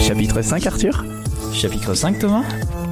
Chapitre 0.00 0.42
5 0.42 0.66
Arthur. 0.66 1.04
Chapitre 1.52 1.94
5 1.94 2.18
Thomas. 2.18 2.44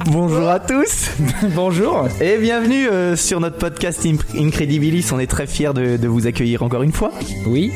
Bonjour 0.05 0.47
à 0.49 0.59
tous. 0.59 1.09
Bonjour. 1.55 2.07
Et 2.21 2.37
bienvenue 2.37 2.87
euh, 2.87 3.15
sur 3.15 3.39
notre 3.39 3.57
podcast 3.57 4.05
Incredibilis. 4.37 5.11
On 5.13 5.19
est 5.19 5.27
très 5.27 5.47
fiers 5.47 5.73
de, 5.73 5.97
de 5.97 6.07
vous 6.07 6.27
accueillir 6.27 6.61
encore 6.61 6.83
une 6.83 6.91
fois. 6.91 7.11
Oui 7.47 7.71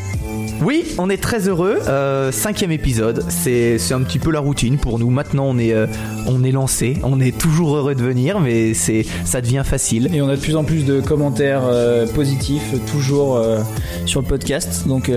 Oui, 0.61 0.85
on 0.97 1.09
est 1.09 1.21
très 1.21 1.47
heureux. 1.47 1.77
Euh, 1.87 2.31
cinquième 2.31 2.71
épisode, 2.71 3.23
c'est 3.29 3.77
un 3.91 4.01
petit 4.01 4.19
peu 4.19 4.31
la 4.31 4.39
routine 4.39 4.77
pour 4.77 4.97
nous. 4.99 5.09
Maintenant, 5.09 5.45
on 5.47 5.57
est, 5.59 5.73
euh, 5.73 5.85
on 6.27 6.43
est 6.43 6.51
lancé, 6.51 6.97
on 7.03 7.19
est 7.19 7.37
toujours 7.37 7.75
heureux 7.75 7.93
de 7.95 8.01
venir, 8.03 8.39
mais 8.39 8.73
c'est 8.73 9.05
ça 9.23 9.41
devient 9.41 9.61
facile. 9.63 10.09
Et 10.13 10.21
on 10.21 10.29
a 10.29 10.35
de 10.35 10.41
plus 10.41 10.55
en 10.55 10.63
plus 10.63 10.83
de 10.85 10.99
commentaires 10.99 11.61
euh, 11.65 12.07
positifs 12.07 12.73
toujours 12.91 13.39
sur 14.05 14.21
le 14.21 14.27
podcast. 14.27 14.87
Donc 14.87 15.11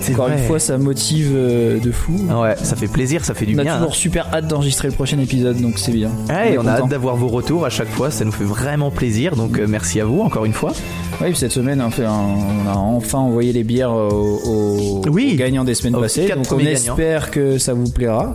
C'est 0.00 0.12
encore 0.12 0.28
vrai. 0.28 0.38
une 0.38 0.44
fois 0.44 0.58
ça 0.58 0.78
motive 0.78 1.34
de 1.34 1.90
fou. 1.92 2.12
Ouais, 2.30 2.54
ça 2.62 2.76
fait 2.76 2.86
plaisir, 2.88 3.24
ça 3.24 3.34
fait 3.34 3.46
du 3.46 3.56
on 3.56 3.58
a 3.58 3.62
bien. 3.62 3.74
toujours 3.74 3.90
hein. 3.90 3.94
super 3.94 4.32
hâte 4.34 4.46
d'enregistrer 4.46 4.88
le 4.88 4.94
prochain 4.94 5.18
épisode 5.18 5.60
donc 5.60 5.78
c'est 5.78 5.92
bien. 5.92 6.10
Ouais, 6.28 6.56
on 6.58 6.66
a 6.66 6.72
hâte 6.72 6.88
d'avoir 6.88 7.16
vos 7.16 7.28
retours 7.28 7.64
à 7.64 7.70
chaque 7.70 7.88
fois, 7.90 8.10
ça 8.10 8.24
nous 8.24 8.32
fait 8.32 8.44
vraiment 8.44 8.90
plaisir. 8.90 9.34
Donc 9.36 9.58
merci 9.58 10.00
à 10.00 10.04
vous 10.04 10.20
encore 10.20 10.44
une 10.44 10.52
fois. 10.52 10.72
Oui, 11.20 11.34
cette 11.34 11.52
semaine 11.52 11.80
on, 11.80 11.90
fait 11.90 12.04
un- 12.04 12.10
on 12.12 12.68
a 12.68 12.74
enfin 12.76 13.18
envoyé 13.18 13.52
les 13.52 13.62
bières 13.64 13.92
aux, 13.92 14.40
aux- 14.44 15.02
Oui. 15.10 15.32
aux 15.34 15.36
gagnants 15.38 15.64
des 15.64 15.74
semaines 15.74 15.96
Aux 15.96 16.00
passées. 16.00 16.28
Donc 16.28 16.46
on 16.52 16.56
gagnants. 16.56 16.70
espère 16.70 17.30
que 17.30 17.58
ça 17.58 17.74
vous 17.74 17.90
plaira. 17.90 18.34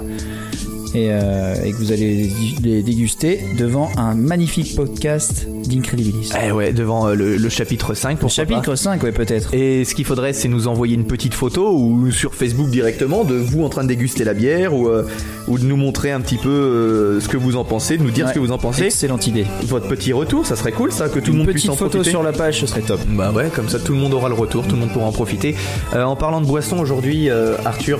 Et, 0.95 1.09
euh, 1.11 1.53
et 1.63 1.71
que 1.71 1.77
vous 1.77 1.91
allez 1.91 2.31
les 2.63 2.81
déguster 2.81 3.41
devant 3.57 3.89
un 3.97 4.15
magnifique 4.15 4.75
podcast 4.75 5.45
d'Incredibilis. 5.67 6.31
Eh 6.43 6.51
ouais, 6.51 6.73
devant 6.73 7.07
euh, 7.07 7.13
le, 7.13 7.37
le 7.37 7.49
chapitre 7.49 7.93
5 7.93 8.13
Le 8.13 8.17
pour 8.17 8.29
chapitre 8.31 8.75
5, 8.75 9.03
ouais, 9.03 9.11
peut-être. 9.11 9.53
Et 9.53 9.85
ce 9.85 9.93
qu'il 9.93 10.05
faudrait, 10.05 10.33
c'est 10.33 10.47
nous 10.47 10.67
envoyer 10.67 10.95
une 10.95 11.05
petite 11.05 11.33
photo 11.35 11.71
ou 11.77 12.09
sur 12.11 12.33
Facebook 12.33 12.69
directement 12.69 13.23
de 13.23 13.35
vous 13.35 13.63
en 13.63 13.69
train 13.69 13.83
de 13.83 13.89
déguster 13.89 14.23
la 14.23 14.33
bière 14.33 14.73
ou, 14.73 14.87
euh, 14.87 15.03
ou 15.47 15.59
de 15.59 15.63
nous 15.65 15.77
montrer 15.77 16.11
un 16.11 16.21
petit 16.21 16.37
peu 16.37 17.19
ce 17.21 17.27
que 17.27 17.37
vous 17.37 17.55
en 17.55 17.63
pensez, 17.65 17.97
de 17.97 18.03
nous 18.03 18.11
dire 18.11 18.27
ce 18.29 18.33
que 18.33 18.39
vous 18.39 18.51
en 18.51 18.57
pensez. 18.57 18.85
Excellente 18.85 19.27
idée. 19.27 19.45
Votre 19.65 19.87
petit 19.87 20.11
retour, 20.13 20.45
ça 20.45 20.55
serait 20.55 20.71
cool 20.71 20.91
ça, 20.91 21.07
que 21.09 21.19
tout 21.19 21.27
le 21.27 21.31
Une 21.33 21.37
monde 21.39 21.47
puisse 21.47 21.63
petite 21.63 21.69
en 21.71 21.75
photo 21.75 21.89
profiter. 21.99 22.09
sur 22.09 22.23
la 22.23 22.31
page, 22.31 22.61
ce 22.61 22.67
serait 22.67 22.81
top. 22.81 22.99
Bah 23.09 23.31
ouais, 23.31 23.49
comme 23.53 23.69
ça 23.69 23.79
tout 23.79 23.93
le 23.93 23.99
monde 23.99 24.13
aura 24.13 24.29
le 24.29 24.35
retour, 24.35 24.65
tout 24.65 24.73
le 24.75 24.81
monde 24.81 24.91
pourra 24.91 25.05
en 25.05 25.11
profiter. 25.11 25.55
En 25.93 26.15
parlant 26.15 26.41
de 26.41 26.45
boisson 26.47 26.79
aujourd'hui, 26.79 27.29
Arthur, 27.29 27.99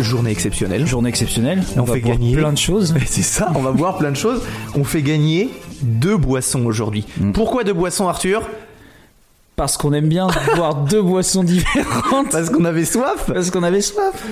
journée 0.00 0.30
exceptionnelle. 0.30 0.86
Journée 0.86 1.08
exceptionnelle. 1.08 1.62
On 1.76 1.82
va 1.82 1.94
fait 1.94 2.00
boire 2.00 2.16
gagner. 2.18 2.36
plein 2.36 2.52
de 2.52 2.58
choses. 2.58 2.94
C'est 3.06 3.22
ça, 3.22 3.50
on 3.54 3.60
va 3.60 3.72
boire 3.72 3.98
plein 3.98 4.10
de 4.10 4.16
choses. 4.16 4.42
On 4.74 4.84
fait 4.84 5.02
gagner 5.02 5.50
deux 5.82 6.16
boissons 6.16 6.64
aujourd'hui. 6.66 7.04
Mm. 7.18 7.32
Pourquoi 7.32 7.64
deux 7.64 7.72
boissons, 7.72 8.08
Arthur? 8.08 8.48
Parce 9.56 9.76
qu'on 9.76 9.92
aime 9.92 10.08
bien 10.08 10.28
boire 10.56 10.74
deux 10.74 11.02
boissons 11.02 11.42
différentes. 11.42 12.30
Parce 12.30 12.50
qu'on 12.50 12.64
avait 12.64 12.84
soif. 12.84 13.30
Parce 13.32 13.50
qu'on 13.50 13.62
avait 13.62 13.80
soif. 13.80 14.24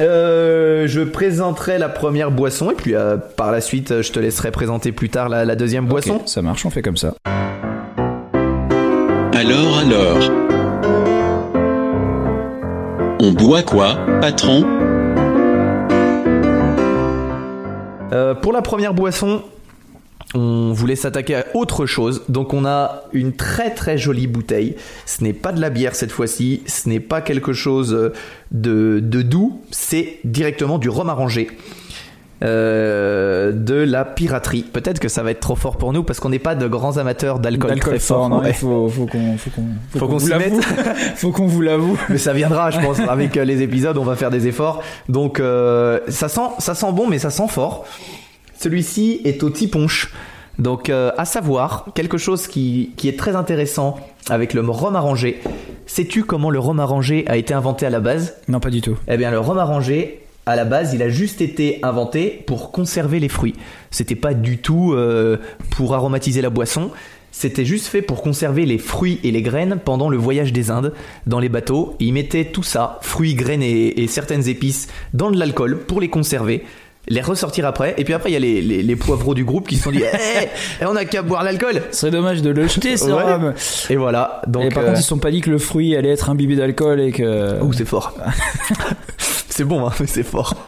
Euh, 0.00 0.86
je 0.86 1.00
présenterai 1.00 1.78
la 1.78 1.88
première 1.88 2.30
boisson 2.30 2.70
et 2.70 2.74
puis 2.74 2.94
euh, 2.94 3.16
par 3.16 3.50
la 3.50 3.60
suite, 3.60 4.02
je 4.02 4.12
te 4.12 4.20
laisserai 4.20 4.52
présenter 4.52 4.92
plus 4.92 5.08
tard 5.08 5.28
la, 5.28 5.44
la 5.44 5.56
deuxième 5.56 5.86
boisson. 5.86 6.22
Ça 6.26 6.40
marche, 6.42 6.64
on 6.64 6.70
fait 6.70 6.82
comme 6.82 6.96
ça. 6.96 7.14
Alors 9.34 9.78
alors 9.78 10.30
On 13.20 13.32
boit 13.32 13.62
quoi, 13.62 13.96
patron? 14.20 14.64
Euh, 18.12 18.34
pour 18.34 18.52
la 18.52 18.62
première 18.62 18.94
boisson, 18.94 19.42
on 20.34 20.72
voulait 20.72 20.96
s'attaquer 20.96 21.36
à 21.36 21.46
autre 21.54 21.86
chose. 21.86 22.22
Donc 22.28 22.52
on 22.52 22.64
a 22.64 23.02
une 23.12 23.32
très 23.34 23.74
très 23.74 23.98
jolie 23.98 24.26
bouteille. 24.26 24.76
Ce 25.06 25.22
n'est 25.22 25.32
pas 25.32 25.52
de 25.52 25.60
la 25.60 25.70
bière 25.70 25.94
cette 25.94 26.12
fois-ci. 26.12 26.62
Ce 26.66 26.88
n'est 26.88 27.00
pas 27.00 27.20
quelque 27.20 27.52
chose 27.52 27.94
euh, 27.94 28.12
de, 28.50 29.00
de 29.02 29.22
doux. 29.22 29.62
C'est 29.70 30.18
directement 30.24 30.78
du 30.78 30.88
rhum 30.88 31.08
arrangé. 31.08 31.48
Euh, 32.44 33.50
de 33.52 33.74
la 33.74 34.04
piraterie. 34.04 34.62
Peut-être 34.62 35.00
que 35.00 35.08
ça 35.08 35.22
va 35.24 35.32
être 35.32 35.40
trop 35.40 35.56
fort 35.56 35.76
pour 35.76 35.92
nous 35.92 36.04
parce 36.04 36.20
qu'on 36.20 36.28
n'est 36.28 36.38
pas 36.38 36.54
de 36.54 36.68
grands 36.68 36.96
amateurs 36.96 37.40
d'alcool 37.40 37.80
très 37.80 37.98
fort. 37.98 38.28
non, 38.28 38.38
Ouais. 38.40 38.50
il 38.50 38.54
faut, 38.54 38.88
faut 38.88 39.06
qu'on 39.06 39.36
faut 39.36 39.50
qu'on 39.50 39.64
Faut 39.98 40.06
qu'on 40.06 40.12
vous 40.18 40.20
s'y 40.20 40.28
l'avoue. 40.30 40.56
mette. 40.56 40.64
faut 41.16 41.32
qu'on 41.32 41.46
vous 41.46 41.60
l'avoue. 41.62 41.98
Mais 42.08 42.18
ça 42.18 42.32
viendra, 42.32 42.70
je 42.70 42.78
pense. 42.78 43.00
Avec 43.00 43.36
euh, 43.36 43.44
les 43.44 43.62
épisodes, 43.62 43.98
on 43.98 44.04
va 44.04 44.14
faire 44.14 44.30
des 44.30 44.46
efforts. 44.46 44.82
Donc, 45.08 45.40
euh, 45.40 45.98
ça 46.08 46.28
sent, 46.28 46.40
ça 46.58 46.74
sent 46.76 46.92
bon, 46.92 47.08
mais 47.08 47.18
ça 47.18 47.30
sent 47.30 47.48
fort. 47.48 47.84
Celui-ci 48.58 49.20
est 49.24 49.42
au 49.42 49.50
tiponche. 49.50 50.12
Donc, 50.60 50.90
euh, 50.90 51.10
à 51.18 51.24
savoir, 51.24 51.86
quelque 51.94 52.18
chose 52.18 52.46
qui, 52.46 52.92
qui 52.96 53.08
est 53.08 53.18
très 53.18 53.34
intéressant 53.36 53.96
avec 54.28 54.54
le 54.54 54.60
rhum 54.60 54.94
arrangé. 54.96 55.40
Sais-tu 55.86 56.24
comment 56.24 56.50
le 56.50 56.58
rhum 56.58 56.78
arrangé 56.80 57.24
a 57.28 57.36
été 57.36 57.54
inventé 57.54 57.86
à 57.86 57.90
la 57.90 58.00
base? 58.00 58.34
Non, 58.48 58.60
pas 58.60 58.70
du 58.70 58.80
tout. 58.80 58.96
Eh 59.08 59.16
bien, 59.16 59.30
le 59.30 59.38
rhum 59.38 59.58
arrangé, 59.58 60.20
à 60.48 60.56
la 60.56 60.64
base, 60.64 60.94
il 60.94 61.02
a 61.02 61.08
juste 61.08 61.40
été 61.40 61.78
inventé 61.82 62.42
pour 62.46 62.72
conserver 62.72 63.20
les 63.20 63.28
fruits. 63.28 63.54
C'était 63.90 64.14
pas 64.16 64.34
du 64.34 64.58
tout 64.58 64.92
euh, 64.94 65.36
pour 65.70 65.94
aromatiser 65.94 66.40
la 66.42 66.50
boisson. 66.50 66.90
C'était 67.30 67.64
juste 67.66 67.86
fait 67.86 68.02
pour 68.02 68.22
conserver 68.22 68.64
les 68.66 68.78
fruits 68.78 69.20
et 69.22 69.30
les 69.30 69.42
graines 69.42 69.78
pendant 69.84 70.08
le 70.08 70.16
voyage 70.16 70.52
des 70.52 70.70
Indes 70.70 70.92
dans 71.26 71.38
les 71.38 71.48
bateaux. 71.48 71.94
Ils 72.00 72.12
mettaient 72.12 72.46
tout 72.46 72.62
ça, 72.62 72.98
fruits, 73.02 73.34
graines 73.34 73.62
et, 73.62 74.02
et 74.02 74.06
certaines 74.08 74.48
épices, 74.48 74.88
dans 75.14 75.30
de 75.30 75.38
l'alcool 75.38 75.78
pour 75.86 76.00
les 76.00 76.08
conserver. 76.08 76.64
Les 77.10 77.20
ressortir 77.22 77.64
après, 77.64 77.94
et 77.96 78.04
puis 78.04 78.12
après 78.12 78.28
il 78.30 78.34
y 78.34 78.36
a 78.36 78.40
les, 78.40 78.60
les, 78.60 78.82
les 78.82 78.96
poivreaux 78.96 79.34
du 79.34 79.42
groupe 79.44 79.66
qui 79.68 79.76
se 79.76 79.84
sont 79.84 79.90
dit 79.90 80.02
Eh, 80.12 80.48
eh, 80.82 80.84
on 80.84 80.94
a 80.96 81.04
qu'à 81.06 81.22
boire 81.22 81.42
l'alcool 81.42 81.80
Ce 81.90 82.00
serait 82.00 82.10
dommage 82.10 82.42
de 82.42 82.50
le 82.50 82.66
jeter, 82.68 82.96
ce 82.98 83.06
Ouais. 83.06 83.22
rhum. 83.22 83.54
Et 83.88 83.96
voilà, 83.96 84.42
donc. 84.46 84.64
et 84.64 84.68
par 84.68 84.82
euh, 84.82 84.86
contre, 84.88 84.98
ils 84.98 85.02
se 85.02 85.08
sont 85.08 85.18
pas 85.18 85.30
dit 85.30 85.40
que 85.40 85.48
le 85.50 85.56
fruit 85.58 85.96
allait 85.96 86.10
être 86.10 86.28
imbibé 86.28 86.56
d'alcool 86.56 87.00
et 87.00 87.12
que. 87.12 87.62
Ouh, 87.62 87.72
c'est 87.72 87.86
fort. 87.86 88.14
c'est 89.58 89.64
bon, 89.64 89.88
hein, 89.88 89.92
mais 89.98 90.06
c'est 90.06 90.22
fort. 90.22 90.54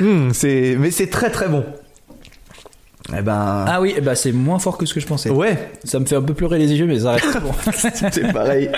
Hmm, 0.00 0.30
mais 0.78 0.90
c'est 0.92 1.10
très 1.10 1.28
très 1.28 1.48
bon. 1.48 1.64
Eh 3.16 3.22
ben, 3.22 3.64
Ah 3.68 3.80
oui, 3.80 3.94
bah 4.02 4.14
c'est 4.16 4.32
moins 4.32 4.58
fort 4.58 4.78
que 4.78 4.84
ce 4.86 4.92
que 4.92 4.98
je 5.00 5.06
pensais. 5.06 5.30
ouais, 5.30 5.70
Ça 5.84 6.00
me 6.00 6.06
fait 6.06 6.16
un 6.16 6.22
peu 6.22 6.34
pleurer 6.34 6.58
les 6.58 6.72
yeux, 6.72 6.86
mais 6.86 6.98
ça 7.00 7.12
reste 7.12 7.40
bon. 7.40 7.52
c'est 8.10 8.32
pareil. 8.32 8.68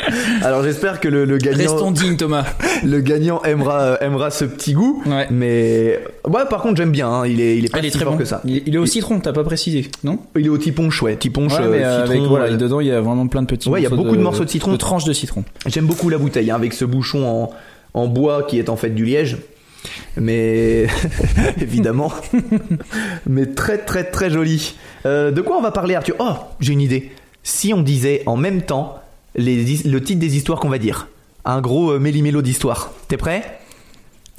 Alors 0.42 0.62
j'espère 0.62 1.00
que 1.00 1.08
le, 1.08 1.24
le 1.24 1.38
gagnant, 1.38 1.58
Restons 1.58 1.90
dignes, 1.92 2.16
Thomas. 2.16 2.44
le 2.84 3.00
gagnant 3.00 3.40
aimera 3.42 3.96
aimera 4.02 4.30
ce 4.30 4.44
petit 4.44 4.74
goût. 4.74 5.02
Ouais. 5.06 5.26
Mais 5.30 5.98
ouais, 6.26 6.42
par 6.50 6.60
contre 6.60 6.76
j'aime 6.76 6.90
bien. 6.92 7.08
hein, 7.08 7.26
Il 7.26 7.40
est 7.40 7.56
il 7.56 7.64
est 7.64 7.72
pas 7.72 7.78
Il 7.78 7.86
est 7.86 7.90
si 7.90 7.96
très 7.96 8.04
fort 8.04 8.14
bon. 8.14 8.18
que 8.18 8.26
ça. 8.26 8.42
Il, 8.44 8.62
il 8.66 8.74
est 8.74 8.78
au 8.78 8.86
citron, 8.86 9.18
t'as 9.20 9.32
pas 9.32 9.44
précisé, 9.44 9.88
non? 10.04 10.18
Il 10.36 10.44
est 10.46 10.50
au 10.50 10.58
tiponche, 10.58 11.02
ouais, 11.02 11.16
tiponche, 11.16 11.54
Ouais, 11.58 11.64
euh, 11.64 11.70
mais 11.70 11.84
euh, 11.84 12.00
citron. 12.04 12.10
avec, 12.18 12.28
voilà, 12.28 12.44
euh, 12.52 12.56
dedans 12.58 12.80
il 12.80 12.88
y 12.88 12.92
a 12.92 13.00
vraiment 13.00 13.26
plein 13.28 13.40
de 13.42 13.46
petits 13.46 13.68
Ouais, 13.70 13.80
il 13.80 13.84
y 13.84 13.86
a 13.86 13.90
beaucoup 13.90 14.16
de 14.16 14.20
morceaux 14.22 14.44
de 14.44 14.50
citron. 14.50 14.72
De 14.72 14.76
tranches 14.76 15.04
de 15.04 15.12
citron. 15.14 15.44
J'aime 15.66 15.86
beaucoup 15.86 16.10
la 16.10 16.18
bouteille, 16.18 16.50
hein, 16.50 16.56
avec 16.56 16.74
ce 16.74 16.84
bouchon 16.84 17.26
en, 17.26 17.50
en 17.94 18.06
bois 18.08 18.42
qui 18.42 18.58
est 18.58 18.68
en 18.68 18.76
fait 18.76 18.90
du 18.90 19.06
liège. 19.06 19.38
Mais 20.16 20.86
évidemment, 21.60 22.12
mais 23.26 23.46
très 23.46 23.78
très 23.78 24.04
très 24.04 24.30
joli. 24.30 24.76
Euh, 25.06 25.30
de 25.30 25.40
quoi 25.40 25.56
on 25.56 25.62
va 25.62 25.70
parler, 25.70 25.94
Arthur? 25.94 26.16
Oh, 26.18 26.34
j'ai 26.60 26.72
une 26.72 26.80
idée. 26.80 27.12
Si 27.42 27.72
on 27.72 27.82
disait 27.82 28.22
en 28.26 28.36
même 28.36 28.62
temps 28.62 29.00
les, 29.36 29.64
le 29.84 30.02
titre 30.02 30.20
des 30.20 30.36
histoires 30.36 30.58
qu'on 30.60 30.68
va 30.68 30.78
dire, 30.78 31.08
un 31.44 31.60
gros 31.60 31.92
euh, 31.92 31.98
méli-mélo 31.98 32.42
d'histoire. 32.42 32.92
T'es 33.06 33.16
prêt? 33.16 33.60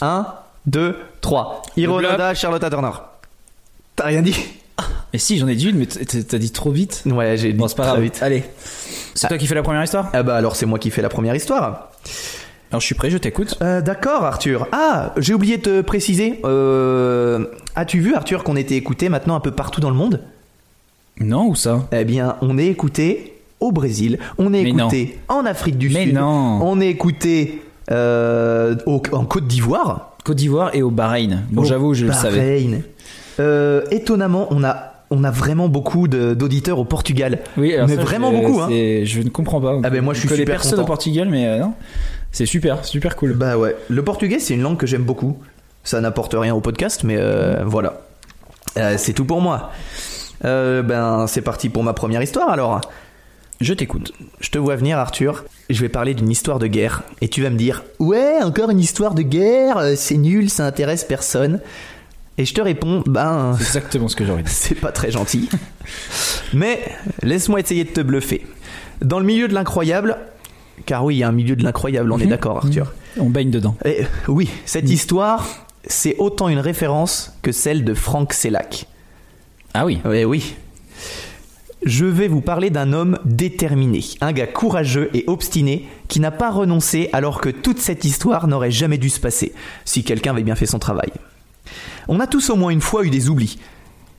1, 0.01 0.27
2, 0.67 0.97
3. 1.21 1.61
Ironada, 1.77 2.33
Charlotte 2.33 2.69
Turner. 2.69 2.91
T'as 3.95 4.05
rien 4.05 4.21
dit? 4.21 4.35
Mais 5.11 5.19
si, 5.19 5.37
j'en 5.39 5.47
ai 5.47 5.55
dit 5.55 5.69
une, 5.69 5.77
mais 5.77 5.87
t'as 5.87 6.37
dit 6.37 6.51
trop 6.51 6.71
vite. 6.71 7.01
Ouais, 7.05 7.35
j'ai 7.35 7.51
dit 7.51 7.57
Bon, 7.57 7.67
pas 7.67 7.73
très 7.73 7.83
grave. 7.85 8.01
vite. 8.01 8.19
Allez. 8.21 8.43
C'est 9.15 9.27
toi 9.27 9.37
qui 9.37 9.47
fais 9.47 9.55
la 9.55 9.63
première 9.63 9.83
histoire? 9.83 10.09
Ah 10.13 10.23
bah 10.23 10.35
alors 10.35 10.55
c'est 10.55 10.65
moi 10.65 10.77
qui 10.79 10.91
fais 10.91 11.01
la 11.01 11.09
première 11.09 11.35
histoire. 11.35 11.91
Alors 12.71 12.81
je 12.81 12.85
suis 12.85 12.95
prêt, 12.95 13.09
je 13.09 13.17
t'écoute. 13.17 13.57
Euh, 13.61 13.81
D'accord, 13.81 14.23
Arthur. 14.25 14.67
Ah, 14.71 15.13
j'ai 15.17 15.33
oublié 15.33 15.57
de 15.57 15.61
te 15.63 15.81
préciser. 15.81 16.39
Euh, 16.45 17.45
As-tu 17.75 17.99
vu, 17.99 18.13
Arthur, 18.13 18.43
qu'on 18.43 18.55
était 18.55 18.75
écouté 18.75 19.09
maintenant 19.09 19.35
un 19.35 19.39
peu 19.39 19.51
partout 19.51 19.81
dans 19.81 19.89
le 19.89 19.95
monde? 19.95 20.21
Non, 21.19 21.47
ou 21.47 21.55
ça? 21.55 21.87
Eh 21.91 22.05
bien, 22.05 22.35
on 22.41 22.57
est 22.57 22.67
écouté 22.67 23.33
au 23.59 23.71
Brésil, 23.71 24.19
on 24.37 24.53
est 24.53 24.63
Mais 24.63 24.69
écouté 24.69 25.19
en 25.27 25.45
Afrique 25.45 25.77
du 25.77 25.89
Mais 25.89 26.05
Sud, 26.05 26.13
non. 26.15 26.59
on 26.61 26.79
est 26.79 26.87
écouté 26.87 27.61
euh, 27.91 28.75
au- 28.85 29.01
en 29.11 29.25
Côte 29.25 29.47
d'Ivoire. 29.47 30.15
Côte 30.23 30.37
d'Ivoire 30.37 30.69
et 30.73 30.81
au 30.83 30.91
Bahreïn. 30.91 31.41
Bon, 31.51 31.63
j'avoue, 31.63 31.93
je 31.95 32.05
le 32.05 32.13
savais. 32.13 32.37
Bahreïn. 32.37 32.81
Étonnamment, 33.91 34.47
on 34.51 34.63
a, 34.63 34.93
on 35.09 35.23
a 35.23 35.31
vraiment 35.31 35.67
beaucoup 35.69 36.07
d'auditeurs 36.07 36.77
au 36.79 36.85
Portugal. 36.85 37.39
Oui, 37.57 37.73
alors 37.73 37.87
Mais 37.87 37.95
ça, 37.95 38.01
vraiment 38.01 38.31
je- 38.31 38.37
beaucoup, 38.37 38.61
hein. 38.61 38.67
Je 38.69 39.21
ne 39.21 39.29
comprends 39.29 39.59
pas. 39.59 39.79
Ah 39.83 39.89
ben, 39.89 40.01
moi, 40.03 40.13
je 40.13 40.19
suis 40.19 40.29
connais 40.29 40.41
super 40.41 40.61
content. 40.61 40.81
au 40.83 40.85
Portugal, 40.85 41.27
mais 41.29 41.47
euh, 41.47 41.59
non. 41.59 41.73
C'est 42.31 42.45
super, 42.45 42.85
super 42.85 43.15
cool. 43.15 43.33
Bah 43.33 43.57
ouais, 43.57 43.75
le 43.89 44.03
portugais 44.03 44.39
c'est 44.39 44.53
une 44.53 44.61
langue 44.61 44.77
que 44.77 44.87
j'aime 44.87 45.03
beaucoup. 45.03 45.37
Ça 45.83 46.01
n'apporte 46.01 46.35
rien 46.37 46.53
au 46.53 46.61
podcast, 46.61 47.03
mais 47.03 47.17
euh, 47.17 47.63
voilà. 47.65 48.01
Euh, 48.77 48.95
c'est 48.97 49.13
tout 49.13 49.25
pour 49.25 49.41
moi. 49.41 49.71
Euh, 50.45 50.81
ben 50.81 51.27
c'est 51.27 51.41
parti 51.41 51.69
pour 51.69 51.83
ma 51.83 51.93
première 51.93 52.21
histoire 52.21 52.49
alors. 52.49 52.81
Je 53.61 53.73
t'écoute. 53.73 54.13
Je 54.39 54.51
te 54.51 54.57
vois 54.57 54.77
venir 54.77 54.97
Arthur. 54.97 55.43
Je 55.69 55.81
vais 55.81 55.89
parler 55.89 56.13
d'une 56.13 56.29
histoire 56.29 56.59
de 56.59 56.67
guerre 56.67 57.03
et 57.19 57.27
tu 57.27 57.41
vas 57.41 57.49
me 57.49 57.57
dire 57.57 57.83
ouais 57.99 58.41
encore 58.41 58.69
une 58.69 58.79
histoire 58.79 59.15
de 59.15 59.21
guerre, 59.21 59.83
c'est 59.97 60.15
nul, 60.17 60.49
ça 60.49 60.65
intéresse 60.65 61.03
personne. 61.03 61.59
Et 62.39 62.45
je 62.45 62.53
te 62.53 62.61
réponds, 62.61 63.03
ben, 63.05 63.53
C'est 63.57 63.65
exactement 63.65 64.07
ce 64.07 64.15
que 64.15 64.25
j'aurais 64.25 64.43
dit. 64.43 64.51
c'est 64.53 64.75
pas 64.75 64.93
très 64.93 65.11
gentil. 65.11 65.49
Mais 66.53 66.79
laisse-moi 67.21 67.59
essayer 67.59 67.83
de 67.83 67.89
te 67.89 67.99
bluffer. 67.99 68.47
Dans 69.01 69.19
le 69.19 69.25
milieu 69.25 69.49
de 69.49 69.53
l'incroyable, 69.53 70.17
car 70.89 71.05
oui, 71.05 71.17
il 71.17 71.19
y 71.19 71.23
a 71.23 71.27
un 71.27 71.31
milieu 71.31 71.55
de 71.55 71.63
l'incroyable, 71.63 72.11
on 72.11 72.17
est 72.17 72.23
Mhm. 72.23 72.29
d'accord, 72.31 72.57
Arthur. 72.57 72.91
On 73.19 73.29
baigne 73.29 73.51
dedans. 73.51 73.75
Et, 73.85 74.01
oui, 74.27 74.49
cette 74.65 74.89
histoire, 74.89 75.47
c'est 75.85 76.15
autant 76.17 76.49
une 76.49 76.57
référence 76.57 77.31
que 77.43 77.51
celle 77.51 77.83
de 77.85 77.93
Frank 77.93 78.33
Selak. 78.33 78.87
Ah 79.75 79.85
oui. 79.85 79.99
Oui, 80.03 80.23
oui. 80.23 80.55
Je 81.85 82.05
vais 82.05 82.27
vous 82.27 82.41
parler 82.41 82.71
d'un 82.71 82.91
homme 82.91 83.19
déterminé, 83.23 84.03
un 84.19 84.31
gars 84.33 84.47
courageux 84.47 85.11
et 85.13 85.25
obstiné 85.27 85.87
qui 86.07 86.19
n'a 86.19 86.31
pas 86.31 86.49
renoncé 86.49 87.09
alors 87.13 87.39
que 87.39 87.49
toute 87.49 87.77
cette 87.79 88.03
histoire 88.03 88.47
n'aurait 88.47 88.71
jamais 88.71 88.97
dû 88.97 89.09
se 89.09 89.19
passer, 89.19 89.53
si 89.85 90.03
quelqu'un 90.03 90.31
avait 90.31 90.41
bien 90.43 90.55
fait 90.55 90.65
son 90.65 90.79
travail. 90.79 91.11
On 92.07 92.19
a 92.19 92.25
tous 92.25 92.49
au 92.49 92.55
moins 92.55 92.71
une 92.71 92.81
fois 92.81 93.05
eu 93.05 93.11
des 93.11 93.29
oublis. 93.29 93.59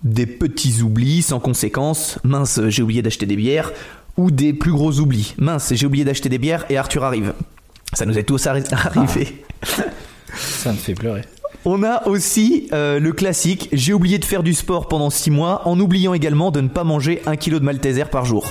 Des 0.04 0.24
petits 0.26 0.82
oublis 0.82 1.20
sans 1.22 1.40
conséquence, 1.40 2.20
mince, 2.22 2.60
j'ai 2.68 2.82
oublié 2.82 3.02
d'acheter 3.02 3.26
des 3.26 3.36
bières, 3.36 3.72
ou 4.16 4.30
des 4.30 4.52
plus 4.52 4.72
gros 4.72 4.98
oublis, 5.00 5.34
mince, 5.38 5.72
j'ai 5.74 5.86
oublié 5.86 6.04
d'acheter 6.04 6.28
des 6.28 6.38
bières 6.38 6.64
et 6.70 6.76
Arthur 6.76 7.04
arrive. 7.04 7.32
Ça 7.92 8.06
nous 8.06 8.18
est 8.18 8.22
tous 8.24 8.44
arri- 8.46 8.64
arrivé. 8.72 9.42
Ça 10.36 10.72
me 10.72 10.76
fait 10.76 10.94
pleurer. 10.94 11.22
On 11.64 11.82
a 11.82 12.06
aussi 12.06 12.68
euh, 12.72 12.98
le 13.00 13.12
classique, 13.12 13.68
j'ai 13.72 13.92
oublié 13.92 14.18
de 14.18 14.24
faire 14.24 14.42
du 14.42 14.54
sport 14.54 14.88
pendant 14.88 15.10
6 15.10 15.30
mois 15.30 15.62
en 15.68 15.78
oubliant 15.78 16.14
également 16.14 16.50
de 16.50 16.60
ne 16.62 16.68
pas 16.68 16.84
manger 16.84 17.20
un 17.26 17.36
kilo 17.36 17.58
de 17.58 17.64
malteser 17.64 18.04
par 18.06 18.24
jour. 18.24 18.50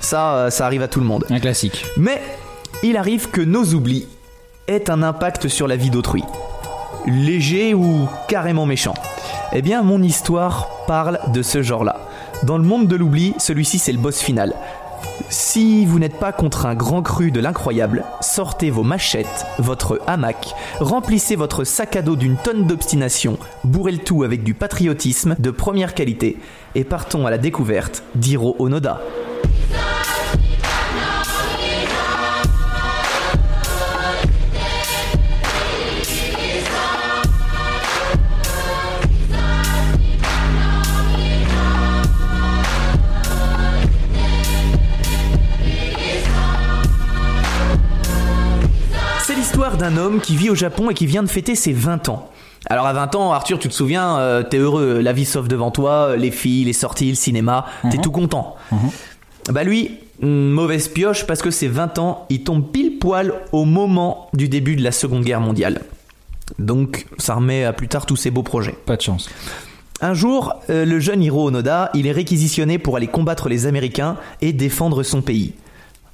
Ça, 0.00 0.34
euh, 0.34 0.50
ça 0.50 0.66
arrive 0.66 0.82
à 0.82 0.88
tout 0.88 1.00
le 1.00 1.06
monde. 1.06 1.24
Un 1.30 1.40
classique. 1.40 1.86
Mais 1.96 2.20
il 2.82 2.96
arrive 2.98 3.30
que 3.30 3.40
nos 3.40 3.64
oublis 3.72 4.06
aient 4.68 4.90
un 4.90 5.02
impact 5.02 5.48
sur 5.48 5.68
la 5.68 5.76
vie 5.76 5.88
d'autrui. 5.90 6.22
Léger 7.06 7.72
ou 7.72 8.06
carrément 8.28 8.66
méchant. 8.66 8.94
Eh 9.52 9.62
bien, 9.62 9.82
mon 9.82 10.02
histoire 10.02 10.68
parle 10.86 11.18
de 11.32 11.40
ce 11.42 11.62
genre-là. 11.62 12.00
Dans 12.42 12.58
le 12.58 12.64
monde 12.64 12.88
de 12.88 12.96
l'oubli, 12.96 13.34
celui-ci 13.38 13.78
c'est 13.78 13.92
le 13.92 13.98
boss 13.98 14.20
final. 14.20 14.54
Si 15.28 15.86
vous 15.86 15.98
n'êtes 15.98 16.18
pas 16.18 16.32
contre 16.32 16.66
un 16.66 16.74
grand 16.74 17.02
cru 17.02 17.30
de 17.30 17.40
l'incroyable, 17.40 18.04
sortez 18.20 18.70
vos 18.70 18.82
machettes, 18.82 19.46
votre 19.58 20.00
hamac, 20.06 20.54
remplissez 20.80 21.36
votre 21.36 21.64
sac 21.64 21.96
à 21.96 22.02
dos 22.02 22.16
d'une 22.16 22.36
tonne 22.36 22.66
d'obstination, 22.66 23.38
bourrez 23.64 23.92
le 23.92 23.98
tout 23.98 24.24
avec 24.24 24.42
du 24.42 24.54
patriotisme 24.54 25.36
de 25.38 25.50
première 25.50 25.94
qualité 25.94 26.38
et 26.74 26.84
partons 26.84 27.26
à 27.26 27.30
la 27.30 27.38
découverte 27.38 28.02
d'Hiro 28.14 28.56
Onoda. 28.58 29.00
D'un 49.80 49.96
homme 49.96 50.20
qui 50.20 50.36
vit 50.36 50.50
au 50.50 50.54
Japon 50.54 50.90
et 50.90 50.94
qui 50.94 51.06
vient 51.06 51.22
de 51.22 51.28
fêter 51.28 51.54
ses 51.54 51.72
20 51.72 52.10
ans. 52.10 52.28
Alors 52.66 52.86
à 52.86 52.92
20 52.92 53.14
ans, 53.14 53.32
Arthur, 53.32 53.58
tu 53.58 53.68
te 53.68 53.74
souviens, 53.74 54.18
euh, 54.18 54.42
t'es 54.42 54.58
heureux, 54.58 55.00
la 55.00 55.14
vie 55.14 55.24
s'offre 55.24 55.48
devant 55.48 55.70
toi, 55.70 56.16
les 56.16 56.30
filles, 56.30 56.64
les 56.64 56.74
sorties, 56.74 57.08
le 57.08 57.14
cinéma, 57.14 57.66
t'es 57.90 57.96
tout 57.96 58.10
content. 58.10 58.56
Bah 59.48 59.64
lui, 59.64 59.92
hmm, 60.20 60.28
mauvaise 60.28 60.88
pioche 60.88 61.26
parce 61.26 61.40
que 61.40 61.50
ses 61.50 61.68
20 61.68 61.98
ans, 61.98 62.26
il 62.28 62.44
tombe 62.44 62.70
pile 62.70 62.98
poil 62.98 63.32
au 63.52 63.64
moment 63.64 64.28
du 64.34 64.48
début 64.48 64.76
de 64.76 64.82
la 64.82 64.92
Seconde 64.92 65.24
Guerre 65.24 65.40
mondiale. 65.40 65.80
Donc 66.58 67.06
ça 67.16 67.34
remet 67.34 67.64
à 67.64 67.72
plus 67.72 67.88
tard 67.88 68.04
tous 68.04 68.16
ses 68.16 68.30
beaux 68.30 68.42
projets. 68.42 68.76
Pas 68.84 68.96
de 68.96 69.02
chance. 69.02 69.30
Un 70.02 70.12
jour, 70.12 70.54
euh, 70.68 70.84
le 70.84 71.00
jeune 71.00 71.22
Hiro 71.22 71.48
Onoda, 71.48 71.90
il 71.94 72.06
est 72.06 72.12
réquisitionné 72.12 72.78
pour 72.78 72.96
aller 72.96 73.06
combattre 73.06 73.48
les 73.48 73.66
Américains 73.66 74.16
et 74.42 74.52
défendre 74.52 75.02
son 75.02 75.22
pays. 75.22 75.54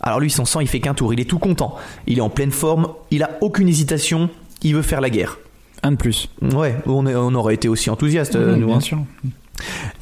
Alors 0.07 0.21
lui, 0.21 0.31
son 0.31 0.45
sang, 0.47 0.61
il 0.61 0.69
fait 0.69 0.81
qu'un 0.81 0.95
tour, 0.95 1.13
il 1.13 1.21
est 1.21 1.25
tout 1.25 1.39
content. 1.39 1.75
Il 2.07 2.19
est 2.19 2.23
en 2.23 2.31
pleine 2.31 2.53
forme, 2.53 2.89
il 3.11 3.23
a 3.23 3.33
aucune 3.43 3.69
hésitation, 3.69 4.31
il 4.63 4.75
veut 4.75 4.83
faire 4.83 5.01
la 5.03 5.11
guerre. 5.11 5.39
Un 5.83 5.91
de 5.93 5.97
plus. 5.97 6.31
Ouais, 6.41 6.77
on, 6.87 7.07
est- 7.07 7.15
on 7.15 7.35
aurait 7.35 7.55
été 7.55 7.69
aussi 7.69 7.91
enthousiastes, 7.91 8.37
euh, 8.37 8.55
Oui, 8.55 8.61
nous. 8.61 8.67
bien 8.69 8.77
hein. 8.77 8.81
sûr. 8.81 8.99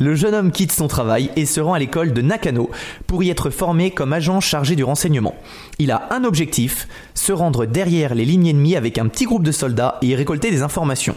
Le 0.01 0.15
jeune 0.15 0.35
homme 0.35 0.51
quitte 0.51 0.73
son 0.73 0.89
travail 0.89 1.31
et 1.37 1.47
se 1.47 1.61
rend 1.61 1.75
à 1.75 1.79
l'école 1.79 2.13
de 2.13 2.21
Nakano 2.23 2.71
pour 3.07 3.23
y 3.23 3.31
être 3.31 3.51
formé 3.51 3.93
comme 3.93 4.13
agent 4.13 4.41
chargé 4.41 4.75
du 4.77 4.83
renseignement. 4.85 5.35
Il 5.79 5.91
a 5.91 6.09
un 6.11 6.25
objectif, 6.25 6.89
se 7.15 7.33
rendre 7.33 7.65
derrière 7.65 8.15
les 8.15 8.25
lignes 8.25 8.49
ennemies 8.49 8.77
avec 8.77 8.99
un 8.99 9.07
petit 9.09 9.25
groupe 9.25 9.45
de 9.45 9.53
soldats 9.53 9.99
et 10.03 10.07
y 10.09 10.15
récolter 10.17 10.51
des 10.51 10.63
informations. 10.63 11.15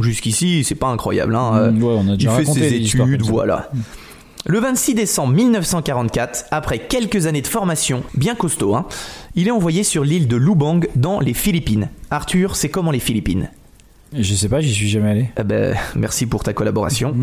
Jusqu'ici, 0.00 0.62
c'est 0.64 0.74
pas 0.74 0.88
incroyable. 0.88 1.34
Hein. 1.34 1.70
Mm, 1.72 1.82
ouais, 1.82 1.94
on 1.98 2.08
a 2.08 2.12
il 2.12 2.16
déjà 2.18 2.30
fait 2.30 2.36
raconté 2.42 2.60
ses 2.68 2.74
études, 2.76 2.98
comme 3.22 3.46
ça. 3.46 3.70
Le 4.48 4.60
26 4.60 4.94
décembre 4.94 5.34
1944, 5.34 6.44
après 6.52 6.78
quelques 6.78 7.26
années 7.26 7.42
de 7.42 7.48
formation, 7.48 8.04
bien 8.14 8.36
costaud, 8.36 8.76
hein, 8.76 8.86
il 9.34 9.48
est 9.48 9.50
envoyé 9.50 9.82
sur 9.82 10.04
l'île 10.04 10.28
de 10.28 10.36
Lubang 10.36 10.86
dans 10.94 11.18
les 11.18 11.34
Philippines. 11.34 11.88
Arthur, 12.12 12.54
c'est 12.54 12.68
comment 12.68 12.92
les 12.92 13.00
Philippines? 13.00 13.50
Je 14.16 14.34
sais 14.34 14.48
pas, 14.48 14.60
j'y 14.60 14.72
suis 14.72 14.88
jamais 14.88 15.10
allé. 15.10 15.30
Eh 15.36 15.42
ben, 15.42 15.74
merci 15.96 16.26
pour 16.26 16.44
ta 16.44 16.52
collaboration. 16.52 17.16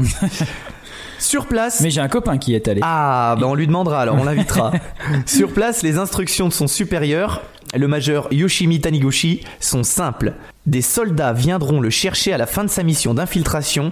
sur 1.17 1.45
place, 1.45 1.79
Mais 1.79 1.91
j'ai 1.91 2.01
un 2.01 2.09
copain 2.09 2.37
qui 2.37 2.55
est 2.55 2.67
allé. 2.67 2.81
ah, 2.83 3.37
ben 3.39 3.47
on 3.47 3.55
lui 3.55 3.67
demandera 3.67 4.01
alors, 4.01 4.17
on 4.19 4.25
l'invitera. 4.25 4.73
Sur 5.25 5.53
place, 5.53 5.81
les 5.81 5.97
instructions 5.97 6.49
de 6.49 6.53
son 6.53 6.67
supérieur, 6.67 7.41
le 7.73 7.87
major 7.87 8.27
Yoshimi 8.31 8.81
Taniguchi, 8.81 9.45
sont 9.61 9.83
simples. 9.83 10.33
Des 10.65 10.81
soldats 10.81 11.31
viendront 11.31 11.79
le 11.79 11.89
chercher 11.89 12.33
à 12.33 12.37
la 12.37 12.47
fin 12.47 12.65
de 12.65 12.69
sa 12.69 12.83
mission 12.83 13.13
d'infiltration 13.13 13.91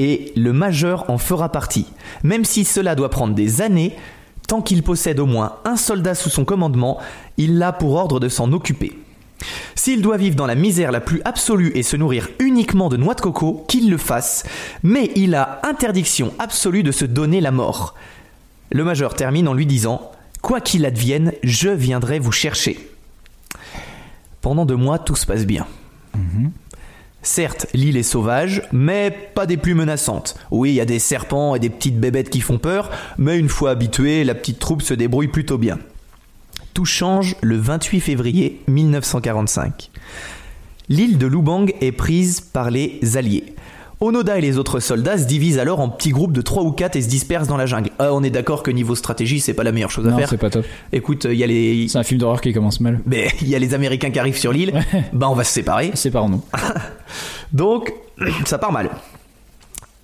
et 0.00 0.32
le 0.34 0.54
major 0.54 1.04
en 1.08 1.18
fera 1.18 1.52
partie. 1.52 1.86
Même 2.22 2.46
si 2.46 2.64
cela 2.64 2.94
doit 2.94 3.10
prendre 3.10 3.34
des 3.34 3.60
années, 3.60 3.94
tant 4.48 4.62
qu'il 4.62 4.82
possède 4.82 5.20
au 5.20 5.26
moins 5.26 5.56
un 5.66 5.76
soldat 5.76 6.14
sous 6.14 6.30
son 6.30 6.46
commandement, 6.46 6.98
il 7.36 7.58
l'a 7.58 7.72
pour 7.72 7.92
ordre 7.92 8.18
de 8.18 8.30
s'en 8.30 8.50
occuper. 8.52 8.96
S'il 9.74 10.00
doit 10.00 10.16
vivre 10.16 10.36
dans 10.36 10.46
la 10.46 10.54
misère 10.54 10.90
la 10.90 11.02
plus 11.02 11.20
absolue 11.26 11.72
et 11.74 11.82
se 11.82 11.96
nourrir 11.96 12.30
uniquement 12.38 12.88
de 12.88 12.96
noix 12.96 13.14
de 13.14 13.20
coco, 13.20 13.66
qu'il 13.68 13.90
le 13.90 13.98
fasse, 13.98 14.44
mais 14.82 15.10
il 15.16 15.34
a 15.34 15.60
interdiction 15.64 16.32
absolue 16.38 16.82
de 16.82 16.92
se 16.92 17.04
donner 17.04 17.42
la 17.42 17.50
mort. 17.50 17.94
Le 18.72 18.84
major 18.84 19.14
termine 19.14 19.48
en 19.48 19.54
lui 19.54 19.66
disant 19.66 20.12
Quoi 20.40 20.62
qu'il 20.62 20.86
advienne, 20.86 21.34
je 21.42 21.68
viendrai 21.68 22.18
vous 22.18 22.32
chercher. 22.32 22.90
Pendant 24.40 24.64
deux 24.64 24.76
mois, 24.76 24.98
tout 24.98 25.16
se 25.16 25.26
passe 25.26 25.44
bien. 25.44 25.66
Certes, 27.22 27.66
l'île 27.74 27.98
est 27.98 28.02
sauvage, 28.02 28.62
mais 28.72 29.10
pas 29.10 29.46
des 29.46 29.58
plus 29.58 29.74
menaçantes. 29.74 30.36
Oui, 30.50 30.70
il 30.70 30.74
y 30.74 30.80
a 30.80 30.86
des 30.86 30.98
serpents 30.98 31.54
et 31.54 31.58
des 31.58 31.68
petites 31.68 32.00
bébêtes 32.00 32.30
qui 32.30 32.40
font 32.40 32.58
peur, 32.58 32.90
mais 33.18 33.38
une 33.38 33.50
fois 33.50 33.70
habituée, 33.70 34.24
la 34.24 34.34
petite 34.34 34.58
troupe 34.58 34.82
se 34.82 34.94
débrouille 34.94 35.28
plutôt 35.28 35.58
bien. 35.58 35.78
Tout 36.72 36.86
change 36.86 37.36
le 37.42 37.56
28 37.56 38.00
février 38.00 38.62
1945. 38.68 39.90
L'île 40.88 41.18
de 41.18 41.26
Lubang 41.26 41.66
est 41.80 41.92
prise 41.92 42.40
par 42.40 42.70
les 42.70 43.00
Alliés. 43.16 43.54
Onoda 44.02 44.38
et 44.38 44.40
les 44.40 44.56
autres 44.56 44.80
soldats 44.80 45.18
se 45.18 45.26
divisent 45.26 45.58
alors 45.58 45.78
en 45.78 45.90
petits 45.90 46.10
groupes 46.10 46.32
de 46.32 46.40
3 46.40 46.62
ou 46.62 46.72
4 46.72 46.96
et 46.96 47.02
se 47.02 47.08
dispersent 47.08 47.48
dans 47.48 47.58
la 47.58 47.66
jungle. 47.66 47.90
Ah, 47.98 48.14
on 48.14 48.22
est 48.22 48.30
d'accord 48.30 48.62
que 48.62 48.70
niveau 48.70 48.94
stratégie, 48.94 49.40
c'est 49.40 49.52
pas 49.52 49.62
la 49.62 49.72
meilleure 49.72 49.90
chose 49.90 50.06
à 50.06 50.10
non, 50.10 50.16
faire. 50.16 50.28
c'est 50.30 50.38
pas 50.38 50.48
top. 50.48 50.64
Écoute, 50.90 51.26
il 51.30 51.36
y 51.36 51.44
a 51.44 51.46
les 51.46 51.86
C'est 51.86 51.98
un 51.98 52.02
film 52.02 52.18
d'horreur 52.18 52.40
qui 52.40 52.54
commence 52.54 52.80
mal. 52.80 53.00
mais 53.06 53.28
il 53.42 53.48
y 53.48 53.54
a 53.54 53.58
les 53.58 53.74
Américains 53.74 54.10
qui 54.10 54.18
arrivent 54.18 54.38
sur 54.38 54.52
l'île. 54.52 54.72
Ouais. 54.74 55.04
Bah 55.12 55.28
on 55.28 55.34
va 55.34 55.44
se 55.44 55.52
séparer. 55.52 55.90
Séparons-nous. 55.94 56.42
Donc, 57.52 57.92
ça 58.46 58.56
part 58.56 58.72
mal. 58.72 58.88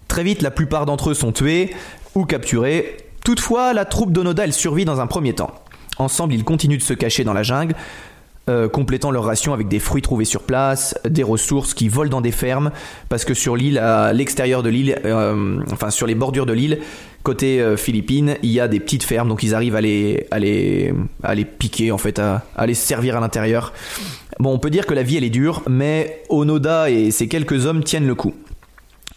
Très 0.08 0.22
vite, 0.24 0.42
la 0.42 0.50
plupart 0.50 0.84
d'entre 0.84 1.10
eux 1.10 1.14
sont 1.14 1.32
tués 1.32 1.74
ou 2.14 2.26
capturés. 2.26 2.98
Toutefois, 3.24 3.72
la 3.72 3.86
troupe 3.86 4.12
d'Onoda, 4.12 4.44
elle 4.44 4.52
survit 4.52 4.84
dans 4.84 5.00
un 5.00 5.06
premier 5.06 5.32
temps. 5.32 5.52
Ensemble, 5.98 6.34
ils 6.34 6.44
continuent 6.44 6.76
de 6.76 6.82
se 6.82 6.92
cacher 6.92 7.24
dans 7.24 7.32
la 7.32 7.42
jungle, 7.42 7.74
euh, 8.48 8.68
complétant 8.68 9.10
leur 9.10 9.24
ration 9.24 9.52
avec 9.52 9.68
des 9.68 9.78
fruits 9.80 10.02
trouvés 10.02 10.24
sur 10.24 10.42
place, 10.42 10.94
des 11.08 11.22
ressources 11.22 11.74
qui 11.74 11.88
volent 11.88 12.10
dans 12.10 12.20
des 12.20 12.30
fermes, 12.32 12.70
parce 13.08 13.24
que 13.24 13.34
sur 13.34 13.56
l'île, 13.56 13.78
à 13.78 14.12
l'extérieur 14.12 14.62
de 14.62 14.68
l'île, 14.68 14.98
euh, 15.04 15.58
enfin 15.72 15.90
sur 15.90 16.06
les 16.06 16.14
bordures 16.14 16.46
de 16.46 16.52
l'île, 16.52 16.78
côté 17.24 17.60
euh, 17.60 17.76
Philippines, 17.76 18.36
il 18.42 18.50
y 18.50 18.60
a 18.60 18.68
des 18.68 18.78
petites 18.78 19.02
fermes, 19.02 19.28
donc 19.28 19.42
ils 19.42 19.54
arrivent 19.54 19.74
à 19.74 19.80
les, 19.80 20.26
à 20.30 20.38
les, 20.38 20.94
à 21.24 21.34
les 21.34 21.44
piquer, 21.44 21.90
en 21.90 21.98
fait, 21.98 22.20
à, 22.20 22.42
les 22.66 22.74
servir 22.74 23.16
à 23.16 23.20
l'intérieur. 23.20 23.72
Bon, 24.38 24.52
on 24.52 24.58
peut 24.58 24.70
dire 24.70 24.86
que 24.86 24.94
la 24.94 25.02
vie 25.02 25.16
elle 25.16 25.24
est 25.24 25.30
dure, 25.30 25.62
mais 25.68 26.22
Onoda 26.28 26.88
et 26.90 27.10
ses 27.10 27.26
quelques 27.26 27.66
hommes 27.66 27.82
tiennent 27.82 28.06
le 28.06 28.14
coup. 28.14 28.34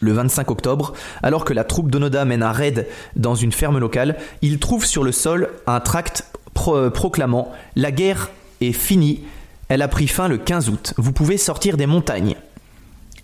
Le 0.01 0.13
25 0.13 0.49
octobre, 0.49 0.93
alors 1.21 1.43
que 1.43 1.53
la 1.53 1.65
troupe 1.65 1.91
d'Onoda 1.91 2.23
mène 2.23 2.41
un 2.41 2.53
raid 2.53 2.87
dans 3.17 3.35
une 3.35 3.51
ferme 3.51 3.79
locale, 3.79 4.15
ils 4.41 4.57
trouvent 4.57 4.85
sur 4.85 5.03
le 5.03 5.11
sol 5.11 5.49
un 5.67 5.81
tract 5.81 6.23
pro- 6.53 6.89
proclamant 6.89 7.51
La 7.75 7.91
guerre 7.91 8.29
est 8.61 8.71
finie, 8.71 9.21
elle 9.67 9.81
a 9.81 9.87
pris 9.87 10.07
fin 10.07 10.27
le 10.27 10.37
15 10.37 10.69
août, 10.69 10.93
vous 10.97 11.11
pouvez 11.11 11.37
sortir 11.37 11.77
des 11.77 11.85
montagnes. 11.85 12.35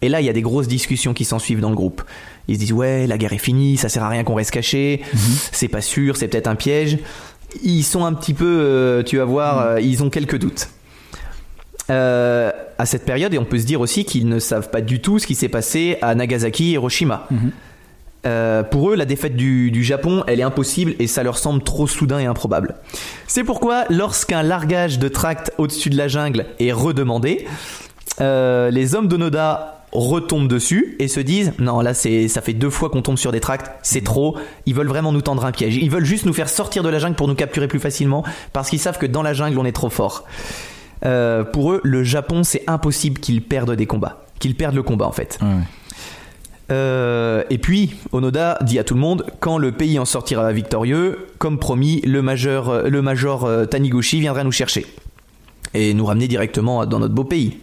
Et 0.01 0.09
là, 0.09 0.21
il 0.21 0.25
y 0.25 0.29
a 0.29 0.33
des 0.33 0.41
grosses 0.41 0.67
discussions 0.67 1.13
qui 1.13 1.25
s'en 1.25 1.39
suivent 1.39 1.61
dans 1.61 1.69
le 1.69 1.75
groupe. 1.75 2.03
Ils 2.47 2.55
se 2.55 2.59
disent 2.59 2.73
Ouais, 2.73 3.07
la 3.07 3.17
guerre 3.17 3.33
est 3.33 3.37
finie, 3.39 3.77
ça 3.77 3.89
sert 3.89 4.03
à 4.03 4.09
rien 4.09 4.23
qu'on 4.23 4.35
reste 4.35 4.51
caché, 4.51 5.01
c'est 5.51 5.69
pas 5.69 5.81
sûr, 5.81 6.17
c'est 6.17 6.27
peut-être 6.27 6.47
un 6.47 6.55
piège. 6.55 6.99
Ils 7.63 7.83
sont 7.83 8.03
un 8.05 8.13
petit 8.13 8.33
peu, 8.33 8.45
euh, 8.45 9.03
tu 9.03 9.17
vas 9.17 9.25
voir, 9.25 9.59
euh, 9.59 9.81
ils 9.81 10.03
ont 10.03 10.09
quelques 10.09 10.37
doutes. 10.37 10.67
euh, 11.89 12.51
à 12.77 12.85
cette 12.85 13.05
période, 13.05 13.33
et 13.33 13.37
on 13.37 13.45
peut 13.45 13.57
se 13.59 13.65
dire 13.65 13.79
aussi 13.79 14.03
qu'ils 14.05 14.27
ne 14.27 14.39
savent 14.39 14.69
pas 14.69 14.81
du 14.81 14.99
tout 14.99 15.17
ce 15.19 15.25
qui 15.27 15.35
s'est 15.35 15.47
passé 15.49 15.97
à 16.01 16.13
Nagasaki 16.15 16.69
et 16.69 16.71
Hiroshima. 16.73 17.27
Euh, 18.25 18.63
pour 18.63 18.91
eux, 18.91 18.95
la 18.95 19.05
défaite 19.05 19.35
du, 19.35 19.71
du 19.71 19.83
Japon, 19.83 20.23
elle 20.27 20.39
est 20.39 20.43
impossible 20.43 20.95
et 20.99 21.07
ça 21.07 21.23
leur 21.23 21.37
semble 21.37 21.63
trop 21.63 21.87
soudain 21.87 22.19
et 22.19 22.25
improbable. 22.25 22.75
C'est 23.27 23.43
pourquoi, 23.43 23.85
lorsqu'un 23.89 24.41
largage 24.41 24.99
de 24.99 25.07
tracts 25.07 25.51
au-dessus 25.57 25.89
de 25.89 25.97
la 25.97 26.07
jungle 26.07 26.45
est 26.59 26.71
redemandé, 26.71 27.45
euh, 28.21 28.71
les 28.71 28.95
hommes 28.95 29.07
d'Onoda 29.07 29.83
retombent 29.91 30.47
dessus 30.47 30.95
et 30.99 31.07
se 31.07 31.21
disent 31.21 31.53
non 31.57 31.79
là 31.79 31.93
c'est 31.93 32.27
ça 32.27 32.41
fait 32.41 32.53
deux 32.53 32.69
fois 32.69 32.89
qu'on 32.89 33.01
tombe 33.01 33.17
sur 33.17 33.31
des 33.31 33.39
tracts 33.39 33.71
c'est 33.81 34.03
trop. 34.03 34.37
Ils 34.65 34.75
veulent 34.75 34.87
vraiment 34.87 35.11
nous 35.11 35.21
tendre 35.21 35.45
un 35.45 35.51
piège. 35.51 35.77
Ils 35.77 35.89
veulent 35.89 36.05
juste 36.05 36.25
nous 36.25 36.33
faire 36.33 36.49
sortir 36.49 36.83
de 36.83 36.89
la 36.89 36.99
jungle 36.99 37.15
pour 37.15 37.27
nous 37.27 37.35
capturer 37.35 37.67
plus 37.67 37.79
facilement 37.79 38.23
parce 38.51 38.69
qu'ils 38.69 38.79
savent 38.79 38.97
que 38.97 39.05
dans 39.05 39.21
la 39.21 39.33
jungle 39.33 39.57
on 39.57 39.65
est 39.65 39.71
trop 39.71 39.89
fort. 39.89 40.25
Euh, 41.05 41.43
pour 41.43 41.71
eux 41.71 41.81
le 41.83 42.03
Japon 42.03 42.43
c'est 42.43 42.63
impossible 42.67 43.19
qu'ils 43.19 43.41
perdent 43.41 43.75
des 43.75 43.85
combats. 43.85 44.23
Qu'ils 44.39 44.55
perdent 44.55 44.75
le 44.75 44.83
combat 44.83 45.05
en 45.05 45.13
fait 45.13 45.39
euh, 46.71 47.43
et 47.49 47.57
puis, 47.57 47.95
Onoda 48.11 48.57
dit 48.61 48.79
à 48.79 48.83
tout 48.83 48.95
le 48.95 48.99
monde 48.99 49.25
quand 49.39 49.57
le 49.57 49.71
pays 49.71 49.99
en 49.99 50.05
sortira 50.05 50.51
victorieux, 50.51 51.27
comme 51.37 51.59
promis, 51.59 52.01
le 52.01 52.21
major, 52.21 52.69
euh, 52.69 52.89
le 52.89 53.01
major 53.01 53.45
euh, 53.45 53.65
Taniguchi 53.65 54.19
viendra 54.19 54.43
nous 54.43 54.51
chercher 54.51 54.85
et 55.73 55.93
nous 55.93 56.05
ramener 56.05 56.27
directement 56.27 56.85
dans 56.85 56.99
notre 56.99 57.13
beau 57.13 57.23
pays. 57.23 57.59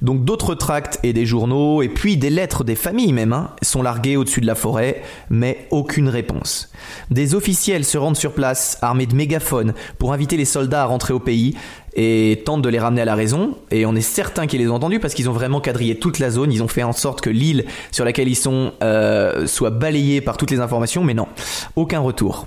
Donc 0.00 0.24
d'autres 0.24 0.54
tracts 0.54 0.98
et 1.02 1.12
des 1.12 1.26
journaux, 1.26 1.82
et 1.82 1.88
puis 1.88 2.16
des 2.16 2.30
lettres 2.30 2.64
des 2.64 2.74
familles 2.74 3.12
même, 3.12 3.32
hein, 3.32 3.50
sont 3.62 3.82
largués 3.82 4.16
au-dessus 4.16 4.40
de 4.40 4.46
la 4.46 4.54
forêt, 4.54 5.02
mais 5.30 5.66
aucune 5.70 6.08
réponse. 6.08 6.70
Des 7.10 7.34
officiels 7.34 7.84
se 7.84 7.98
rendent 7.98 8.16
sur 8.16 8.32
place, 8.32 8.78
armés 8.82 9.06
de 9.06 9.14
mégaphones, 9.14 9.74
pour 9.98 10.12
inviter 10.12 10.36
les 10.36 10.44
soldats 10.44 10.82
à 10.82 10.86
rentrer 10.86 11.12
au 11.14 11.20
pays, 11.20 11.54
et 11.94 12.42
tentent 12.46 12.62
de 12.62 12.68
les 12.68 12.78
ramener 12.78 13.02
à 13.02 13.04
la 13.04 13.14
raison, 13.14 13.56
et 13.70 13.84
on 13.84 13.94
est 13.94 14.00
certain 14.00 14.46
qu'ils 14.46 14.60
les 14.60 14.68
ont 14.68 14.76
entendus 14.76 14.98
parce 14.98 15.14
qu'ils 15.14 15.28
ont 15.28 15.34
vraiment 15.34 15.60
quadrillé 15.60 15.98
toute 15.98 16.18
la 16.18 16.30
zone, 16.30 16.50
ils 16.52 16.62
ont 16.62 16.68
fait 16.68 16.82
en 16.82 16.92
sorte 16.92 17.20
que 17.20 17.30
l'île 17.30 17.66
sur 17.90 18.04
laquelle 18.04 18.28
ils 18.28 18.36
sont 18.36 18.72
euh, 18.82 19.46
soit 19.46 19.70
balayée 19.70 20.20
par 20.20 20.36
toutes 20.36 20.50
les 20.50 20.60
informations, 20.60 21.04
mais 21.04 21.14
non, 21.14 21.28
aucun 21.76 22.00
retour. 22.00 22.46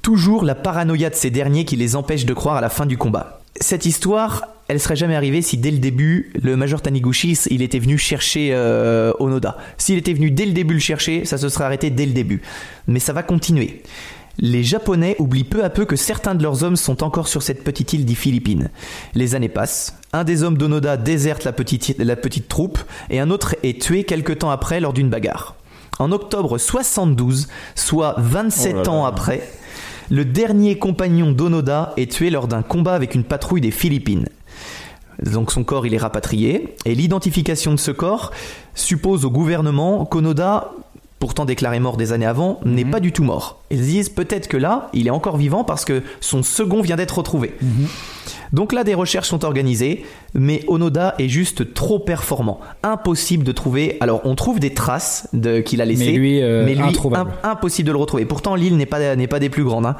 Toujours 0.00 0.44
la 0.44 0.54
paranoïa 0.54 1.10
de 1.10 1.16
ces 1.16 1.30
derniers 1.30 1.64
qui 1.64 1.74
les 1.74 1.96
empêche 1.96 2.24
de 2.24 2.32
croire 2.32 2.56
à 2.56 2.60
la 2.60 2.68
fin 2.68 2.86
du 2.86 2.96
combat. 2.96 3.40
Cette 3.60 3.86
histoire, 3.86 4.48
elle 4.68 4.80
serait 4.80 4.96
jamais 4.96 5.16
arrivée 5.16 5.42
si 5.42 5.56
dès 5.56 5.70
le 5.70 5.78
début, 5.78 6.32
le 6.42 6.56
major 6.56 6.82
Taniguchi, 6.82 7.38
il 7.50 7.62
était 7.62 7.78
venu 7.78 7.98
chercher 7.98 8.50
euh, 8.52 9.12
Onoda. 9.18 9.56
S'il 9.78 9.96
était 9.98 10.12
venu 10.12 10.30
dès 10.30 10.46
le 10.46 10.52
début 10.52 10.74
le 10.74 10.80
chercher, 10.80 11.24
ça 11.24 11.38
se 11.38 11.48
serait 11.48 11.64
arrêté 11.64 11.90
dès 11.90 12.06
le 12.06 12.12
début. 12.12 12.42
Mais 12.86 12.98
ça 12.98 13.12
va 13.12 13.22
continuer. 13.22 13.82
Les 14.38 14.62
Japonais 14.62 15.16
oublient 15.18 15.44
peu 15.44 15.64
à 15.64 15.70
peu 15.70 15.86
que 15.86 15.96
certains 15.96 16.34
de 16.34 16.42
leurs 16.42 16.62
hommes 16.62 16.76
sont 16.76 17.02
encore 17.02 17.26
sur 17.28 17.42
cette 17.42 17.64
petite 17.64 17.94
île 17.94 18.04
des 18.04 18.14
Philippines. 18.14 18.68
Les 19.14 19.34
années 19.34 19.48
passent. 19.48 19.96
Un 20.12 20.24
des 20.24 20.42
hommes 20.42 20.58
d'Onoda 20.58 20.98
déserte 20.98 21.44
la 21.44 21.52
petite, 21.52 21.94
la 21.98 22.16
petite 22.16 22.48
troupe 22.48 22.78
et 23.08 23.18
un 23.18 23.30
autre 23.30 23.56
est 23.62 23.80
tué 23.80 24.04
quelque 24.04 24.32
temps 24.32 24.50
après 24.50 24.80
lors 24.80 24.92
d'une 24.92 25.08
bagarre. 25.08 25.56
En 25.98 26.12
octobre 26.12 26.58
72, 26.58 27.48
soit 27.74 28.14
27 28.18 28.72
Oh 28.74 28.76
là 28.76 28.82
là. 28.82 28.90
ans 28.90 29.04
après, 29.06 29.48
le 30.10 30.24
dernier 30.24 30.78
compagnon 30.78 31.32
d'Onoda 31.32 31.92
est 31.96 32.10
tué 32.10 32.30
lors 32.30 32.48
d'un 32.48 32.62
combat 32.62 32.94
avec 32.94 33.14
une 33.14 33.24
patrouille 33.24 33.60
des 33.60 33.70
Philippines. 33.70 34.28
Donc 35.22 35.50
son 35.50 35.64
corps 35.64 35.86
il 35.86 35.94
est 35.94 35.98
rapatrié 35.98 36.76
et 36.84 36.94
l'identification 36.94 37.72
de 37.72 37.78
ce 37.78 37.90
corps 37.90 38.32
suppose 38.74 39.24
au 39.24 39.30
gouvernement 39.30 40.04
qu'Onoda, 40.04 40.72
pourtant 41.18 41.44
déclaré 41.44 41.80
mort 41.80 41.96
des 41.96 42.12
années 42.12 42.26
avant, 42.26 42.60
n'est 42.64 42.84
pas 42.84 43.00
du 43.00 43.10
tout 43.12 43.24
mort. 43.24 43.62
Ils 43.70 43.78
se 43.78 43.82
disent 43.84 44.08
peut-être 44.10 44.48
que 44.48 44.56
là 44.56 44.90
il 44.92 45.06
est 45.06 45.10
encore 45.10 45.36
vivant 45.36 45.64
parce 45.64 45.84
que 45.84 46.02
son 46.20 46.42
second 46.42 46.82
vient 46.82 46.96
d'être 46.96 47.16
retrouvé. 47.18 47.54
Donc 48.52 48.72
là 48.72 48.84
des 48.84 48.94
recherches 48.94 49.28
sont 49.28 49.44
organisées, 49.44 50.04
mais 50.34 50.62
Onoda 50.68 51.14
est 51.18 51.28
juste 51.28 51.74
trop 51.74 51.98
performant, 51.98 52.60
impossible 52.82 53.44
de 53.44 53.52
trouver. 53.52 53.96
Alors 54.00 54.20
on 54.24 54.34
trouve 54.34 54.60
des 54.60 54.74
traces 54.74 55.28
de 55.32 55.60
qu'il 55.60 55.80
a 55.80 55.84
laissées, 55.84 56.12
Mais 56.12 56.18
lui, 56.18 56.42
euh, 56.42 56.64
mais 56.64 56.74
lui 56.74 56.82
impossible 57.42 57.86
de 57.86 57.92
le 57.92 57.98
retrouver. 57.98 58.24
Pourtant 58.26 58.54
l'île 58.54 58.76
n'est 58.76 58.86
pas 58.86 59.16
n'est 59.16 59.26
pas 59.26 59.40
des 59.40 59.50
plus 59.50 59.64
grandes. 59.64 59.86
hein. 59.86 59.96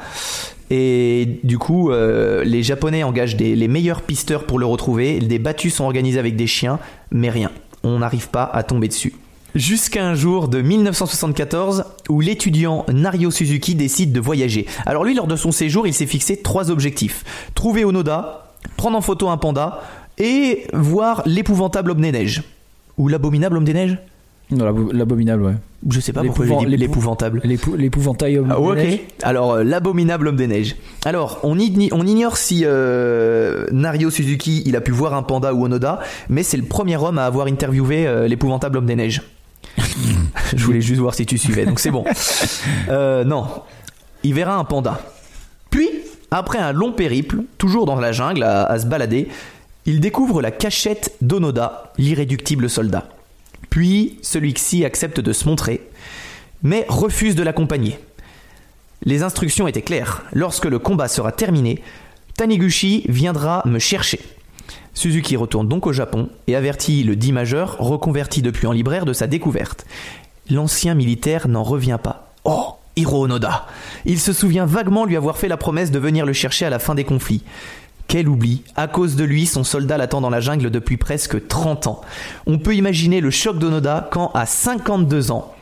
Et 0.69 1.39
du 1.43 1.57
coup, 1.57 1.91
euh, 1.91 2.43
les 2.43 2.61
Japonais 2.61 3.03
engagent 3.03 3.37
des, 3.37 3.55
les 3.55 3.67
meilleurs 3.69 4.01
pisteurs 4.01 4.43
pour 4.43 4.59
le 4.59 4.65
retrouver. 4.65 5.19
Des 5.19 5.39
battues 5.39 5.69
sont 5.69 5.85
organisées 5.85 6.19
avec 6.19 6.35
des 6.35 6.47
chiens, 6.47 6.79
mais 7.09 7.29
rien. 7.29 7.51
On 7.83 7.99
n'arrive 7.99 8.29
pas 8.29 8.43
à 8.43 8.63
tomber 8.63 8.87
dessus. 8.89 9.13
Jusqu'à 9.57 10.05
un 10.05 10.13
jour 10.13 10.49
de 10.49 10.61
1974 10.61 11.85
où 12.09 12.21
l'étudiant 12.21 12.85
Nario 12.93 13.31
Suzuki 13.31 13.73
décide 13.73 14.11
de 14.11 14.19
voyager. 14.19 14.67
Alors 14.85 15.03
lui, 15.03 15.15
lors 15.15 15.25
de 15.25 15.35
son 15.35 15.51
séjour, 15.51 15.87
il 15.87 15.95
s'est 15.95 16.05
fixé 16.05 16.37
trois 16.37 16.69
objectifs. 16.69 17.23
Trouver 17.55 17.83
Onoda, 17.83 18.53
prendre 18.77 18.95
en 18.97 19.01
photo 19.01 19.29
un 19.29 19.37
panda 19.37 19.79
et 20.19 20.67
voir 20.73 21.23
l'épouvantable 21.25 21.89
homme 21.89 22.01
des 22.01 22.11
neiges. 22.11 22.43
Ou 22.99 23.07
l'abominable 23.07 23.57
homme 23.57 23.65
des 23.65 23.73
neiges 23.73 23.97
Non, 24.51 24.63
l'abo- 24.63 24.91
l'abominable, 24.91 25.41
ouais. 25.43 25.53
Je 25.89 25.99
sais 26.01 26.13
pas 26.13 26.23
pourquoi 26.23 26.45
j'ai 26.45 26.55
dit 26.67 26.77
l'épouvantable. 26.77 27.41
L'épou- 27.43 27.75
L'épouvantail 27.75 28.37
homme 28.37 28.49
Ah, 28.51 28.55
de 28.55 28.59
ok. 28.59 28.75
neige. 28.75 28.99
Alors, 29.23 29.53
euh, 29.53 29.63
l'abominable 29.63 30.27
homme 30.27 30.35
des 30.35 30.47
neiges. 30.47 30.75
Alors, 31.03 31.39
on, 31.41 31.57
ignore 31.57 32.37
si 32.37 32.61
euh, 32.63 33.65
Nario 33.71 34.11
Suzuki 34.11 34.61
il 34.67 34.75
a 34.75 34.81
pu 34.81 34.91
voir 34.91 35.15
un 35.15 35.23
panda 35.23 35.53
ou 35.55 35.65
Onoda, 35.65 35.99
mais 36.29 36.43
c'est 36.43 36.57
le 36.57 36.63
premier 36.63 36.97
homme 36.97 37.17
à 37.17 37.25
avoir 37.25 37.47
interviewé 37.47 38.05
euh, 38.05 38.27
l'épouvantable 38.27 38.77
homme 38.77 38.85
des 38.85 38.95
neiges. 38.95 39.21
Je 40.55 40.63
voulais 40.63 40.81
juste 40.81 40.99
voir 40.99 41.13
si 41.13 41.25
tu 41.25 41.37
suivais, 41.37 41.65
donc 41.65 41.79
c'est 41.79 41.91
bon. 41.91 42.03
Euh, 42.89 43.23
non, 43.23 43.47
il 44.23 44.33
verra 44.33 44.55
un 44.55 44.63
panda. 44.63 44.99
Puis, 45.69 45.89
après 46.31 46.59
un 46.59 46.71
long 46.71 46.91
périple, 46.91 47.43
toujours 47.57 47.85
dans 47.85 47.99
la 47.99 48.11
jungle 48.11 48.43
à, 48.43 48.65
à 48.65 48.79
se 48.79 48.85
balader, 48.85 49.27
il 49.85 49.99
découvre 49.99 50.41
la 50.41 50.51
cachette 50.51 51.15
d'Onoda, 51.21 51.93
l'irréductible 51.97 52.69
soldat. 52.69 53.07
Puis, 53.69 54.19
celui-ci 54.21 54.85
accepte 54.85 55.19
de 55.19 55.33
se 55.33 55.47
montrer, 55.47 55.81
mais 56.63 56.85
refuse 56.87 57.35
de 57.35 57.43
l'accompagner. 57.43 57.99
Les 59.03 59.23
instructions 59.23 59.67
étaient 59.67 59.81
claires. 59.81 60.23
Lorsque 60.33 60.65
le 60.65 60.79
combat 60.79 61.07
sera 61.07 61.31
terminé, 61.31 61.81
Taniguchi 62.35 63.05
viendra 63.07 63.61
me 63.65 63.79
chercher. 63.79 64.19
Suzuki 64.97 65.37
retourne 65.37 65.67
donc 65.67 65.85
au 65.85 65.93
Japon 65.93 66.27
et 66.47 66.55
avertit 66.55 67.03
le 67.03 67.15
dit 67.15 67.31
majeur, 67.31 67.77
reconverti 67.77 68.41
depuis 68.41 68.65
en 68.65 68.71
libraire, 68.71 69.05
de 69.05 69.13
sa 69.13 69.27
découverte. 69.27 69.85
L'ancien 70.49 70.95
militaire 70.95 71.47
n'en 71.47 71.61
revient 71.61 71.99
pas. 72.01 72.33
Oh, 72.45 72.73
Hiro 72.95 73.25
Onoda 73.25 73.67
Il 74.05 74.19
se 74.19 74.33
souvient 74.33 74.65
vaguement 74.65 75.05
lui 75.05 75.15
avoir 75.15 75.37
fait 75.37 75.49
la 75.49 75.55
promesse 75.55 75.91
de 75.91 75.99
venir 75.99 76.25
le 76.25 76.33
chercher 76.33 76.65
à 76.65 76.71
la 76.71 76.79
fin 76.79 76.95
des 76.95 77.03
conflits. 77.03 77.43
Quel 78.07 78.27
oubli 78.27 78.63
À 78.75 78.87
cause 78.87 79.15
de 79.15 79.23
lui, 79.23 79.45
son 79.45 79.63
soldat 79.63 79.99
l'attend 79.99 80.19
dans 80.19 80.31
la 80.31 80.39
jungle 80.39 80.71
depuis 80.71 80.97
presque 80.97 81.47
30 81.47 81.85
ans. 81.85 82.01
On 82.47 82.57
peut 82.57 82.73
imaginer 82.73 83.21
le 83.21 83.29
choc 83.29 83.59
d'Onoda 83.59 84.09
quand, 84.11 84.31
à 84.33 84.47
52 84.47 85.29
ans, 85.29 85.53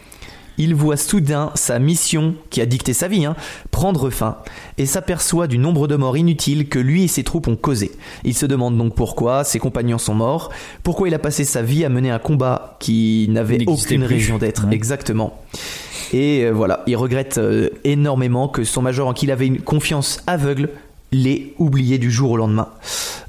il 0.58 0.76
voit 0.76 0.98
soudain 0.98 1.52
sa 1.56 1.80
mission, 1.80 2.36
qui 2.50 2.62
a 2.62 2.66
dicté 2.66 2.94
sa 2.94 3.08
vie, 3.08 3.26
hein, 3.26 3.36
prendre 3.72 4.10
fin, 4.10 4.38
et 4.78 4.86
s'aperçoit 4.86 5.48
du 5.48 5.58
nombre 5.58 5.88
de 5.88 5.96
morts 5.96 6.18
inutiles 6.18 6.68
que 6.70 6.80
lui 6.80 7.04
et 7.04 7.08
ses 7.08 7.24
troupes 7.24 7.48
ont 7.48 7.56
causé. 7.56 7.92
Il 8.24 8.36
se 8.36 8.46
demande 8.46 8.78
donc 8.78 8.96
pourquoi 8.96 9.44
ses 9.44 9.60
compagnons 9.60 9.98
sont 9.98 10.16
morts, 10.16 10.52
pourquoi 10.84 11.08
il 11.08 11.14
a 11.14 11.20
passé 11.20 11.44
sa 11.44 11.62
vie 11.62 11.86
à 11.86 11.90
mener 11.90 12.12
un 12.12 12.20
combat 12.20 12.78
qui 12.80 13.28
n'avait 13.30 13.64
aucune 13.68 14.06
plus. 14.06 14.16
raison 14.16 14.38
d'être. 14.38 14.68
Ouais. 14.68 14.76
Exactement. 14.76 15.40
Et 16.14 16.44
euh, 16.44 16.52
voilà, 16.52 16.84
il 16.88 16.96
regrette 16.96 17.38
euh, 17.38 17.70
énormément 17.84 18.48
que 18.48 18.64
son 18.64 18.82
major 18.82 19.08
en 19.08 19.14
qui 19.14 19.26
il 19.26 19.32
avait 19.32 19.48
une 19.48 19.62
confiance 19.62 20.22
aveugle 20.28 20.70
l'ait 21.12 21.54
oublié 21.58 21.98
du 21.98 22.12
jour 22.12 22.32
au 22.32 22.38
lendemain. 22.38 22.70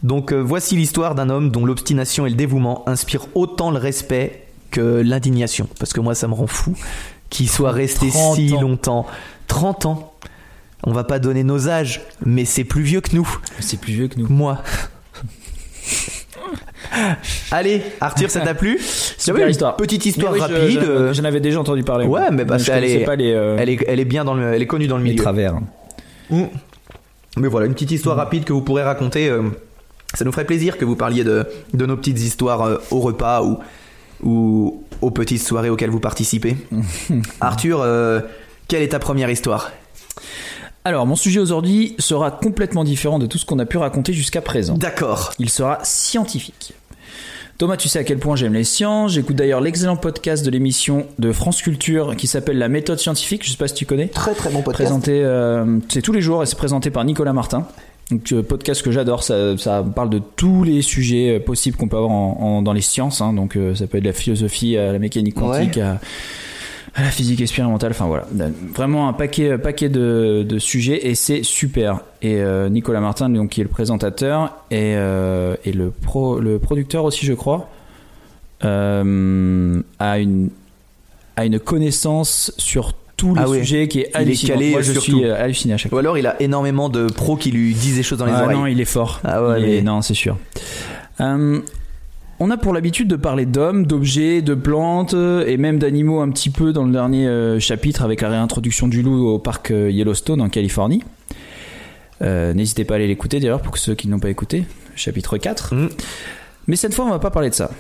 Donc 0.03 0.33
euh, 0.33 0.41
voici 0.41 0.77
l'histoire 0.77 1.15
d'un 1.15 1.31
homme 1.31 1.51
dont 1.51 1.65
l'obstination 1.65 2.27
et 2.27 2.31
le 2.31 2.37
dévouement 2.37 2.87
inspirent 2.89 3.29
autant 3.35 3.71
le 3.71 3.79
respect 3.79 4.47
que 4.71 5.01
l'indignation. 5.01 5.69
Parce 5.79 5.93
que 5.93 6.01
moi 6.01 6.15
ça 6.15 6.29
me 6.29 6.35
rend 6.35 6.47
fou 6.47 6.77
qu'il 7.31 7.49
soit 7.49 7.73
resté 7.73 8.09
30 8.09 8.37
si 8.37 8.55
ans. 8.55 8.61
longtemps. 8.61 9.07
30 9.49 9.87
ans. 9.87 10.13
On 10.85 10.93
va 10.93 11.05
pas 11.05 11.19
donner 11.19 11.43
nos 11.43 11.69
âges, 11.69 12.03
mais 12.25 12.45
c'est 12.45 12.65
plus 12.65 12.83
vieux 12.83 13.01
que 13.01 13.15
nous. 13.17 13.29
C'est 13.61 13.81
plus 13.81 13.93
vieux 13.93 14.09
que 14.09 14.19
nous. 14.19 14.29
Moi. 14.29 14.59
Allez, 17.51 17.83
Arthur, 18.01 18.31
ça 18.31 18.41
t'a 18.41 18.55
plu 18.55 18.79
Super 19.19 19.49
histoire. 19.49 19.77
Petite 19.77 20.07
histoire 20.07 20.33
oui, 20.33 20.39
je- 20.47 20.55
rapide. 20.55 20.81
je- 20.83 20.91
euh, 20.91 21.13
J'en 21.13 21.25
avais 21.25 21.41
déjà 21.41 21.61
entendu 21.61 21.83
parler. 21.83 22.07
Ouais, 22.07 22.31
mais 22.31 22.45
parce 22.45 22.63
je 22.63 22.71
qu'elle 22.71 22.85
est- 22.85 23.05
pas 23.05 23.17
les, 23.17 23.33
euh, 23.33 23.57
Elle 23.59 23.71
est, 23.71 23.85
elle 23.89 24.01
est 24.01 24.05
bien 24.05 24.25
dans 24.25 24.35
le, 24.35 24.53
elle 24.55 24.63
est 24.63 24.67
connue 24.67 24.87
dans 24.87 24.97
le 24.99 25.05
les 25.05 25.11
milieu. 25.11 25.23
travers. 25.23 25.55
Mm. 26.31 26.45
Mais 27.39 27.49
voilà, 27.49 27.67
une 27.67 27.75
petite 27.75 27.91
histoire 27.91 28.17
rapide 28.17 28.45
que 28.45 28.53
vous 28.53 28.63
pourrez 28.63 28.83
raconter. 28.83 29.29
euh, 29.29 29.43
ça 30.15 30.25
nous 30.25 30.33
ferait 30.33 30.45
plaisir 30.47 30.79
que 30.79 30.85
vous 30.85 30.97
parliez 30.97 31.25
de, 31.25 31.45
de 31.75 31.85
nos 31.87 31.97
petites 31.97 32.21
histoires 32.21 32.63
euh, 32.63 32.77
au 32.91 33.01
repas 33.01 33.43
ou, 33.43 33.59
ou 34.23 34.83
aux 35.03 35.11
petites 35.11 35.43
soirées 35.43 35.71
auxquelles 35.71 35.91
vous 35.91 36.01
participez. 36.01 36.57
Arthur, 37.41 37.81
euh, 37.81 38.21
quelle 38.69 38.83
est 38.83 38.89
ta 38.89 38.99
première 38.99 39.31
histoire 39.31 39.73
Alors, 40.85 41.07
mon 41.07 41.17
sujet 41.17 41.41
aujourd'hui 41.41 41.95
sera 41.99 42.31
complètement 42.31 42.85
différent 42.85 43.19
de 43.19 43.27
tout 43.27 43.39
ce 43.39 43.47
qu'on 43.47 43.59
a 43.59 43.67
pu 43.67 43.77
raconter 43.77 44.13
jusqu'à 44.13 44.41
présent. 44.41 44.77
D'accord. 44.77 45.33
Il 45.39 45.51
sera 45.51 45.79
scientifique. 45.83 46.75
Thomas, 47.59 47.79
tu 47.79 47.89
sais 47.89 47.99
à 47.99 48.05
quel 48.05 48.19
point 48.19 48.37
j'aime 48.37 48.53
les 48.53 48.65
sciences. 48.65 49.13
J'écoute 49.13 49.37
d'ailleurs 49.37 49.63
l'excellent 49.63 49.97
podcast 49.97 50.45
de 50.45 50.51
l'émission 50.51 51.07
de 51.19 51.33
France 51.33 51.63
Culture 51.63 52.15
qui 52.15 52.27
s'appelle 52.27 52.59
La 52.59 52.69
méthode 52.69 52.99
scientifique. 52.99 53.47
Je 53.47 53.51
sais 53.51 53.57
pas 53.57 53.69
si 53.69 53.75
tu 53.75 53.87
connais. 53.87 54.09
Très 54.09 54.35
très 54.35 54.51
bon 54.51 54.61
podcast. 54.61 54.91
Présenté, 54.91 55.23
euh, 55.25 55.79
c'est 55.89 56.03
tous 56.03 56.13
les 56.13 56.21
jours 56.21 56.43
et 56.43 56.47
c'est 56.47 56.59
présenté 56.59 56.91
par 56.91 57.05
Nicolas 57.05 57.33
Martin. 57.33 57.67
Donc 58.11 58.31
euh, 58.33 58.43
podcast 58.43 58.83
que 58.83 58.93
j'adore, 58.93 59.23
ça, 59.25 59.59
ça 59.59 59.83
parle 59.83 60.11
de 60.11 60.21
tous 60.37 60.63
les 60.63 60.81
sujets 60.83 61.37
euh, 61.37 61.41
possibles 61.41 61.77
qu'on 61.77 61.89
peut 61.89 61.97
avoir 61.97 62.13
en- 62.13 62.39
en- 62.41 62.63
dans 62.63 62.73
les 62.73 62.81
sciences. 62.81 63.21
hein. 63.21 63.33
donc 63.33 63.57
euh, 63.57 63.75
ça 63.75 63.87
peut 63.89 63.99
être 63.99 64.05
de 64.05 64.09
la 64.09 64.15
philosophie 64.15 64.77
à 64.77 64.93
la 64.93 64.99
mécanique 65.01 65.35
quantique, 65.35 65.79
à, 65.79 65.99
à 66.95 67.03
la 67.03 67.11
physique 67.11 67.41
expérimentale. 67.41 67.91
Enfin 67.91 68.07
voilà, 68.07 68.27
vraiment 68.75 69.09
un 69.09 69.13
paquet, 69.13 69.59
paquet 69.59 69.89
de, 69.89 70.47
de 70.49 70.59
sujets 70.61 71.09
et 71.09 71.17
c'est 71.17 71.43
super. 71.43 72.01
Et 72.23 72.37
euh, 72.37 72.69
Nicolas 72.69 73.01
Martin, 73.01 73.29
donc 73.29 73.51
qui 73.51 73.61
est 73.61 73.65
le 73.65 73.71
présentateur 73.71 74.57
et, 74.71 74.95
euh, 74.95 75.57
et 75.65 75.73
le 75.73 75.91
pro, 75.91 76.39
le 76.39 76.61
producteur 76.61 77.03
aussi, 77.05 77.27
je 77.27 77.33
crois, 77.35 77.69
euh, 78.65 79.83
a 79.99 80.19
une 80.19 80.51
a 81.39 81.45
une 81.45 81.59
connaissance 81.59 82.51
sur 82.57 82.93
tous 83.17 83.35
les 83.35 83.41
Ah 83.43 83.49
ouais. 83.49 83.59
sujets 83.61 83.89
qui 83.89 84.01
est 84.01 84.11
Il 84.21 84.31
est 84.31 84.47
calé 84.47 84.71
Moi, 84.73 84.83
je 84.83 84.93
suis 84.93 85.13
tout. 85.13 85.23
euh, 85.23 85.43
halluciné 85.43 85.75
à 85.75 85.77
chaque 85.77 85.93
Ou 85.93 85.99
alors 85.99 86.19
il 86.19 86.27
a 86.27 86.41
énormément 86.43 86.89
de 86.89 87.07
pros 87.07 87.37
qui 87.37 87.51
lui 87.51 87.73
disent 87.75 87.97
des 87.97 88.03
choses 88.03 88.19
dans 88.19 88.27
les 88.27 88.33
ah 88.35 88.45
oreilles. 88.45 88.57
non, 88.57 88.67
il 88.67 88.81
est 88.81 88.85
fort. 88.85 89.21
Ah 89.25 89.43
ouais, 89.43 89.63
Il 89.63 89.69
est- 89.69 89.83
Non, 89.83 90.03
c'est 90.03 90.15
sûr. 90.15 90.37
Euh, 91.21 91.61
on 92.39 92.51
a 92.51 92.57
pour 92.59 92.75
l'habitude 92.75 93.09
de 93.09 93.17
parler 93.17 93.47
d'hommes, 93.47 93.87
d'objets, 93.87 94.43
de 94.43 94.53
plantes 94.55 95.15
euh, 95.15 95.47
et 95.47 95.57
même 95.57 95.79
d'animaux 95.79 96.21
un 96.21 96.29
petit 96.31 96.51
peu 96.51 96.73
dans 96.75 96.85
le 96.85 96.93
dernier 96.93 97.27
euh, 97.27 97.59
chapitre 97.59 98.03
avec 98.03 98.21
la 98.21 98.29
réintroduction 98.29 98.89
du 98.89 99.01
loup 99.03 99.27
au 99.27 99.39
parc 99.39 99.71
euh, 99.71 99.91
Yellowstone 99.91 100.41
en 100.43 100.49
Californie. 100.51 101.03
N'hésitez 102.21 102.85
pas 102.85 102.95
à 102.95 102.97
aller 102.97 103.07
l'écouter 103.07 103.41
d'ailleurs 103.41 103.61
pour 103.63 103.77
ceux 103.79 103.95
qui 103.95 104.09
n'ont 104.09 104.19
pas 104.19 104.31
écouté, 104.31 104.65
chapitre 104.95 105.37
4. 105.39 105.75
Mm. 105.75 105.89
Mais 106.67 106.77
cette 106.77 106.95
fois, 106.95 107.05
on 107.05 107.11
va 107.11 107.19
pas 107.19 107.31
parler 107.31 107.51
de 107.51 107.55
ça. 107.55 107.71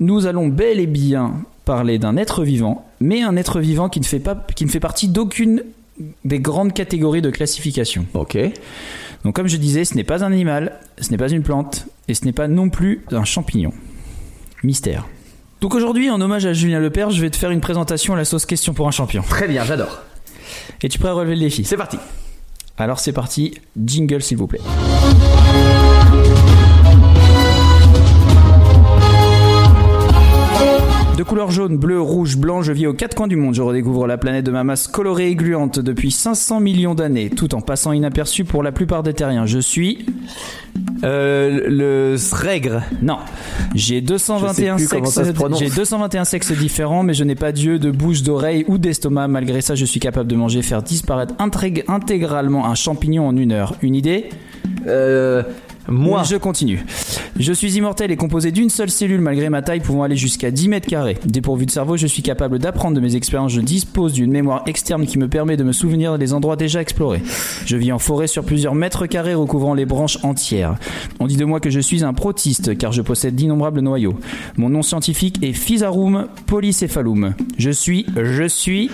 Nous 0.00 0.26
allons 0.26 0.48
bel 0.48 0.80
et 0.80 0.86
bien 0.86 1.34
parler 1.64 1.98
d'un 1.98 2.16
être 2.16 2.44
vivant, 2.44 2.86
mais 3.00 3.22
un 3.22 3.36
être 3.36 3.60
vivant 3.60 3.88
qui 3.88 4.00
ne 4.00 4.04
fait, 4.04 4.20
pas, 4.20 4.34
qui 4.54 4.64
ne 4.64 4.70
fait 4.70 4.80
partie 4.80 5.08
d'aucune 5.08 5.62
des 6.24 6.40
grandes 6.40 6.72
catégories 6.72 7.22
de 7.22 7.30
classification. 7.30 8.06
Ok. 8.14 8.36
Donc 9.24 9.36
comme 9.36 9.46
je 9.46 9.56
disais, 9.56 9.84
ce 9.84 9.94
n'est 9.94 10.04
pas 10.04 10.24
un 10.24 10.32
animal, 10.32 10.78
ce 11.00 11.10
n'est 11.10 11.16
pas 11.16 11.30
une 11.30 11.42
plante, 11.42 11.86
et 12.08 12.14
ce 12.14 12.24
n'est 12.24 12.32
pas 12.32 12.48
non 12.48 12.68
plus 12.68 13.04
un 13.10 13.24
champignon. 13.24 13.72
Mystère. 14.62 15.06
Donc 15.60 15.74
aujourd'hui, 15.74 16.10
en 16.10 16.20
hommage 16.20 16.44
à 16.46 16.52
Julien 16.52 16.80
Lepère, 16.80 17.10
je 17.10 17.20
vais 17.20 17.30
te 17.30 17.36
faire 17.36 17.50
une 17.50 17.60
présentation 17.60 18.12
à 18.12 18.16
la 18.16 18.24
sauce 18.24 18.44
question 18.44 18.74
pour 18.74 18.86
un 18.86 18.90
champion. 18.90 19.22
Très 19.22 19.48
bien, 19.48 19.64
j'adore. 19.64 20.02
Et 20.82 20.88
tu 20.88 20.98
prêt 20.98 21.08
à 21.08 21.12
relever 21.14 21.36
le 21.36 21.40
défi? 21.40 21.64
C'est 21.64 21.76
parti. 21.76 21.98
Alors 22.76 22.98
c'est 22.98 23.12
parti, 23.12 23.54
jingle 23.82 24.20
s'il 24.20 24.36
vous 24.36 24.46
plaît. 24.48 24.60
De 31.16 31.22
couleur 31.22 31.52
jaune, 31.52 31.78
bleu, 31.78 32.00
rouge, 32.00 32.36
blanc, 32.36 32.62
je 32.62 32.72
vis 32.72 32.88
aux 32.88 32.92
quatre 32.92 33.14
coins 33.14 33.28
du 33.28 33.36
monde. 33.36 33.54
Je 33.54 33.62
redécouvre 33.62 34.08
la 34.08 34.18
planète 34.18 34.44
de 34.44 34.50
ma 34.50 34.64
masse 34.64 34.88
colorée 34.88 35.30
et 35.30 35.36
gluante 35.36 35.78
depuis 35.78 36.10
500 36.10 36.58
millions 36.58 36.96
d'années, 36.96 37.30
tout 37.30 37.54
en 37.54 37.60
passant 37.60 37.92
inaperçu 37.92 38.44
pour 38.44 38.64
la 38.64 38.72
plupart 38.72 39.04
des 39.04 39.14
terriens. 39.14 39.46
Je 39.46 39.60
suis... 39.60 40.06
Euh, 41.04 41.60
le 41.68 42.16
Sregre. 42.16 42.82
Non, 43.00 43.18
j'ai 43.74 44.00
221 44.00 44.76
Je 44.76 44.82
sais 44.82 44.88
plus 44.88 44.98
comment 44.98 45.10
sexes, 45.10 45.58
se 45.58 45.64
j'ai 45.64 45.70
221 45.70 46.24
sexes 46.24 46.52
différents, 46.52 47.02
mais 47.04 47.14
je 47.14 47.22
n'ai 47.22 47.36
pas 47.36 47.52
d'yeux, 47.52 47.78
de 47.78 47.92
bouche, 47.92 48.22
d'oreille 48.22 48.64
ou 48.66 48.78
d'estomac. 48.78 49.28
Malgré 49.28 49.60
ça, 49.60 49.76
je 49.76 49.84
suis 49.84 50.00
capable 50.00 50.28
de 50.28 50.34
manger, 50.34 50.62
faire 50.62 50.82
disparaître 50.82 51.34
intégralement 51.38 52.66
un 52.66 52.74
champignon 52.74 53.28
en 53.28 53.36
une 53.36 53.52
heure. 53.52 53.76
Une 53.82 53.94
idée? 53.94 54.30
Euh, 54.86 55.42
moi. 55.88 56.22
Je 56.22 56.36
continue. 56.36 56.84
Je 57.38 57.52
suis 57.52 57.76
immortel 57.76 58.10
et 58.10 58.16
composé 58.16 58.52
d'une 58.52 58.70
seule 58.70 58.90
cellule 58.90 59.20
malgré 59.20 59.50
ma 59.50 59.62
taille 59.62 59.80
pouvant 59.80 60.02
aller 60.02 60.16
jusqu'à 60.16 60.50
10 60.50 60.68
mètres 60.68 60.88
carrés. 60.88 61.18
Dépourvu 61.24 61.66
de 61.66 61.70
cerveau, 61.70 61.96
je 61.96 62.06
suis 62.06 62.22
capable 62.22 62.58
d'apprendre 62.58 62.96
de 62.96 63.00
mes 63.00 63.16
expériences. 63.16 63.52
Je 63.52 63.60
dispose 63.60 64.12
d'une 64.12 64.30
mémoire 64.30 64.62
externe 64.66 65.06
qui 65.06 65.18
me 65.18 65.28
permet 65.28 65.56
de 65.56 65.64
me 65.64 65.72
souvenir 65.72 66.18
des 66.18 66.32
endroits 66.32 66.56
déjà 66.56 66.80
explorés. 66.80 67.22
Je 67.66 67.76
vis 67.76 67.92
en 67.92 67.98
forêt 67.98 68.26
sur 68.26 68.44
plusieurs 68.44 68.74
mètres 68.74 69.06
carrés 69.06 69.34
recouvrant 69.34 69.74
les 69.74 69.86
branches 69.86 70.18
entières. 70.22 70.76
On 71.20 71.26
dit 71.26 71.36
de 71.36 71.44
moi 71.44 71.60
que 71.60 71.70
je 71.70 71.80
suis 71.80 72.04
un 72.04 72.14
protiste 72.14 72.78
car 72.78 72.92
je 72.92 73.02
possède 73.02 73.34
d'innombrables 73.34 73.80
noyaux. 73.80 74.18
Mon 74.56 74.68
nom 74.68 74.82
scientifique 74.82 75.38
est 75.42 75.52
Physarum 75.52 76.28
polycéphalum. 76.46 77.34
Je 77.58 77.70
suis, 77.70 78.06
je 78.16 78.44
suis 78.48 78.90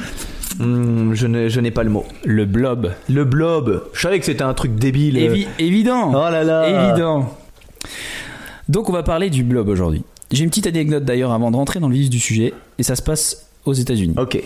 Hmm, 0.58 1.14
je 1.14 1.60
n'ai 1.60 1.70
pas 1.70 1.82
le 1.84 1.90
mot. 1.90 2.04
le 2.24 2.44
blob. 2.44 2.92
Le 3.08 3.24
blob. 3.24 3.84
Je 3.92 4.00
savais 4.00 4.18
que 4.18 4.24
c'était 4.24 4.42
un 4.42 4.54
truc 4.54 4.74
débile. 4.74 5.16
Évi- 5.16 5.46
évident. 5.58 6.10
Oh 6.10 6.30
là 6.30 6.42
là. 6.44 6.88
Évident. 6.90 7.32
Donc 8.68 8.88
on 8.88 8.92
va 8.92 9.02
parler 9.02 9.30
du 9.30 9.42
blob 9.44 9.68
aujourd'hui. 9.68 10.02
J'ai 10.32 10.44
une 10.44 10.50
petite 10.50 10.66
anecdote 10.66 11.04
d'ailleurs 11.04 11.32
avant 11.32 11.50
de 11.50 11.56
rentrer 11.56 11.80
dans 11.80 11.88
le 11.88 11.94
vif 11.94 12.08
du 12.10 12.20
sujet, 12.20 12.52
et 12.78 12.82
ça 12.82 12.94
se 12.94 13.02
passe 13.02 13.46
aux 13.64 13.72
États-Unis. 13.72 14.14
Ok. 14.18 14.40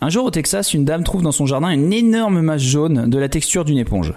Un 0.00 0.08
jour 0.08 0.24
au 0.24 0.30
Texas, 0.30 0.72
une 0.72 0.84
dame 0.84 1.04
trouve 1.04 1.22
dans 1.22 1.32
son 1.32 1.44
jardin 1.46 1.68
une 1.70 1.92
énorme 1.92 2.40
masse 2.40 2.62
jaune 2.62 3.08
de 3.10 3.18
la 3.18 3.28
texture 3.28 3.64
d'une 3.64 3.78
éponge. 3.78 4.14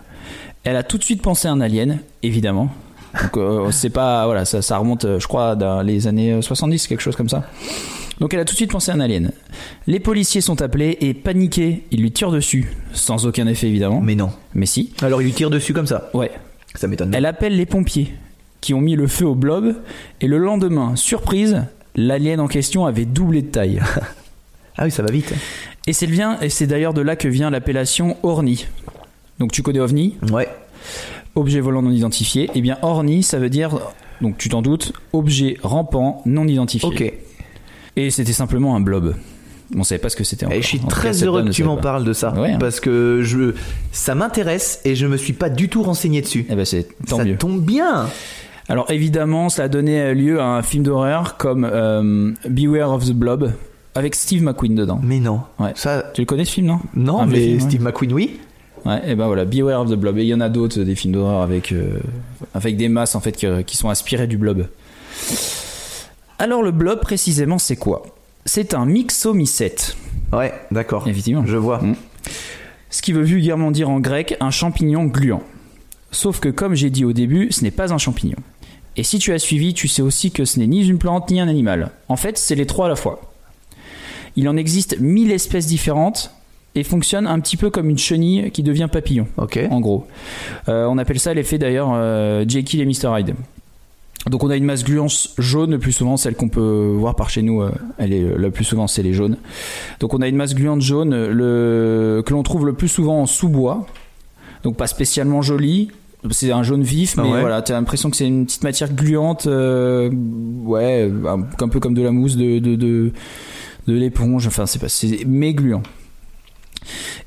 Elle 0.63 0.76
a 0.78 0.84
tout 0.84 0.98
de 0.98 1.04
suite 1.04 1.22
pensé 1.22 1.48
à 1.48 1.52
un 1.52 1.60
alien, 1.62 2.00
évidemment. 2.24 2.70
Donc 3.22 3.38
euh, 3.38 3.72
c'est 3.72 3.89
pas 3.89 4.26
voilà, 4.26 4.46
ça, 4.46 4.62
ça 4.62 4.78
remonte, 4.78 5.06
euh, 5.06 5.20
je 5.20 5.28
crois, 5.28 5.56
dans 5.56 5.82
les 5.82 6.08
années 6.08 6.34
euh, 6.34 6.41
70, 6.41 6.88
quelque 6.88 7.02
chose 7.02 7.15
comme 7.15 7.30
ça. 7.30 7.43
Donc 8.19 8.34
elle 8.34 8.39
a 8.39 8.45
tout 8.45 8.53
de 8.53 8.58
suite 8.58 8.71
pensé 8.71 8.91
à 8.91 8.95
un 8.95 8.99
alien. 8.99 9.32
Les 9.86 9.99
policiers 9.99 10.41
sont 10.41 10.62
appelés 10.62 10.97
et 11.01 11.13
paniqués, 11.13 11.84
ils 11.91 12.01
lui 12.01 12.12
tirent 12.12 12.32
dessus, 12.32 12.71
sans 12.93 13.25
aucun 13.27 13.45
effet 13.47 13.67
évidemment. 13.67 14.01
Mais 14.01 14.15
non. 14.15 14.32
Mais 14.56 14.65
si. 14.65 14.93
Alors 15.01 15.21
il 15.21 15.25
lui 15.25 15.34
tire 15.34 15.49
dessus 15.49 15.73
comme 15.73 15.88
ça. 15.88 16.10
Ouais. 16.13 16.32
Ça 16.75 16.88
m'étonne. 16.88 17.13
Elle 17.13 17.25
appelle 17.25 17.56
les 17.56 17.65
pompiers 17.65 18.13
qui 18.62 18.73
ont 18.73 18.82
mis 18.82 18.95
le 18.95 19.08
feu 19.08 19.25
au 19.25 19.36
blob 19.36 19.75
et 20.21 20.27
le 20.27 20.38
lendemain, 20.39 20.95
surprise, 20.95 21.63
l'alien 21.95 22.39
en 22.39 22.47
question 22.47 22.86
avait 22.86 23.06
doublé 23.06 23.41
de 23.41 23.47
taille. 23.47 23.82
Ah 24.80 24.84
oui, 24.86 24.91
ça 24.91 25.01
va 25.01 25.10
vite. 25.12 25.34
Et 25.88 25.93
c'est 25.93 26.06
bien 26.06 26.39
et 26.39 26.49
c'est 26.49 26.67
d'ailleurs 26.67 26.93
de 26.93 27.01
là 27.01 27.15
que 27.15 27.27
vient 27.27 27.49
l'appellation 27.49 28.15
orni. 28.21 28.67
Donc 29.39 29.51
tu 29.51 29.63
connais 29.63 29.80
ovni, 29.80 30.17
Ouais. 30.32 30.47
objet 31.34 31.60
volant 31.62 31.82
non 31.82 31.89
identifié. 31.89 32.51
Et 32.53 32.62
bien 32.62 32.77
orni, 32.84 33.23
ça 33.23 33.39
veut 33.39 33.49
dire 33.49 33.80
donc 34.21 34.38
tu 34.38 34.49
t'en 34.49 34.62
doutes, 34.62 34.93
objet 35.13 35.58
rampant 35.63 36.21
non 36.27 36.47
identifié. 36.47 36.88
Ok. 36.88 37.12
Et 37.98 38.10
c'était 38.12 38.32
simplement 38.32 38.76
un 38.76 38.80
blob. 38.80 39.16
On 39.76 39.84
savait 39.84 40.00
pas 40.00 40.08
ce 40.10 40.16
que 40.16 40.24
c'était. 40.24 40.46
Et 40.46 40.48
encore. 40.48 40.62
je 40.62 40.68
suis 40.68 40.78
En 40.78 40.82
tout 40.84 40.88
cas, 40.88 40.96
très 40.96 41.24
heureux 41.24 41.44
que 41.44 41.50
tu 41.50 41.64
m'en 41.66 41.76
parles 41.76 42.06
de 42.06 42.14
ça. 42.14 42.32
Ouais, 42.34 42.52
hein. 42.52 42.58
Parce 42.58 42.80
que 42.80 43.22
je, 43.24 43.54
ça 43.92 44.16
m'intéresse 44.16 44.80
et 44.86 44.96
je 44.96 45.06
me 45.08 45.18
suis 45.18 45.34
pas 45.34 45.50
du 45.50 45.68
tout 45.68 45.84
renseigné 45.84 46.22
dessus. 46.22 46.46
Eh 46.50 46.56
ben 46.56 46.64
c'est 46.64 46.88
tant 47.06 47.18
ça 47.18 47.26
mieux. 47.26 47.36
tombe 47.36 47.62
bien. 47.62 48.08
Alors 48.70 48.90
évidemment, 48.92 49.50
ça 49.50 49.64
a 49.64 49.68
donné 49.68 50.14
lieu 50.14 50.40
à 50.40 50.46
un 50.46 50.62
film 50.62 50.84
d'horreur 50.84 51.36
comme 51.38 51.68
euh, 51.70 52.32
Beware 52.48 52.92
of 52.94 53.06
the 53.06 53.14
Blob 53.14 53.52
avec 53.96 54.14
Steve 54.16 54.44
McQueen 54.44 54.76
dedans. 54.76 55.00
Mais 55.04 55.20
non. 55.20 55.42
Ouais. 55.60 55.72
Ça, 55.76 56.04
Tu 56.14 56.22
le 56.22 56.26
connais 56.28 56.46
ce 56.46 56.52
film, 56.54 56.68
non? 56.68 56.80
Non, 56.96 57.22
Un 57.22 57.26
mais 57.26 57.40
film, 57.40 57.54
ouais. 57.56 57.60
Steve 57.62 57.82
McQueen, 57.82 58.14
oui. 58.14 58.40
Ouais, 58.86 59.02
et 59.06 59.16
ben 59.16 59.26
voilà, 59.28 59.44
Beware 59.44 59.82
of 59.82 59.90
the 59.90 59.96
Blob. 59.96 60.18
Et 60.20 60.22
il 60.22 60.28
y 60.28 60.34
en 60.34 60.40
a 60.40 60.50
d'autres, 60.50 60.80
des 60.82 60.96
films 60.96 61.14
d'horreur 61.14 61.42
avec, 61.42 61.72
euh, 61.72 61.98
avec 62.54 62.78
des 62.78 62.90
masses 62.90 63.16
en 63.16 63.20
fait 63.22 63.32
qui, 63.34 63.48
qui 63.66 63.76
sont 63.76 63.90
inspirées 63.90 64.28
du 64.28 64.38
blob. 64.38 64.68
Alors 66.39 66.62
le 66.63 66.71
blob 66.71 67.00
précisément 67.02 67.58
c'est 67.58 67.76
quoi? 67.76 68.04
C'est 68.45 68.73
un 68.73 68.86
myxomycète, 68.86 69.97
Ouais, 70.32 70.54
d'accord. 70.71 71.08
effectivement. 71.08 71.45
Je 71.45 71.58
vois. 71.58 71.80
Mm. 71.80 71.95
Ce 72.89 73.02
qui 73.02 73.12
veut 73.12 73.23
vulgairement 73.23 73.71
dire 73.71 73.89
en 73.89 74.00
grec 74.00 74.38
un 74.39 74.52
champignon 74.52 75.06
gluant. 75.06 75.43
Sauf 76.12 76.39
que 76.39 76.50
comme 76.50 76.73
j'ai 76.76 76.89
dit 76.89 77.04
au 77.04 77.12
début, 77.13 77.47
ce 77.52 77.63
n'est 77.63 77.71
pas 77.71 77.93
un 77.93 77.97
champignon. 77.97 78.38
Et 78.95 79.04
si 79.04 79.19
tu 79.19 79.34
as 79.34 79.39
suivi, 79.39 79.73
tu 79.73 79.88
sais 79.88 80.02
aussi 80.02 80.32
que 80.32 80.45
ce 80.45 80.60
n'est 80.60 80.67
ni 80.67 80.88
une 80.88 80.97
plante 80.97 81.30
ni 81.30 81.39
un 81.41 81.47
animal. 81.47 81.91
En 82.08 82.15
fait, 82.15 82.38
c'est 82.38 82.56
les 82.56 82.65
trois 82.65 82.86
à 82.86 82.89
la 82.89 82.95
fois. 82.95 83.21
Il 84.36 84.47
en 84.50 84.56
existe 84.58 85.00
1000 85.00 85.32
espèces 85.32 85.67
différentes 85.67 86.32
et 86.76 86.84
fonctionne 86.84 87.28
un 87.28 87.39
petit 87.39 87.58
peu 87.58 87.69
comme 87.69 87.89
une 87.89 87.97
chenille 87.97 88.52
qui 88.52 88.63
devient 88.63 88.88
papillon 88.91 89.28
Ok. 89.38 89.60
en 89.69 89.80
gros. 89.82 90.08
Euh, 90.69 90.86
on 90.86 90.97
appelle 90.97 91.19
ça 91.19 91.34
l'effet 91.34 91.58
d'ailleurs 91.58 91.89
euh, 91.93 92.45
Jekyll 92.47 92.82
et 92.82 92.86
Mr 92.86 93.19
Hyde. 93.19 93.36
Donc 94.30 94.44
on 94.44 94.50
a 94.50 94.56
une 94.58 94.66
masse 94.66 94.84
gluante 94.84 95.30
jaune 95.38 95.72
le 95.72 95.80
plus 95.80 95.92
souvent, 95.92 96.18
celle 96.18 96.36
qu'on 96.36 96.50
peut 96.50 96.94
voir 96.98 97.16
par 97.16 97.30
chez 97.30 97.42
nous, 97.42 97.62
euh, 97.62 97.72
elle 97.98 98.13
est 98.13 98.24
le 98.38 98.52
plus 98.52 98.63
souvent 98.66 98.88
c'est 98.88 99.04
les 99.04 99.13
jaunes. 99.13 99.38
Donc 100.00 100.13
on 100.13 100.22
a 100.22 100.28
une 100.28 100.36
masse 100.36 100.54
gluante 100.56 100.82
jaune 100.82 101.28
le, 101.28 102.22
que 102.26 102.34
l'on 102.34 102.44
trouve 102.44 102.66
le 102.66 102.74
plus 102.74 102.88
souvent 102.90 103.22
en 103.22 103.26
sous-bois, 103.26 103.86
donc 104.63 104.76
pas 104.78 104.88
spécialement 104.88 105.42
jolie. 105.42 105.90
C'est 106.32 106.52
un 106.52 106.63
jaune 106.63 106.82
vif, 106.82 107.13
Ah 107.18 107.22
mais 107.24 107.32
ouais. 107.32 107.40
voilà, 107.42 107.62
t'as 107.62 107.74
l'impression 107.74 108.10
que 108.10 108.18
c'est 108.18 108.28
une 108.28 108.46
petite 108.48 108.63
matière 108.63 108.92
gluante, 108.92 109.46
euh, 109.48 110.10
ouais, 110.63 111.10
un, 111.26 111.42
un 111.63 111.70
peu 111.70 111.80
comme 111.80 111.94
de 111.94 112.02
la 112.02 112.12
mousse 112.12 112.36
de, 112.36 112.58
de, 112.60 112.76
de, 112.76 113.12
de 113.88 113.94
l'éponge, 113.94 114.48
enfin 114.48 114.66
c'est 114.66 114.80
pas, 114.80 114.90
c'est 114.90 115.24
mais 115.26 115.54
gluant. 115.54 115.84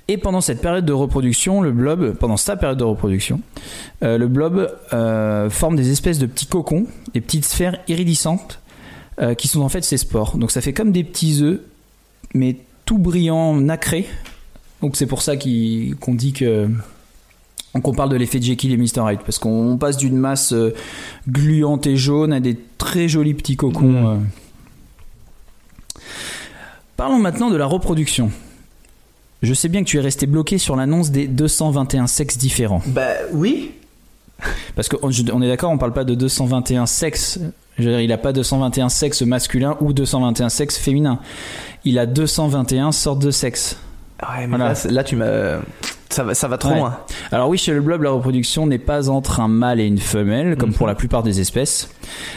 Et 0.09 0.17
pendant 0.17 0.41
cette 0.41 0.61
période 0.61 0.85
de 0.85 0.93
reproduction, 0.93 1.61
le 1.61 1.73
blob, 1.73 2.15
pendant 2.15 2.37
sa 2.37 2.57
période 2.57 2.79
de 2.79 2.85
reproduction, 2.85 3.41
euh, 4.03 4.19
le 4.19 4.29
blob 4.29 4.77
euh, 4.93 5.51
forme 5.51 5.77
des 5.77 5.91
espèces 5.91 6.19
de 6.19 6.27
petits 6.27 6.47
cocons, 6.47 6.87
des 7.15 7.21
petites 7.21 7.45
sphères 7.45 7.79
iridescentes, 7.89 8.61
euh, 9.21 9.35
qui 9.35 9.49
sont 9.49 9.61
en 9.61 9.69
fait 9.69 9.83
ses 9.83 9.99
spores. 9.99 10.37
Donc 10.37 10.51
ça 10.51 10.61
fait 10.61 10.73
comme 10.73 10.93
des 10.93 11.05
petits 11.05 11.43
œufs, 11.43 11.61
mais 12.35 12.57
tout 12.87 12.99
brillant, 12.99 13.55
nacré. 13.55 14.07
Donc 14.83 14.97
c'est 14.97 15.07
pour 15.07 15.23
ça 15.23 15.37
qu'on 15.37 16.15
dit 16.15 16.33
que 16.33 16.69
qu'on 17.85 17.93
parle 17.95 18.11
de 18.11 18.17
l'effet 18.17 18.43
Jekyll 18.43 18.73
et 18.73 18.77
Mr 18.77 19.13
Hyde, 19.13 19.21
parce 19.25 19.39
qu'on 19.39 19.79
passe 19.79 19.97
d'une 19.97 20.17
masse 20.17 20.53
gluante 21.29 21.87
et 21.87 21.97
jaune 21.97 22.33
à 22.33 22.41
des 22.41 22.59
très 22.79 23.07
jolis 23.07 23.35
petits 23.35 23.57
cocons. 23.57 24.21
Parlons 26.97 27.21
maintenant 27.21 27.49
de 27.49 27.57
la 27.57 27.67
reproduction. 27.67 28.33
Je 29.43 29.55
sais 29.55 29.69
bien 29.69 29.83
que 29.83 29.89
tu 29.89 29.97
es 29.97 30.01
resté 30.01 30.27
bloqué 30.27 30.59
sur 30.59 30.77
l'annonce 30.77 31.11
des 31.11 31.27
221 31.27 32.07
sexes 32.07 32.37
différents. 32.37 32.83
Bah 32.87 33.09
oui. 33.33 33.73
Parce 34.75 34.89
qu'on 34.89 34.99
on 35.33 35.43
est 35.43 35.49
d'accord, 35.49 35.71
on 35.71 35.79
parle 35.79 35.93
pas 35.93 36.05
de 36.05 36.15
221 36.15 36.87
sexes. 36.87 37.39
Je 37.79 37.85
veux 37.85 37.91
dire, 37.91 38.01
il 38.01 38.13
a 38.13 38.19
pas 38.19 38.33
221 38.33 38.89
sexes 38.89 39.23
masculins 39.23 39.77
ou 39.81 39.93
221 39.93 40.49
sexes 40.51 40.77
féminins. 40.79 41.19
Il 41.85 41.99
a 41.99 42.07
221 42.07 42.93
sortes 42.93 43.21
de 43.23 43.31
sexes. 43.31 43.77
Ouais, 44.23 44.47
mais 44.47 44.57
Voilà. 44.57 44.73
là, 44.75 44.91
là, 44.91 45.05
tu 45.05 45.17
m'as. 45.17 45.61
Ça 46.11 46.25
va, 46.25 46.35
ça 46.35 46.49
va 46.49 46.59
trop 46.59 46.71
Ouais. 46.71 46.79
loin. 46.79 46.99
Alors 47.31 47.49
oui, 47.49 47.57
chez 47.57 47.73
le 47.73 47.81
blob, 47.81 48.03
la 48.03 48.11
reproduction 48.11 48.67
n'est 48.67 48.79
pas 48.81 49.09
entre 49.09 49.39
un 49.41 49.47
mâle 49.49 49.79
et 49.81 49.87
une 49.87 49.99
femelle, 49.99 50.57
comme 50.57 50.71
Mhm. 50.71 50.75
pour 50.75 50.87
la 50.89 50.95
plupart 50.97 51.23
des 51.23 51.41
espèces. 51.41 51.89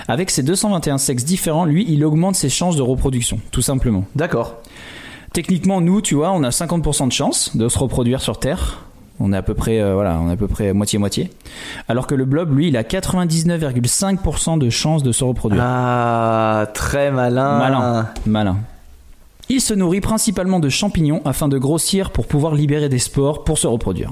Avec 0.07 0.29
ses 0.29 0.43
221 0.43 0.97
sexes 0.99 1.25
différents, 1.25 1.65
lui, 1.65 1.83
il 1.89 2.05
augmente 2.05 2.35
ses 2.35 2.49
chances 2.49 2.75
de 2.75 2.81
reproduction, 2.83 3.39
tout 3.51 3.63
simplement. 3.63 4.05
D'accord. 4.15 4.61
Techniquement, 5.34 5.82
nous, 5.82 6.00
tu 6.00 6.13
vois, 6.13 6.32
on 6.32 6.43
a 6.43 6.50
50% 6.50 7.08
de 7.08 7.12
chances 7.12 7.58
de 7.58 7.67
se 7.67 7.80
reproduire 7.80 8.22
sur 8.22 8.39
Terre. 8.39 8.84
On 9.19 9.34
est 9.34 9.38
à 9.38 9.41
peu 9.41 9.56
près, 9.56 9.82
euh, 9.82 9.96
voilà, 9.96 10.19
on 10.19 10.30
est 10.30 10.34
à 10.34 10.38
peu 10.38 10.48
près 10.48 10.74
moitié-moitié. 10.74 11.32
Alors 11.88 12.06
que 12.06 12.13
le 12.13 12.26
blob, 12.26 12.56
lui, 12.56 12.67
il 12.67 12.78
a 12.78 12.84
99,5% 12.84 14.60
de 14.60 14.69
chances 14.69 15.02
de 15.02 15.12
se 15.12 15.24
reproduire. 15.24 15.63
Ah, 15.65 16.67
très 16.76 17.12
malin. 17.12 17.58
Malin. 17.58 18.10
Malin. 18.28 18.58
Il 19.50 19.60
se 19.60 19.74
nourrit 19.74 20.02
principalement 20.02 20.60
de 20.60 20.69
champignons 20.69 21.22
afin 21.26 21.48
de 21.48 21.58
grossir 21.58 22.12
pour 22.12 22.28
pouvoir 22.28 22.54
libérer 22.54 22.89
des 22.89 23.00
spores 23.00 23.43
pour 23.43 23.58
se 23.58 23.65
reproduire. 23.65 24.12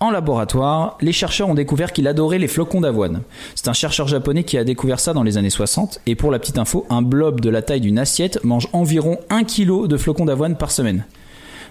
En 0.00 0.10
laboratoire, 0.12 0.96
les 1.00 1.12
chercheurs 1.12 1.48
ont 1.48 1.54
découvert 1.54 1.92
qu'il 1.92 2.06
adorait 2.06 2.38
les 2.38 2.46
flocons 2.46 2.80
d'avoine. 2.80 3.22
C'est 3.56 3.66
un 3.66 3.72
chercheur 3.72 4.06
japonais 4.06 4.44
qui 4.44 4.56
a 4.56 4.62
découvert 4.62 5.00
ça 5.00 5.12
dans 5.12 5.24
les 5.24 5.38
années 5.38 5.50
60 5.50 6.00
et 6.06 6.14
pour 6.14 6.30
la 6.30 6.38
petite 6.38 6.58
info, 6.58 6.86
un 6.88 7.02
blob 7.02 7.40
de 7.40 7.50
la 7.50 7.62
taille 7.62 7.80
d'une 7.80 7.98
assiette 7.98 8.38
mange 8.44 8.68
environ 8.72 9.18
1 9.30 9.42
kg 9.42 9.88
de 9.88 9.96
flocons 9.96 10.24
d'avoine 10.26 10.56
par 10.56 10.70
semaine. 10.70 11.04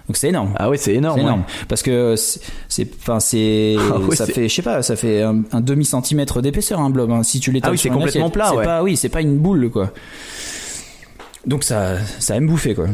Donc 0.08 0.16
c'est 0.18 0.28
énorme. 0.28 0.52
Ah 0.56 0.68
oui, 0.68 0.76
c'est 0.78 0.94
énorme. 0.94 1.20
Ouais. 1.22 1.34
parce 1.68 1.82
que 1.82 2.16
c'est, 2.16 2.88
enfin 3.00 3.18
c'est, 3.20 3.76
Ah 3.92 3.96
oui, 3.98 4.14
ça 4.16 4.26
fait, 4.26 4.46
je 4.48 4.54
sais 4.54 4.62
pas, 4.62 4.82
ça 4.82 4.96
fait 4.96 5.22
un, 5.22 5.42
un 5.52 5.60
demi 5.62 5.86
centimètre 5.86 6.42
d'épaisseur 6.42 6.80
un 6.80 6.90
blob. 6.90 7.10
hein. 7.10 7.22
Si 7.22 7.40
tu 7.40 7.50
l'étales 7.50 7.70
Ah 7.70 7.72
oui, 7.72 7.78
sur 7.78 7.90
c'est 7.90 7.94
complètement 7.98 8.26
assiette, 8.26 8.32
plat, 8.34 8.54
ouais. 8.54 8.64
pas, 8.64 8.82
oui, 8.82 8.96
c'est 8.98 9.08
pas 9.08 9.22
une 9.22 9.38
boule 9.38 9.70
quoi. 9.70 9.90
Donc 11.46 11.64
ça, 11.64 11.96
ça 12.18 12.36
aime 12.36 12.46
bouffer 12.46 12.74
quoi. 12.74 12.88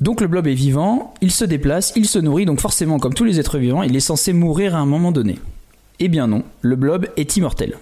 Donc 0.00 0.20
le 0.20 0.28
blob 0.28 0.46
est 0.46 0.54
vivant, 0.54 1.12
il 1.20 1.30
se 1.32 1.44
déplace, 1.44 1.92
il 1.96 2.06
se 2.06 2.18
nourrit, 2.18 2.44
donc 2.46 2.60
forcément 2.60 2.98
comme 2.98 3.14
tous 3.14 3.24
les 3.24 3.40
êtres 3.40 3.58
vivants, 3.58 3.82
il 3.82 3.96
est 3.96 4.00
censé 4.00 4.32
mourir 4.32 4.76
à 4.76 4.78
un 4.78 4.86
moment 4.86 5.10
donné. 5.12 5.38
Eh 5.98 6.08
bien 6.08 6.26
non, 6.28 6.44
le 6.60 6.76
blob 6.76 7.06
est 7.16 7.36
immortel. 7.36 7.76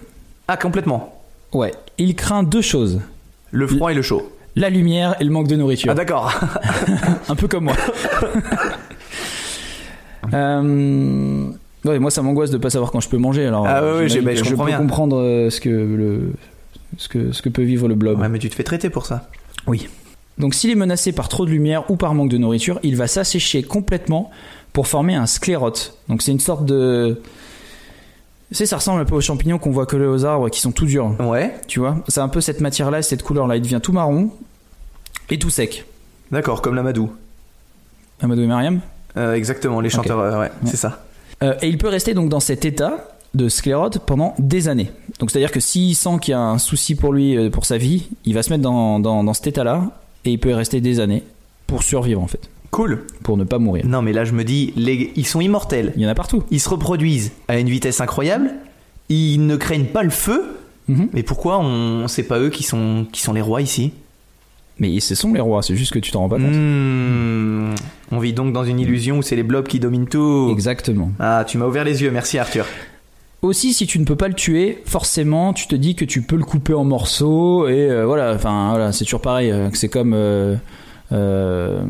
Ah, 0.47 0.57
complètement. 0.57 1.21
Ouais, 1.53 1.73
il 1.97 2.15
craint 2.15 2.41
deux 2.43 2.61
choses 2.61 3.01
Le 3.51 3.67
froid 3.67 3.91
et 3.91 3.95
le 3.95 4.01
chaud. 4.01 4.31
la 4.55 4.69
lumière 4.71 5.15
et 5.19 5.23
le 5.23 5.29
manque 5.29 5.47
de 5.47 5.55
nourriture. 5.55 5.91
Ah, 5.91 5.95
d'accord. 5.95 6.33
un 7.29 7.35
peu 7.35 7.47
comme 7.47 7.65
moi. 7.65 7.75
Euh, 10.33 11.49
ouais, 11.85 11.99
moi 11.99 12.11
ça 12.11 12.21
m'angoisse 12.21 12.49
de 12.49 12.57
pas 12.57 12.69
savoir 12.69 12.91
quand 12.91 12.99
je 12.99 13.07
peux 13.07 13.17
manger. 13.17 13.45
Alors, 13.45 13.65
Ah 13.65 13.81
ouais, 13.81 13.91
ouais, 14.09 14.21
bah, 14.21 14.35
je 14.35 14.43
je 14.43 14.55
peux 14.55 14.65
bien. 14.65 14.77
comprendre 14.77 15.17
euh, 15.21 15.49
ce 15.49 15.61
que 15.61 15.69
le 15.69 16.33
ce 16.97 17.07
que 17.07 17.31
ce 17.31 17.41
que 17.41 17.49
peut 17.49 17.61
vivre 17.61 17.87
le 17.87 17.95
blob. 17.95 18.19
Ouais, 18.19 18.27
mais 18.27 18.39
tu 18.39 18.49
te 18.49 18.55
fais 18.55 18.63
traiter 18.63 18.89
pour 18.89 19.05
ça. 19.05 19.29
Oui. 19.67 19.87
Donc 20.37 20.53
s'il 20.53 20.69
est 20.69 20.75
menacé 20.75 21.11
par 21.11 21.29
trop 21.29 21.45
de 21.45 21.51
lumière 21.51 21.89
ou 21.89 21.95
par 21.95 22.13
manque 22.13 22.29
de 22.29 22.37
nourriture, 22.37 22.79
il 22.83 22.95
va 22.95 23.07
s'assécher 23.07 23.63
complètement 23.63 24.31
pour 24.73 24.87
former 24.87 25.15
un 25.15 25.25
sclérote. 25.25 25.97
Donc 26.09 26.21
c'est 26.21 26.31
une 26.31 26.39
sorte 26.39 26.65
de 26.65 27.21
tu 28.49 28.55
sais, 28.55 28.65
ça 28.65 28.77
ressemble 28.77 29.01
un 29.01 29.05
peu 29.05 29.15
aux 29.15 29.21
champignons 29.21 29.57
qu'on 29.57 29.71
voit 29.71 29.85
coller 29.85 30.05
aux 30.05 30.23
arbres 30.23 30.47
qui 30.49 30.61
sont 30.61 30.71
tout 30.71 30.85
durs. 30.85 31.13
Ouais. 31.19 31.53
Tu 31.67 31.79
vois 31.79 31.97
C'est 32.07 32.21
un 32.21 32.29
peu 32.29 32.39
cette 32.39 32.61
matière-là, 32.61 33.01
cette 33.01 33.21
couleur-là. 33.21 33.57
Il 33.57 33.61
devient 33.61 33.81
tout 33.83 33.91
marron 33.91 34.31
et 35.29 35.37
tout 35.37 35.49
sec. 35.49 35.85
D'accord, 36.31 36.61
comme 36.61 36.75
l'amadou. 36.75 37.11
Amadou 38.21 38.43
et 38.43 38.47
Mariam? 38.47 38.79
Euh, 39.17 39.33
exactement, 39.33 39.81
les 39.81 39.89
chanteurs, 39.89 40.19
euh, 40.19 40.39
ouais, 40.39 40.51
c'est 40.65 40.77
ça. 40.77 41.03
Euh, 41.43 41.55
et 41.61 41.67
il 41.67 41.77
peut 41.77 41.89
rester 41.89 42.13
donc 42.13 42.29
dans 42.29 42.39
cet 42.39 42.63
état 42.63 43.09
de 43.33 43.49
sclérote 43.49 43.99
pendant 43.99 44.33
des 44.39 44.69
années. 44.69 44.91
Donc 45.19 45.29
c'est-à-dire 45.29 45.51
que 45.51 45.59
s'il 45.59 45.95
sent 45.95 46.17
qu'il 46.21 46.31
y 46.31 46.35
a 46.35 46.39
un 46.39 46.57
souci 46.57 46.95
pour 46.95 47.11
lui, 47.11 47.49
pour 47.49 47.65
sa 47.65 47.77
vie, 47.77 48.07
il 48.23 48.33
va 48.33 48.43
se 48.43 48.49
mettre 48.49 48.63
dans, 48.63 48.99
dans, 48.99 49.23
dans 49.23 49.33
cet 49.33 49.47
état-là 49.47 49.91
et 50.25 50.31
il 50.31 50.39
peut 50.39 50.49
y 50.49 50.53
rester 50.53 50.81
des 50.81 50.99
années 50.99 51.23
pour 51.67 51.83
survivre 51.83 52.21
en 52.21 52.27
fait, 52.27 52.49
Cool. 52.71 53.05
pour 53.23 53.37
ne 53.37 53.43
pas 53.43 53.59
mourir. 53.59 53.85
Non, 53.85 54.01
mais 54.01 54.13
là, 54.13 54.25
je 54.25 54.33
me 54.33 54.43
dis, 54.43 54.73
les... 54.75 55.11
ils 55.15 55.25
sont 55.25 55.41
immortels. 55.41 55.93
Il 55.95 56.01
y 56.01 56.05
en 56.05 56.09
a 56.09 56.15
partout. 56.15 56.43
Ils 56.51 56.59
se 56.59 56.69
reproduisent 56.69 57.31
à 57.47 57.57
une 57.59 57.69
vitesse 57.69 58.01
incroyable. 58.01 58.51
Ils 59.09 59.45
ne 59.45 59.55
craignent 59.55 59.85
pas 59.85 60.03
le 60.03 60.09
feu. 60.09 60.43
Mhm. 60.87 61.09
Mais 61.13 61.23
pourquoi 61.23 61.59
on 61.59 62.07
c'est 62.07 62.23
pas 62.23 62.39
eux 62.39 62.49
qui 62.49 62.63
sont 62.63 63.05
qui 63.11 63.21
sont 63.21 63.33
les 63.33 63.41
rois 63.41 63.61
ici? 63.61 63.91
Mais 64.79 64.99
ce 64.99 65.15
sont 65.15 65.33
les 65.33 65.41
rois, 65.41 65.63
c'est 65.63 65.75
juste 65.75 65.91
que 65.91 65.99
tu 65.99 66.11
t'en 66.11 66.19
rends 66.19 66.29
pas 66.29 66.37
compte. 66.37 66.53
Hmm. 66.53 67.73
On 68.11 68.19
vit 68.19 68.33
donc 68.33 68.53
dans 68.53 68.63
une 68.63 68.79
illusion 68.79 69.17
où 69.17 69.21
c'est 69.23 69.35
les 69.35 69.43
blobs 69.43 69.67
qui 69.67 69.79
dominent 69.79 70.07
tout. 70.07 70.49
Exactement. 70.51 71.11
Ah, 71.19 71.43
tu 71.47 71.57
m'as 71.57 71.65
ouvert 71.65 71.83
les 71.83 72.03
yeux, 72.03 72.11
merci 72.11 72.37
Arthur. 72.37 72.65
Aussi, 73.43 73.73
si 73.73 73.85
tu 73.85 73.99
ne 73.99 74.05
peux 74.05 74.15
pas 74.15 74.27
le 74.27 74.33
tuer, 74.33 74.81
forcément, 74.85 75.53
tu 75.53 75.67
te 75.67 75.75
dis 75.75 75.93
que 75.95 76.05
tu 76.05 76.21
peux 76.23 76.35
le 76.37 76.43
couper 76.43 76.73
en 76.73 76.83
morceaux 76.83 77.67
et 77.67 77.89
euh, 77.89 78.05
voilà. 78.05 78.33
Enfin, 78.33 78.69
voilà, 78.71 78.91
c'est 78.91 79.03
toujours 79.05 79.21
pareil. 79.21 79.51
que 79.71 79.77
c'est 79.77 79.89
comme 79.89 80.13
euh, 80.15 80.55
euh, 81.11 81.81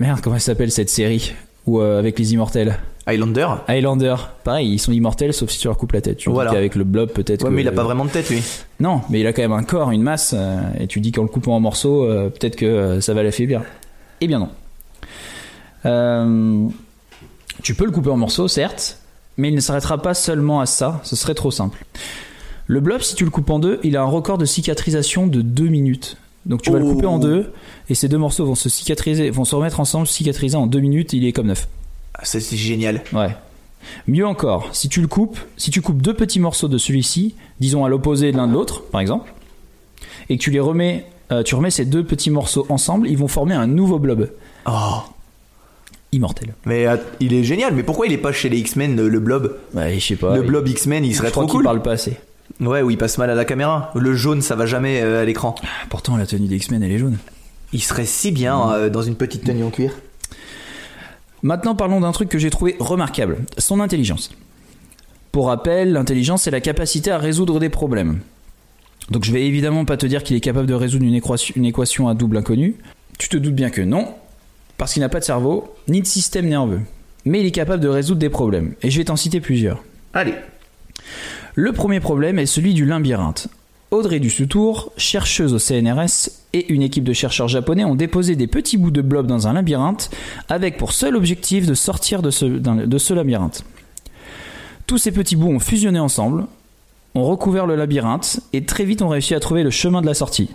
merde, 0.00 0.20
comment 0.20 0.34
elle 0.36 0.42
s'appelle 0.42 0.72
cette 0.72 0.90
série 0.90 1.34
ou 1.66 1.80
avec 1.80 2.18
les 2.18 2.32
immortels? 2.34 2.78
Highlander 3.08 3.46
Highlander. 3.68 4.16
Pareil, 4.42 4.68
ils 4.72 4.78
sont 4.80 4.90
immortels 4.90 5.32
sauf 5.32 5.48
si 5.50 5.60
tu 5.60 5.68
leur 5.68 5.78
coupes 5.78 5.92
la 5.92 6.00
tête. 6.00 6.16
Tu 6.16 6.28
Voilà. 6.30 6.50
dis 6.50 6.56
qu'avec 6.56 6.74
le 6.74 6.82
blob 6.82 7.10
peut-être. 7.12 7.44
Ouais, 7.44 7.50
que- 7.50 7.54
mais 7.54 7.60
il 7.62 7.68
a 7.68 7.72
pas 7.72 7.84
vraiment 7.84 8.04
de 8.04 8.10
tête 8.10 8.28
lui. 8.28 8.42
Non, 8.80 9.02
mais 9.08 9.20
il 9.20 9.26
a 9.28 9.32
quand 9.32 9.42
même 9.42 9.52
un 9.52 9.62
corps, 9.62 9.92
une 9.92 10.02
masse, 10.02 10.34
et 10.80 10.88
tu 10.88 10.98
dis 11.00 11.12
qu'en 11.12 11.22
le 11.22 11.28
coupant 11.28 11.54
en 11.54 11.60
morceaux, 11.60 12.04
peut-être 12.06 12.56
que 12.56 12.98
ça 12.98 13.14
va 13.14 13.22
l'affaiblir. 13.22 13.62
Eh 14.20 14.26
bien 14.26 14.40
non. 14.40 14.48
Tu 17.62 17.74
peux 17.74 17.84
le 17.84 17.90
couper 17.92 18.10
en 18.10 18.16
morceaux, 18.16 18.48
certes, 18.48 18.98
mais 19.36 19.48
il 19.48 19.54
ne 19.54 19.60
s'arrêtera 19.60 19.98
pas 19.98 20.14
seulement 20.14 20.60
à 20.60 20.66
ça, 20.66 21.00
ce 21.04 21.16
serait 21.16 21.34
trop 21.34 21.50
simple. 21.50 21.84
Le 22.66 22.80
blob, 22.80 23.00
si 23.00 23.14
tu 23.14 23.24
le 23.24 23.30
coupes 23.30 23.50
en 23.50 23.58
deux, 23.58 23.78
il 23.84 23.96
a 23.96 24.02
un 24.02 24.06
record 24.06 24.38
de 24.38 24.44
cicatrisation 24.44 25.26
de 25.26 25.40
2 25.42 25.64
minutes. 25.68 26.16
Donc 26.46 26.62
tu 26.62 26.70
vas 26.70 26.78
le 26.78 26.84
couper 26.84 27.06
en 27.06 27.18
deux, 27.18 27.52
et 27.88 27.94
ces 27.94 28.08
deux 28.08 28.18
morceaux 28.18 28.46
vont 28.46 28.54
se 28.54 28.68
cicatriser, 28.68 29.30
vont 29.30 29.44
se 29.44 29.54
remettre 29.56 29.80
ensemble, 29.80 30.06
cicatriser 30.06 30.56
en 30.56 30.66
2 30.66 30.78
minutes, 30.80 31.12
il 31.12 31.26
est 31.26 31.32
comme 31.32 31.48
neuf. 31.48 31.68
Ah, 32.14 32.20
C'est 32.22 32.40
c'est 32.40 32.56
génial. 32.56 33.02
Ouais. 33.12 33.34
Mieux 34.06 34.26
encore, 34.26 34.68
si 34.72 34.88
tu 34.88 35.00
le 35.00 35.08
coupes, 35.08 35.38
si 35.56 35.70
tu 35.70 35.80
coupes 35.82 36.00
deux 36.00 36.14
petits 36.14 36.40
morceaux 36.40 36.68
de 36.68 36.78
celui-ci, 36.78 37.34
disons 37.60 37.84
à 37.84 37.88
l'opposé 37.88 38.32
de 38.32 38.36
l'un 38.36 38.46
de 38.48 38.52
l'autre, 38.52 38.82
par 38.84 39.00
exemple, 39.00 39.32
et 40.28 40.36
que 40.38 40.42
tu 40.42 40.50
les 40.50 40.60
remets, 40.60 41.06
euh, 41.32 41.42
tu 41.42 41.54
remets 41.54 41.70
ces 41.70 41.84
deux 41.84 42.04
petits 42.04 42.30
morceaux 42.30 42.66
ensemble, 42.68 43.08
ils 43.08 43.18
vont 43.18 43.28
former 43.28 43.54
un 43.54 43.66
nouveau 43.66 43.98
blob 43.98 44.30
Oh. 44.66 45.00
Immortel. 46.16 46.54
Mais 46.64 46.86
euh, 46.86 46.96
il 47.20 47.32
est 47.34 47.44
génial. 47.44 47.74
Mais 47.74 47.82
pourquoi 47.82 48.06
il 48.06 48.12
est 48.12 48.18
pas 48.18 48.32
chez 48.32 48.48
les 48.48 48.58
X-Men 48.58 48.96
le, 48.96 49.08
le 49.08 49.20
blob? 49.20 49.56
Ouais, 49.74 49.98
je 49.98 50.04
sais 50.04 50.16
pas. 50.16 50.34
Le 50.36 50.42
il- 50.42 50.46
blob 50.48 50.66
X-Men, 50.66 51.04
il 51.04 51.14
serait 51.14 51.28
je 51.28 51.32
crois 51.32 51.42
trop 51.44 51.50
qu'il 51.50 51.56
cool. 51.58 51.64
parle 51.64 51.82
pas 51.82 51.92
assez. 51.92 52.16
Ouais, 52.60 52.80
où 52.82 52.90
il 52.90 52.96
passe 52.98 53.18
mal 53.18 53.28
à 53.30 53.34
la 53.34 53.44
caméra. 53.44 53.92
Le 53.94 54.14
jaune, 54.14 54.40
ça 54.42 54.56
va 54.56 54.66
jamais 54.66 55.00
euh, 55.02 55.22
à 55.22 55.24
l'écran. 55.24 55.54
Pourtant, 55.90 56.16
la 56.16 56.26
tenue 56.26 56.46
des 56.48 56.56
X-Men, 56.56 56.82
elle 56.82 56.92
est 56.92 56.98
jaune. 56.98 57.18
Il 57.72 57.82
serait 57.82 58.06
si 58.06 58.32
bien 58.32 58.70
euh, 58.72 58.88
dans 58.88 59.02
une 59.02 59.16
petite 59.16 59.44
tenue 59.44 59.64
en 59.64 59.70
cuir. 59.70 59.92
Maintenant, 61.42 61.74
parlons 61.74 62.00
d'un 62.00 62.12
truc 62.12 62.28
que 62.28 62.38
j'ai 62.38 62.50
trouvé 62.50 62.76
remarquable 62.78 63.38
son 63.58 63.80
intelligence. 63.80 64.30
Pour 65.32 65.48
rappel, 65.48 65.92
l'intelligence, 65.92 66.42
c'est 66.44 66.50
la 66.50 66.60
capacité 66.62 67.10
à 67.10 67.18
résoudre 67.18 67.60
des 67.60 67.68
problèmes. 67.68 68.20
Donc, 69.10 69.24
je 69.24 69.32
vais 69.32 69.46
évidemment 69.46 69.84
pas 69.84 69.96
te 69.96 70.06
dire 70.06 70.22
qu'il 70.24 70.34
est 70.36 70.40
capable 70.40 70.66
de 70.66 70.74
résoudre 70.74 71.04
une 71.04 71.14
équation, 71.14 71.52
une 71.56 71.66
équation 71.66 72.08
à 72.08 72.14
double 72.14 72.38
inconnue. 72.38 72.76
Tu 73.18 73.28
te 73.28 73.36
doutes 73.36 73.54
bien 73.54 73.70
que 73.70 73.82
non, 73.82 74.08
parce 74.78 74.92
qu'il 74.92 75.00
n'a 75.00 75.08
pas 75.08 75.20
de 75.20 75.24
cerveau, 75.24 75.74
ni 75.88 76.00
de 76.02 76.06
système 76.06 76.46
nerveux. 76.48 76.80
Mais 77.24 77.40
il 77.40 77.46
est 77.46 77.50
capable 77.52 77.82
de 77.82 77.88
résoudre 77.88 78.20
des 78.20 78.28
problèmes. 78.28 78.74
Et 78.82 78.90
je 78.90 78.98
vais 78.98 79.04
t'en 79.04 79.16
citer 79.16 79.40
plusieurs. 79.40 79.82
Allez. 80.14 80.34
Le 81.54 81.72
premier 81.72 82.00
problème 82.00 82.38
est 82.38 82.46
celui 82.46 82.74
du 82.74 82.84
labyrinthe. 82.84 83.48
Audrey 83.90 84.18
Dussutour, 84.20 84.92
chercheuse 84.96 85.54
au 85.54 85.58
CNRS, 85.58 86.28
et 86.52 86.72
une 86.72 86.82
équipe 86.82 87.04
de 87.04 87.12
chercheurs 87.12 87.48
japonais 87.48 87.84
ont 87.84 87.94
déposé 87.94 88.34
des 88.36 88.46
petits 88.46 88.76
bouts 88.76 88.90
de 88.90 89.00
blob 89.02 89.26
dans 89.26 89.46
un 89.46 89.52
labyrinthe 89.52 90.10
avec 90.48 90.76
pour 90.76 90.92
seul 90.92 91.16
objectif 91.16 91.66
de 91.66 91.74
sortir 91.74 92.20
de 92.22 92.30
ce, 92.30 92.44
d'un- 92.46 92.86
de 92.86 92.98
ce 92.98 93.14
labyrinthe. 93.14 93.64
Tous 94.86 94.98
ces 94.98 95.12
petits 95.12 95.36
bouts 95.36 95.50
ont 95.50 95.58
fusionné 95.60 95.98
ensemble, 95.98 96.46
ont 97.14 97.24
recouvert 97.24 97.66
le 97.66 97.76
labyrinthe 97.76 98.40
et 98.52 98.64
très 98.64 98.84
vite 98.84 99.02
ont 99.02 99.08
réussi 99.08 99.34
à 99.34 99.40
trouver 99.40 99.62
le 99.62 99.70
chemin 99.70 100.00
de 100.02 100.06
la 100.06 100.14
sortie. 100.14 100.50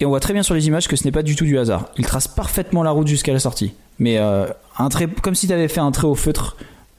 Et 0.00 0.04
on 0.06 0.10
voit 0.10 0.20
très 0.20 0.32
bien 0.32 0.42
sur 0.42 0.54
les 0.54 0.66
images 0.66 0.88
que 0.88 0.96
ce 0.96 1.04
n'est 1.04 1.12
pas 1.12 1.22
du 1.22 1.36
tout 1.36 1.44
du 1.44 1.58
hasard. 1.58 1.88
Ils 1.96 2.04
tracent 2.04 2.28
parfaitement 2.28 2.82
la 2.82 2.90
route 2.90 3.06
jusqu'à 3.06 3.32
la 3.32 3.38
sortie. 3.38 3.72
Mais 3.98 4.18
euh, 4.18 4.46
un 4.78 4.88
trait, 4.90 5.08
comme 5.22 5.34
si 5.34 5.46
tu 5.46 5.52
avais 5.54 5.68
fait 5.68 5.80
un 5.80 5.90
trait 5.90 6.06
au 6.06 6.14
feutre 6.14 6.56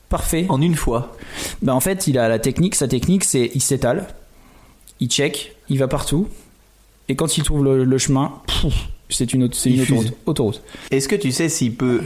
parfait. 0.10 0.46
En 0.50 0.62
une 0.62 0.76
fois. 0.76 1.16
Bah 1.62 1.76
en 1.76 1.80
fait, 1.80 2.08
il 2.08 2.18
a 2.18 2.28
la 2.28 2.40
technique. 2.40 2.74
Sa 2.76 2.88
technique, 2.88 3.24
c'est 3.24 3.52
il 3.54 3.62
s'étale, 3.62 4.08
il 5.00 5.10
check, 5.10 5.56
il 5.70 5.78
va 5.78 5.88
partout, 5.88 6.28
et 7.10 7.16
quand 7.16 7.38
il 7.38 7.44
trouve 7.44 7.64
le, 7.64 7.84
le 7.84 7.98
chemin, 8.00 8.32
c'est 9.10 9.32
une, 9.34 9.44
autre- 9.44 9.58
Il 9.66 9.82
autoroute. 9.82 10.14
autoroute. 10.26 10.62
Est-ce 10.92 11.08
que 11.08 11.16
tu 11.16 11.32
sais 11.32 11.50
s'il 11.50 11.76
peut. 11.76 12.02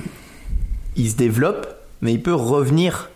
Il 0.97 1.09
se 1.09 1.15
développe, 1.15 1.67
mais 2.01 2.11
il 2.13 2.21
peut 2.21 2.33
revenir? 2.33 3.09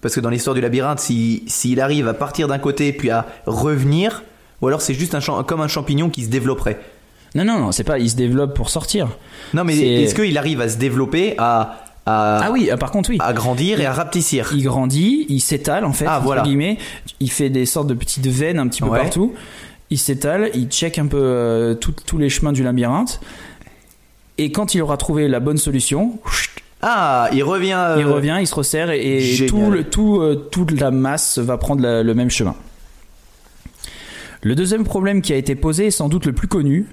Parce 0.00 0.14
que 0.14 0.20
dans 0.20 0.30
l'histoire 0.30 0.54
du 0.54 0.60
labyrinthe, 0.62 1.00
si- 1.00 1.42
s'il 1.46 1.80
arrive 1.80 2.08
à 2.08 2.14
partir 2.14 2.48
d'un 2.48 2.58
côté 2.58 2.92
puis 2.92 3.10
à 3.10 3.26
revenir, 3.46 4.22
ou 4.62 4.68
alors 4.68 4.80
c'est 4.82 4.94
juste 4.94 5.14
un 5.14 5.20
comme 5.42 5.60
un 5.60 5.68
champignon 5.68 6.08
qui 6.10 6.24
se 6.24 6.28
développerait. 6.28 6.78
Non, 7.34 7.44
non, 7.44 7.58
non, 7.58 7.72
c'est 7.72 7.84
pas. 7.84 7.98
Il 7.98 8.08
se 8.10 8.16
développe 8.16 8.54
pour 8.54 8.70
sortir. 8.70 9.08
Non, 9.52 9.64
mais 9.64 9.76
est-ce 9.76 10.14
qu'il 10.14 10.36
arrive 10.38 10.60
à 10.60 10.68
se 10.68 10.78
développer, 10.78 11.34
à 11.38 11.82
à, 12.08 12.38
Ah 12.44 12.52
oui, 12.52 12.68
ah, 12.72 12.76
par 12.76 12.92
contre 12.92 13.10
oui. 13.10 13.16
à 13.20 13.32
grandir 13.32 13.80
et 13.80 13.84
à 13.84 13.92
rapetissir. 13.92 14.52
Il 14.54 14.62
grandit, 14.62 15.26
il 15.28 15.40
s'étale 15.40 15.84
en 15.84 15.92
fait, 15.92 16.06
Ah, 16.08 16.16
entre 16.18 16.24
voilà. 16.26 16.42
guillemets. 16.42 16.78
Il 17.18 17.30
fait 17.32 17.50
des 17.50 17.66
sortes 17.66 17.88
de 17.88 17.94
petites 17.94 18.28
veines 18.28 18.60
un 18.60 18.68
petit 18.68 18.80
peu 18.80 18.88
Ouais. 18.88 19.00
partout. 19.00 19.34
Il 19.90 19.98
s'étale, 19.98 20.50
il 20.54 20.68
check 20.68 20.98
un 21.00 21.08
peu 21.08 21.18
euh, 21.20 21.74
tous 21.74 22.16
les 22.18 22.28
chemins 22.28 22.52
du 22.52 22.62
labyrinthe. 22.62 23.20
Et 24.38 24.52
quand 24.52 24.74
il 24.74 24.82
aura 24.82 24.96
trouvé 24.96 25.26
la 25.28 25.40
bonne 25.40 25.58
solution, 25.58 26.18
Ah, 26.80 27.28
il 27.32 27.42
revient. 27.42 27.72
euh, 27.76 27.96
il 27.98 28.06
revient, 28.06 28.36
il 28.40 28.46
se 28.46 28.54
resserre 28.54 28.90
et, 28.92 29.46
tout 29.48 29.70
le, 29.70 29.82
tout, 29.84 30.20
euh, 30.20 30.36
toute 30.50 30.78
la 30.80 30.90
masse 30.92 31.38
va 31.38 31.56
prendre 31.58 31.82
la- 31.82 32.02
le 32.04 32.14
même 32.14 32.30
chemin. 32.30 32.54
Le 34.42 34.54
deuxième 34.54 34.84
problème 34.84 35.22
qui 35.22 35.32
a 35.32 35.36
été 35.36 35.54
posé 35.54 35.86
est 35.86 35.90
sans 35.90 36.08
doute 36.08 36.26
le 36.26 36.32
plus 36.32 36.48
connu. 36.48 36.86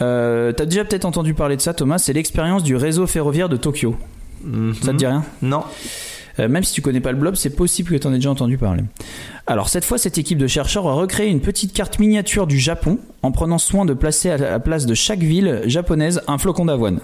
Euh, 0.00 0.52
T'as 0.52 0.64
déjà 0.64 0.84
peut-être 0.84 1.04
entendu 1.04 1.34
parler 1.34 1.56
de 1.56 1.60
ça, 1.60 1.74
Thomas. 1.74 1.98
C'est 1.98 2.12
l'expérience 2.12 2.62
du 2.62 2.76
réseau 2.76 3.06
ferroviaire 3.06 3.48
de 3.48 3.56
Tokyo. 3.56 3.96
mhm. 4.44 4.74
Ça 4.74 4.92
te 4.92 4.96
dit 4.96 5.06
rien 5.06 5.24
Non. 5.42 5.62
Euh, 6.38 6.48
même 6.48 6.64
si 6.64 6.72
tu 6.72 6.80
connais 6.80 7.00
pas 7.00 7.12
le 7.12 7.18
blob, 7.18 7.34
c'est 7.34 7.54
possible 7.54 7.90
que 7.90 7.96
tu 7.96 8.06
en 8.06 8.10
aies 8.12 8.16
déjà 8.16 8.30
entendu 8.30 8.56
parler. 8.56 8.82
Alors 9.46 9.68
cette 9.68 9.84
fois, 9.84 9.98
cette 9.98 10.16
équipe 10.16 10.38
de 10.38 10.46
chercheurs 10.46 10.86
a 10.88 10.94
recréé 10.94 11.28
une 11.28 11.40
petite 11.40 11.74
carte 11.74 11.98
miniature 11.98 12.46
du 12.46 12.58
Japon 12.58 12.98
en 13.22 13.32
prenant 13.32 13.58
soin 13.58 13.84
de 13.84 13.92
placer 13.92 14.30
à 14.30 14.38
la 14.38 14.58
place 14.58 14.86
de 14.86 14.94
chaque 14.94 15.18
ville 15.20 15.60
japonaise 15.66 16.22
un 16.28 16.38
flocon 16.38 16.64
d'avoine. 16.64 17.00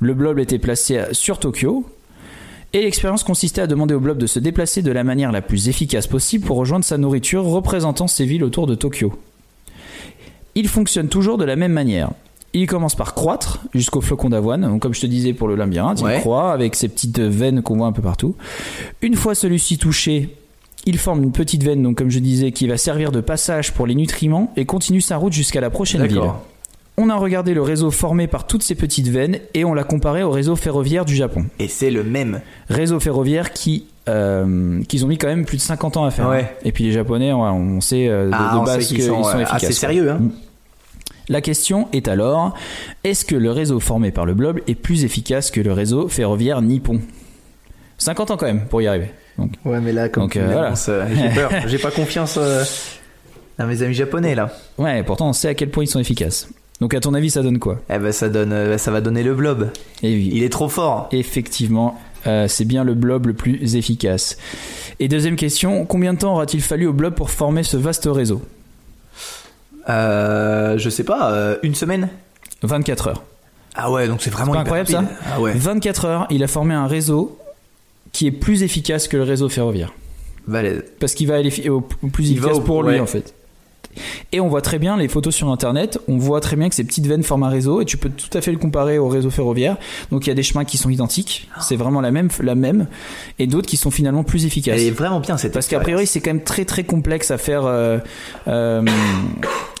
Le 0.00 0.14
blob 0.14 0.38
était 0.38 0.58
placé 0.58 1.02
sur 1.12 1.38
Tokyo 1.38 1.84
et 2.76 2.82
l'expérience 2.82 3.24
consistait 3.24 3.62
à 3.62 3.66
demander 3.66 3.94
au 3.94 4.00
blob 4.00 4.18
de 4.18 4.26
se 4.26 4.38
déplacer 4.38 4.82
de 4.82 4.92
la 4.92 5.02
manière 5.02 5.32
la 5.32 5.40
plus 5.40 5.70
efficace 5.70 6.06
possible 6.06 6.44
pour 6.46 6.58
rejoindre 6.58 6.84
sa 6.84 6.98
nourriture 6.98 7.42
représentant 7.44 8.06
ces 8.06 8.26
villes 8.26 8.44
autour 8.44 8.66
de 8.66 8.74
Tokyo. 8.74 9.14
Il 10.54 10.68
fonctionne 10.68 11.08
toujours 11.08 11.38
de 11.38 11.44
la 11.46 11.56
même 11.56 11.72
manière. 11.72 12.10
Il 12.52 12.66
commence 12.66 12.94
par 12.94 13.14
croître 13.14 13.60
jusqu'au 13.74 14.02
flocon 14.02 14.28
d'avoine. 14.28 14.60
Donc, 14.62 14.82
comme 14.82 14.92
je 14.94 15.00
te 15.00 15.06
disais 15.06 15.32
pour 15.32 15.48
le 15.48 15.54
labyrinthe, 15.56 16.02
Ouais. 16.02 16.16
il 16.16 16.20
croît 16.20 16.52
avec 16.52 16.74
ses 16.74 16.88
petites 16.88 17.18
veines 17.18 17.62
qu'on 17.62 17.76
voit 17.78 17.86
un 17.86 17.92
peu 17.92 18.02
partout. 18.02 18.34
Une 19.00 19.14
fois 19.14 19.34
celui-ci 19.34 19.78
touché, 19.78 20.36
il 20.84 20.98
forme 20.98 21.22
une 21.22 21.32
petite 21.32 21.62
veine, 21.62 21.82
donc 21.82 21.96
comme 21.96 22.10
je 22.10 22.18
disais, 22.18 22.52
qui 22.52 22.66
va 22.68 22.76
servir 22.76 23.10
de 23.10 23.22
passage 23.22 23.72
pour 23.72 23.86
les 23.86 23.94
nutriments 23.94 24.52
et 24.56 24.66
continue 24.66 25.00
sa 25.00 25.16
route 25.16 25.32
jusqu'à 25.32 25.60
la 25.62 25.70
prochaine 25.70 26.06
ville. 26.06 26.20
On 26.98 27.10
a 27.10 27.16
regardé 27.16 27.52
le 27.52 27.60
réseau 27.62 27.90
formé 27.90 28.26
par 28.26 28.46
toutes 28.46 28.62
ces 28.62 28.74
petites 28.74 29.08
veines 29.08 29.38
et 29.54 29.64
on 29.64 29.74
l'a 29.74 29.84
comparé 29.84 30.22
au 30.22 30.30
réseau 30.30 30.56
ferroviaire 30.56 31.04
du 31.04 31.14
Japon. 31.14 31.44
Et 31.58 31.68
c'est 31.68 31.90
le 31.90 32.02
même. 32.02 32.40
Réseau 32.70 33.00
ferroviaire 33.00 33.52
qui 33.52 33.86
euh, 34.08 34.82
qu'ils 34.84 35.04
ont 35.04 35.08
mis 35.08 35.18
quand 35.18 35.26
même 35.26 35.44
plus 35.44 35.56
de 35.58 35.62
50 35.62 35.96
ans 35.98 36.04
à 36.04 36.10
faire. 36.10 36.28
Ouais. 36.28 36.56
Et 36.64 36.72
puis 36.72 36.84
les 36.84 36.92
Japonais, 36.92 37.32
on, 37.32 37.42
on 37.42 37.80
sait 37.80 38.08
euh, 38.08 38.26
de, 38.26 38.30
Ah, 38.32 38.52
de 38.54 38.58
on 38.58 38.62
base 38.62 38.86
qu'ils 38.86 39.02
sont, 39.02 39.22
sont, 39.24 39.28
euh, 39.36 39.40
efficaces. 39.40 39.64
assez 39.64 39.72
sérieux, 39.72 40.10
hein. 40.10 40.20
La 41.28 41.40
question 41.40 41.88
est 41.92 42.06
alors, 42.06 42.54
est-ce 43.02 43.24
que 43.24 43.34
le 43.34 43.50
réseau 43.50 43.80
formé 43.80 44.12
par 44.12 44.26
le 44.26 44.34
blob 44.34 44.60
est 44.68 44.76
plus 44.76 45.04
efficace 45.04 45.50
que 45.50 45.60
le 45.60 45.72
réseau 45.72 46.06
ferroviaire 46.08 46.62
nippon? 46.62 47.00
50 47.98 48.30
ans 48.30 48.36
quand 48.36 48.46
même 48.46 48.66
pour 48.66 48.80
y 48.80 48.86
arriver. 48.86 49.10
Donc, 49.36 49.50
Ouais, 49.64 49.80
mais 49.80 49.92
là, 49.92 50.08
comme 50.08 50.24
Donc, 50.24 50.32
tu 50.32 50.38
euh, 50.38 50.72
euh, 50.88 51.06
j'ai 51.14 51.28
peur. 51.30 51.50
J'ai 51.66 51.78
pas 51.78 51.90
confiance 51.90 52.36
euh, 52.40 52.62
dans 53.58 53.66
mes 53.66 53.82
amis 53.82 53.94
japonais 53.94 54.34
là. 54.34 54.52
ouais, 54.78 55.02
pourtant 55.02 55.28
on 55.28 55.32
sait 55.32 55.48
à 55.48 55.54
quel 55.54 55.70
point 55.70 55.82
ils 55.84 55.88
sont 55.88 55.98
efficaces. 56.00 56.48
Donc 56.80 56.92
à 56.94 57.00
ton 57.00 57.14
avis, 57.14 57.30
ça 57.30 57.42
donne 57.42 57.58
quoi? 57.58 57.80
Eh 57.88 57.98
ben, 57.98 58.12
ça 58.12 58.28
donne, 58.28 58.52
euh, 58.52 58.76
ça 58.78 58.90
va 58.90 59.00
donner 59.00 59.22
le 59.22 59.34
blob. 59.34 59.70
Et 60.02 60.14
oui, 60.14 60.30
Il 60.32 60.42
est 60.42 60.50
trop 60.50 60.68
fort. 60.68 61.08
Effectivement, 61.12 61.98
euh, 62.26 62.48
c'est 62.48 62.64
bien 62.66 62.84
le 62.84 62.94
blob 62.94 63.26
le 63.26 63.32
plus 63.32 63.76
efficace. 63.76 64.36
Et 65.00 65.08
deuxième 65.08 65.36
question, 65.36 65.86
combien 65.86 66.12
de 66.14 66.18
temps 66.18 66.34
aura-t-il 66.34 66.62
fallu 66.62 66.86
au 66.86 66.92
blob 66.92 67.14
pour 67.14 67.30
former 67.30 67.62
ce 67.62 67.76
vaste 67.78 68.06
réseau? 68.10 68.42
Euh, 69.88 70.78
je 70.78 70.90
sais 70.90 71.04
pas, 71.04 71.32
euh, 71.32 71.56
une 71.62 71.74
semaine? 71.74 72.08
24 72.62 73.08
heures. 73.08 73.22
Ah 73.74 73.90
ouais, 73.90 74.08
donc 74.08 74.22
c'est 74.22 74.30
vraiment 74.30 74.52
pas 74.52 74.60
incroyable, 74.60 74.92
rapide. 74.94 75.08
Ah 75.32 75.40
ouais. 75.40 75.52
24 75.54 76.04
heures, 76.06 76.26
il 76.30 76.42
a 76.42 76.48
formé 76.48 76.74
un 76.74 76.86
réseau 76.86 77.38
qui 78.12 78.26
est 78.26 78.30
plus 78.32 78.62
efficace 78.62 79.06
que 79.08 79.16
le 79.16 79.22
réseau 79.22 79.48
ferroviaire. 79.48 79.92
Balèze. 80.46 80.84
Parce 80.98 81.14
qu'il 81.14 81.28
va 81.28 81.36
aller 81.36 81.68
au 81.68 81.80
plus 81.82 82.30
Il 82.30 82.38
efficace 82.38 82.56
au- 82.56 82.60
pour 82.60 82.82
lui 82.82 82.94
ouais. 82.94 83.00
en 83.00 83.06
fait. 83.06 83.34
Et 84.32 84.40
on 84.40 84.48
voit 84.48 84.62
très 84.62 84.78
bien 84.78 84.96
les 84.96 85.08
photos 85.08 85.34
sur 85.34 85.50
internet, 85.50 85.98
on 86.08 86.18
voit 86.18 86.40
très 86.40 86.56
bien 86.56 86.68
que 86.68 86.74
ces 86.74 86.84
petites 86.84 87.06
veines 87.06 87.22
forment 87.22 87.44
un 87.44 87.48
réseau 87.48 87.80
et 87.80 87.84
tu 87.84 87.96
peux 87.96 88.10
tout 88.10 88.36
à 88.36 88.40
fait 88.40 88.52
le 88.52 88.58
comparer 88.58 88.98
au 88.98 89.08
réseau 89.08 89.30
ferroviaire. 89.30 89.76
Donc 90.10 90.26
il 90.26 90.30
y 90.30 90.32
a 90.32 90.34
des 90.34 90.42
chemins 90.42 90.64
qui 90.64 90.78
sont 90.78 90.90
identiques, 90.90 91.48
c'est 91.60 91.76
vraiment 91.76 92.00
la 92.00 92.10
même, 92.10 92.28
la 92.40 92.54
même, 92.54 92.86
et 93.38 93.46
d'autres 93.46 93.68
qui 93.68 93.76
sont 93.76 93.90
finalement 93.90 94.24
plus 94.24 94.46
efficaces. 94.46 94.80
Elle 94.80 94.86
est 94.86 94.90
vraiment 94.90 95.20
bien 95.20 95.36
cette 95.36 95.52
Parce 95.52 95.68
qu'a 95.68 95.80
priori, 95.80 96.06
c'est 96.06 96.20
quand 96.20 96.30
même 96.30 96.44
très 96.44 96.64
très 96.64 96.84
complexe 96.84 97.30
à 97.30 97.38
faire, 97.38 97.64
euh, 97.66 97.98
euh, 98.48 98.82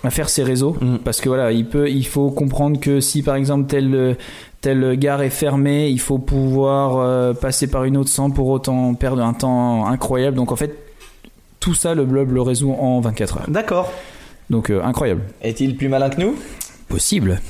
à 0.04 0.10
faire 0.10 0.28
ces 0.28 0.42
réseaux. 0.42 0.76
Mm. 0.80 0.98
Parce 1.04 1.20
que 1.20 1.28
voilà, 1.28 1.52
il 1.52 1.66
peut, 1.66 1.90
il 1.90 2.06
faut 2.06 2.30
comprendre 2.30 2.80
que 2.80 3.00
si 3.00 3.22
par 3.22 3.36
exemple 3.36 3.66
telle 3.66 4.16
telle 4.60 4.96
gare 4.96 5.22
est 5.22 5.30
fermée, 5.30 5.90
il 5.90 6.00
faut 6.00 6.18
pouvoir 6.18 6.96
euh, 6.96 7.34
passer 7.34 7.68
par 7.68 7.84
une 7.84 7.96
autre 7.96 8.10
sans 8.10 8.30
pour 8.30 8.48
autant 8.48 8.94
perdre 8.94 9.22
un 9.22 9.32
temps 9.32 9.86
incroyable. 9.86 10.36
Donc 10.36 10.50
en 10.50 10.56
fait, 10.56 10.85
tout 11.66 11.74
ça, 11.74 11.96
le 11.96 12.04
blob 12.04 12.30
le 12.30 12.42
résout 12.42 12.70
en 12.72 13.00
24 13.00 13.38
heures. 13.38 13.44
D'accord. 13.48 13.92
Donc 14.50 14.70
euh, 14.70 14.80
incroyable. 14.84 15.22
Est-il 15.42 15.76
plus 15.76 15.88
malin 15.88 16.10
que 16.10 16.20
nous? 16.20 16.36
Possible. 16.88 17.40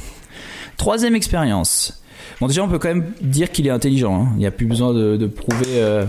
Troisième 0.78 1.14
expérience. 1.14 2.02
Bon, 2.40 2.46
déjà, 2.46 2.62
on 2.62 2.68
peut 2.68 2.78
quand 2.78 2.88
même 2.88 3.12
dire 3.20 3.52
qu'il 3.52 3.66
est 3.66 3.70
intelligent. 3.70 4.22
hein. 4.22 4.28
Il 4.36 4.38
n'y 4.38 4.46
a 4.46 4.50
plus 4.50 4.64
besoin 4.64 4.94
de, 4.94 5.18
de 5.18 5.26
prouver 5.26 5.66
euh, 5.74 6.06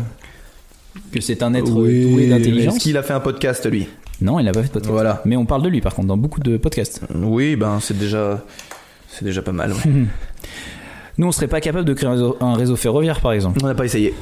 que 1.12 1.20
c'est 1.20 1.43
un 1.43 1.54
être 1.54 1.65
doué 1.70 2.28
d'intelligence. 2.28 2.76
Est-ce 2.78 2.84
qu'il 2.84 2.96
a 2.96 3.04
fait 3.04 3.13
un 3.13 3.20
podcast 3.20 3.70
lui? 3.70 3.88
Non, 4.22 4.39
il 4.39 4.46
n'a 4.46 4.54
pas 4.54 4.62
fait 4.62 4.67
de 4.70 4.74
podcast. 4.74 4.91
Voilà. 4.93 5.22
Mais 5.26 5.36
on 5.36 5.46
parle 5.46 5.63
de 5.63 5.67
lui 5.70 5.82
par 5.82 5.93
contre 5.93 6.08
dans 6.08 6.15
beaucoup 6.17 6.39
de 6.39 6.56
podcasts. 6.56 7.02
Oui, 7.13 7.58
ben 7.58 7.80
c'est 7.82 7.98
déjà, 8.00 8.41
c'est 9.10 9.26
déjà 9.26 9.41
pas 9.41 9.52
mal. 9.52 9.74
ouais. 9.74 9.80
Nous, 11.17 11.28
on 11.28 11.32
serait 11.34 11.48
pas 11.48 11.60
capable 11.60 11.84
de 11.84 11.93
créer 11.93 12.08
un 12.08 12.13
réseau, 12.13 12.38
un 12.39 12.54
réseau 12.54 12.78
ferroviaire 12.78 13.20
par 13.20 13.34
exemple. 13.34 13.60
On 13.62 13.67
n'a 13.67 13.76
pas 13.76 13.84
essayé. 13.86 14.13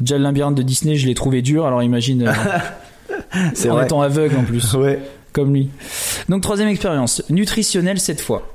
Déjà, 0.00 0.16
le 0.18 0.24
labyrinthe 0.24 0.56
de 0.56 0.62
Disney, 0.62 0.96
je 0.96 1.06
l'ai 1.06 1.14
trouvé 1.14 1.42
dur, 1.42 1.66
alors 1.66 1.82
imagine 1.84 2.26
euh, 2.26 2.32
C'est 3.54 3.70
en 3.70 3.74
vrai. 3.74 3.84
étant 3.84 4.00
aveugle 4.02 4.36
en 4.36 4.44
plus, 4.44 4.74
Ouais. 4.74 5.00
comme 5.32 5.52
lui. 5.54 5.70
Donc, 6.28 6.42
troisième 6.42 6.68
expérience, 6.68 7.22
nutritionnelle 7.30 8.00
cette 8.00 8.20
fois. 8.20 8.52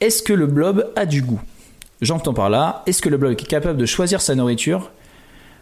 Est-ce 0.00 0.22
que 0.22 0.32
le 0.32 0.46
blob 0.46 0.90
a 0.96 1.06
du 1.06 1.22
goût? 1.22 1.40
J'entends 2.00 2.34
par 2.34 2.50
là, 2.50 2.82
est-ce 2.86 3.00
que 3.00 3.08
le 3.08 3.16
blob 3.16 3.32
est 3.32 3.46
capable 3.46 3.78
de 3.78 3.86
choisir 3.86 4.20
sa 4.20 4.34
nourriture? 4.34 4.90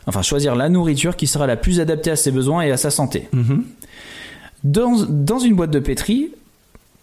Enfin, 0.07 0.23
choisir 0.23 0.55
la 0.57 0.69
nourriture 0.71 1.15
qui 1.17 1.27
sera 1.27 1.47
la 1.47 1.57
plus 1.57 1.79
adaptée 1.81 2.11
à 2.11 2.17
ses 2.17 2.31
besoins 2.31 2.63
et 2.63 2.71
à 2.71 2.77
sa 2.79 2.91
santé. 2.91 3.29
Mhm. 3.33 3.65
Dans, 4.65 5.07
dans 5.09 5.39
une 5.39 5.55
boîte 5.55 5.71
de 5.71 5.79
pétri, 5.79 6.33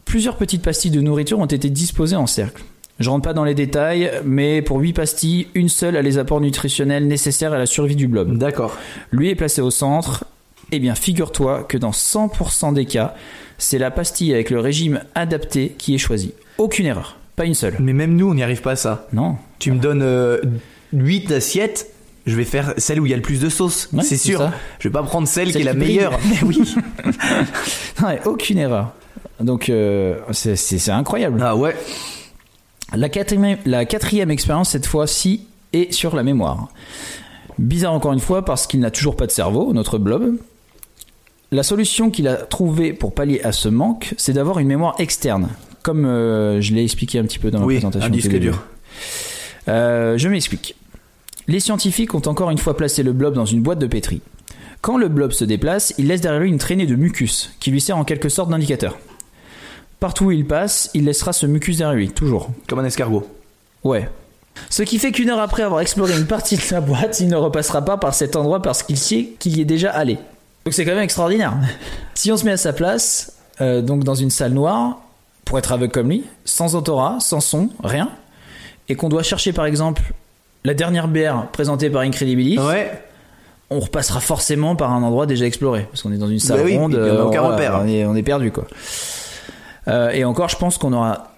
plusieurs 0.05 0.35
petites 0.35 0.61
pastilles 0.63 0.91
de 0.91 1.01
nourriture 1.01 1.39
ont 1.39 1.45
été 1.45 1.69
disposées 1.69 2.15
en 2.15 2.27
cercle. 2.27 2.63
Je 2.99 3.09
rentre 3.11 3.23
pas 3.25 3.33
dans 3.33 3.43
les 3.43 3.53
détails, 3.53 4.11
mais 4.25 4.63
pour 4.63 4.79
8 4.79 4.93
pastilles, 4.93 5.47
une 5.53 5.69
seule 5.69 5.95
a 5.97 6.01
les 6.01 6.17
apports 6.17 6.41
nutritionnels 6.41 7.07
nécessaires 7.07 7.53
à 7.53 7.59
la 7.59 7.67
survie 7.67 7.95
du 7.95 8.07
blob. 8.07 8.35
D'accord. 8.39 8.75
Lui 9.11 9.29
est 9.29 9.35
placé 9.35 9.61
au 9.61 9.69
centre. 9.69 10.25
Eh 10.71 10.80
bien, 10.80 10.95
figure-toi 10.95 11.63
que 11.63 11.77
dans 11.77 11.91
100% 11.91 12.73
des 12.73 12.86
cas, 12.86 13.15
c'est 13.58 13.77
la 13.77 13.91
pastille 13.91 14.34
avec 14.34 14.49
le 14.49 14.60
régime 14.60 15.01
adapté 15.15 15.75
qui 15.77 15.95
est 15.95 15.97
choisie. 15.97 16.34
Aucune 16.58 16.86
erreur, 16.86 17.17
pas 17.36 17.45
une 17.45 17.53
seule. 17.53 17.75
Mais 17.80 17.93
même 17.93 18.15
nous, 18.15 18.30
on 18.30 18.34
n'y 18.34 18.43
arrive 18.43 18.62
pas 18.62 18.71
à 18.71 18.75
ça. 18.75 19.08
Non, 19.13 19.38
Tu 19.60 19.71
me 19.71 19.80
donnes 19.80 20.01
euh, 20.01 20.39
8 20.93 21.32
assiettes, 21.32 21.91
je 22.25 22.36
vais 22.36 22.43
faire 22.43 22.73
celle 22.77 22.99
où 22.99 23.06
il 23.06 23.10
y 23.10 23.13
a 23.13 23.15
le 23.15 23.21
plus 23.21 23.39
de 23.39 23.47
sauce. 23.49 23.88
Ouais, 23.93 24.03
c'est 24.03 24.17
sûr. 24.17 24.39
ça. 24.39 24.53
Je 24.80 24.89
vais 24.89 24.91
pas 24.93 25.03
prendre 25.03 25.27
celle, 25.27 25.51
qui 25.51 25.60
est 25.60 25.63
la 25.63 25.71
qui 25.71 25.77
meilleure. 25.77 26.19
Mais 26.30 26.43
oui. 26.43 26.75
Non, 28.01 28.10
aucune 28.25 28.58
erreur. 28.58 28.93
Donc, 29.39 29.69
euh, 29.69 30.17
c'est 30.32 30.89
incroyable. 30.89 31.41
Ah 31.43 31.56
ouais. 31.56 31.75
La 32.93 33.10
quatrième, 33.10 33.58
la 33.65 33.86
quatrième 33.86 34.32
expérience, 34.32 34.69
cette 34.71 34.86
fois-ci, 34.86 35.47
est 35.73 35.91
sur 35.93 36.15
la 36.15 36.23
mémoire. 36.23 36.69
Bizarre 37.58 37.93
encore 37.93 38.13
une 38.13 38.19
fois, 38.19 38.43
parce 38.45 38.67
qu'il 38.67 38.80
n'a 38.80 38.91
toujours 38.91 39.15
pas 39.15 39.25
de 39.25 39.32
cerveau, 39.32 39.73
notre 39.73 39.97
blob. 39.97 40.38
La 41.51 41.63
solution 41.63 42.10
qu'il 42.12 42.27
a 42.27 42.36
trouvée 42.36 42.91
pour 42.93 43.13
pallier 43.13 43.41
à 43.43 43.51
ce 43.51 43.69
manque, 43.69 44.13
c'est 44.17 44.33
d'avoir 44.33 44.60
une 44.60 44.67
mémoire 44.67 44.95
externe. 44.99 45.49
Comme 45.81 46.05
euh, 46.05 46.60
je 46.60 46.73
l'ai 46.73 46.83
expliqué 46.83 47.19
un 47.19 47.23
petit 47.23 47.39
peu 47.39 47.51
dans 47.51 47.60
ma 47.60 47.65
Oui, 47.65 47.75
présentation. 47.75 48.07
un 48.07 48.12
disque 48.12 48.36
dur. 48.38 48.63
Euh, 49.69 50.17
je 50.17 50.27
m'explique. 50.27 50.75
Les 51.47 51.62
scientifiques 51.62 52.13
ont 52.13 52.21
encore 52.25 52.49
une 52.49 52.57
fois 52.57 52.75
placé 52.75 53.03
le 53.03 53.13
blob 53.13 53.33
dans 53.33 53.45
une 53.45 53.62
boîte 53.62 53.79
de 53.79 53.88
pétri. 53.88 54.21
Quand 54.81 54.97
le 54.97 55.07
blob 55.07 55.31
se 55.31 55.45
déplace, 55.45 55.93
il 55.97 56.07
laisse 56.07 56.19
derrière 56.21 56.41
lui 56.41 56.49
une 56.49 56.57
traînée 56.57 56.86
de 56.86 56.95
mucus, 56.95 57.51
qui 57.62 57.71
lui 57.71 57.79
sert 57.79 57.97
en 57.97 58.03
quelque 58.03 58.27
sorte 58.29 58.49
d'indicateur. 58.49 58.97
Partout 60.01 60.25
où 60.25 60.31
il 60.31 60.45
passe, 60.45 60.89
il 60.93 61.05
laissera 61.05 61.31
ce 61.33 61.45
mucus 61.45 61.77
derrière 61.77 61.95
lui, 61.95 62.10
toujours. 62.10 62.49
Comme 62.67 62.79
un 62.79 62.86
escargot. 62.86 63.25
Ouais. 63.83 64.10
Ce 64.69 64.83
qui 64.83 64.99
fait 64.99 65.12
qu'une 65.12 65.29
heure 65.29 65.39
après 65.39 65.63
avoir 65.63 65.79
exploré 65.81 66.17
une 66.17 66.27
partie 66.27 66.57
de 66.57 66.62
la 66.71 66.81
boîte, 66.81 67.19
il 67.21 67.29
ne 67.29 67.36
repassera 67.36 67.83
pas 67.83 67.97
par 67.97 68.13
cet 68.13 68.36
endroit 68.36 68.62
parce 68.62 68.83
qu'il 68.83 68.97
sait 68.97 69.29
qu'il 69.39 69.57
y 69.57 69.62
est 69.62 69.65
déjà 69.65 69.91
allé. 69.91 70.17
Donc 70.67 70.73
c'est 70.73 70.84
quand 70.84 70.91
même 70.95 71.03
extraordinaire. 71.03 71.53
Si 72.13 72.30
on 72.30 72.36
se 72.36 72.43
met 72.43 72.51
à 72.51 72.58
sa 72.58 72.73
place, 72.73 73.38
euh, 73.62 73.82
donc 73.82 74.03
dans 74.03 74.15
une 74.15 74.30
salle 74.30 74.51
noire, 74.51 74.97
pour 75.45 75.58
être 75.58 75.71
aveugle 75.71 75.93
comme 75.93 76.10
lui, 76.10 76.25
sans 76.43 76.75
autorat, 76.75 77.19
sans 77.21 77.39
son, 77.39 77.69
rien, 77.82 78.10
et 78.89 78.95
qu'on 78.95 79.08
doit 79.08 79.23
chercher 79.23 79.53
par 79.53 79.65
exemple 79.65 80.01
la 80.65 80.73
dernière 80.73 81.08
bière 81.08 81.47
présentée 81.53 81.89
par 81.89 82.01
Incredibilis, 82.01 82.60
Ouais. 82.60 82.91
on 83.69 83.80
repassera 83.80 84.19
forcément 84.19 84.75
par 84.75 84.91
un 84.91 85.03
endroit 85.03 85.25
déjà 85.25 85.45
exploré 85.45 85.88
parce 85.89 86.01
qu'on 86.01 86.12
est 86.12 86.17
dans 86.17 86.27
une 86.27 86.39
salle 86.39 86.58
Bah 86.58 86.63
oui, 86.65 86.75
ronde 86.77 86.95
euh, 86.95 87.23
repère. 87.23 87.80
on 87.82 87.88
est, 87.88 88.03
on 88.06 88.13
est 88.17 88.23
perdu 88.23 88.51
quoi 88.51 88.67
Euh, 89.88 90.10
et 90.10 90.25
encore 90.25 90.49
je 90.49 90.58
pense 90.58 90.77
qu'on 90.77 90.91
aura 90.91 91.32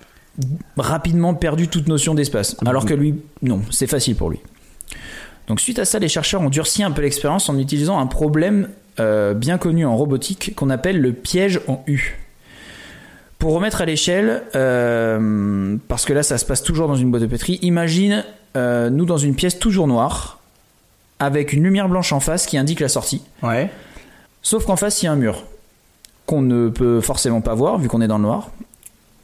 rapidement 0.75 1.35
perdu 1.35 1.67
toute 1.67 1.87
notion 1.87 2.15
d'espace 2.15 2.55
alors 2.65 2.85
que 2.87 2.95
lui 2.95 3.13
non 3.43 3.61
c'est 3.69 3.85
facile 3.85 4.15
pour 4.15 4.31
lui 4.31 4.39
Donc 5.49 5.59
suite 5.59 5.79
à 5.79 5.85
ça, 5.85 5.97
les 5.97 6.07
chercheurs 6.07 6.41
ont 6.41 6.49
durci 6.49 6.83
un 6.83 6.91
peu 6.91 7.01
l'expérience 7.01 7.49
en 7.49 7.57
utilisant 7.57 7.99
un 7.99 8.05
problème 8.05 8.69
euh, 8.99 9.33
bien 9.33 9.57
connu 9.57 9.83
en 9.83 9.97
robotique 9.97 10.53
qu'on 10.55 10.69
appelle 10.69 11.01
le 11.01 11.11
piège 11.11 11.59
en 11.67 11.83
U. 11.87 12.17
Pour 13.39 13.53
remettre 13.53 13.81
à 13.81 13.85
l'échelle, 13.85 14.43
euh, 14.55 15.75
parce 15.87 16.05
que 16.05 16.13
là 16.13 16.21
ça 16.21 16.37
se 16.37 16.45
passe 16.45 16.61
toujours 16.61 16.87
dans 16.87 16.95
une 16.95 17.09
boîte 17.09 17.23
de 17.23 17.27
pétri, 17.27 17.57
imagine 17.63 18.23
euh, 18.57 18.91
nous 18.91 19.05
dans 19.05 19.17
une 19.17 19.33
pièce 19.33 19.57
toujours 19.57 19.87
noire, 19.87 20.39
avec 21.17 21.51
une 21.51 21.63
lumière 21.63 21.89
blanche 21.89 22.13
en 22.13 22.19
face 22.19 22.45
qui 22.45 22.57
indique 22.57 22.79
la 22.79 22.89
sortie. 22.89 23.23
Ouais. 23.41 23.71
Sauf 24.43 24.65
qu'en 24.65 24.75
face, 24.75 25.01
il 25.01 25.05
y 25.05 25.09
a 25.09 25.11
un 25.11 25.17
mur 25.17 25.43
qu'on 26.27 26.41
ne 26.41 26.69
peut 26.69 27.01
forcément 27.01 27.41
pas 27.41 27.55
voir 27.55 27.79
vu 27.79 27.87
qu'on 27.87 28.01
est 28.01 28.07
dans 28.07 28.17
le 28.17 28.23
noir. 28.23 28.51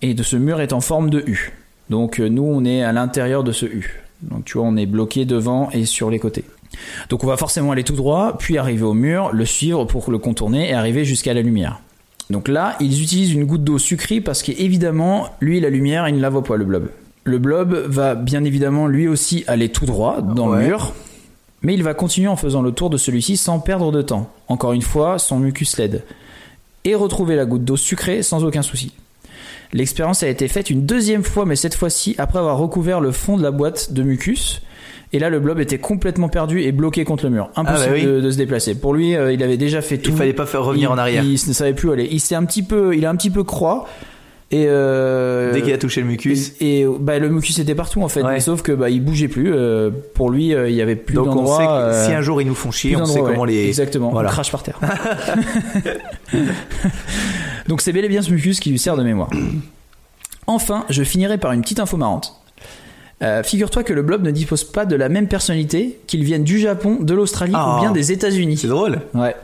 Et 0.01 0.13
de 0.13 0.23
ce 0.23 0.35
mur 0.35 0.59
est 0.59 0.73
en 0.73 0.81
forme 0.81 1.09
de 1.09 1.23
U. 1.27 1.53
Donc 1.89 2.19
nous, 2.19 2.43
on 2.43 2.65
est 2.65 2.83
à 2.83 2.91
l'intérieur 2.91 3.43
de 3.43 3.51
ce 3.51 3.65
U. 3.65 4.04
Donc 4.21 4.45
tu 4.45 4.57
vois, 4.57 4.67
on 4.67 4.77
est 4.77 4.85
bloqué 4.85 5.25
devant 5.25 5.69
et 5.71 5.85
sur 5.85 6.09
les 6.09 6.19
côtés. 6.19 6.45
Donc 7.09 7.23
on 7.23 7.27
va 7.27 7.37
forcément 7.37 7.71
aller 7.71 7.83
tout 7.83 7.95
droit, 7.95 8.37
puis 8.37 8.57
arriver 8.57 8.83
au 8.83 8.93
mur, 8.93 9.31
le 9.31 9.45
suivre 9.45 9.85
pour 9.85 10.09
le 10.11 10.17
contourner 10.17 10.69
et 10.69 10.73
arriver 10.73 11.05
jusqu'à 11.05 11.33
la 11.33 11.41
lumière. 11.41 11.79
Donc 12.29 12.47
là, 12.47 12.75
ils 12.79 13.01
utilisent 13.01 13.33
une 13.33 13.45
goutte 13.45 13.63
d'eau 13.63 13.77
sucrée 13.77 14.19
parce 14.19 14.41
qu'évidemment, 14.41 15.29
lui, 15.41 15.59
la 15.59 15.69
lumière, 15.69 16.07
il 16.09 16.15
ne 16.15 16.21
la 16.21 16.29
voit 16.29 16.43
pas, 16.43 16.57
le 16.57 16.65
blob. 16.65 16.89
Le 17.23 17.37
blob 17.39 17.73
va 17.87 18.15
bien 18.15 18.43
évidemment 18.43 18.87
lui 18.87 19.07
aussi 19.07 19.43
aller 19.47 19.69
tout 19.69 19.85
droit 19.85 20.21
dans 20.21 20.47
le 20.47 20.63
mur, 20.63 20.93
mais 21.61 21.73
il 21.73 21.83
va 21.83 21.93
continuer 21.93 22.27
en 22.27 22.35
faisant 22.35 22.61
le 22.61 22.71
tour 22.71 22.89
de 22.89 22.97
celui-ci 22.97 23.37
sans 23.37 23.59
perdre 23.59 23.91
de 23.91 24.01
temps. 24.01 24.31
Encore 24.47 24.73
une 24.73 24.81
fois, 24.81 25.17
son 25.17 25.39
mucus 25.39 25.77
l'aide. 25.77 26.03
Et 26.83 26.93
retrouver 26.93 27.35
la 27.35 27.45
goutte 27.45 27.63
d'eau 27.63 27.77
sucrée 27.77 28.21
sans 28.21 28.43
aucun 28.43 28.61
souci. 28.61 28.93
L'expérience 29.75 30.23
a 30.23 30.27
été 30.29 30.47
faite 30.47 30.69
une 30.71 30.85
deuxième 30.85 31.23
fois, 31.23 31.45
mais 31.45 31.55
cette 31.55 31.75
fois-ci 31.75 32.15
après 32.17 32.39
avoir 32.39 32.57
recouvert 32.57 32.99
le 33.01 33.11
fond 33.11 33.37
de 33.37 33.43
la 33.43 33.51
boîte 33.51 33.93
de 33.93 34.01
mucus. 34.01 34.61
Et 35.13 35.19
là, 35.19 35.29
le 35.29 35.39
blob 35.39 35.59
était 35.59 35.77
complètement 35.77 36.29
perdu 36.29 36.61
et 36.61 36.71
bloqué 36.71 37.03
contre 37.05 37.25
le 37.25 37.29
mur. 37.29 37.49
Impossible 37.55 37.83
Ah 37.85 37.91
bah 37.91 37.93
oui. 37.95 38.05
de, 38.05 38.21
de 38.21 38.31
se 38.31 38.37
déplacer. 38.37 38.73
Pour 38.75 38.93
lui, 38.93 39.15
euh, 39.15 39.31
il 39.31 39.43
avait 39.43 39.57
déjà 39.57 39.81
fait 39.81 39.97
tout. 39.97 40.11
Il 40.11 40.17
fallait 40.17 40.33
pas 40.33 40.45
faire 40.47 40.63
revenir 40.65 40.89
Il- 40.89 40.93
en 40.93 40.97
arrière. 40.97 41.23
Il, 41.23 41.33
ne 41.33 41.53
savait 41.53 41.73
plus 41.73 41.89
où 41.89 41.91
aller. 41.91 42.07
Il 42.11 42.19
s'est 42.19 42.35
un 42.35 42.43
petit 42.45 42.63
peu, 42.63 42.95
il 42.95 43.05
a 43.05 43.09
un 43.09 43.15
petit 43.15 43.29
peu 43.29 43.43
croix. 43.43 43.85
Et 44.51 44.65
euh, 44.67 45.51
Dès 45.53 45.61
qu'il 45.63 45.73
a 45.73 45.77
touché 45.77 46.01
le 46.01 46.07
mucus. 46.07 46.53
et, 46.61 46.81
et, 46.81 46.87
bah, 46.99 47.17
le 47.19 47.29
mucus 47.29 47.57
était 47.59 47.73
partout 47.75 48.01
en 48.03 48.07
fait, 48.07 48.21
Ouais. 48.23 48.33
mais 48.33 48.39
sauf 48.39 48.61
que 48.61 48.71
bah 48.71 48.89
il 48.91 49.03
bougeait 49.03 49.27
plus. 49.27 49.51
euh, 49.53 49.89
pour 50.13 50.29
lui, 50.29 50.53
euh, 50.53 50.69
il 50.69 50.75
y 50.75 50.81
avait 50.83 50.95
plus 50.95 51.15
Donc 51.15 51.35
on 51.35 51.47
sait 51.57 51.65
que 51.65 51.69
euh, 51.69 52.05
si 52.05 52.13
un 52.13 52.21
jour 52.21 52.41
ils 52.41 52.47
nous 52.47 52.53
font 52.55 52.69
chier, 52.71 52.95
on 52.95 53.05
sait 53.05 53.19
comment 53.19 53.43
les. 53.43 53.67
Exactement. 53.67 54.11
Voilà. 54.11 54.29
On 54.29 54.31
crache 54.31 54.51
par 54.51 54.61
terre. 54.63 54.79
Donc 57.67 57.81
c'est 57.81 57.91
bel 57.93 58.05
et 58.05 58.09
bien 58.09 58.21
ce 58.21 58.31
mucus 58.31 58.59
qui 58.59 58.69
lui 58.69 58.79
sert 58.79 58.95
de 58.97 59.03
mémoire. 59.03 59.29
Enfin, 60.47 60.85
je 60.89 61.01
finirai 61.03 61.39
par 61.39 61.53
une 61.53 61.61
petite 61.61 61.79
info 61.79 61.97
marrante. 61.97 62.39
Euh, 63.23 63.41
Figure-toi 63.41 63.83
que 63.83 63.93
le 63.93 64.03
blob 64.03 64.21
ne 64.21 64.29
dispose 64.29 64.63
pas 64.63 64.85
de 64.85 64.95
la 64.95 65.09
même 65.09 65.27
personnalité 65.27 65.99
qu'il 66.05 66.23
vienne 66.23 66.43
du 66.43 66.59
Japon, 66.59 66.97
de 67.01 67.13
l'Australie 67.15 67.53
Ah. 67.55 67.77
ou 67.77 67.81
bien 67.81 67.91
des 67.91 68.11
États-Unis. 68.11 68.57
C'est 68.57 68.67
drôle. 68.67 69.01
Ouais. 69.15 69.35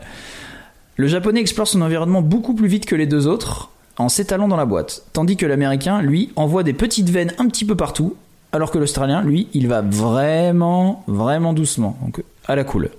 Le 0.96 1.08
japonais 1.08 1.40
explore 1.40 1.66
son 1.66 1.80
environnement 1.82 2.22
beaucoup 2.22 2.54
plus 2.54 2.68
vite 2.68 2.86
que 2.86 2.94
les 2.94 3.06
deux 3.06 3.26
autres 3.26 3.70
en 3.98 4.08
s'étalant 4.08 4.46
dans 4.46 4.56
la 4.56 4.64
boîte, 4.64 5.02
tandis 5.12 5.36
que 5.36 5.44
l'américain, 5.44 6.00
lui, 6.02 6.30
envoie 6.36 6.62
des 6.62 6.72
petites 6.72 7.10
veines 7.10 7.32
un 7.38 7.48
petit 7.48 7.64
peu 7.64 7.74
partout, 7.76 8.14
alors 8.52 8.70
que 8.70 8.78
l'australien, 8.78 9.22
lui, 9.22 9.48
il 9.54 9.66
va 9.68 9.80
vraiment, 9.82 11.02
vraiment 11.08 11.52
doucement, 11.52 11.98
donc 12.02 12.22
à 12.46 12.54
la 12.54 12.62
cool. 12.64 12.90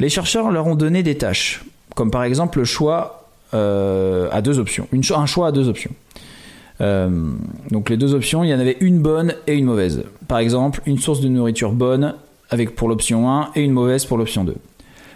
Les 0.00 0.08
chercheurs 0.08 0.50
leur 0.50 0.66
ont 0.66 0.74
donné 0.74 1.02
des 1.02 1.16
tâches, 1.18 1.64
comme 1.94 2.10
par 2.10 2.24
exemple 2.24 2.58
le 2.60 2.64
choix 2.64 3.27
euh, 3.54 4.28
à 4.32 4.42
deux 4.42 4.58
options, 4.58 4.86
une 4.92 5.02
un 5.14 5.26
choix 5.26 5.48
à 5.48 5.52
deux 5.52 5.68
options. 5.68 5.90
Euh, 6.80 7.32
donc 7.70 7.90
les 7.90 7.96
deux 7.96 8.14
options, 8.14 8.44
il 8.44 8.50
y 8.50 8.54
en 8.54 8.60
avait 8.60 8.76
une 8.80 9.00
bonne 9.00 9.34
et 9.46 9.54
une 9.54 9.64
mauvaise. 9.64 10.04
Par 10.28 10.38
exemple, 10.38 10.80
une 10.86 10.98
source 10.98 11.20
de 11.20 11.28
nourriture 11.28 11.72
bonne 11.72 12.14
avec 12.50 12.76
pour 12.76 12.88
l'option 12.88 13.30
1 13.30 13.50
et 13.56 13.62
une 13.62 13.72
mauvaise 13.72 14.04
pour 14.04 14.16
l'option 14.16 14.44
2. 14.44 14.54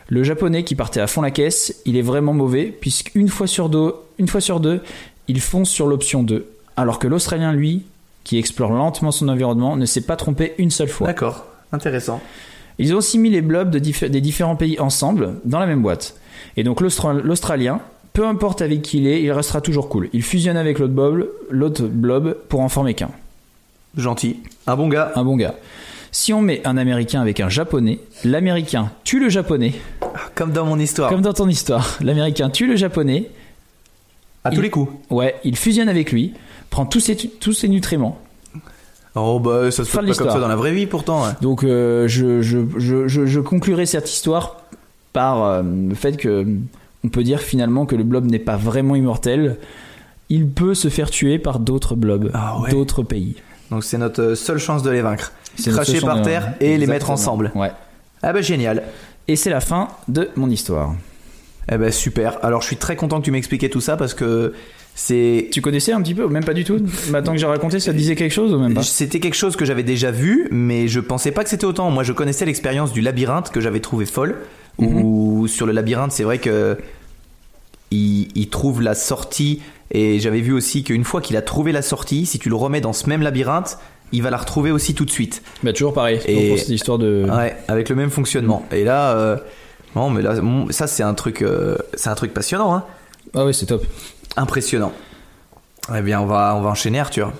Le 0.08 0.22
japonais 0.24 0.64
qui 0.64 0.74
partait 0.74 1.00
à 1.00 1.06
fond 1.06 1.22
la 1.22 1.30
caisse, 1.30 1.80
il 1.86 1.96
est 1.96 2.02
vraiment 2.02 2.34
mauvais, 2.34 2.64
puisqu'une 2.64 3.28
fois 3.28 3.46
sur 3.46 3.68
deux, 3.68 3.94
une 4.18 4.28
fois 4.28 4.40
sur 4.40 4.60
deux, 4.60 4.80
il 5.28 5.40
fonce 5.40 5.70
sur 5.70 5.86
l'option 5.86 6.22
2. 6.22 6.46
Alors 6.76 6.98
que 6.98 7.06
l'Australien, 7.06 7.52
lui, 7.52 7.84
qui 8.24 8.38
explore 8.38 8.72
lentement 8.72 9.10
son 9.10 9.28
environnement, 9.28 9.76
ne 9.76 9.86
s'est 9.86 10.02
pas 10.02 10.16
trompé 10.16 10.54
une 10.58 10.70
seule 10.70 10.88
fois. 10.88 11.06
D'accord. 11.06 11.46
Intéressant. 11.70 12.20
Ils 12.78 12.92
ont 12.94 12.98
aussi 12.98 13.18
mis 13.18 13.30
les 13.30 13.40
blobs 13.40 13.70
de 13.70 13.78
des 13.78 14.20
différents 14.20 14.56
pays 14.56 14.78
ensemble, 14.80 15.34
dans 15.44 15.58
la 15.58 15.66
même 15.66 15.82
boîte. 15.82 16.16
Et 16.56 16.64
donc 16.64 16.80
l'Austra- 16.80 17.14
l'Australien, 17.14 17.80
peu 18.12 18.26
importe 18.26 18.62
avec 18.62 18.82
qui 18.82 18.98
il 18.98 19.06
est, 19.06 19.22
il 19.22 19.30
restera 19.32 19.60
toujours 19.60 19.88
cool. 19.88 20.08
Il 20.12 20.22
fusionne 20.22 20.56
avec 20.56 20.78
l'autre 20.78 20.92
blob, 20.92 21.28
l'autre 21.50 21.84
blob 21.86 22.36
pour 22.48 22.60
en 22.60 22.68
former 22.68 22.94
qu'un. 22.94 23.10
Gentil. 23.96 24.36
Un 24.66 24.76
bon 24.76 24.88
gars. 24.88 25.12
Un 25.16 25.24
bon 25.24 25.36
gars. 25.36 25.54
Si 26.10 26.32
on 26.32 26.42
met 26.42 26.60
un 26.66 26.76
Américain 26.76 27.20
avec 27.22 27.40
un 27.40 27.48
Japonais, 27.48 27.98
l'Américain 28.24 28.90
tue 29.04 29.18
le 29.18 29.28
Japonais, 29.30 29.72
Ah, 30.02 30.06
Comme 30.34 30.52
dans 30.52 30.66
mon 30.66 30.78
histoire. 30.78 31.08
comme 31.10 31.22
dans 31.22 31.32
ton 31.32 31.48
histoire. 31.48 31.98
L'Américain 32.02 32.50
tue 32.50 32.66
le 32.66 32.76
Japonais, 32.76 33.30
À 34.44 34.50
tous 34.50 34.60
les 34.60 34.68
coups. 34.70 34.92
Ouais, 35.10 35.36
il 35.44 35.56
fusionne 35.56 35.88
avec 35.88 36.12
lui, 36.12 36.34
prend 36.68 36.84
tous 36.84 37.00
ses, 37.00 37.16
tous 37.16 37.52
ses 37.54 37.68
nutriments. 37.68 38.18
Oh 39.14 39.38
bah 39.40 39.70
ça 39.70 39.84
se 39.84 39.90
fait 39.90 39.98
pas 39.98 40.14
comme 40.14 40.30
ça 40.30 40.40
dans 40.40 40.48
la 40.48 40.56
vraie 40.56 40.72
vie 40.72 40.86
pourtant. 40.86 41.24
hein. 41.24 41.36
Donc 41.42 41.64
euh, 41.64 42.08
je, 42.08 42.40
je, 42.40 42.58
je, 42.78 43.08
je, 43.08 43.26
je 43.26 43.40
conclurai 43.40 43.84
cette 43.84 44.10
histoire 44.10 44.56
par 45.12 45.42
euh, 45.44 45.62
le 45.62 45.94
fait 45.94 46.16
que 46.16 46.46
on 47.04 47.08
peut 47.08 47.22
dire 47.24 47.40
finalement 47.40 47.86
que 47.86 47.96
le 47.96 48.04
blob 48.04 48.26
n'est 48.30 48.38
pas 48.38 48.56
vraiment 48.56 48.94
immortel. 48.96 49.58
Il 50.28 50.48
peut 50.48 50.74
se 50.74 50.88
faire 50.88 51.10
tuer 51.10 51.38
par 51.38 51.58
d'autres 51.58 51.94
blobs, 51.94 52.30
Ah 52.32 52.60
ouais. 52.60 52.70
d'autres 52.70 53.02
pays. 53.02 53.36
Donc 53.70 53.84
c'est 53.84 53.98
notre 53.98 54.34
seule 54.34 54.58
chance 54.58 54.82
de 54.82 54.90
les 54.90 55.02
vaincre. 55.02 55.32
Cracher 55.66 56.00
par 56.00 56.18
de- 56.20 56.24
terre 56.24 56.54
et 56.60 56.78
les 56.78 56.86
mettre 56.86 57.10
ensemble. 57.10 57.52
Ouais. 57.54 57.70
Ah 58.22 58.32
bah 58.32 58.40
génial. 58.40 58.82
Et 59.28 59.36
c'est 59.36 59.50
la 59.50 59.60
fin 59.60 59.88
de 60.08 60.30
mon 60.36 60.48
histoire. 60.48 60.94
Eh 61.70 61.76
ben 61.76 61.92
super. 61.92 62.38
Alors 62.44 62.60
je 62.62 62.66
suis 62.66 62.76
très 62.76 62.96
content 62.96 63.20
que 63.20 63.24
tu 63.24 63.30
m'expliquais 63.30 63.68
tout 63.68 63.80
ça 63.80 63.96
parce 63.96 64.14
que 64.14 64.52
c'est 64.94 65.48
Tu 65.52 65.60
connaissais 65.62 65.92
un 65.92 66.00
petit 66.02 66.14
peu 66.14 66.24
ou 66.24 66.28
même 66.28 66.44
pas 66.44 66.54
du 66.54 66.64
tout 66.64 66.78
Maintenant 67.10 67.32
que 67.32 67.38
j'ai 67.38 67.46
raconté, 67.46 67.78
ça 67.80 67.92
te 67.92 67.96
disait 67.96 68.14
quelque 68.16 68.32
chose 68.32 68.52
ou 68.52 68.58
même 68.58 68.74
pas 68.74 68.82
C'était 68.82 69.20
quelque 69.20 69.34
chose 69.36 69.56
que 69.56 69.64
j'avais 69.64 69.82
déjà 69.84 70.10
vu, 70.10 70.48
mais 70.50 70.88
je 70.88 71.00
pensais 71.00 71.30
pas 71.30 71.44
que 71.44 71.50
c'était 71.50 71.64
autant. 71.64 71.90
Moi, 71.90 72.02
je 72.04 72.12
connaissais 72.12 72.44
l'expérience 72.44 72.92
du 72.92 73.00
labyrinthe 73.00 73.50
que 73.50 73.60
j'avais 73.60 73.80
trouvé 73.80 74.06
folle. 74.06 74.36
Où 74.78 75.46
sur 75.48 75.66
le 75.66 75.72
labyrinthe, 75.72 76.12
c'est 76.12 76.24
vrai 76.24 76.38
que 76.38 76.78
il, 77.90 78.28
il 78.36 78.48
trouve 78.48 78.82
la 78.82 78.94
sortie. 78.94 79.60
Et 79.90 80.18
j'avais 80.20 80.40
vu 80.40 80.52
aussi 80.52 80.82
qu'une 80.84 81.04
fois 81.04 81.20
qu'il 81.20 81.36
a 81.36 81.42
trouvé 81.42 81.72
la 81.72 81.82
sortie, 81.82 82.24
si 82.26 82.38
tu 82.38 82.48
le 82.48 82.54
remets 82.54 82.80
dans 82.80 82.92
ce 82.94 83.08
même 83.08 83.22
labyrinthe, 83.22 83.78
il 84.12 84.22
va 84.22 84.30
la 84.30 84.38
retrouver 84.38 84.70
aussi 84.70 84.94
tout 84.94 85.04
de 85.04 85.10
suite. 85.10 85.42
Bah 85.62 85.72
toujours 85.72 85.92
pareil. 85.92 86.20
Et- 86.26 86.48
pour 86.50 86.58
cette 86.58 86.68
histoire 86.70 86.98
de. 86.98 87.26
Ouais, 87.28 87.56
avec 87.68 87.88
le 87.88 87.94
même 87.96 88.10
fonctionnement. 88.10 88.64
Et 88.72 88.84
là, 88.84 89.16
euh, 89.16 89.36
non, 89.94 90.10
mais 90.10 90.22
là, 90.22 90.36
ça 90.70 90.86
c'est 90.86 91.02
un 91.02 91.14
truc, 91.14 91.42
euh, 91.42 91.76
c'est 91.94 92.08
un 92.08 92.14
truc 92.14 92.32
passionnant, 92.32 92.74
hein. 92.74 92.84
Ah 93.34 93.44
ouais, 93.44 93.52
c'est 93.52 93.66
top. 93.66 93.84
impressionnant. 94.36 94.92
Eh 95.94 96.00
bien, 96.02 96.20
on 96.20 96.26
va, 96.26 96.54
on 96.56 96.62
va 96.62 96.70
enchaîner, 96.70 97.00
Arthur. 97.00 97.32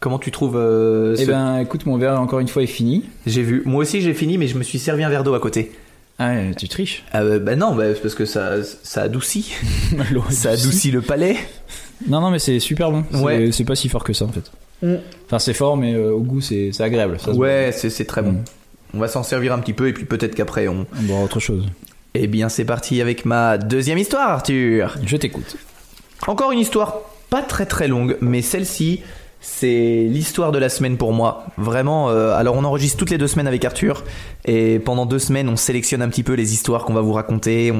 Comment 0.00 0.18
tu 0.18 0.30
trouves 0.30 0.56
euh, 0.56 1.16
Eh 1.18 1.26
ben, 1.26 1.58
écoute, 1.58 1.86
mon 1.86 1.96
verre 1.98 2.20
encore 2.20 2.38
une 2.40 2.48
fois 2.48 2.62
est 2.62 2.66
fini. 2.66 3.04
J'ai 3.26 3.42
vu. 3.42 3.62
Moi 3.66 3.82
aussi, 3.82 4.00
j'ai 4.00 4.14
fini, 4.14 4.38
mais 4.38 4.46
je 4.46 4.56
me 4.58 4.62
suis 4.62 4.78
servi 4.78 5.04
un 5.04 5.08
verre 5.08 5.24
d'eau 5.24 5.34
à 5.34 5.40
côté. 5.40 5.72
Ah, 6.18 6.30
ouais, 6.30 6.54
tu 6.56 6.68
triches. 6.68 7.04
Ah 7.12 7.20
euh, 7.22 7.38
bah 7.38 7.54
non, 7.54 7.74
bah, 7.74 7.84
parce 8.02 8.14
que 8.14 8.24
ça, 8.24 8.62
ça 8.82 9.02
adoucit. 9.02 9.54
Ça 10.30 10.50
adoucit 10.50 10.90
le 10.90 11.00
palais. 11.00 11.36
Non, 12.08 12.20
non, 12.20 12.30
mais 12.30 12.38
c'est 12.38 12.58
super 12.60 12.90
bon. 12.90 13.04
C'est- 13.10 13.18
Ouais. 13.18 13.50
C'est 13.52 13.64
pas 13.64 13.76
si 13.76 13.88
fort 13.88 14.02
que 14.04 14.12
ça 14.12 14.24
en 14.24 14.28
fait. 14.28 14.50
Mm. 14.82 14.96
Enfin, 15.26 15.38
c'est 15.38 15.54
fort, 15.54 15.76
mais 15.76 15.94
euh, 15.94 16.12
au 16.12 16.20
goût, 16.20 16.40
c'est 16.40 16.70
c'est 16.72 16.82
agréable. 16.82 17.18
Ça 17.20 17.32
Ouais, 17.32 17.70
c'est 17.72 17.90
c'est 17.90 18.04
très 18.04 18.22
bon. 18.22 18.32
Mm. 18.32 18.44
On 18.94 18.98
va 18.98 19.08
s'en 19.08 19.22
servir 19.22 19.52
un 19.52 19.58
petit 19.58 19.72
peu 19.74 19.88
et 19.88 19.92
puis 19.92 20.04
peut-être 20.04 20.34
qu'après 20.34 20.66
on. 20.68 20.86
On 20.98 21.02
boira 21.02 21.22
autre 21.22 21.40
chose. 21.40 21.66
Eh 22.14 22.26
bien, 22.26 22.48
c'est 22.48 22.64
parti 22.64 23.00
avec 23.00 23.24
ma 23.24 23.58
deuxième 23.58 23.98
histoire, 23.98 24.30
Arthur. 24.30 24.96
Je 25.04 25.16
t'écoute. 25.16 25.56
Encore 26.26 26.52
une 26.52 26.58
histoire 26.58 27.00
pas 27.30 27.42
très 27.42 27.66
très 27.66 27.88
longue, 27.88 28.16
mais 28.20 28.42
celle-ci, 28.42 29.02
c'est 29.40 30.06
l'histoire 30.08 30.52
de 30.52 30.58
la 30.58 30.68
semaine 30.68 30.96
pour 30.96 31.12
moi. 31.12 31.46
Vraiment, 31.56 32.10
euh, 32.10 32.34
alors 32.34 32.56
on 32.56 32.64
enregistre 32.64 32.98
toutes 32.98 33.10
les 33.10 33.18
deux 33.18 33.28
semaines 33.28 33.46
avec 33.46 33.64
Arthur, 33.64 34.04
et 34.44 34.78
pendant 34.78 35.06
deux 35.06 35.18
semaines, 35.18 35.48
on 35.48 35.56
sélectionne 35.56 36.02
un 36.02 36.08
petit 36.08 36.22
peu 36.22 36.34
les 36.34 36.52
histoires 36.52 36.84
qu'on 36.84 36.94
va 36.94 37.00
vous 37.00 37.12
raconter, 37.12 37.72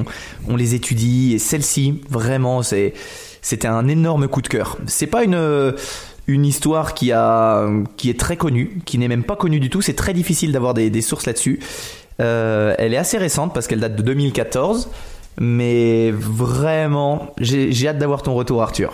on, 0.47 0.55
les 0.55 0.75
étudie, 0.75 1.33
et 1.33 1.39
celle-ci, 1.39 2.01
vraiment, 2.09 2.61
c'était 2.63 3.67
un 3.67 3.87
énorme 3.87 4.27
coup 4.27 4.41
de 4.41 4.47
cœur. 4.47 4.77
C'est 4.87 5.07
pas 5.07 5.23
une, 5.23 5.35
euh, 5.35 5.73
histoire 6.27 6.93
qui, 6.93 7.09
est 7.11 8.19
très 8.19 8.37
connue, 8.37 8.79
qui 8.85 8.97
n'est 8.97 9.07
même 9.07 9.23
pas 9.23 9.35
connue 9.35 9.59
du 9.59 9.69
tout, 9.69 9.81
c'est 9.81 9.95
très 9.95 10.13
difficile 10.13 10.51
d'avoir 10.51 10.73
des, 10.73 11.01
sources 11.01 11.25
là-dessus. 11.25 11.59
Euh, 12.21 12.75
elle 12.77 12.93
est 12.93 12.97
assez 12.97 13.17
récente 13.17 13.53
parce 13.53 13.67
qu'elle 13.67 13.79
date 13.79 13.95
de 13.95 14.01
2014. 14.01 14.89
Mais 15.41 16.11
vraiment, 16.11 17.33
j'ai 17.39 17.87
hâte 17.87 17.97
d'avoir 17.97 18.21
ton 18.23 18.33
retour, 18.33 18.61
Arthur. 18.61 18.93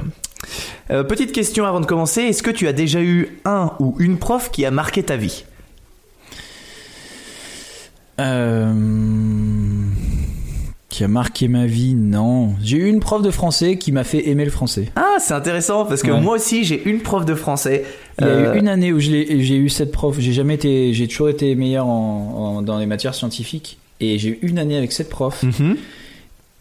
Euh, 0.91 1.03
petite 1.03 1.31
question 1.31 1.65
avant 1.65 1.79
de 1.79 1.85
commencer. 1.85 2.21
Est-ce 2.21 2.43
que 2.43 2.51
tu 2.51 2.67
as 2.67 2.73
déjà 2.73 3.01
eu 3.01 3.39
un 3.45 3.71
ou 3.79 3.95
une 3.99 4.17
prof 4.17 4.51
qui 4.51 4.65
a 4.65 4.71
marqué 4.71 5.03
ta 5.03 5.15
vie? 5.17 5.43
Euh... 8.19 8.73
Qui 10.89 11.03
a 11.03 11.07
marqué 11.09 11.47
ma 11.49 11.65
vie? 11.65 11.93
Non. 11.93 12.53
J'ai 12.63 12.77
eu 12.77 12.85
une 12.87 13.01
prof 13.01 13.21
de 13.21 13.31
français 13.31 13.77
qui 13.77 13.91
m'a 13.91 14.05
fait 14.05 14.29
aimer 14.29 14.45
le 14.45 14.51
français. 14.51 14.89
Ah, 14.95 15.17
c'est 15.19 15.33
intéressant 15.33 15.85
parce 15.85 16.01
que 16.01 16.11
Ouais. 16.11 16.21
moi 16.21 16.35
aussi 16.35 16.63
j'ai 16.63 16.87
une 16.87 17.01
prof 17.01 17.25
de 17.25 17.35
français. 17.35 17.83
Il 18.19 18.25
y 18.25 18.29
a 18.29 18.31
Euh, 18.31 18.53
eu 18.55 18.59
une 18.59 18.69
année 18.69 18.93
où 18.93 18.99
j'ai 18.99 19.57
eu 19.57 19.67
cette 19.67 19.91
prof. 19.91 20.15
J'ai 20.19 20.31
jamais 20.31 20.53
été, 20.55 20.93
j'ai 20.93 21.07
toujours 21.09 21.27
été 21.27 21.53
meilleur 21.55 21.87
en, 21.87 22.57
en- 22.57 22.61
dans 22.61 22.77
les 22.79 22.85
matières 22.85 23.13
scientifiques. 23.13 23.77
Et 23.99 24.17
j'ai 24.19 24.29
eu 24.29 24.39
une 24.43 24.57
année 24.57 24.77
avec 24.77 24.91
cette 24.93 25.09
prof. 25.09 25.43
mhm. 25.43 25.75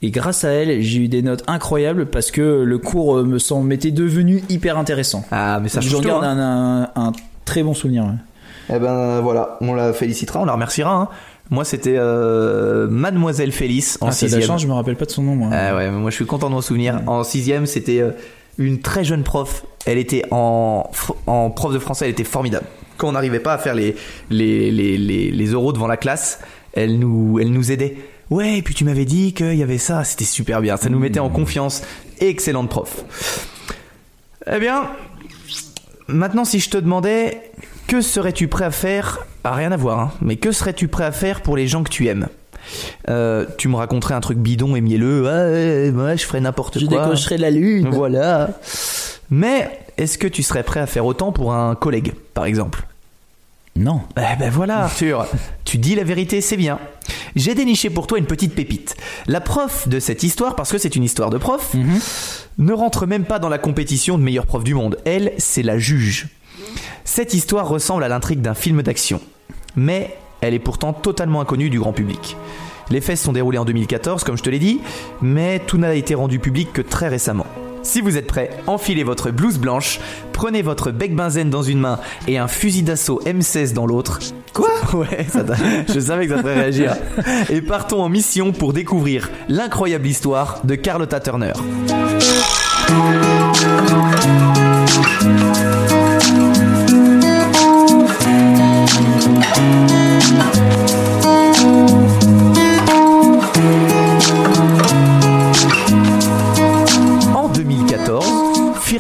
Et 0.04 0.10
grâce 0.10 0.44
à 0.44 0.50
elle, 0.50 0.82
j'ai 0.82 0.98
eu 1.00 1.08
des 1.08 1.22
notes 1.22 1.42
incroyables 1.46 2.04
parce 2.06 2.30
que 2.30 2.62
le 2.62 2.76
cours 2.78 3.16
euh, 3.16 3.24
me 3.24 3.38
semble 3.38 3.68
m'était 3.68 3.90
devenu 3.90 4.42
hyper 4.50 4.76
intéressant. 4.76 5.24
Ah, 5.30 5.60
mais 5.62 5.70
ça 5.70 5.80
je 5.80 5.96
regarde 5.96 6.22
hein. 6.24 6.36
un, 6.94 7.02
un- 7.02 7.06
un 7.08 7.12
très 7.46 7.62
bon 7.62 7.72
souvenir. 7.72 8.04
ouais. 8.04 8.74
Eh 8.76 8.78
ben 8.78 9.20
voilà, 9.20 9.56
on 9.62 9.72
la 9.74 9.92
félicitera, 9.94 10.40
on 10.40 10.44
la 10.44 10.52
remerciera. 10.52 10.94
hein. 10.94 11.08
Moi 11.50 11.64
c'était 11.64 11.96
euh, 11.96 12.86
Mademoiselle 12.88 13.52
Félix 13.52 13.96
en 14.02 14.08
Ah, 14.08 14.12
c'est 14.12 14.26
de 14.26 14.32
la 14.32 14.38
sixième. 14.40 14.58
je 14.58 14.66
me 14.66 14.72
rappelle 14.74 14.96
pas 14.96 15.04
de 15.06 15.10
son 15.10 15.22
nom, 15.22 15.36
moi. 15.36 15.48
Ah 15.52 15.74
ouais, 15.74 15.90
mais 15.90 15.96
moi 15.98 16.10
je 16.10 16.16
suis 16.16 16.26
content 16.26 16.48
de 16.50 16.54
m'en 16.54 16.60
souvenir. 16.60 17.00
En 17.06 17.24
sixième, 17.24 17.64
c'était 17.64 18.00
euh, 18.00 18.10
une 18.58 18.80
très 18.80 19.04
jeune 19.04 19.22
prof. 19.22 19.64
Elle 19.86 19.96
était 19.98 20.24
en, 20.30 20.90
en 21.26 21.48
prof 21.50 21.72
de 21.72 21.78
français, 21.78 22.04
elle 22.06 22.10
était 22.12 22.24
formidable. 22.24 22.66
Quand 22.98 23.08
on 23.08 23.12
n'arrivait 23.12 23.40
pas 23.40 23.54
à 23.54 23.58
faire 23.58 23.74
les, 23.74 23.96
les, 24.30 24.70
les, 24.70 24.96
les, 24.98 25.30
les 25.30 25.54
oraux 25.54 25.72
devant 25.72 25.86
la 25.86 25.96
classe, 25.96 26.40
elle 26.74 26.98
nous, 26.98 27.38
elle 27.40 27.50
nous 27.52 27.72
aidait. 27.72 27.96
Ouais, 28.34 28.58
et 28.58 28.62
puis 28.62 28.74
tu 28.74 28.84
m'avais 28.84 29.04
dit 29.04 29.32
qu'il 29.32 29.54
y 29.54 29.62
avait 29.62 29.78
ça, 29.78 30.02
c'était 30.02 30.24
super 30.24 30.60
bien. 30.60 30.76
Ça 30.76 30.88
nous 30.88 30.98
mettait 30.98 31.20
en 31.20 31.28
confiance. 31.30 31.82
Excellente 32.20 32.68
prof. 32.68 33.04
Eh 34.52 34.58
bien, 34.58 34.90
maintenant 36.08 36.44
si 36.44 36.58
je 36.58 36.68
te 36.68 36.76
demandais, 36.76 37.40
que 37.86 38.00
serais-tu 38.00 38.48
prêt 38.48 38.64
à 38.64 38.70
faire 38.70 39.26
Ah, 39.44 39.52
Rien 39.52 39.70
à 39.72 39.76
voir, 39.76 39.98
hein, 40.00 40.12
mais 40.20 40.36
que 40.36 40.50
serais-tu 40.52 40.88
prêt 40.88 41.04
à 41.04 41.12
faire 41.12 41.42
pour 41.42 41.56
les 41.56 41.68
gens 41.68 41.82
que 41.84 41.90
tu 41.90 42.08
aimes? 42.08 42.26
Euh, 43.08 43.44
tu 43.58 43.68
me 43.68 43.76
raconterais 43.76 44.14
un 44.14 44.20
truc 44.20 44.38
bidon 44.38 44.74
et 44.74 44.80
mielleux, 44.80 45.22
ouais, 45.24 45.90
moi 45.92 46.16
je 46.16 46.24
ferais 46.24 46.40
n'importe 46.40 46.78
Je 46.80 46.86
quoi. 46.86 47.04
décocherai 47.04 47.36
la 47.38 47.50
lune. 47.50 47.88
Voilà. 47.90 48.50
Mais 49.30 49.70
est-ce 49.96 50.18
que 50.18 50.26
tu 50.26 50.42
serais 50.42 50.62
prêt 50.62 50.80
à 50.80 50.86
faire 50.86 51.06
autant 51.06 51.30
pour 51.30 51.54
un 51.54 51.74
collègue, 51.74 52.14
par 52.34 52.46
exemple? 52.46 52.86
Non. 53.76 54.02
Eh 54.16 54.36
ben 54.38 54.50
voilà, 54.50 54.84
Arthur. 54.84 55.26
tu 55.64 55.78
dis 55.78 55.94
la 55.96 56.04
vérité, 56.04 56.40
c'est 56.40 56.56
bien. 56.56 56.78
J'ai 57.34 57.54
déniché 57.56 57.90
pour 57.90 58.06
toi 58.06 58.18
une 58.18 58.26
petite 58.26 58.54
pépite. 58.54 58.94
La 59.26 59.40
prof 59.40 59.88
de 59.88 59.98
cette 59.98 60.22
histoire, 60.22 60.54
parce 60.54 60.70
que 60.70 60.78
c'est 60.78 60.94
une 60.94 61.02
histoire 61.02 61.30
de 61.30 61.38
prof, 61.38 61.74
Mhm. 61.74 61.98
ne 62.58 62.72
rentre 62.72 63.06
même 63.06 63.24
pas 63.24 63.40
dans 63.40 63.48
la 63.48 63.58
compétition 63.58 64.16
de 64.16 64.22
meilleure 64.22 64.46
prof 64.46 64.62
du 64.62 64.74
monde. 64.74 64.98
Elle, 65.04 65.32
c'est 65.38 65.62
la 65.64 65.78
juge. 65.78 66.28
Cette 67.04 67.34
histoire 67.34 67.68
ressemble 67.68 68.04
à 68.04 68.08
l'intrigue 68.08 68.40
d'un 68.40 68.54
film 68.54 68.82
d'action. 68.82 69.20
Mais 69.74 70.16
elle 70.40 70.54
est 70.54 70.60
pourtant 70.60 70.92
totalement 70.92 71.40
inconnue 71.40 71.68
du 71.70 71.80
grand 71.80 71.92
public. 71.92 72.36
Les 72.90 73.00
faits 73.00 73.16
se 73.18 73.24
sont 73.24 73.32
déroulés 73.32 73.58
en 73.58 73.64
2014, 73.64 74.22
comme 74.22 74.36
je 74.38 74.42
te 74.42 74.50
l'ai 74.50 74.58
dit, 74.60 74.78
mais 75.20 75.58
tout 75.58 75.78
n'a 75.78 75.94
été 75.94 76.14
rendu 76.14 76.38
public 76.38 76.72
que 76.72 76.82
très 76.82 77.08
récemment. 77.08 77.46
Si 77.84 78.00
vous 78.00 78.16
êtes 78.16 78.26
prêts, 78.26 78.50
enfilez 78.66 79.04
votre 79.04 79.30
blouse 79.30 79.58
blanche, 79.58 80.00
prenez 80.32 80.62
votre 80.62 80.90
bec 80.90 81.14
benzène 81.14 81.50
dans 81.50 81.62
une 81.62 81.78
main 81.78 82.00
et 82.26 82.38
un 82.38 82.48
fusil 82.48 82.82
d'assaut 82.82 83.20
M16 83.26 83.74
dans 83.74 83.86
l'autre. 83.86 84.20
Quoi? 84.54 84.70
Ouais, 84.94 85.26
ça 85.28 85.44
je 85.92 86.00
savais 86.00 86.26
que 86.26 86.34
ça 86.34 86.40
ferait 86.40 86.54
réagir. 86.54 86.96
Et 87.50 87.60
partons 87.60 88.02
en 88.02 88.08
mission 88.08 88.52
pour 88.52 88.72
découvrir 88.72 89.30
l'incroyable 89.48 90.06
histoire 90.06 90.60
de 90.64 90.74
Carlotta 90.76 91.20
Turner. 91.20 91.52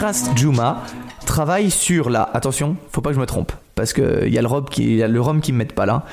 Firas 0.04 0.30
Juma 0.36 0.82
travaille 1.24 1.70
sur 1.70 2.10
la. 2.10 2.28
Attention, 2.34 2.76
faut 2.92 3.00
pas 3.00 3.08
que 3.08 3.14
je 3.14 3.20
me 3.20 3.26
trompe, 3.26 3.52
parce 3.74 3.94
que 3.94 4.24
il 4.26 4.34
y 4.34 4.38
a 4.38 4.42
le 4.42 4.48
rhum 4.48 4.66
qui, 4.68 4.82
il 4.82 4.96
y 4.96 5.02
a 5.02 5.08
le 5.08 5.18
rhum 5.18 5.40
qui 5.40 5.52
me 5.52 5.58
met 5.58 5.64
pas 5.64 5.86
là. 5.86 6.04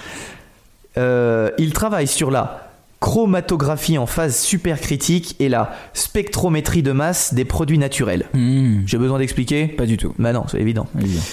Euh, 0.98 1.50
il 1.58 1.74
travaille 1.74 2.08
sur 2.08 2.32
la 2.32 2.70
chromatographie 3.02 3.98
en 3.98 4.06
phase 4.06 4.40
supercritique 4.40 5.36
et 5.40 5.50
la 5.50 5.74
spectrométrie 5.94 6.84
de 6.84 6.94
masse 6.94 7.34
des 7.34 7.44
produits 7.44 7.78
naturels. 7.78 8.28
Hmm. 8.34 8.84
J'ai 8.86 8.98
besoin 8.98 9.20
d'expliquer? 9.20 9.68
Pas 9.68 9.86
du 9.86 9.98
tout. 9.98 10.16
Bah 10.18 10.32
non, 10.32 10.46
c'est 10.50 10.62
évident. 10.62 10.88
Évident. 10.98 11.24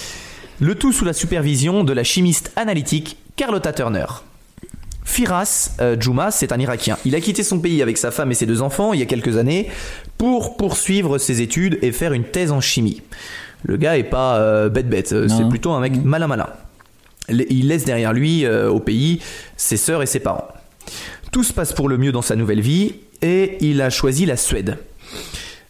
Le 0.59 0.75
tout 0.75 0.91
sous 0.91 1.05
la 1.05 1.13
supervision 1.13 1.85
de 1.85 1.93
la 1.93 2.03
chimiste 2.03 2.51
analytique 2.57 3.15
Carlotta 3.37 3.71
Turner. 3.71 4.05
Firas 5.05 5.75
euh, 5.79 5.95
Juma, 5.99 6.29
c'est 6.31 6.51
un 6.51 6.59
Irakien. 6.59 6.97
Il 7.05 7.15
a 7.15 7.21
quitté 7.21 7.43
son 7.43 7.59
pays 7.59 7.81
avec 7.81 7.97
sa 7.97 8.11
femme 8.11 8.31
et 8.31 8.35
ses 8.35 8.45
deux 8.45 8.61
enfants 8.61 8.91
il 8.91 8.99
y 8.99 9.03
a 9.03 9.05
quelques 9.05 9.37
années 9.37 9.69
pour 10.19 10.55
poursuivre 10.57 11.17
ses 11.17 11.41
études 11.41 11.79
et 11.81 11.91
faire 11.91 12.13
une 12.13 12.25
thèse 12.25 12.51
en 12.51 12.61
chimie. 12.61 13.01
Le 13.63 13.77
gars 13.77 13.97
est 13.97 14.03
pas 14.03 14.37
euh, 14.37 14.69
bête 14.69 14.87
bête, 14.87 15.11
euh, 15.13 15.27
c'est 15.27 15.49
plutôt 15.49 15.71
un 15.71 15.79
mec 15.79 15.93
malin 16.03 16.27
malin. 16.27 16.47
Le- 17.29 17.51
Il 17.51 17.67
laisse 17.69 17.85
derrière 17.85 18.13
lui 18.13 18.45
euh, 18.45 18.69
au 18.69 18.79
pays 18.79 19.19
ses 19.57 19.77
sœurs 19.77 20.03
et 20.03 20.05
ses 20.05 20.19
parents. 20.19 20.47
Tout 21.31 21.43
se 21.43 21.53
passe 21.53 21.73
pour 21.73 21.89
le 21.89 21.97
mieux 21.97 22.11
dans 22.11 22.21
sa 22.21 22.35
nouvelle 22.35 22.61
vie 22.61 22.95
et 23.21 23.57
il 23.61 23.81
a 23.81 23.89
choisi 23.89 24.25
la 24.25 24.37
Suède. 24.37 24.77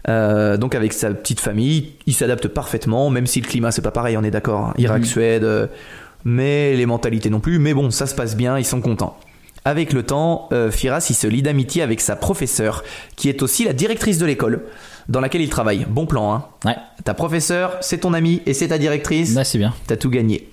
Euh, 0.08 0.58
donc 0.58 0.76
avec 0.76 0.94
sa 0.94 1.12
petite 1.12 1.40
famille, 1.40 1.92
il 2.08 2.14
s'adapte 2.14 2.48
parfaitement, 2.48 3.10
même 3.10 3.28
si 3.28 3.42
le 3.42 3.48
climat 3.48 3.72
c'est 3.72 3.82
pas 3.82 3.92
pareil, 3.92 4.18
on 4.18 4.24
est 4.24 4.32
d'accord. 4.32 4.68
hein. 4.68 4.74
Irak, 4.78 5.00
Mhm. 5.02 5.06
Suède, 5.06 5.70
mais 6.26 6.76
les 6.76 6.86
mentalités 6.86 7.30
non 7.30 7.40
plus. 7.40 7.60
Mais 7.60 7.74
bon, 7.74 7.92
ça 7.92 8.08
se 8.08 8.16
passe 8.16 8.36
bien, 8.36 8.58
ils 8.58 8.66
sont 8.66 8.82
contents. 8.82 9.18
Avec 9.66 9.94
le 9.94 10.04
temps, 10.04 10.48
euh, 10.52 10.72
Firas 10.72 11.06
il 11.10 11.16
se 11.16 11.28
lie 11.28 11.42
d'amitié 11.42 11.82
avec 11.82 12.02
sa 12.02 12.16
professeure, 12.16 12.84
qui 13.16 13.30
est 13.30 13.42
aussi 13.42 13.66
la 13.66 13.74
directrice 13.74 14.18
de 14.18 14.26
l'école 14.26 14.64
dans 15.10 15.20
laquelle 15.20 15.42
il 15.42 15.50
travaille. 15.50 15.86
Bon 15.90 16.06
plan, 16.06 16.34
hein. 16.34 16.46
Ouais. 16.66 16.76
Ta 17.04 17.14
professeure, 17.14 17.78
c'est 17.82 18.00
ton 18.00 18.14
amie 18.14 18.42
et 18.46 18.54
c'est 18.54 18.70
ta 18.70 18.78
directrice. 18.78 19.34
Là, 19.34 19.44
c'est 19.44 19.58
bien. 19.58 19.74
T'as 19.88 19.98
tout 19.98 20.10
gagné. 20.10 20.48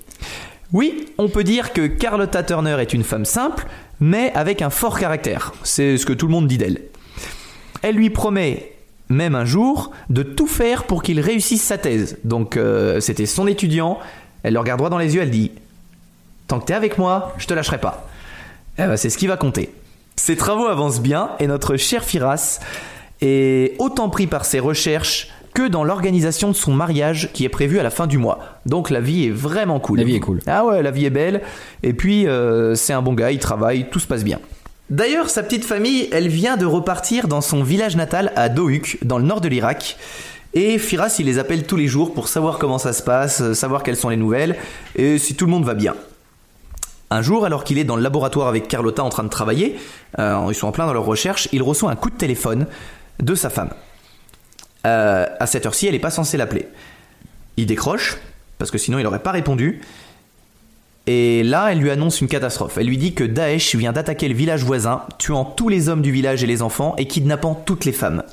Oui, 0.72 1.06
on 1.18 1.28
peut 1.28 1.44
dire 1.44 1.72
que 1.72 1.86
Carlotta 1.86 2.42
Turner 2.42 2.76
est 2.80 2.92
une 2.92 3.04
femme 3.04 3.24
simple, 3.24 3.66
mais 4.00 4.32
avec 4.34 4.62
un 4.62 4.70
fort 4.70 4.98
caractère. 4.98 5.52
C'est 5.62 5.96
ce 5.96 6.06
que 6.06 6.12
tout 6.12 6.26
le 6.26 6.32
monde 6.32 6.48
dit 6.48 6.58
d'elle. 6.58 6.80
Elle 7.82 7.94
lui 7.94 8.10
promet, 8.10 8.72
même 9.08 9.34
un 9.34 9.44
jour, 9.44 9.92
de 10.10 10.22
tout 10.22 10.48
faire 10.48 10.84
pour 10.84 11.02
qu'il 11.02 11.20
réussisse 11.20 11.62
sa 11.62 11.78
thèse. 11.78 12.18
Donc, 12.24 12.56
euh, 12.56 12.98
c'était 13.00 13.26
son 13.26 13.46
étudiant. 13.46 13.98
Elle 14.42 14.54
le 14.54 14.60
regarde 14.60 14.78
droit 14.78 14.90
dans 14.90 14.98
les 14.98 15.14
yeux, 15.14 15.22
elle 15.22 15.30
dit 15.30 15.52
Tant 16.48 16.60
que 16.60 16.66
t'es 16.66 16.74
avec 16.74 16.98
moi, 16.98 17.34
je 17.38 17.46
te 17.46 17.54
lâcherai 17.54 17.78
pas. 17.78 18.08
Eh 18.78 18.82
ben, 18.82 18.96
c'est 18.96 19.10
ce 19.10 19.18
qui 19.18 19.26
va 19.26 19.36
compter. 19.36 19.72
Ses 20.16 20.36
travaux 20.36 20.66
avancent 20.66 21.00
bien 21.00 21.30
et 21.40 21.46
notre 21.46 21.76
cher 21.76 22.04
Firas 22.04 22.60
est 23.20 23.74
autant 23.78 24.08
pris 24.08 24.26
par 24.26 24.44
ses 24.44 24.60
recherches 24.60 25.28
que 25.54 25.66
dans 25.66 25.84
l'organisation 25.84 26.48
de 26.50 26.54
son 26.54 26.74
mariage 26.74 27.30
qui 27.32 27.44
est 27.46 27.48
prévu 27.48 27.78
à 27.78 27.82
la 27.82 27.88
fin 27.88 28.06
du 28.06 28.18
mois. 28.18 28.60
Donc 28.66 28.90
la 28.90 29.00
vie 29.00 29.26
est 29.26 29.30
vraiment 29.30 29.80
cool. 29.80 29.98
La 29.98 30.04
vie 30.04 30.16
est 30.16 30.20
cool. 30.20 30.40
Ah 30.46 30.66
ouais, 30.66 30.82
la 30.82 30.90
vie 30.90 31.06
est 31.06 31.10
belle. 31.10 31.40
Et 31.82 31.94
puis 31.94 32.26
euh, 32.26 32.74
c'est 32.74 32.92
un 32.92 33.00
bon 33.00 33.14
gars, 33.14 33.30
il 33.30 33.38
travaille, 33.38 33.88
tout 33.88 33.98
se 33.98 34.06
passe 34.06 34.24
bien. 34.24 34.38
D'ailleurs, 34.90 35.30
sa 35.30 35.42
petite 35.42 35.64
famille, 35.64 36.08
elle 36.12 36.28
vient 36.28 36.56
de 36.56 36.66
repartir 36.66 37.26
dans 37.26 37.40
son 37.40 37.62
village 37.62 37.96
natal 37.96 38.32
à 38.36 38.48
Dohuk, 38.48 38.98
dans 39.02 39.18
le 39.18 39.24
nord 39.24 39.40
de 39.40 39.48
l'Irak. 39.48 39.96
Et 40.52 40.78
Firas, 40.78 41.16
il 41.18 41.26
les 41.26 41.38
appelle 41.38 41.64
tous 41.64 41.76
les 41.76 41.86
jours 41.86 42.14
pour 42.14 42.28
savoir 42.28 42.58
comment 42.58 42.78
ça 42.78 42.92
se 42.92 43.02
passe, 43.02 43.40
euh, 43.40 43.54
savoir 43.54 43.82
quelles 43.82 43.96
sont 43.96 44.10
les 44.10 44.16
nouvelles 44.16 44.56
et 44.94 45.18
si 45.18 45.34
tout 45.34 45.46
le 45.46 45.50
monde 45.50 45.64
va 45.64 45.74
bien. 45.74 45.94
Un 47.10 47.22
jour, 47.22 47.44
alors 47.44 47.62
qu'il 47.64 47.78
est 47.78 47.84
dans 47.84 47.96
le 47.96 48.02
laboratoire 48.02 48.48
avec 48.48 48.66
Carlotta 48.66 49.02
en 49.04 49.10
train 49.10 49.22
de 49.22 49.28
travailler, 49.28 49.78
euh, 50.18 50.46
ils 50.48 50.54
sont 50.54 50.66
en 50.66 50.72
plein 50.72 50.86
dans 50.86 50.92
leur 50.92 51.04
recherche, 51.04 51.48
il 51.52 51.62
reçoit 51.62 51.90
un 51.90 51.96
coup 51.96 52.10
de 52.10 52.16
téléphone 52.16 52.66
de 53.20 53.34
sa 53.34 53.48
femme. 53.48 53.70
Euh, 54.86 55.26
à 55.38 55.46
cette 55.46 55.66
heure-ci, 55.66 55.86
elle 55.86 55.92
n'est 55.92 56.00
pas 56.00 56.10
censée 56.10 56.36
l'appeler. 56.36 56.68
Il 57.56 57.66
décroche, 57.66 58.18
parce 58.58 58.70
que 58.70 58.78
sinon 58.78 58.98
il 58.98 59.04
n'aurait 59.04 59.22
pas 59.22 59.32
répondu. 59.32 59.80
Et 61.06 61.44
là, 61.44 61.70
elle 61.70 61.78
lui 61.78 61.90
annonce 61.90 62.20
une 62.20 62.26
catastrophe. 62.26 62.78
Elle 62.78 62.88
lui 62.88 62.98
dit 62.98 63.14
que 63.14 63.22
Daesh 63.22 63.76
vient 63.76 63.92
d'attaquer 63.92 64.26
le 64.26 64.34
village 64.34 64.64
voisin, 64.64 65.04
tuant 65.18 65.44
tous 65.44 65.68
les 65.68 65.88
hommes 65.88 66.02
du 66.02 66.10
village 66.10 66.42
et 66.42 66.46
les 66.46 66.62
enfants, 66.62 66.94
et 66.98 67.06
kidnappant 67.06 67.54
toutes 67.54 67.84
les 67.84 67.92
femmes. 67.92 68.24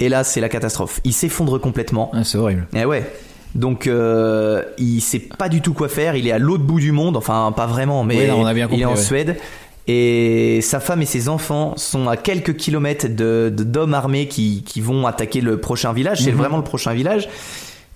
Et 0.00 0.10
là, 0.10 0.24
c'est 0.24 0.42
la 0.42 0.50
catastrophe. 0.50 1.00
Il 1.04 1.14
s'effondre 1.14 1.58
complètement. 1.58 2.10
Ah, 2.12 2.24
c'est 2.24 2.36
horrible. 2.36 2.66
Eh 2.74 2.84
ouais. 2.84 3.10
Donc 3.54 3.86
euh, 3.86 4.62
il 4.78 5.00
sait 5.00 5.20
pas 5.20 5.48
du 5.48 5.60
tout 5.60 5.74
quoi 5.74 5.88
faire. 5.88 6.16
Il 6.16 6.26
est 6.26 6.32
à 6.32 6.38
l'autre 6.38 6.64
bout 6.64 6.80
du 6.80 6.92
monde. 6.92 7.16
Enfin, 7.16 7.52
pas 7.56 7.66
vraiment, 7.66 8.02
mais 8.04 8.18
Oui, 8.22 8.26
non, 8.26 8.40
on 8.40 8.46
a 8.46 8.54
bien 8.54 8.68
il 8.72 8.80
est 8.80 8.84
en 8.84 8.90
ouais. 8.90 8.96
Suède. 8.96 9.36
Et 9.86 10.60
sa 10.62 10.80
femme 10.80 11.02
et 11.02 11.06
ses 11.06 11.28
enfants 11.28 11.74
sont 11.76 12.08
à 12.08 12.16
quelques 12.16 12.56
kilomètres 12.56 13.06
de 13.08 13.50
d'hommes 13.54 13.92
armés 13.94 14.28
qui, 14.28 14.62
qui 14.64 14.80
vont 14.80 15.06
attaquer 15.06 15.40
le 15.42 15.58
prochain 15.60 15.92
village. 15.92 16.22
C'est 16.22 16.32
Mhm. 16.32 16.38
vraiment 16.38 16.56
le 16.56 16.64
prochain 16.64 16.94
village. 16.94 17.28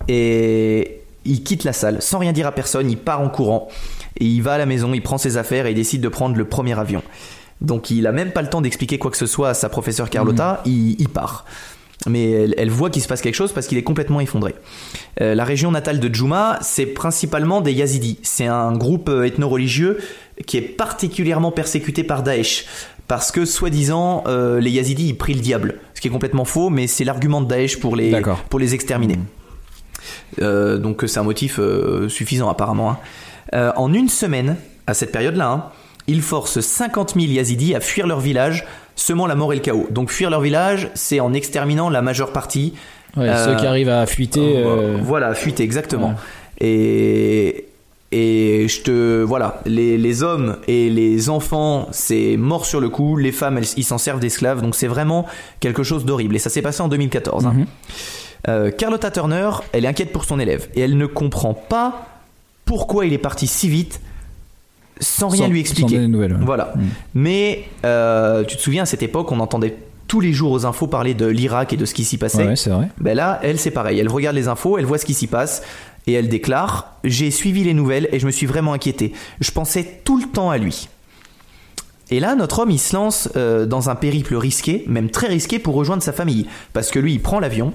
Et 0.07 1.01
il 1.25 1.43
quitte 1.43 1.65
la 1.65 1.73
salle 1.73 2.01
sans 2.03 2.19
rien 2.19 2.33
dire 2.33 2.47
à 2.47 2.53
personne. 2.53 2.91
Il 2.91 2.97
part 2.99 3.21
en 3.21 3.29
courant. 3.29 3.69
Et 4.21 4.25
il 4.25 4.43
va 4.43 4.55
à 4.55 4.59
la 4.59 4.67
maison, 4.67 4.93
il 4.95 5.03
prend 5.03 5.19
ses 5.19 5.37
affaires 5.37 5.67
et 5.67 5.71
il 5.71 5.75
décide 5.75 6.01
de 6.01 6.09
prendre 6.09 6.37
le 6.37 6.45
premier 6.45 6.79
avion. 6.79 7.03
Donc 7.61 7.91
il 7.91 8.07
a 8.07 8.13
même 8.13 8.31
pas 8.33 8.43
le 8.43 8.49
temps 8.49 8.61
d'expliquer 8.61 8.99
quoi 8.99 9.11
que 9.11 9.17
ce 9.17 9.27
soit 9.27 9.51
à 9.51 9.55
sa 9.55 9.69
professeure 9.69 10.11
Carlotta. 10.11 10.61
Il, 10.67 11.01
il 11.01 11.09
part. 11.09 11.45
Mais 12.07 12.31
elle, 12.31 12.55
elle 12.59 12.71
voit 12.71 12.91
qu'il 12.91 13.03
se 13.03 13.09
passe 13.09 13.21
quelque 13.21 13.35
chose 13.35 13.53
parce 13.53 13.67
qu'il 13.67 13.77
est 13.77 13.83
complètement 13.83 14.21
effondré. 14.21 14.55
Euh, 15.21 15.35
la 15.35 15.45
région 15.45 15.71
natale 15.73 15.99
de 15.99 16.15
Juma, 16.15 16.59
c'est 16.63 16.87
principalement 16.87 17.61
des 17.61 17.73
Yazidis. 17.73 18.19
C'est 18.23 18.47
un 18.47 18.77
groupe 18.77 19.09
euh, 19.09 19.25
ethno-religieux 19.25 19.99
qui 20.47 20.57
est 20.59 20.63
particulièrement 20.63 21.51
persécuté 21.51 22.05
par 22.05 22.23
Daesh. 22.23 22.67
parce 23.09 23.33
que 23.33 23.45
soi-disant 23.45 24.23
euh, 24.29 24.61
les 24.61 24.71
Yazidis 24.71 25.09
ils 25.09 25.17
prient 25.19 25.35
le 25.35 25.41
diable, 25.41 25.81
ce 25.95 26.01
qui 26.01 26.07
est 26.09 26.11
complètement 26.11 26.45
faux, 26.45 26.71
mais 26.71 26.87
c'est 26.87 27.05
l'argument 27.05 27.41
de 27.41 27.49
Daesh 27.49 27.81
pour 27.81 27.97
les 27.97 28.13
pour 28.49 28.61
les 28.61 28.75
exterminer. 28.75 29.19
Euh, 30.41 30.79
donc 30.79 31.03
c'est 31.07 31.19
un 31.19 31.25
motif 31.25 31.59
euh, 31.59 32.09
suffisant 32.09 32.49
apparemment. 32.49 32.91
hein. 32.91 32.99
Euh, 33.55 33.73
en 33.77 33.93
une 33.93 34.09
semaine, 34.09 34.57
à 34.87 34.95
cette 34.95 35.11
période-là, 35.11 35.49
hein, 35.51 35.65
ils 36.07 36.23
forcent 36.23 36.61
50 36.61 37.15
000 37.15 37.27
Yazidis 37.33 37.75
à 37.75 37.81
fuir 37.81 38.07
leur 38.07 38.21
village, 38.21 38.67
semant 38.99 39.27
la 39.27 39.35
mort 39.35 39.53
et 39.53 39.57
le 39.57 39.63
chaos. 39.63 39.87
Donc 39.91 40.11
fuir 40.11 40.29
leur 40.31 40.41
village, 40.41 40.91
c'est 40.95 41.21
en 41.21 41.33
exterminant 41.33 41.89
la 41.89 42.03
majeure 42.03 42.33
partie. 42.33 42.75
Ouais, 43.17 43.29
Euh, 43.29 43.45
ceux 43.47 43.57
qui 43.57 43.67
arrivent 43.67 43.89
à 43.89 44.05
fuiter. 44.07 44.55
euh, 44.59 44.99
Voilà, 45.03 45.35
fuite 45.35 45.61
exactement. 45.61 46.15
Et 46.61 47.65
et 48.11 48.67
je 48.69 48.81
te 48.81 49.23
voilà, 49.23 49.61
les, 49.67 49.99
les 49.99 50.23
hommes 50.23 50.57
et 50.67 50.89
les 50.89 51.29
enfants, 51.29 51.89
c'est 51.93 52.39
mort 52.39 52.65
sur 52.65 52.81
le 52.81 52.89
coup. 52.89 53.17
Les 53.19 53.33
femmes, 53.33 53.59
elles- 53.59 53.67
ils 53.77 53.85
s'en 53.85 53.99
servent 53.99 54.19
d'esclaves. 54.21 54.63
Donc 54.63 54.75
c'est 54.75 54.87
vraiment 54.87 55.27
quelque 55.61 55.83
chose 55.83 56.05
d'horrible. 56.07 56.35
Et 56.35 56.39
ça 56.39 56.49
s'est 56.49 56.63
passé 56.63 56.81
en 56.83 56.89
2014. 56.89 57.47
hein. 57.47 57.53
Mhm. 57.55 57.67
Euh, 58.49 58.71
Carlotta 58.71 59.11
Turner, 59.11 59.51
elle 59.73 59.85
est 59.85 59.89
inquiète 59.89 60.13
pour 60.13 60.25
son 60.25 60.39
élève 60.39 60.69
et 60.75 60.81
elle 60.81 60.97
ne 60.97 61.07
comprend 61.07 61.53
pas 61.55 62.07
pourquoi 62.65 63.05
il 63.05 63.13
est 63.13 63.19
parti 63.19 63.47
si 63.47 63.69
vite 63.69 64.01
sans 65.01 65.29
rien 65.29 65.45
sans- 65.45 65.49
lui 65.49 65.59
sans 65.65 65.71
expliquer. 65.73 65.99
de 65.99 66.07
nouvelles, 66.07 66.33
ouais. 66.33 66.39
Voilà. 66.45 66.73
Mm. 66.77 66.81
Mais 67.15 67.65
euh, 67.85 68.45
tu 68.45 68.57
te 68.57 68.63
souviens 68.63 68.83
à 68.83 68.87
cette 68.87 69.03
époque, 69.03 69.31
on 69.33 69.41
entendait 69.41 69.77
tous 70.07 70.21
les 70.21 70.33
jours 70.33 70.53
aux 70.53 70.65
infos 70.65 70.87
parler 70.87 71.15
de 71.15 71.27
l'Irak 71.27 71.73
et 71.73 71.77
de 71.77 71.85
ce 71.85 71.93
qui 71.95 72.05
s'y 72.05 72.17
passait. 72.17 72.47
Ouais, 72.47 72.57
c'est 72.57 72.71
vrai. 72.71 72.89
Ben 72.99 73.15
là, 73.15 73.39
elle, 73.43 73.59
c'est 73.59 73.71
pareil. 73.71 73.99
Elle 73.99 74.09
regarde 74.09 74.37
les 74.37 74.49
infos, 74.49 74.79
elle 74.79 74.87
voit 74.87 74.99
ce 74.99 75.05
qui 75.05 75.15
s'y 75.15 75.27
passe 75.27 75.63
et 76.07 76.15
elle 76.15 76.29
déclare 76.29 76.95
J'ai 77.05 77.31
suivi 77.31 77.63
les 77.65 77.75
nouvelles 77.75 78.09
et 78.13 78.19
je 78.19 78.27
me 78.27 78.31
suis 78.31 78.47
vraiment 78.47 78.73
inquiété. 78.73 79.13
Je 79.41 79.51
pensais 79.51 80.01
tout 80.05 80.19
le 80.19 80.27
temps 80.27 80.51
à 80.51 80.57
lui. 80.57 80.89
Et 82.11 82.21
là, 82.21 82.35
notre 82.35 82.61
homme, 82.61 82.71
il 82.71 82.79
se 82.79 82.97
lance 82.97 83.29
euh, 83.37 83.67
dans 83.67 83.91
un 83.91 83.95
périple 83.95 84.35
risqué, 84.35 84.83
même 84.87 85.11
très 85.11 85.27
risqué, 85.27 85.59
pour 85.59 85.75
rejoindre 85.75 86.03
sa 86.03 86.15
famille. 86.15 86.47
Parce 86.73 86.91
que 86.91 86.99
lui, 86.99 87.13
il 87.13 87.21
prend 87.21 87.39
l'avion, 87.39 87.75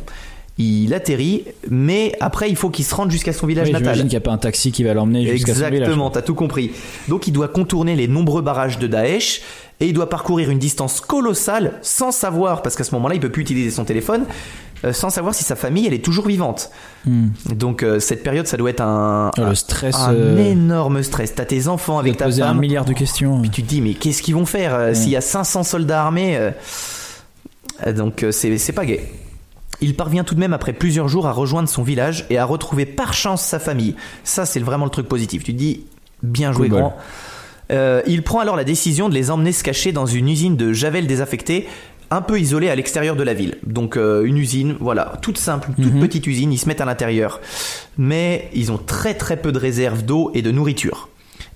il 0.59 0.93
atterrit, 0.93 1.45
mais 1.71 2.11
après, 2.19 2.49
il 2.49 2.55
faut 2.55 2.69
qu'il 2.69 2.85
se 2.85 2.93
rende 2.93 3.09
jusqu'à 3.09 3.33
son 3.33 3.47
village 3.47 3.67
Oui, 3.67 3.73
natal. 3.73 3.85
J'imagine 3.95 4.03
qu'il 4.03 4.17
n'y 4.17 4.23
a 4.23 4.25
pas 4.25 4.31
un 4.33 4.37
taxi 4.37 4.71
qui 4.71 4.83
va 4.83 4.93
l'emmener 4.93 5.25
jusqu'à 5.25 5.53
son 5.53 5.59
village. 5.59 5.73
Exactement, 5.73 6.09
t'as 6.11 6.21
tout 6.21 6.35
compris. 6.35 6.71
Donc 7.07 7.27
il 7.27 7.31
doit 7.31 7.47
contourner 7.47 7.95
les 7.95 8.07
nombreux 8.07 8.41
barrages 8.43 8.77
de 8.77 8.85
Daesh 8.85 9.41
et 9.79 9.87
il 9.87 9.93
doit 9.93 10.09
parcourir 10.09 10.51
une 10.51 10.59
distance 10.59 11.01
colossale 11.01 11.73
sans 11.81 12.11
savoir, 12.11 12.61
parce 12.61 12.75
qu'à 12.75 12.83
ce 12.83 12.93
moment-là 12.95 13.15
il 13.15 13.19
peut 13.21 13.31
plus 13.31 13.41
utiliser 13.41 13.71
son 13.71 13.83
téléphone, 13.83 14.25
euh, 14.85 14.93
sans 14.93 15.09
savoir 15.09 15.33
si 15.33 15.43
sa 15.43 15.55
famille 15.55 15.87
elle 15.87 15.93
est 15.95 16.05
toujours 16.05 16.27
vivante. 16.27 16.69
Hmm. 17.05 17.29
Donc 17.55 17.81
euh, 17.81 17.99
cette 17.99 18.21
période 18.21 18.45
ça 18.45 18.55
doit 18.55 18.69
être 18.69 18.81
un, 18.81 19.31
Oh, 19.37 19.41
un- 19.41 19.49
le 19.49 19.55
stress. 19.55 19.95
un 19.95 20.13
euh, 20.13 20.51
énorme 20.51 21.01
stress. 21.01 21.33
T'as 21.33 21.45
tes 21.45 21.67
enfants 21.67 21.97
avec 21.97 22.15
ta 22.17 22.25
poser 22.25 22.43
un 22.43 22.49
femme, 22.49 22.59
milliard 22.59 22.85
de 22.85 22.93
questions. 22.93 23.41
puis 23.41 23.49
tu 23.49 23.63
te 23.63 23.67
dis 23.69 23.81
mais 23.81 23.95
qu'est-ce 23.95 24.21
qu'ils 24.21 24.35
vont 24.35 24.45
faire 24.45 24.75
euh, 24.75 24.93
s'il 24.93 25.09
y 25.09 25.15
a 25.15 25.21
500 25.21 25.63
soldats 25.63 26.03
armés 26.03 26.37
Donc 27.95 28.23
c'est 28.31 28.71
pas 28.73 28.85
gay. 28.85 29.09
Il 29.83 29.95
parvient 29.95 30.23
tout 30.23 30.33
de 30.33 30.39
même 30.39 30.53
après 30.53 30.71
plusieurs 30.71 31.09
jours 31.09 31.27
à 31.27 31.33
rejoindre 31.33 31.67
son 31.67 31.83
village 31.83 32.25
et 32.29 32.37
à 32.37 32.45
retrouver 32.45 32.85
par 32.85 33.13
chance 33.13 33.43
sa 33.43 33.59
famille. 33.59 33.95
Ça, 34.23 34.45
c'est 34.45 34.59
vraiment 34.61 34.85
le 34.85 34.91
truc 34.91 35.07
positif. 35.09 35.43
Tu 35.43 35.51
te 35.53 35.57
dis, 35.57 35.85
bien 36.23 36.53
joué, 36.53 36.69
grand. 36.69 36.95
Euh, 37.71 38.01
il 38.07 38.23
prend 38.23 38.39
alors 38.39 38.55
la 38.55 38.63
décision 38.63 39.09
de 39.09 39.13
les 39.13 39.29
emmener 39.29 39.51
se 39.51 39.63
cacher 39.63 39.91
dans 39.91 40.05
une 40.05 40.29
usine 40.29 40.55
de 40.55 40.71
javel 40.73 41.05
désaffectée, 41.05 41.67
un 42.11 42.21
peu 42.21 42.39
isolée 42.39 42.69
à 42.69 42.75
l'extérieur 42.75 43.15
de 43.15 43.23
la 43.23 43.33
ville. 43.33 43.57
Donc, 43.65 43.97
euh, 43.97 44.23
une 44.23 44.37
usine, 44.37 44.75
voilà, 44.79 45.13
toute 45.21 45.37
simple, 45.37 45.69
toute 45.75 45.93
Mhm. 45.93 45.99
petite 45.99 46.27
usine, 46.27 46.53
ils 46.53 46.57
se 46.59 46.67
mettent 46.67 46.81
à 46.81 46.85
l'intérieur. 46.85 47.41
Mais 47.97 48.49
ils 48.53 48.71
ont 48.71 48.77
très 48.77 49.15
très 49.15 49.37
peu 49.37 49.51
de 49.51 49.59
réserves 49.59 50.03
d'eau 50.03 50.31
et 50.33 50.41
de 50.41 50.51
nourriture. 50.51 51.09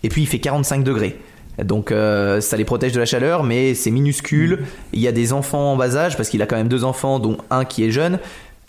Et 0.04 0.10
puis, 0.10 0.22
il 0.24 0.28
fait 0.28 0.40
45 0.40 0.84
degrés. 0.84 1.18
Donc 1.64 1.92
euh, 1.92 2.40
ça 2.42 2.58
les 2.58 2.66
protège 2.66 2.92
de 2.92 3.00
la 3.00 3.06
chaleur, 3.06 3.44
mais 3.44 3.74
c'est 3.74 3.92
minuscule. 3.92 4.66
Il 4.94 5.00
y 5.00 5.08
a 5.08 5.12
des 5.12 5.34
enfants 5.34 5.74
en 5.74 5.76
bas 5.76 5.96
âge, 5.96 6.18
parce 6.18 6.30
qu'il 6.30 6.42
a 6.42 6.46
quand 6.46 6.56
même 6.58 6.68
deux 6.68 6.84
enfants, 6.84 7.20
dont 7.20 7.38
un 7.50 7.66
qui 7.66 7.84
est 7.84 7.92
jeune, 7.92 8.20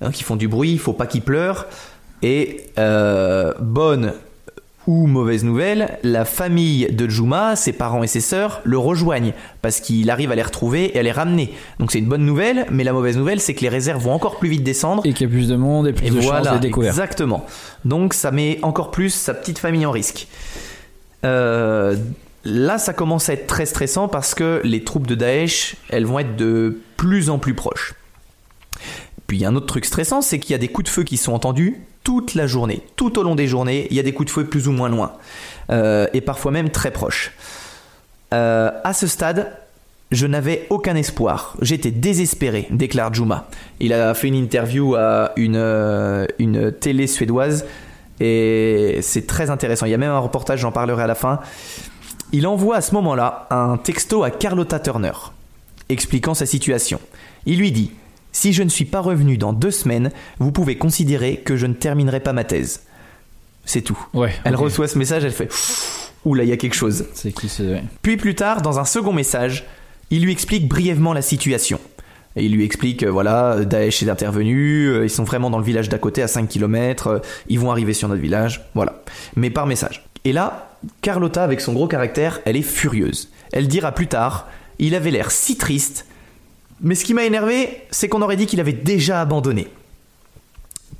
hein, 0.01 0.11
qui 0.11 0.24
font 0.24 0.36
du 0.36 0.49
bruit, 0.49 0.72
il 0.72 0.78
faut 0.78 0.93
pas 0.93 1.07
qu'ils 1.07 1.22
pleurent. 1.22 1.66
Et 2.22 2.66
euh, 2.78 3.53
bonne 3.61 4.12
ou 4.89 5.07
mauvaise 5.07 5.45
nouvelle, 5.45 5.99
la 6.03 6.24
famille 6.24 6.86
de 6.91 7.07
Juma, 7.11 7.57
ses 7.57 7.74
parents 7.74 8.03
et 8.03 8.07
ses 8.07 8.22
sœurs, 8.22 8.62
le 8.64 8.78
rejoignent, 8.78 9.34
parce 9.61 9.80
qu'il 9.80 10.09
arrive 10.09 10.32
à 10.32 10.34
les 10.34 10.43
retrouver 10.43 10.97
et 10.97 10.99
à 10.99 11.03
les 11.03 11.12
ramener. 11.12 11.53
Donc 11.78 11.93
c'est 11.93 11.99
une 11.99 12.09
bonne 12.09 12.24
nouvelle, 12.24 12.66
mais 12.70 12.84
la 12.84 12.95
mauvaise 12.95 13.18
nouvelle, 13.18 13.39
c'est 13.39 13.53
que 13.53 13.61
les 13.61 13.68
réserves 13.68 14.03
vont 14.03 14.12
encore 14.14 14.39
plus 14.39 14.49
vite 14.49 14.62
descendre. 14.64 15.03
Et 15.05 15.12
qu'il 15.12 15.28
y 15.28 15.30
a 15.30 15.32
plus 15.32 15.47
de 15.47 15.57
monde 15.57 15.89
et 15.89 15.93
plus 15.93 16.07
Et 16.07 16.11
de 16.11 16.14
chances 16.16 16.24
voilà, 16.24 16.55
de 16.55 16.59
découvert. 16.59 16.89
exactement. 16.89 17.45
Donc 17.84 18.14
ça 18.14 18.30
met 18.30 18.59
encore 18.62 18.91
plus 18.91 19.11
sa 19.11 19.34
petite 19.34 19.59
famille 19.59 19.84
en 19.84 19.91
risque. 19.91 20.26
Euh, 21.26 21.95
là, 22.49 22.78
ça 22.78 22.92
commence 22.92 23.28
à 23.28 23.34
être 23.34 23.46
très 23.46 23.66
stressant 23.66 24.09
parce 24.09 24.34
que 24.34 24.61
les 24.64 24.82
troupes 24.82 25.07
de 25.07 25.14
Daesh, 25.14 25.76
elles 25.90 26.07
vont 26.07 26.18
être 26.18 26.36
de 26.36 26.80
plus 26.96 27.30
en 27.30 27.38
plus 27.38 27.55
proches. 27.55 27.94
Puis 29.26 29.36
il 29.36 29.40
y 29.40 29.44
a 29.44 29.49
un 29.49 29.55
autre 29.55 29.66
truc 29.66 29.84
stressant, 29.84 30.22
c'est 30.22 30.38
qu'il 30.38 30.53
y 30.53 30.55
a 30.55 30.59
des 30.59 30.68
coups 30.68 30.86
de 30.86 30.90
feu 30.90 31.05
qui 31.05 31.18
sont 31.18 31.32
entendus 31.32 31.76
toute 32.03 32.34
la 32.34 32.46
journée. 32.46 32.80
Tout 32.96 33.18
au 33.18 33.22
long 33.22 33.34
des 33.34 33.46
journées, 33.46 33.86
il 33.90 33.96
y 33.96 34.01
a 34.01 34.03
des 34.03 34.12
coups 34.12 34.28
de 34.28 34.32
feu 34.32 34.44
plus 34.46 34.68
ou 34.68 34.72
moins 34.72 34.88
loin. 34.88 35.12
Euh, 35.70 36.07
et 36.14 36.22
parfois 36.22 36.51
même 36.51 36.70
très 36.70 36.90
proches. 36.90 37.32
Euh, 38.32 38.70
à 38.82 38.94
ce 38.94 39.07
stade, 39.07 39.53
je 40.11 40.26
n'avais 40.26 40.66
aucun 40.70 40.96
espoir. 40.96 41.55
J'étais 41.61 41.90
désespéré, 41.90 42.66
déclare 42.70 43.12
Juma. 43.12 43.49
Il 43.80 43.92
a 43.92 44.14
fait 44.14 44.28
une 44.28 44.34
interview 44.34 44.94
à 44.94 45.32
une, 45.36 45.57
euh, 45.57 46.26
une 46.38 46.72
télé 46.72 47.07
suédoise 47.07 47.66
et 48.20 49.01
c'est 49.03 49.26
très 49.26 49.51
intéressant. 49.51 49.84
Il 49.84 49.90
y 49.90 49.94
a 49.94 49.99
même 49.99 50.11
un 50.11 50.18
reportage, 50.18 50.61
j'en 50.61 50.72
parlerai 50.72 51.03
à 51.03 51.07
la 51.07 51.14
fin. 51.14 51.40
Il 52.33 52.47
envoie 52.47 52.76
à 52.76 52.81
ce 52.81 52.95
moment-là 52.95 53.47
un 53.51 53.76
texto 53.79 54.22
à 54.22 54.31
Carlotta 54.31 54.79
Turner 54.79 55.12
expliquant 55.89 56.35
sa 56.35 56.47
situation. 56.47 57.01
Il 57.47 57.59
lui 57.59 57.72
dit 57.72 57.93
Si 58.33 58.53
je 58.53 58.62
ne 58.62 58.68
suis 58.68 58.85
pas 58.85 59.01
revenu 59.01 59.39
dans 59.39 59.53
deux 59.53 59.70
semaines, 59.70 60.11
vous 60.39 60.53
pouvez 60.53 60.76
considérer 60.76 61.39
que 61.39 61.57
je 61.57 61.66
ne 61.66 61.74
terminerai 61.74 62.20
pas 62.20 62.33
ma 62.33 62.45
thèse. 62.45 62.83
C'est 63.64 63.83
tout. 63.83 63.99
Ouais. 64.14 64.35
Elle 64.45 64.57
reçoit 64.57 64.89
ce 64.89 64.99
message, 64.99 65.24
elle 65.24 65.33
fait 65.33 65.51
Ouh 66.24 66.35
là, 66.35 66.43
il 66.43 66.51
y 66.51 66.53
a 66.53 66.57
quelque 66.57 66.74
chose. 66.74 67.07
C'est 67.14 67.33
qui 67.33 67.49
c'est. 67.49 67.83
Puis 68.03 68.16
plus 68.16 68.35
tard, 68.35 68.61
dans 68.61 68.79
un 68.79 68.85
second 68.85 69.12
message, 69.12 69.64
il 70.11 70.22
lui 70.22 70.33
explique 70.33 70.68
brièvement 70.68 71.12
la 71.12 71.22
situation. 71.22 71.81
Et 72.37 72.45
il 72.45 72.53
lui 72.53 72.64
explique, 72.64 73.03
euh, 73.03 73.11
voilà, 73.11 73.64
Daesh 73.64 74.03
est 74.03 74.11
intervenu, 74.11 74.87
euh, 74.87 75.05
ils 75.05 75.11
sont 75.11 75.24
vraiment 75.24 75.51
dans 75.51 75.59
le 75.59 75.64
village 75.64 75.89
d'à 75.89 75.99
côté, 75.99 76.22
à 76.22 76.29
5 76.29 76.49
km, 76.49 77.22
ils 77.49 77.59
vont 77.59 77.70
arriver 77.70 77.95
sur 77.95 78.09
notre 78.09 78.20
village, 78.20 78.68
voilà. 78.74 79.03
Mais 79.35 79.51
par 79.51 79.66
message. 79.66 80.05
Et 80.24 80.33
là, 80.33 80.68
Carlotta, 81.03 81.43
avec 81.45 81.61
son 81.61 81.72
gros 81.72 81.89
caractère, 81.89 82.41
elle 82.45 82.57
est 82.57 82.62
furieuse. 82.62 83.31
Elle 83.53 83.68
dira 83.68 83.93
plus 83.93 84.07
tard, 84.07 84.49
il 84.79 84.95
avait 84.95 85.11
l'air 85.11 85.31
si 85.31 85.57
triste, 85.57 86.07
mais 86.81 86.95
ce 86.95 87.05
qui 87.05 87.14
m'a 87.14 87.24
énervé, 87.24 87.83
c'est 87.91 88.09
qu'on 88.09 88.22
aurait 88.22 88.37
dit 88.37 88.47
qu'il 88.47 88.61
avait 88.61 88.72
déjà 88.72 89.20
abandonné. 89.20 89.68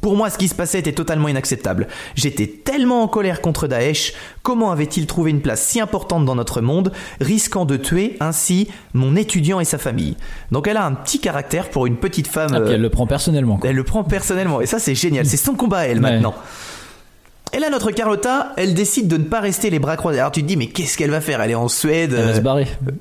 Pour 0.01 0.17
moi, 0.17 0.31
ce 0.31 0.39
qui 0.39 0.47
se 0.47 0.55
passait 0.55 0.79
était 0.79 0.93
totalement 0.93 1.27
inacceptable. 1.27 1.89
J'étais 2.15 2.47
tellement 2.47 3.03
en 3.03 3.09
colère 3.09 3.41
contre 3.41 3.67
Daesh. 3.67 4.13
Comment 4.45 4.71
avait-il 4.71 5.07
trouvé 5.09 5.33
une 5.33 5.41
place 5.41 5.61
si 5.61 5.81
importante 5.81 6.25
dans 6.25 6.37
notre 6.37 6.61
monde, 6.61 6.93
risquant 7.21 7.65
de 7.65 7.77
tuer 7.77 8.17
ainsi 8.21 8.69
mon 8.95 9.17
étudiant 9.17 9.59
et 9.59 9.65
sa 9.65 9.77
famille 9.77 10.17
Donc 10.53 10.69
elle 10.69 10.77
a 10.77 10.85
un 10.87 10.95
petit 10.95 11.19
caractère 11.19 11.69
pour 11.69 11.87
une 11.87 11.97
petite 11.97 12.29
femme. 12.29 12.51
Ah, 12.55 12.61
puis 12.61 12.71
euh, 12.71 12.75
elle 12.75 12.81
le 12.81 12.91
prend 12.91 13.09
personnellement. 13.09 13.57
quoi. 13.57 13.71
elle 13.71 13.77
le 13.77 13.83
prend 13.83 14.05
personnellement. 14.05 14.61
Et 14.61 14.67
ça, 14.67 14.79
c'est 14.79 14.95
génial. 14.95 15.27
C'est 15.27 15.37
son 15.37 15.55
combat 15.55 15.79
à 15.79 15.85
elle 15.87 16.01
maintenant. 16.01 16.35
Et 17.55 17.59
là, 17.59 17.71
notre 17.71 17.91
Carlotta, 17.91 18.53
elle 18.57 18.75
décide 18.75 19.09
de 19.09 19.17
ne 19.17 19.25
pas 19.25 19.41
rester 19.41 19.71
les 19.71 19.79
bras 19.79 19.97
croisés. 19.97 20.19
Alors 20.21 20.33
tu 20.33 20.43
te 20.43 20.47
dis, 20.47 20.57
mais 20.57 20.67
qu'est-ce 20.67 20.97
qu'elle 20.99 21.11
va 21.11 21.21
faire? 21.21 21.41
Elle 21.41 21.51
est 21.53 21.55
en 21.57 21.69
Suède. 21.69 22.15
Elle 22.17 22.25
va 22.25 22.31
euh, 22.31 22.35
se 22.37 22.41
barrer. 22.41 22.67
bah, 22.83 22.93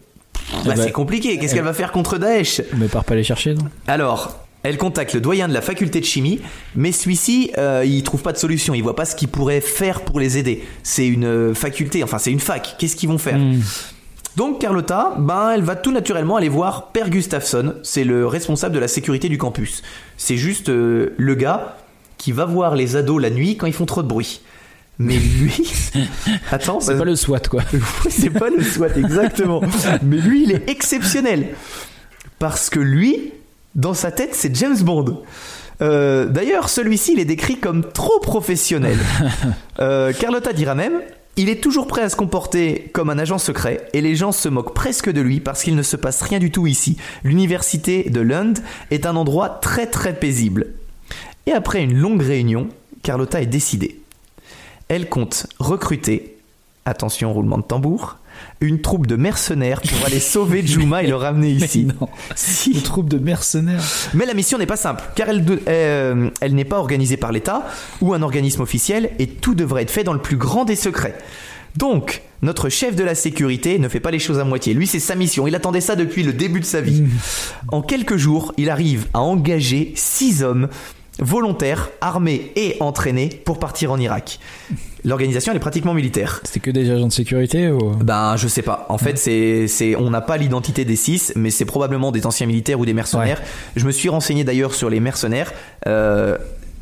elle 0.65 0.77
va- 0.77 0.83
c'est 0.83 0.91
compliqué. 0.91 1.37
Qu'est-ce 1.37 1.53
qu'elle 1.53 1.63
va 1.63 1.73
faire 1.73 1.91
contre 1.91 2.17
Daesh? 2.17 2.61
Mais 2.77 2.87
part 2.87 3.03
pas 3.03 3.15
les 3.15 3.23
chercher, 3.23 3.53
non? 3.53 3.63
Alors, 3.87 4.39
elle 4.63 4.77
contacte 4.77 5.13
le 5.13 5.21
doyen 5.21 5.47
de 5.47 5.53
la 5.53 5.61
faculté 5.61 5.99
de 5.99 6.05
chimie, 6.05 6.39
mais 6.75 6.91
celui-ci, 6.91 7.51
euh, 7.57 7.83
il 7.85 8.03
trouve 8.03 8.21
pas 8.21 8.31
de 8.33 8.37
solution. 8.37 8.73
Il 8.73 8.81
voit 8.83 8.95
pas 8.95 9.05
ce 9.05 9.15
qu'il 9.15 9.27
pourrait 9.27 9.61
faire 9.61 10.01
pour 10.01 10.19
les 10.19 10.37
aider. 10.37 10.63
C'est 10.83 11.07
une 11.07 11.25
euh, 11.25 11.53
faculté, 11.53 12.03
enfin 12.03 12.17
c'est 12.17 12.31
une 12.31 12.39
fac. 12.39 12.75
Qu'est-ce 12.79 12.95
qu'ils 12.95 13.09
vont 13.09 13.17
faire? 13.17 13.37
Hmm. 13.37 13.59
Donc 14.37 14.61
Carlotta, 14.61 15.15
ben 15.17 15.49
elle 15.55 15.63
va 15.63 15.75
tout 15.75 15.91
naturellement 15.91 16.35
aller 16.37 16.49
voir 16.49 16.91
Per 16.91 17.09
Gustafsson. 17.09 17.73
C'est 17.81 18.03
le 18.03 18.27
responsable 18.27 18.75
de 18.75 18.79
la 18.79 18.87
sécurité 18.87 19.29
du 19.29 19.37
campus. 19.39 19.81
C'est 20.15 20.37
juste 20.37 20.69
euh, 20.69 21.13
le 21.17 21.33
gars 21.35 21.75
qui 22.17 22.31
va 22.31 22.45
voir 22.45 22.75
les 22.75 22.95
ados 22.95 23.21
la 23.21 23.29
nuit 23.29 23.57
quand 23.57 23.67
ils 23.67 23.73
font 23.73 23.85
trop 23.85 24.03
de 24.03 24.07
bruit. 24.07 24.41
Mais 24.99 25.17
lui, 25.17 25.53
attends, 26.51 26.79
C'est 26.79 26.93
bah- 26.93 26.99
pas 26.99 27.05
le 27.05 27.15
SWAT, 27.15 27.41
quoi. 27.49 27.61
c'est 28.09 28.31
pas 28.31 28.49
le 28.49 28.63
SWAT 28.63 28.95
exactement. 28.97 29.61
Mais 30.01 30.17
lui, 30.17 30.43
il 30.43 30.51
est 30.51 30.69
exceptionnel. 30.69 31.49
Parce 32.39 32.69
que 32.69 32.79
lui, 32.79 33.31
dans 33.75 33.93
sa 33.93 34.11
tête, 34.11 34.33
c'est 34.33 34.55
James 34.55 34.77
Bond. 34.81 35.21
Euh, 35.81 36.25
D'ailleurs, 36.25 36.69
celui-ci, 36.69 37.13
il 37.13 37.19
est 37.19 37.25
décrit 37.25 37.57
comme 37.57 37.91
trop 37.91 38.19
professionnel. 38.19 38.97
Euh, 39.79 40.11
Carlotta 40.11 40.53
dira 40.53 40.73
même 40.73 41.01
il 41.39 41.49
est 41.49 41.61
toujours 41.61 41.85
prêt 41.85 42.01
à 42.01 42.09
se 42.09 42.15
comporter 42.15 42.89
comme 42.93 43.11
un 43.11 43.19
agent 43.19 43.37
secret 43.37 43.87
et 43.93 44.01
les 44.01 44.15
gens 44.15 44.31
se 44.31 44.49
moquent 44.49 44.73
presque 44.73 45.11
de 45.11 45.21
lui 45.21 45.39
parce 45.39 45.61
qu'il 45.61 45.75
ne 45.75 45.83
se 45.83 45.95
passe 45.95 46.23
rien 46.23 46.39
du 46.39 46.49
tout 46.49 46.65
ici. 46.65 46.97
L'université 47.23 48.09
de 48.09 48.21
Lund 48.21 48.57
est 48.89 49.05
un 49.05 49.15
endroit 49.15 49.49
très 49.49 49.85
très 49.85 50.13
paisible. 50.13 50.73
Et 51.47 51.53
après 51.53 51.81
une 51.81 51.95
longue 51.95 52.21
réunion, 52.21 52.67
Carlotta 53.03 53.41
est 53.41 53.47
décidée. 53.47 54.01
Elle 54.89 55.07
compte 55.07 55.47
recruter, 55.59 56.37
attention 56.85 57.31
roulement 57.31 57.57
de 57.57 57.63
tambour, 57.63 58.17
une 58.59 58.81
troupe 58.81 59.07
de 59.07 59.15
mercenaires 59.15 59.81
pour 59.81 60.05
aller 60.05 60.19
sauver 60.19 60.61
Juma 60.65 61.03
et 61.03 61.07
le 61.07 61.15
ramener 61.15 61.51
ici. 61.51 61.85
Mais 61.87 61.93
non. 61.99 62.09
Si. 62.35 62.71
Une 62.73 62.81
troupe 62.81 63.07
de 63.07 63.17
mercenaires. 63.17 63.81
Mais 64.13 64.25
la 64.25 64.33
mission 64.33 64.57
n'est 64.57 64.65
pas 64.65 64.75
simple, 64.75 65.01
car 65.15 65.29
elle, 65.29 65.45
euh, 65.69 66.29
elle 66.41 66.53
n'est 66.53 66.65
pas 66.65 66.79
organisée 66.79 67.17
par 67.17 67.31
l'État 67.31 67.65
ou 68.01 68.13
un 68.13 68.21
organisme 68.21 68.61
officiel, 68.61 69.11
et 69.17 69.27
tout 69.27 69.55
devrait 69.55 69.83
être 69.83 69.91
fait 69.91 70.03
dans 70.03 70.13
le 70.13 70.21
plus 70.21 70.37
grand 70.37 70.65
des 70.65 70.75
secrets. 70.75 71.15
Donc, 71.77 72.23
notre 72.41 72.69
chef 72.69 72.95
de 72.95 73.03
la 73.03 73.15
sécurité 73.15 73.77
ne 73.77 73.87
fait 73.87 73.99
pas 73.99 74.11
les 74.11 74.19
choses 74.19 74.39
à 74.39 74.43
moitié. 74.43 74.73
Lui, 74.73 74.87
c'est 74.87 74.99
sa 74.99 75.15
mission. 75.15 75.47
Il 75.47 75.55
attendait 75.55 75.81
ça 75.81 75.95
depuis 75.95 76.23
le 76.23 76.33
début 76.33 76.59
de 76.59 76.65
sa 76.65 76.81
vie. 76.81 77.03
En 77.71 77.81
quelques 77.81 78.17
jours, 78.17 78.51
il 78.57 78.69
arrive 78.69 79.07
à 79.13 79.21
engager 79.21 79.93
six 79.95 80.43
hommes 80.43 80.69
volontaires, 81.19 81.89
armés 82.01 82.51
et 82.55 82.77
entraînés 82.79 83.29
pour 83.45 83.59
partir 83.59 83.91
en 83.91 83.99
Irak. 83.99 84.39
L'organisation, 85.03 85.51
elle 85.51 85.57
est 85.57 85.61
pratiquement 85.61 85.93
militaire. 85.93 86.41
C'était 86.43 86.59
que 86.59 86.71
des 86.71 86.89
agents 86.89 87.07
de 87.07 87.13
sécurité 87.13 87.69
ou... 87.69 87.91
Ben, 87.95 88.35
je 88.35 88.47
sais 88.47 88.61
pas. 88.61 88.85
En 88.89 88.97
fait, 88.97 89.17
c'est, 89.17 89.67
c'est, 89.67 89.95
on 89.95 90.09
n'a 90.09 90.21
pas 90.21 90.37
l'identité 90.37 90.85
des 90.85 90.95
six, 90.95 91.31
mais 91.35 91.49
c'est 91.49 91.65
probablement 91.65 92.11
des 92.11 92.25
anciens 92.25 92.47
militaires 92.47 92.79
ou 92.79 92.85
des 92.85 92.93
mercenaires. 92.93 93.41
Je 93.75 93.85
me 93.85 93.91
suis 93.91 94.09
renseigné 94.09 94.43
d'ailleurs 94.43 94.73
sur 94.73 94.89
les 94.89 94.99
mercenaires. 94.99 95.53
Euh, 95.87 96.37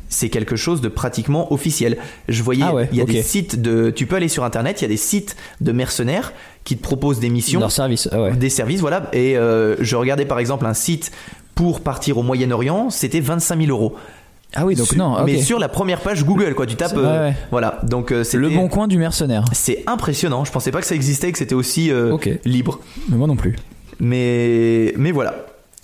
c'est 0.08 0.28
quelque 0.28 0.56
chose 0.56 0.80
de 0.80 0.88
pratiquement 0.88 1.52
officiel. 1.52 1.98
Je 2.28 2.42
voyais, 2.42 2.64
Ah 2.66 2.74
ouais, 2.74 2.88
il 2.92 2.98
y 2.98 3.00
a 3.00 3.04
des 3.04 3.22
sites 3.22 3.60
de, 3.60 3.90
tu 3.90 4.06
peux 4.06 4.16
aller 4.16 4.28
sur 4.28 4.44
internet, 4.44 4.80
il 4.80 4.84
y 4.84 4.86
a 4.86 4.88
des 4.88 4.96
sites 4.96 5.36
de 5.60 5.72
mercenaires 5.72 6.32
qui 6.64 6.76
te 6.76 6.82
proposent 6.82 7.20
des 7.20 7.28
missions, 7.28 7.60
Leur 7.60 7.72
service. 7.72 8.08
Ah 8.12 8.22
ouais. 8.22 8.36
des 8.36 8.50
services, 8.50 8.80
voilà. 8.80 9.08
Et 9.12 9.36
euh, 9.36 9.76
je 9.80 9.96
regardais 9.96 10.24
par 10.24 10.38
exemple 10.38 10.66
un 10.66 10.74
site 10.74 11.12
pour 11.54 11.80
partir 11.80 12.18
au 12.18 12.22
Moyen-Orient, 12.22 12.90
c'était 12.90 13.20
25 13.20 13.60
000 13.62 13.70
euros. 13.70 13.96
Ah 14.56 14.64
oui, 14.66 14.74
donc 14.74 14.86
Sur- 14.86 14.96
non. 14.96 15.22
Mais 15.24 15.40
sur 15.40 15.58
la 15.58 15.68
première 15.68 16.00
page 16.00 16.24
Google, 16.24 16.54
quoi. 16.54 16.66
Tu 16.66 16.76
tapes, 16.76 16.94
euh, 16.96 17.28
ouais. 17.28 17.34
voilà. 17.50 17.80
Donc 17.84 18.10
euh, 18.10 18.18
Le 18.18 18.24
c'était- 18.24 18.54
bon 18.54 18.68
coin 18.68 18.88
du 18.88 18.98
mercenaire. 18.98 19.44
c'est 19.52 19.84
impressionnant. 19.86 20.44
Je 20.44 20.52
pensais 20.52 20.70
pas 20.70 20.80
que 20.80 20.86
ça 20.86 20.94
existait, 20.94 21.30
que 21.32 21.38
c'était 21.38 21.54
aussi 21.54 21.90
euh, 21.90 22.16
libre. 22.44 22.80
Mais 23.08 23.16
moi 23.16 23.26
non 23.28 23.36
plus. 23.36 23.54
Mais, 24.00 24.92
mais 24.96 25.10
voilà. 25.12 25.34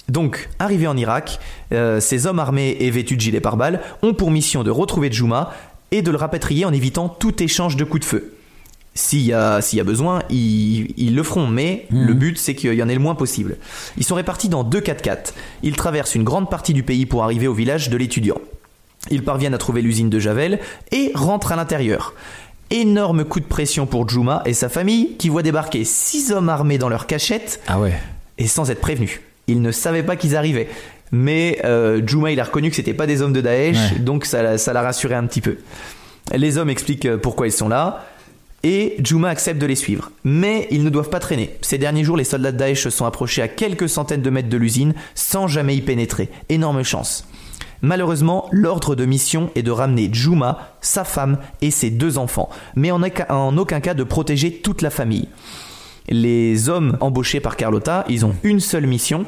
Donc, 0.08 0.48
arrivés 0.58 0.86
en 0.86 0.96
Irak, 0.96 1.38
euh, 1.72 2.00
ces 2.00 2.26
hommes 2.26 2.38
armés 2.38 2.76
et 2.80 2.90
vêtus 2.90 3.16
de 3.16 3.20
gilets 3.20 3.40
pare-balles 3.40 3.80
ont 4.02 4.14
pour 4.14 4.30
mission 4.30 4.62
de 4.64 4.70
retrouver 4.70 5.10
Juma 5.10 5.52
et 5.90 6.02
de 6.02 6.10
le 6.10 6.16
rapatrier 6.16 6.64
en 6.64 6.72
évitant 6.72 7.08
tout 7.08 7.42
échange 7.42 7.76
de 7.76 7.84
coups 7.84 8.00
de 8.00 8.04
feu. 8.06 8.34
S'il 8.94 9.20
y 9.22 9.32
a, 9.32 9.60
y 9.72 9.80
a 9.80 9.84
besoin, 9.84 10.22
ils, 10.28 10.92
ils 10.98 11.14
le 11.14 11.22
feront, 11.22 11.46
mais 11.46 11.86
Mhm. 11.90 12.06
le 12.06 12.12
but 12.14 12.36
c'est 12.38 12.54
qu'il 12.54 12.74
y 12.74 12.82
en 12.82 12.88
ait 12.90 12.94
le 12.94 13.00
moins 13.00 13.14
possible. 13.14 13.56
Ils 13.96 14.04
sont 14.04 14.16
répartis 14.16 14.50
dans 14.50 14.64
deux 14.64 14.80
4x4. 14.80 15.32
Ils 15.62 15.76
traversent 15.76 16.14
une 16.14 16.24
grande 16.24 16.50
partie 16.50 16.74
du 16.74 16.82
pays 16.82 17.06
pour 17.06 17.24
arriver 17.24 17.46
au 17.46 17.54
village 17.54 17.88
de 17.88 17.96
l'étudiant. 17.96 18.36
Ils 19.10 19.24
parviennent 19.24 19.54
à 19.54 19.58
trouver 19.58 19.82
l'usine 19.82 20.10
de 20.10 20.18
Javel 20.18 20.60
et 20.92 21.10
rentrent 21.14 21.52
à 21.52 21.56
l'intérieur. 21.56 22.14
Énorme 22.70 23.24
coup 23.24 23.40
de 23.40 23.44
pression 23.44 23.84
pour 23.86 24.08
Juma 24.08 24.42
et 24.46 24.54
sa 24.54 24.68
famille 24.68 25.16
qui 25.18 25.28
voient 25.28 25.42
débarquer 25.42 25.84
six 25.84 26.32
hommes 26.32 26.48
armés 26.48 26.78
dans 26.78 26.88
leur 26.88 27.06
cachette 27.06 27.60
Ah 27.66 27.78
ouais. 27.80 27.92
et 28.38 28.46
sans 28.46 28.70
être 28.70 28.80
prévenus. 28.80 29.20
Ils 29.48 29.60
ne 29.60 29.72
savaient 29.72 30.02
pas 30.04 30.16
qu'ils 30.16 30.36
arrivaient. 30.36 30.68
Mais 31.10 31.58
euh, 31.64 32.00
Juma, 32.06 32.30
il 32.30 32.40
a 32.40 32.44
reconnu 32.44 32.70
que 32.70 32.76
c'était 32.76 32.94
pas 32.94 33.06
des 33.06 33.20
hommes 33.20 33.34
de 33.34 33.42
Daesh, 33.42 33.76
Ouais. 33.92 33.98
donc 33.98 34.24
ça, 34.24 34.56
ça 34.56 34.72
l'a 34.72 34.80
rassuré 34.80 35.14
un 35.14 35.26
petit 35.26 35.42
peu. 35.42 35.58
Les 36.34 36.56
hommes 36.56 36.70
expliquent 36.70 37.04
euh, 37.04 37.18
pourquoi 37.18 37.46
ils 37.48 37.52
sont 37.52 37.68
là, 37.68 38.06
et 38.62 38.94
Juma 39.04 39.28
accepte 39.28 39.60
de 39.60 39.66
les 39.66 39.74
suivre. 39.76 40.10
Mais 40.24 40.68
ils 40.70 40.82
ne 40.84 40.88
doivent 40.88 41.10
pas 41.10 41.18
traîner. 41.18 41.50
Ces 41.60 41.76
derniers 41.76 42.04
jours, 42.04 42.16
les 42.16 42.24
soldats 42.24 42.52
de 42.52 42.56
Daesh 42.56 42.84
se 42.84 42.88
sont 42.90 43.04
approchés 43.04 43.42
à 43.42 43.48
quelques 43.48 43.88
centaines 43.90 44.22
de 44.22 44.30
mètres 44.30 44.48
de 44.48 44.56
l'usine 44.56 44.94
sans 45.14 45.48
jamais 45.48 45.76
y 45.76 45.82
pénétrer. 45.82 46.30
Énorme 46.48 46.82
chance. 46.84 47.26
Malheureusement, 47.82 48.48
l'ordre 48.52 48.94
de 48.94 49.04
mission 49.04 49.50
est 49.56 49.62
de 49.62 49.70
ramener 49.70 50.08
Juma, 50.12 50.70
sa 50.80 51.04
femme 51.04 51.38
et 51.60 51.70
ses 51.70 51.90
deux 51.90 52.16
enfants, 52.16 52.48
mais 52.76 52.90
en 52.90 53.02
aucun- 53.02 53.80
cas 53.80 53.94
de 53.94 54.04
protéger 54.04 54.52
toute 54.52 54.82
la 54.82 54.90
famille 54.90 55.28
les 56.08 56.68
hommes 56.68 56.96
embauchés 57.00 57.38
par 57.40 57.56
Carlotta, 57.56 58.04
ils 58.08 58.26
ont 58.26 58.34
une 58.42 58.58
seule 58.60 58.86
mission 58.88 59.24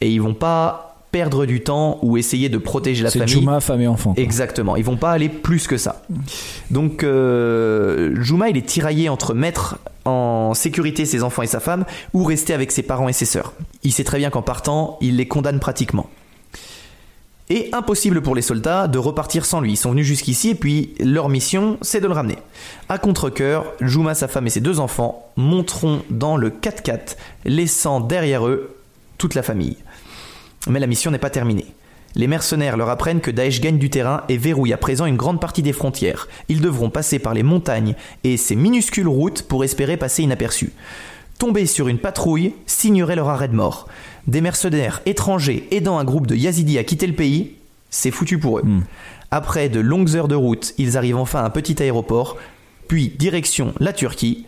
et 0.00 0.10
ils 0.10 0.20
vont 0.20 0.34
pas 0.34 0.96
perdre 1.12 1.46
du 1.46 1.62
temps 1.62 1.98
ou 2.02 2.16
essayer 2.18 2.48
de 2.48 2.58
protéger 2.58 3.04
la 3.04 3.10
C'est 3.10 3.20
famille. 3.20 3.34
Juma, 3.34 3.60
femme 3.60 3.80
et 3.80 3.86
enfant. 3.86 4.12
quoi. 4.12 4.22
Exactement, 4.22 4.74
ils 4.76 4.84
vont 4.84 4.96
pas 4.96 5.12
aller 5.12 5.28
plus 5.28 5.66
que 5.68 5.76
ça. 5.78 6.02
Donc 6.72 7.04
euh, 7.04 8.12
Juma, 8.22 8.50
il 8.50 8.56
est 8.56 8.66
tiraillé 8.66 9.08
entre 9.08 9.34
mettre 9.34 9.78
en 10.04 10.52
sécurité 10.52 11.04
ses 11.06 11.22
enfants 11.22 11.42
et 11.42 11.46
sa 11.46 11.60
femme 11.60 11.84
ou 12.12 12.24
rester 12.24 12.52
avec 12.52 12.72
ses 12.72 12.82
parents 12.82 13.08
et 13.08 13.12
ses 13.14 13.24
sœurs. 13.24 13.52
Il 13.84 13.92
sait 13.92 14.04
très 14.04 14.18
bien 14.18 14.30
qu'en 14.30 14.42
partant, 14.42 14.98
il 15.00 15.16
les 15.16 15.28
condamne 15.28 15.60
pratiquement. 15.60 16.08
Et 17.48 17.68
impossible 17.72 18.22
pour 18.22 18.34
les 18.34 18.42
soldats 18.42 18.88
de 18.88 18.98
repartir 18.98 19.44
sans 19.44 19.60
lui. 19.60 19.72
Ils 19.72 19.76
sont 19.76 19.92
venus 19.92 20.06
jusqu'ici 20.06 20.50
et 20.50 20.54
puis 20.56 20.94
leur 20.98 21.28
mission, 21.28 21.78
c'est 21.80 22.00
de 22.00 22.08
le 22.08 22.12
ramener. 22.12 22.38
À 22.88 22.98
contre-coeur, 22.98 23.66
Juma, 23.80 24.14
sa 24.14 24.26
femme 24.26 24.48
et 24.48 24.50
ses 24.50 24.60
deux 24.60 24.80
enfants 24.80 25.30
monteront 25.36 26.02
dans 26.10 26.36
le 26.36 26.50
4x4, 26.50 27.16
laissant 27.44 28.00
derrière 28.00 28.46
eux 28.48 28.76
toute 29.16 29.34
la 29.36 29.44
famille. 29.44 29.76
Mais 30.66 30.80
la 30.80 30.88
mission 30.88 31.12
n'est 31.12 31.18
pas 31.18 31.30
terminée. 31.30 31.66
Les 32.16 32.26
mercenaires 32.26 32.76
leur 32.76 32.88
apprennent 32.88 33.20
que 33.20 33.30
Daesh 33.30 33.60
gagne 33.60 33.78
du 33.78 33.90
terrain 33.90 34.22
et 34.28 34.38
verrouille 34.38 34.72
à 34.72 34.78
présent 34.78 35.06
une 35.06 35.18
grande 35.18 35.40
partie 35.40 35.62
des 35.62 35.74
frontières. 35.74 36.28
Ils 36.48 36.62
devront 36.62 36.90
passer 36.90 37.18
par 37.18 37.34
les 37.34 37.42
montagnes 37.42 37.94
et 38.24 38.38
ces 38.38 38.56
minuscules 38.56 39.06
routes 39.06 39.42
pour 39.42 39.62
espérer 39.64 39.96
passer 39.98 40.22
inaperçus. 40.22 40.72
Tomber 41.38 41.66
sur 41.66 41.88
une 41.88 41.98
patrouille 41.98 42.54
signerait 42.64 43.16
leur 43.16 43.28
arrêt 43.28 43.48
de 43.48 43.54
mort. 43.54 43.86
Des 44.26 44.40
mercenaires 44.40 45.02
étrangers 45.06 45.68
aidant 45.70 45.98
un 45.98 46.04
groupe 46.04 46.26
de 46.26 46.34
Yazidis 46.34 46.78
à 46.78 46.84
quitter 46.84 47.06
le 47.06 47.14
pays, 47.14 47.52
c'est 47.90 48.10
foutu 48.10 48.38
pour 48.38 48.58
eux. 48.58 48.64
Après 49.30 49.68
de 49.68 49.80
longues 49.80 50.16
heures 50.16 50.28
de 50.28 50.34
route, 50.34 50.74
ils 50.78 50.96
arrivent 50.96 51.16
enfin 51.16 51.40
à 51.40 51.44
un 51.44 51.50
petit 51.50 51.80
aéroport, 51.82 52.36
puis 52.88 53.08
direction 53.08 53.72
la 53.78 53.92
Turquie, 53.92 54.46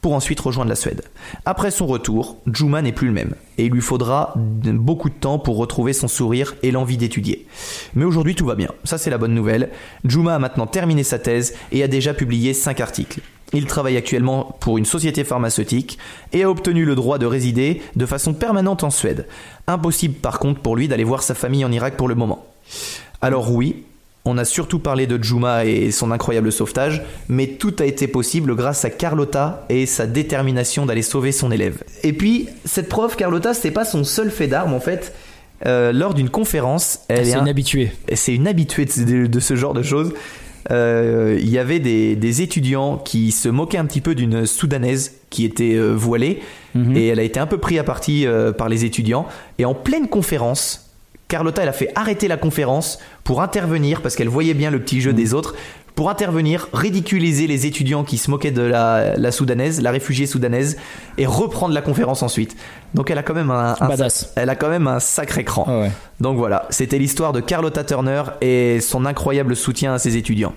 pour 0.00 0.12
ensuite 0.12 0.38
rejoindre 0.40 0.68
la 0.68 0.76
Suède. 0.76 1.02
Après 1.44 1.70
son 1.70 1.86
retour, 1.86 2.36
Juma 2.52 2.82
n'est 2.82 2.92
plus 2.92 3.08
le 3.08 3.12
même, 3.12 3.34
et 3.56 3.64
il 3.66 3.72
lui 3.72 3.80
faudra 3.80 4.34
beaucoup 4.36 5.08
de 5.08 5.14
temps 5.14 5.38
pour 5.38 5.56
retrouver 5.56 5.92
son 5.92 6.06
sourire 6.06 6.54
et 6.62 6.70
l'envie 6.70 6.98
d'étudier. 6.98 7.46
Mais 7.94 8.04
aujourd'hui 8.04 8.34
tout 8.34 8.46
va 8.46 8.54
bien, 8.54 8.68
ça 8.84 8.98
c'est 8.98 9.10
la 9.10 9.18
bonne 9.18 9.34
nouvelle. 9.34 9.70
Juma 10.04 10.36
a 10.36 10.38
maintenant 10.38 10.66
terminé 10.66 11.02
sa 11.02 11.18
thèse 11.18 11.54
et 11.72 11.82
a 11.82 11.88
déjà 11.88 12.14
publié 12.14 12.54
5 12.54 12.80
articles. 12.80 13.20
Il 13.54 13.64
travaille 13.66 13.96
actuellement 13.96 14.56
pour 14.60 14.76
une 14.78 14.84
société 14.84 15.24
pharmaceutique 15.24 15.98
et 16.32 16.42
a 16.42 16.50
obtenu 16.50 16.84
le 16.84 16.94
droit 16.94 17.16
de 17.18 17.24
résider 17.26 17.80
de 17.96 18.06
façon 18.06 18.34
permanente 18.34 18.84
en 18.84 18.90
Suède. 18.90 19.26
Impossible 19.66 20.14
par 20.14 20.38
contre 20.38 20.60
pour 20.60 20.76
lui 20.76 20.86
d'aller 20.88 21.04
voir 21.04 21.22
sa 21.22 21.34
famille 21.34 21.64
en 21.64 21.72
Irak 21.72 21.96
pour 21.96 22.08
le 22.08 22.14
moment. 22.14 22.44
Alors 23.22 23.50
oui, 23.52 23.84
on 24.26 24.36
a 24.36 24.44
surtout 24.44 24.78
parlé 24.78 25.06
de 25.06 25.22
Juma 25.22 25.64
et 25.64 25.90
son 25.90 26.10
incroyable 26.10 26.52
sauvetage, 26.52 27.02
mais 27.30 27.46
tout 27.46 27.74
a 27.78 27.86
été 27.86 28.06
possible 28.06 28.54
grâce 28.54 28.84
à 28.84 28.90
Carlotta 28.90 29.64
et 29.70 29.86
sa 29.86 30.06
détermination 30.06 30.84
d'aller 30.84 31.00
sauver 31.00 31.32
son 31.32 31.50
élève. 31.50 31.82
Et 32.02 32.12
puis, 32.12 32.48
cette 32.66 32.90
prof, 32.90 33.16
Carlotta, 33.16 33.54
c'était 33.54 33.70
pas 33.70 33.86
son 33.86 34.04
seul 34.04 34.30
fait 34.30 34.46
d'armes 34.48 34.74
en 34.74 34.80
fait. 34.80 35.14
Euh, 35.66 35.90
lors 35.92 36.12
d'une 36.14 36.28
conférence, 36.28 37.00
elle 37.08 37.20
est 37.20 37.30
C'est 37.30 37.34
un- 37.34 37.40
une 37.42 37.48
habituée. 37.48 37.90
c'est 38.14 38.34
une 38.34 38.46
habituée 38.46 38.84
de, 38.84 39.02
de- 39.04 39.26
de 39.26 39.40
ce 39.40 39.56
genre 39.56 39.72
de 39.74 39.82
choses. 39.82 40.12
Euh, 40.70 41.38
Il 41.40 41.48
y 41.50 41.58
avait 41.58 41.78
des, 41.78 42.16
des 42.16 42.42
étudiants 42.42 42.96
qui 42.98 43.32
se 43.32 43.48
moquaient 43.48 43.78
un 43.78 43.86
petit 43.86 44.00
peu 44.00 44.14
d'une 44.14 44.46
soudanaise 44.46 45.14
qui 45.30 45.44
était 45.44 45.74
euh, 45.74 45.92
voilée 45.92 46.40
Mhm. 46.74 46.96
et 46.96 47.06
elle 47.08 47.18
a 47.18 47.22
été 47.22 47.40
un 47.40 47.46
peu 47.46 47.58
prise 47.58 47.78
à 47.78 47.84
partie 47.84 48.26
euh, 48.26 48.52
par 48.52 48.68
les 48.68 48.84
étudiants. 48.84 49.26
Et 49.58 49.64
en 49.64 49.74
pleine 49.74 50.06
conférence, 50.08 50.90
Carlotta 51.28 51.62
elle 51.62 51.68
a 51.68 51.72
fait 51.72 51.90
arrêter 51.94 52.28
la 52.28 52.36
conférence 52.36 52.98
pour 53.24 53.42
intervenir 53.42 54.00
parce 54.02 54.16
qu'elle 54.16 54.28
voyait 54.28 54.54
bien 54.54 54.70
le 54.70 54.78
petit 54.78 55.00
jeu 55.00 55.12
des 55.12 55.34
autres. 55.34 55.54
Pour 55.98 56.10
intervenir, 56.10 56.68
ridiculiser 56.72 57.48
les 57.48 57.66
étudiants 57.66 58.04
qui 58.04 58.18
se 58.18 58.30
moquaient 58.30 58.52
de 58.52 58.62
la, 58.62 59.16
la 59.16 59.32
soudanaise, 59.32 59.80
la 59.82 59.90
réfugiée 59.90 60.26
soudanaise, 60.26 60.76
et 61.16 61.26
reprendre 61.26 61.74
la 61.74 61.82
conférence 61.82 62.22
ensuite. 62.22 62.54
Donc 62.94 63.10
elle 63.10 63.18
a 63.18 63.24
quand 63.24 63.34
même 63.34 63.50
un, 63.50 63.74
un- 63.80 63.88
Badass. 63.88 64.32
elle 64.36 64.48
a 64.48 64.54
quand 64.54 64.68
même 64.68 64.86
un 64.86 65.00
sacré 65.00 65.42
cran. 65.42 65.64
Ah 65.66 65.80
ouais. 65.80 65.90
Donc 66.20 66.36
voilà, 66.36 66.66
c'était 66.70 66.98
l'histoire 67.00 67.32
de 67.32 67.40
Carlotta 67.40 67.82
Turner 67.82 68.22
et 68.40 68.78
son 68.80 69.06
incroyable 69.06 69.56
soutien 69.56 69.92
à 69.92 69.98
ses 69.98 70.16
étudiants. 70.16 70.54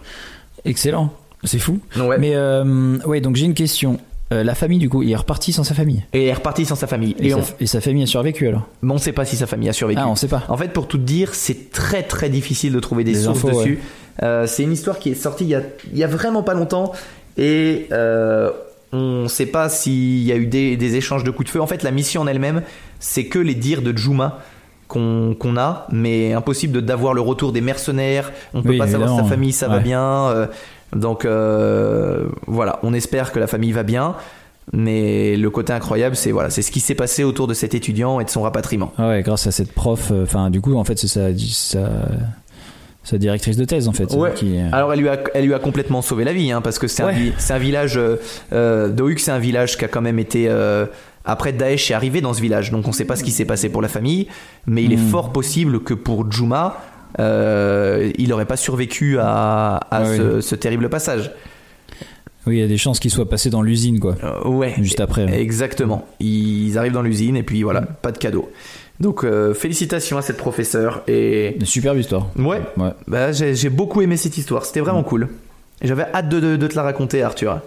Excellent. 0.63 1.11
C'est 1.43 1.57
fou. 1.57 1.79
Ouais. 1.97 2.19
Mais 2.19 2.35
euh, 2.35 2.99
ouais, 3.07 3.19
donc 3.19 3.35
j'ai 3.35 3.45
une 3.45 3.55
question. 3.55 3.97
Euh, 4.31 4.43
la 4.43 4.53
famille, 4.53 4.77
du 4.77 4.89
coup, 4.89 5.01
il 5.01 5.11
est 5.11 5.15
reparti 5.15 5.51
sans 5.51 5.63
sa 5.63 5.73
famille? 5.73 6.03
Et 6.13 6.21
elle 6.23 6.29
est 6.29 6.33
repartie 6.33 6.65
sans 6.65 6.75
sa 6.75 6.85
famille. 6.87 7.15
Et, 7.19 7.27
Et, 7.27 7.29
sa, 7.31 7.37
on, 7.37 7.43
et 7.59 7.65
sa 7.65 7.81
famille 7.81 8.03
a 8.03 8.05
survécu 8.05 8.47
alors? 8.47 8.67
Mais 8.83 8.93
on 8.93 8.97
sait 8.99 9.11
pas 9.11 9.25
si 9.25 9.35
sa 9.35 9.45
famille 9.47 9.67
a 9.67 9.73
survécu. 9.73 9.99
Ah, 10.01 10.07
on 10.07 10.15
sait 10.15 10.29
pas. 10.29 10.43
En 10.49 10.55
fait, 10.55 10.71
pour 10.71 10.87
tout 10.87 10.99
dire, 10.99 11.33
c'est 11.33 11.71
très 11.71 12.03
très 12.03 12.29
difficile 12.29 12.71
de 12.73 12.79
trouver 12.79 13.03
des, 13.03 13.13
Des 13.13 13.23
sources 13.23 13.39
infos, 13.43 13.57
dessus. 13.59 13.79
Euh, 14.23 14.45
c'est 14.47 14.63
une 14.63 14.71
histoire 14.73 14.99
qui 14.99 15.09
est 15.11 15.15
sortie 15.15 15.45
il 15.45 15.49
y 15.49 15.55
a, 15.55 15.61
il 15.91 15.97
y 15.97 16.03
a 16.03 16.07
vraiment 16.07 16.43
pas 16.43 16.53
longtemps 16.53 16.91
et 17.37 17.87
euh, 17.91 18.51
on 18.91 19.27
sait 19.27 19.45
pas 19.45 19.69
s'il 19.69 20.21
y 20.23 20.31
a 20.31 20.35
eu 20.35 20.45
des, 20.47 20.75
des 20.77 20.95
échanges 20.95 21.23
de 21.23 21.31
coups 21.31 21.47
de 21.47 21.51
feu. 21.51 21.61
En 21.61 21.67
fait, 21.67 21.81
la 21.83 21.91
mission 21.91 22.21
en 22.21 22.27
elle-même, 22.27 22.61
c'est 22.99 23.25
que 23.25 23.39
les 23.39 23.55
dires 23.55 23.81
de 23.81 23.95
Juma 23.97 24.39
qu'on 24.87 25.55
a, 25.57 25.87
mais 25.91 26.33
impossible 26.33 26.81
d'avoir 26.81 27.13
le 27.13 27.21
retour 27.21 27.53
des 27.53 27.61
mercenaires. 27.61 28.31
On 28.53 28.61
peut 28.61 28.71
Oui, 28.71 28.77
pas 28.77 28.87
savoir 28.87 29.09
si 29.11 29.15
sa 29.17 29.23
famille 29.23 29.53
ça 29.53 29.69
va 29.69 29.79
bien. 29.79 30.27
euh, 30.29 30.47
donc 30.93 31.25
voilà, 32.47 32.79
on 32.83 32.93
espère 32.93 33.31
que 33.31 33.39
la 33.39 33.47
famille 33.47 33.71
va 33.71 33.83
bien. 33.83 34.15
Mais 34.73 35.35
le 35.37 35.49
côté 35.49 35.73
incroyable, 35.73 36.15
c'est 36.15 36.31
voilà, 36.31 36.49
c'est 36.49 36.61
ce 36.61 36.71
qui 36.71 36.79
s'est 36.79 36.95
passé 36.95 37.23
autour 37.23 37.47
de 37.47 37.53
cet 37.53 37.73
étudiant 37.73 38.19
et 38.19 38.25
de 38.25 38.29
son 38.29 38.41
rapatriement. 38.43 38.93
Ah 38.97 39.09
ouais, 39.09 39.21
grâce 39.23 39.47
à 39.47 39.51
cette 39.51 39.73
prof. 39.73 40.11
Enfin, 40.23 40.49
du 40.49 40.61
coup, 40.61 40.75
en 40.75 40.83
fait, 40.83 40.97
c'est 40.99 41.07
ça, 41.07 41.27
ça, 41.49 41.79
sa 43.03 43.17
directrice 43.17 43.57
de 43.57 43.65
thèse 43.65 43.87
en 43.87 43.93
fait. 43.93 44.13
Ouais. 44.13 44.31
Qui, 44.35 44.57
euh, 44.57 44.67
Alors 44.71 44.93
elle 44.93 44.99
lui 44.99 45.09
a, 45.09 45.19
elle 45.33 45.45
lui 45.45 45.53
a 45.53 45.59
complètement 45.59 46.01
sauvé 46.01 46.23
la 46.23 46.33
vie, 46.33 46.51
hein, 46.51 46.61
parce 46.61 46.77
que 46.79 46.87
c'est 46.87 47.01
un, 47.03 47.07
Ouais. 47.07 47.59
village. 47.59 47.97
Euh, 47.97 48.17
euh, 48.53 48.89
Dohuk, 48.89 49.19
c'est 49.19 49.31
un 49.31 49.39
village 49.39 49.77
qui 49.77 49.85
a 49.85 49.87
quand 49.87 50.01
même 50.01 50.19
été. 50.19 50.45
euh, 50.49 50.85
après 51.25 51.51
Daesh 51.53 51.91
est 51.91 51.93
arrivé 51.93 52.19
dans 52.21 52.33
ce 52.33 52.41
village, 52.41 52.71
donc 52.71 52.87
on 52.87 52.91
sait 52.91 53.05
pas 53.05 53.15
ce 53.15 53.23
qui 53.23 53.31
s'est 53.31 53.45
passé 53.45 53.69
pour 53.69 53.81
la 53.83 53.87
famille, 53.87 54.27
mais 54.65 54.83
il 54.83 54.91
est 54.93 54.97
Hmm. 54.97 55.09
fort 55.09 55.31
possible 55.31 55.81
que 55.83 55.93
pour 55.93 56.31
Juma, 56.31 56.81
euh, 57.19 58.11
il 58.17 58.29
n'aurait 58.29 58.45
pas 58.45 58.57
survécu 58.57 59.17
à, 59.19 59.75
à 59.91 60.01
Ouais, 60.03 60.17
ce, 60.17 60.41
ce 60.41 60.55
terrible 60.55 60.89
passage. 60.89 61.31
Oui, 62.47 62.55
il 62.55 62.59
y 62.59 62.63
a 62.63 62.67
des 62.67 62.77
chances 62.77 62.99
qu'il 62.99 63.11
soit 63.11 63.29
passé 63.29 63.51
dans 63.51 63.61
l'usine 63.61 63.99
quoi. 63.99 64.15
Euh, 64.23 64.47
ouais. 64.49 64.73
Juste 64.79 64.99
après. 64.99 65.25
ouais. 65.25 65.39
Exactement. 65.41 66.07
Ils 66.19 66.75
arrivent 66.79 66.93
dans 66.93 67.03
l'usine 67.03 67.37
et 67.37 67.43
puis 67.43 67.61
voilà, 67.61 67.81
pas 67.81 68.11
de 68.11 68.17
cadeau. 68.17 68.49
Donc 69.01 69.23
euh, 69.25 69.53
félicitations 69.55 70.17
à 70.17 70.21
cette 70.21 70.37
professeure 70.37 71.01
et 71.07 71.55
Une 71.59 71.65
superbe 71.65 71.97
histoire. 71.97 72.27
ouais, 72.37 72.61
Ouais. 72.77 72.91
bah, 73.07 73.31
j'ai 73.31 73.55
j'ai 73.55 73.69
beaucoup 73.69 74.01
aimé 74.01 74.15
cette 74.15 74.37
histoire. 74.37 74.63
C'était 74.63 74.79
vraiment 74.79 75.01
cool. 75.03 75.27
Et 75.81 75.87
J'avais 75.87 76.05
hâte 76.13 76.29
de, 76.29 76.39
de- 76.39 76.55
de 76.55 76.67
te 76.67 76.75
la 76.75 76.83
raconter, 76.83 77.23
Arthur. 77.23 77.59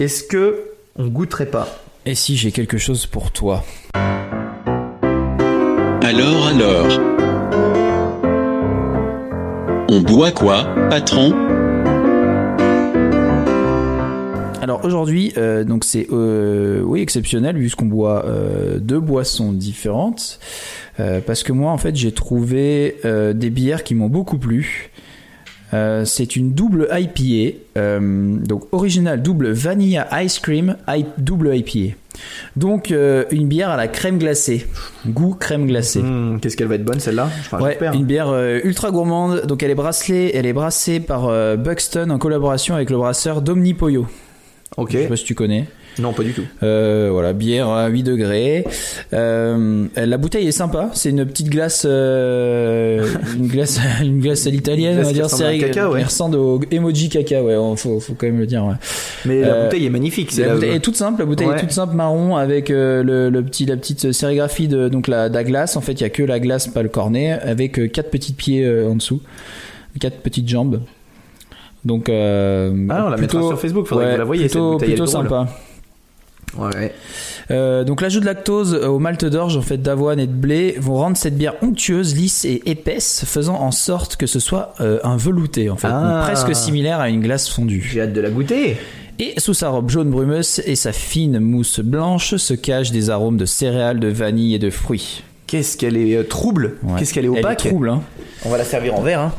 Est-ce 0.00 0.24
que 0.24 0.64
on 0.96 1.06
goûterait 1.06 1.46
pas 1.46 1.68
Et 2.06 2.16
si 2.16 2.36
j'ai 2.36 2.50
quelque 2.50 2.76
chose 2.76 3.06
pour 3.06 3.30
toi 3.30 3.62
Alors, 6.02 6.48
alors. 6.48 6.88
On 9.88 10.00
boit 10.00 10.32
quoi, 10.32 10.64
patron? 10.90 11.32
Alors 14.62 14.84
aujourd'hui, 14.84 15.32
euh, 15.36 15.64
donc 15.64 15.84
c'est 15.84 16.06
euh, 16.12 16.80
oui 16.84 17.00
exceptionnel 17.02 17.56
puisqu'on 17.56 17.86
boit 17.86 18.24
euh, 18.26 18.78
deux 18.78 19.00
boissons 19.00 19.52
différentes. 19.52 20.38
Parce 21.26 21.42
que 21.42 21.52
moi 21.52 21.72
en 21.72 21.78
fait 21.78 21.96
j'ai 21.96 22.12
trouvé 22.12 22.96
des 23.04 23.50
bières 23.50 23.82
qui 23.82 23.94
m'ont 23.96 24.08
beaucoup 24.08 24.38
plu. 24.38 24.90
C'est 26.04 26.36
une 26.36 26.52
double 26.52 26.86
IPA, 26.92 27.56
donc 28.46 28.64
original 28.72 29.20
double 29.20 29.50
vanilla 29.50 30.06
ice 30.22 30.38
cream, 30.38 30.76
I- 30.86 31.06
double 31.18 31.56
IPA. 31.56 31.96
Donc 32.56 32.90
euh, 32.92 33.24
une 33.30 33.48
bière 33.48 33.70
à 33.70 33.76
la 33.78 33.88
crème 33.88 34.18
glacée, 34.18 34.66
goût 35.06 35.34
crème 35.34 35.66
glacée. 35.66 36.02
Hmm, 36.02 36.38
Qu'est-ce 36.40 36.56
qu'elle 36.58 36.68
va 36.68 36.74
être 36.76 36.84
bonne 36.84 37.00
celle-là? 37.00 37.28
Ouais, 37.64 37.78
une 37.94 38.04
bière 38.04 38.28
euh, 38.28 38.60
ultra 38.62 38.90
gourmande. 38.90 39.46
Donc 39.46 39.62
elle 39.62 39.70
est 39.70 39.74
bracelée, 39.74 40.30
elle 40.34 40.44
est 40.46 40.52
brassée 40.52 41.00
par 41.00 41.26
euh, 41.28 41.56
Buxton 41.56 42.10
en 42.10 42.18
collaboration 42.18 42.74
avec 42.74 42.90
le 42.90 42.98
brasseur 42.98 43.40
Domnipoyo. 43.40 44.06
Ok. 44.76 44.90
Je 44.92 44.98
sais 44.98 45.06
pas 45.08 45.16
si 45.16 45.24
tu 45.24 45.34
connais. 45.34 45.66
Non, 45.98 46.14
pas 46.14 46.22
du 46.22 46.32
tout. 46.32 46.44
Euh, 46.62 47.10
voilà, 47.12 47.34
bière 47.34 47.68
à 47.68 47.88
8 47.88 48.02
degrés. 48.02 48.64
Euh, 49.12 49.86
la 49.94 50.16
bouteille 50.16 50.48
est 50.48 50.52
sympa. 50.52 50.90
C'est 50.94 51.10
une 51.10 51.26
petite 51.26 51.50
glace, 51.50 51.84
euh, 51.86 53.06
une 53.36 53.46
glace, 53.48 53.78
une 54.02 54.20
glace 54.20 54.46
à 54.46 54.50
l'italienne, 54.50 54.98
on 55.00 55.02
va 55.02 55.12
dire. 55.12 55.28
série- 55.28 55.58
caca, 55.60 55.90
ouais. 55.90 55.98
qui 56.00 56.04
ressemble 56.06 56.36
au 56.36 56.60
emoji 56.70 57.10
caca, 57.10 57.42
ouais. 57.42 57.54
Faut, 57.76 58.00
faut 58.00 58.14
quand 58.14 58.26
même 58.26 58.38
le 58.38 58.46
dire. 58.46 58.64
Ouais. 58.64 58.72
Mais 59.26 59.42
la 59.42 59.64
bouteille 59.64 59.84
est 59.84 59.90
magnifique. 59.90 60.32
C'est 60.32 60.40
La 60.42 60.46
la- 60.48 60.54
bouteille 60.54 60.70
est 60.76 60.80
toute 60.80 60.96
simple. 60.96 61.20
La 61.20 61.26
bouteille 61.26 61.48
Ouais. 61.48 61.56
est 61.56 61.60
toute 61.60 61.72
simple 61.72 61.94
marron 61.94 62.36
avec 62.36 62.70
le, 62.70 63.28
le 63.28 63.42
petit, 63.42 63.66
la 63.66 63.76
petite 63.76 64.12
sérigraphie 64.12 64.68
de 64.68 64.88
donc 64.88 65.08
la, 65.08 65.28
de 65.28 65.34
la 65.34 65.44
glace. 65.44 65.76
En 65.76 65.82
fait, 65.82 65.92
il 65.92 66.00
y 66.00 66.04
a 66.04 66.10
que 66.10 66.22
la 66.22 66.40
glace, 66.40 66.68
pas 66.68 66.82
le 66.82 66.88
cornet, 66.88 67.32
avec 67.32 67.92
quatre 67.92 68.08
petits 68.10 68.32
pieds 68.32 68.66
en 68.86 68.94
dessous, 68.96 69.20
quatre 70.00 70.20
petites 70.20 70.48
jambes. 70.48 70.80
Donc, 71.84 72.08
euh, 72.08 72.86
Ah, 72.90 73.04
on 73.06 73.10
la 73.10 73.16
mettra 73.16 73.40
sur 73.42 73.60
Facebook, 73.60 73.86
faudrait 73.86 74.16
que 74.16 74.22
vous 74.22 74.32
la 74.34 74.38
cette 74.38 74.50
plutôt, 74.52 74.78
est 74.80 74.84
plutôt 74.84 75.06
sympa. 75.06 75.48
Ouais. 76.58 76.92
Euh, 77.50 77.82
donc 77.82 78.02
l'ajout 78.02 78.20
de 78.20 78.26
lactose 78.26 78.74
au 78.74 78.98
malt 78.98 79.24
d'orge 79.24 79.56
en 79.56 79.62
fait 79.62 79.78
d'avoine 79.78 80.20
et 80.20 80.26
de 80.26 80.32
blé 80.32 80.76
vont 80.78 80.96
rendre 80.96 81.16
cette 81.16 81.36
bière 81.36 81.54
onctueuse, 81.62 82.14
lisse 82.14 82.44
et 82.44 82.62
épaisse, 82.70 83.24
faisant 83.26 83.54
en 83.56 83.70
sorte 83.70 84.16
que 84.16 84.26
ce 84.26 84.38
soit 84.38 84.74
euh, 84.80 84.98
un 85.02 85.16
velouté 85.16 85.70
en 85.70 85.76
fait, 85.76 85.88
Ah. 85.90 86.24
donc 86.26 86.30
presque 86.34 86.54
similaire 86.54 87.00
à 87.00 87.08
une 87.08 87.22
glace 87.22 87.48
fondue. 87.48 87.88
J'ai 87.90 88.02
hâte 88.02 88.12
de 88.12 88.20
la 88.20 88.28
goûter. 88.30 88.76
Et 89.18 89.34
sous 89.38 89.54
sa 89.54 89.70
robe 89.70 89.88
jaune 89.88 90.10
brumeuse 90.10 90.60
et 90.66 90.76
sa 90.76 90.92
fine 90.92 91.38
mousse 91.38 91.80
blanche 91.80 92.36
se 92.36 92.54
cachent 92.54 92.90
des 92.92 93.08
arômes 93.08 93.38
de 93.38 93.46
céréales, 93.46 93.98
de 93.98 94.08
vanille 94.08 94.54
et 94.54 94.58
de 94.58 94.68
fruits. 94.70 95.22
Qu'est-ce 95.46 95.76
qu'elle 95.78 95.96
est 95.96 96.16
euh, 96.16 96.22
trouble. 96.22 96.76
Ouais. 96.82 96.98
Qu'est-ce 96.98 97.14
qu'elle 97.14 97.24
est 97.24 97.32
Elle 97.32 97.38
opaque. 97.44 97.58
trouble, 97.58 97.88
hein. 97.88 98.02
On 98.44 98.50
va 98.50 98.58
la 98.58 98.64
servir 98.64 98.94
en 98.94 99.00
verre. 99.02 99.20
Hein. 99.20 99.32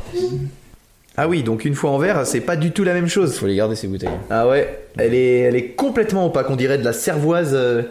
Ah 1.16 1.28
oui, 1.28 1.44
donc 1.44 1.64
une 1.66 1.76
fois 1.76 1.92
en 1.92 1.98
verre, 2.00 2.26
c'est 2.26 2.42
pas 2.42 2.56
du 2.56 2.72
tout 2.72 2.84
la 2.84 2.94
même 2.94 3.08
chose. 3.08 3.38
Faut 3.38 3.46
les 3.46 3.56
garder 3.56 3.76
ces 3.76 3.88
bouteilles. 3.88 4.10
Ah 4.32 4.48
ouais, 4.48 4.80
elle 4.98 5.14
est, 5.14 5.40
elle 5.42 5.56
est 5.56 5.68
complètement 5.70 6.26
opaque. 6.26 6.50
On 6.50 6.56
dirait 6.56 6.78
de 6.80 6.84
la 6.84 6.94
cervoise 6.94 7.52
euh, 7.54 7.84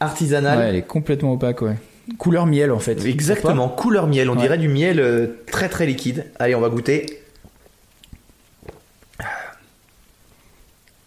artisanale. 0.00 0.58
Ouais, 0.58 0.64
elle 0.70 0.76
est 0.76 0.82
complètement 0.82 1.32
opaque, 1.34 1.62
ouais. 1.62 1.76
Couleur 2.18 2.46
miel 2.46 2.72
en 2.72 2.78
fait. 2.80 3.04
Exactement, 3.04 3.68
couleur 3.68 4.06
miel. 4.08 4.30
On 4.30 4.34
Ouais. 4.34 4.40
dirait 4.40 4.58
du 4.58 4.68
miel 4.68 4.98
euh, 4.98 5.26
très 5.46 5.68
très 5.68 5.86
liquide. 5.86 6.24
Allez, 6.40 6.54
on 6.54 6.60
va 6.60 6.70
goûter. 6.70 7.06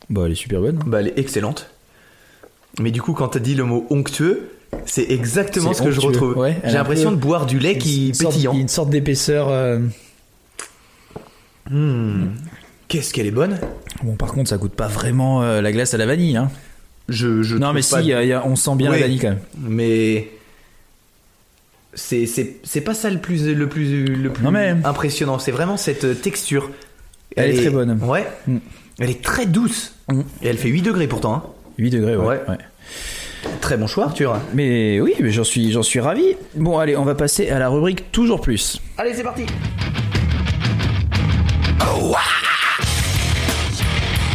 Bah 0.10 0.24
elle 0.26 0.34
est 0.34 0.36
super 0.36 0.62
bonne. 0.62 0.80
Bah, 0.86 1.00
elle 1.00 1.08
est 1.08 1.20
excellente. 1.20 1.70
Mais 2.80 2.92
du 2.92 3.02
coup, 3.02 3.14
quand 3.14 3.30
t'as 3.30 3.40
dit 3.40 3.56
le 3.56 3.64
mot 3.64 3.86
onctueux, 3.90 4.50
c'est 4.86 5.10
exactement 5.12 5.74
ce 5.74 5.82
que 5.82 5.92
je 5.92 6.00
retrouve. 6.02 6.38
Ouais, 6.38 6.58
J'ai 6.66 6.74
l'impression 6.74 7.10
peu- 7.12 7.16
de 7.18 7.22
boire 7.22 7.46
du 7.46 7.60
lait 7.60 7.78
qui 7.78 8.14
sorte- 8.14 8.34
pétillant. 8.34 8.54
Une 8.54 8.68
sorte 8.68 8.90
d'épaisseur. 8.90 9.50
euh, 9.50 9.80
Hmm. 11.72 12.28
Qu'est-ce 12.88 13.14
qu'elle 13.14 13.28
est 13.28 13.32
bonne? 13.32 13.58
Bon 14.04 14.16
par 14.16 14.34
contre 14.34 14.50
ça 14.50 14.58
goûte 14.58 14.74
pas 14.74 14.88
vraiment 14.88 15.42
euh, 15.42 15.62
la 15.62 15.72
glace 15.72 15.94
à 15.94 15.98
la 15.98 16.06
vanille. 16.06 16.36
Hein. 16.38 16.52
Je, 17.10 17.42
je 17.44 17.56
Non 17.58 17.72
mais 17.74 17.82
si, 17.82 17.96
y 18.04 18.14
a- 18.14 18.40
a- 18.42 18.46
on 18.46 18.56
sent 18.56 18.76
bien 18.76 18.92
la 18.92 18.98
vanille 19.00 19.20
quand 19.20 19.30
même. 19.30 19.40
mais 19.58 20.30
c'est 21.94 22.82
pas 22.86 22.94
ça 22.94 23.10
le 23.10 23.20
plus 23.20 23.48
le 23.48 23.68
plus 23.68 24.06
le 24.06 24.30
plus 24.32 24.44
Non, 24.44 24.52
mais- 24.52 24.76
impressionnant 24.84 25.40
c'est 25.40 25.52
vraiment 25.52 25.78
cette 25.78 26.06
euh, 26.06 26.14
texture 26.14 26.72
Elle 27.36 27.52
est 27.52 27.62
très 27.62 27.70
bonne. 27.70 28.00
ouais 28.04 28.28
Mm. 28.48 28.58
elle 29.00 29.10
est 29.10 29.22
très 29.24 29.46
douce 29.46 29.94
Mm. 30.12 30.22
et 30.42 30.48
elle 30.48 30.58
fait 30.58 30.70
8 30.70 30.82
degrés 30.82 31.08
pourtant 31.08 31.34
hein. 31.36 31.44
8 31.78 31.90
degrés, 31.92 32.16
ouais. 32.18 32.26
Ouais. 32.26 32.42
ouais. 32.50 32.58
très 33.62 33.78
bon 33.78 33.88
choix 33.88 34.06
Arthur 34.06 34.40
Mais 34.54 35.00
oui, 35.02 35.14
mais 35.20 35.32
j'en 35.32 35.44
suis, 35.44 35.72
j'en 35.72 35.84
suis 35.84 36.00
ravi. 36.00 36.36
Bon, 36.56 36.78
allez, 36.80 36.96
on 36.98 37.04
va 37.06 37.16
passer 37.16 37.50
à 37.50 37.60
la 37.60 37.70
rubrique 37.70 38.12
toujours 38.12 38.42
plus. 38.42 38.82
allez 38.98 39.14
c'est 39.14 39.24
parti 39.24 39.44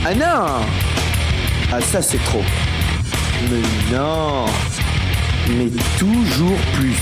Ah 0.09 0.15
non 0.15 0.65
Ah 1.73 1.81
ça 1.81 2.01
c'est 2.01 2.23
trop. 2.25 2.43
Mais 3.51 3.97
non 3.97 4.45
Mais 5.49 5.69
toujours 5.99 6.59
plus. 6.75 6.97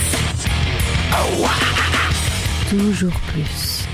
Toujours 2.69 3.13
plus. 3.33 3.87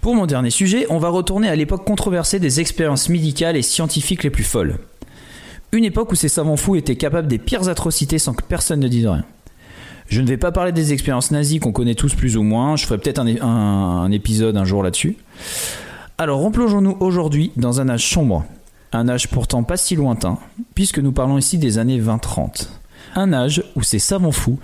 Pour 0.00 0.14
mon 0.14 0.26
dernier 0.26 0.50
sujet, 0.50 0.86
on 0.90 0.98
va 0.98 1.08
retourner 1.08 1.48
à 1.48 1.56
l'époque 1.56 1.84
controversée 1.84 2.38
des 2.38 2.60
expériences 2.60 3.08
médicales 3.08 3.56
et 3.56 3.62
scientifiques 3.62 4.24
les 4.24 4.30
plus 4.30 4.44
folles. 4.44 4.78
Une 5.72 5.84
époque 5.84 6.12
où 6.12 6.14
ces 6.16 6.28
savants 6.28 6.56
fous 6.56 6.76
étaient 6.76 6.96
capables 6.96 7.28
des 7.28 7.38
pires 7.38 7.68
atrocités 7.68 8.18
sans 8.18 8.34
que 8.34 8.44
personne 8.44 8.80
ne 8.80 8.88
dise 8.88 9.06
rien. 9.06 9.24
Je 10.12 10.20
ne 10.20 10.26
vais 10.26 10.36
pas 10.36 10.52
parler 10.52 10.72
des 10.72 10.92
expériences 10.92 11.30
nazies 11.30 11.58
qu'on 11.58 11.72
connaît 11.72 11.94
tous 11.94 12.14
plus 12.14 12.36
ou 12.36 12.42
moins, 12.42 12.76
je 12.76 12.84
ferai 12.84 12.98
peut-être 12.98 13.18
un, 13.18 14.10
épisode 14.10 14.58
un 14.58 14.64
jour 14.66 14.82
là-dessus. 14.82 15.16
Alors 16.18 16.42
replongeons-nous 16.42 16.98
aujourd'hui 17.00 17.50
dans 17.56 17.80
un 17.80 17.88
âge 17.88 18.06
sombre, 18.06 18.44
un 18.92 19.08
âge 19.08 19.28
pourtant 19.28 19.62
pas 19.62 19.78
si 19.78 19.96
lointain, 19.96 20.36
puisque 20.74 20.98
nous 20.98 21.12
parlons 21.12 21.38
ici 21.38 21.56
des 21.56 21.78
années 21.78 21.98
20-30. 21.98 22.68
Un 23.16 23.32
âge 23.32 23.64
où 23.74 23.82
ces 23.82 23.98
savants 23.98 24.32
fous, 24.32 24.58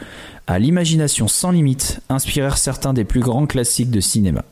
à 0.46 0.58
l'imagination 0.58 1.28
sans 1.28 1.50
limite, 1.50 2.02
inspirèrent 2.10 2.58
certains 2.58 2.92
des 2.92 3.04
plus 3.04 3.20
grands 3.20 3.46
classiques 3.46 3.90
de 3.90 4.00
cinéma. 4.00 4.44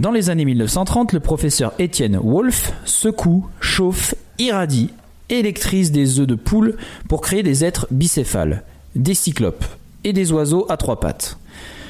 Dans 0.00 0.10
les 0.12 0.28
années 0.28 0.44
1930, 0.44 1.14
le 1.14 1.20
professeur 1.20 1.72
Étienne 1.78 2.18
Wolff 2.22 2.74
secoue, 2.84 3.46
chauffe, 3.58 4.14
irradie, 4.38 4.90
électrise 5.30 5.92
des 5.92 6.20
œufs 6.20 6.26
de 6.26 6.34
poule 6.34 6.76
pour 7.08 7.22
créer 7.22 7.42
des 7.42 7.64
êtres 7.64 7.86
bicéphales, 7.90 8.64
des 8.94 9.14
cyclopes 9.14 9.64
et 10.04 10.12
des 10.12 10.32
oiseaux 10.32 10.66
à 10.68 10.76
trois 10.76 11.00
pattes. 11.00 11.38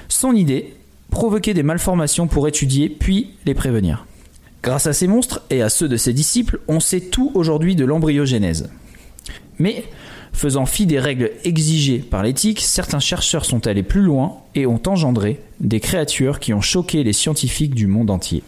Son 0.09 0.35
idée 0.35 0.75
provoquer 1.11 1.55
des 1.55 1.63
malformations 1.63 2.27
pour 2.27 2.49
étudier 2.49 2.89
puis 2.89 3.31
les 3.45 3.55
prévenir. 3.55 4.07
Grâce 4.63 4.87
à 4.87 4.93
ces 4.93 5.07
monstres 5.07 5.43
et 5.51 5.63
à 5.63 5.69
ceux 5.69 5.89
de 5.89 5.97
ses 5.97 6.13
disciples, 6.13 6.61
on 6.69 6.81
sait 6.81 7.01
tout 7.01 7.31
aujourd'hui 7.35 7.77
de 7.77 7.85
l'embryogénèse. 7.85 8.71
Mais, 9.59 9.85
faisant 10.33 10.67
fi 10.67 10.87
des 10.87 10.99
règles 10.99 11.31
exigées 11.45 11.99
par 11.99 12.23
l'éthique, 12.23 12.61
certains 12.61 13.01
chercheurs 13.01 13.45
sont 13.45 13.67
allés 13.67 13.83
plus 13.83 14.03
loin 14.03 14.39
et 14.55 14.67
ont 14.67 14.81
engendré 14.87 15.41
des 15.61 15.81
créatures 15.81 16.41
qui 16.41 16.53
ont 16.53 16.61
choqué 16.61 17.05
les 17.05 17.13
scientifiques 17.13 17.75
du 17.75 17.87
monde 17.87 18.11
entier. 18.11 18.43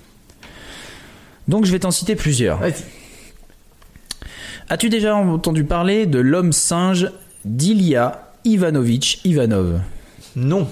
Donc 1.49 1.65
je 1.65 1.73
vais 1.73 1.81
t'en 1.81 1.91
citer 1.91 2.15
plusieurs. 2.15 2.61
As-tu 4.69 4.89
déjà 4.89 5.17
entendu 5.17 5.65
parler 5.65 6.07
de 6.07 6.19
l'homme 6.19 6.53
singe 6.53 7.11
d'Ilya 7.45 8.32
Ivanovitch 8.45 9.21
Ivanov 9.25 9.81
non 10.37 10.67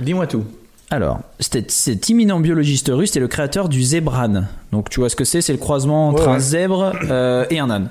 dis-moi 0.00 0.26
tout 0.26 0.44
Alors, 0.90 1.20
cet, 1.40 2.08
imminent 2.08 2.38
biologiste 2.40 2.90
russe 2.92 3.16
est 3.16 3.20
le 3.20 3.28
créateur 3.28 3.68
du 3.68 3.82
zébran. 3.82 4.44
Donc 4.72 4.88
tu 4.90 5.00
vois 5.00 5.08
ce 5.10 5.16
que 5.16 5.24
c'est? 5.24 5.40
C'est 5.40 5.52
le 5.52 5.58
croisement 5.58 6.08
entre 6.08 6.26
Ouais, 6.28 6.34
un 6.34 6.38
zèbre 6.38 6.92
euh, 7.10 7.44
et 7.50 7.58
un 7.58 7.68
âne. 7.70 7.90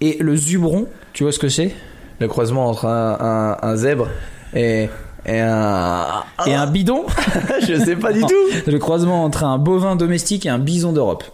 Et 0.00 0.16
le 0.20 0.36
zubron, 0.36 0.86
tu 1.12 1.22
vois 1.24 1.32
ce 1.32 1.38
que 1.38 1.48
c'est? 1.48 1.74
Le 2.20 2.28
croisement 2.28 2.68
entre 2.68 2.86
un, 2.86 3.16
un- 3.62 3.68
un 3.68 3.76
zèbre 3.76 4.08
et 4.54 4.88
Et 5.26 5.40
un. 5.40 6.06
Et 6.46 6.54
un 6.54 6.66
bidon, 6.66 7.04
je 7.68 7.74
sais 7.84 7.96
pas 7.96 8.12
du 8.12 8.20
tout. 8.22 8.34
le 8.66 8.78
croisement 8.78 9.24
entre 9.24 9.44
un 9.44 9.58
bovin 9.58 9.96
domestique 9.96 10.46
et 10.46 10.48
un 10.48 10.58
bison 10.58 10.92
d'Europe. 10.92 11.24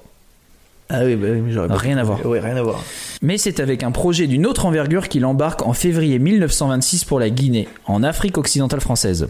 Ah 0.94 1.04
oui, 1.04 1.16
bah, 1.16 1.28
oui, 1.30 1.40
mais 1.40 1.52
j'aurais 1.52 1.74
Rien 1.74 1.96
à 1.96 2.02
voir. 2.02 2.20
Oui, 2.26 2.38
rien 2.38 2.54
à 2.54 2.62
voir. 2.62 2.84
Mais 3.22 3.38
c'est 3.38 3.60
avec 3.60 3.82
un 3.82 3.92
projet 3.92 4.26
d'une 4.26 4.46
autre 4.46 4.66
envergure 4.66 5.08
qu'il 5.08 5.24
embarque 5.24 5.66
en 5.66 5.72
février 5.72 6.18
1926 6.18 7.04
pour 7.04 7.18
la 7.18 7.30
Guinée, 7.30 7.66
en 7.86 8.02
Afrique 8.02 8.36
occidentale 8.36 8.82
française. 8.82 9.28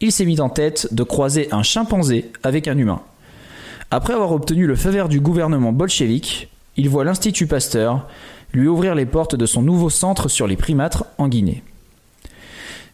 Il 0.00 0.10
s'est 0.10 0.24
mis 0.24 0.40
en 0.40 0.48
tête 0.48 0.88
de 0.92 1.02
croiser 1.02 1.48
un 1.52 1.62
chimpanzé 1.62 2.30
avec 2.42 2.66
un 2.66 2.78
humain. 2.78 3.02
Après 3.90 4.14
avoir 4.14 4.32
obtenu 4.32 4.66
le 4.66 4.74
feu 4.74 4.88
vert 4.88 5.10
du 5.10 5.20
gouvernement 5.20 5.70
bolchevique, 5.70 6.48
il 6.78 6.88
voit 6.88 7.04
l'Institut 7.04 7.46
Pasteur 7.46 8.08
lui 8.54 8.66
ouvrir 8.66 8.94
les 8.94 9.06
portes 9.06 9.36
de 9.36 9.44
son 9.44 9.60
nouveau 9.60 9.90
centre 9.90 10.28
sur 10.28 10.46
les 10.46 10.56
primates 10.56 11.02
en 11.18 11.28
Guinée. 11.28 11.62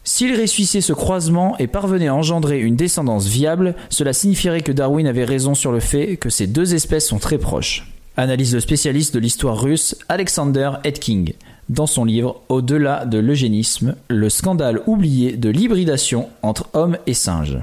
S'il 0.03 0.35
réussissait 0.35 0.81
ce 0.81 0.91
croisement 0.91 1.57
et 1.57 1.67
parvenait 1.67 2.09
à 2.09 2.15
engendrer 2.15 2.59
une 2.59 2.75
descendance 2.75 3.27
viable, 3.27 3.75
cela 3.87 4.11
signifierait 4.11 4.61
que 4.61 4.73
Darwin 4.73 5.07
avait 5.07 5.23
raison 5.23 5.55
sur 5.55 5.71
le 5.71 5.79
fait 5.79 6.17
que 6.17 6.29
ces 6.29 6.47
deux 6.47 6.75
espèces 6.75 7.07
sont 7.07 7.19
très 7.19 7.37
proches. 7.37 7.92
Analyse 8.15 8.53
le 8.53 8.59
spécialiste 8.59 9.15
de 9.15 9.19
l'histoire 9.19 9.59
russe 9.59 9.95
Alexander 10.07 10.71
Etking 10.83 11.33
dans 11.69 11.87
son 11.87 12.05
livre 12.05 12.41
Au-delà 12.47 13.05
de 13.05 13.17
l'eugénisme, 13.17 13.95
le 14.07 14.29
scandale 14.29 14.81
oublié 14.85 15.35
de 15.35 15.49
l'hybridation 15.49 16.29
entre 16.43 16.67
hommes 16.73 16.97
et 17.07 17.15
singes. 17.15 17.57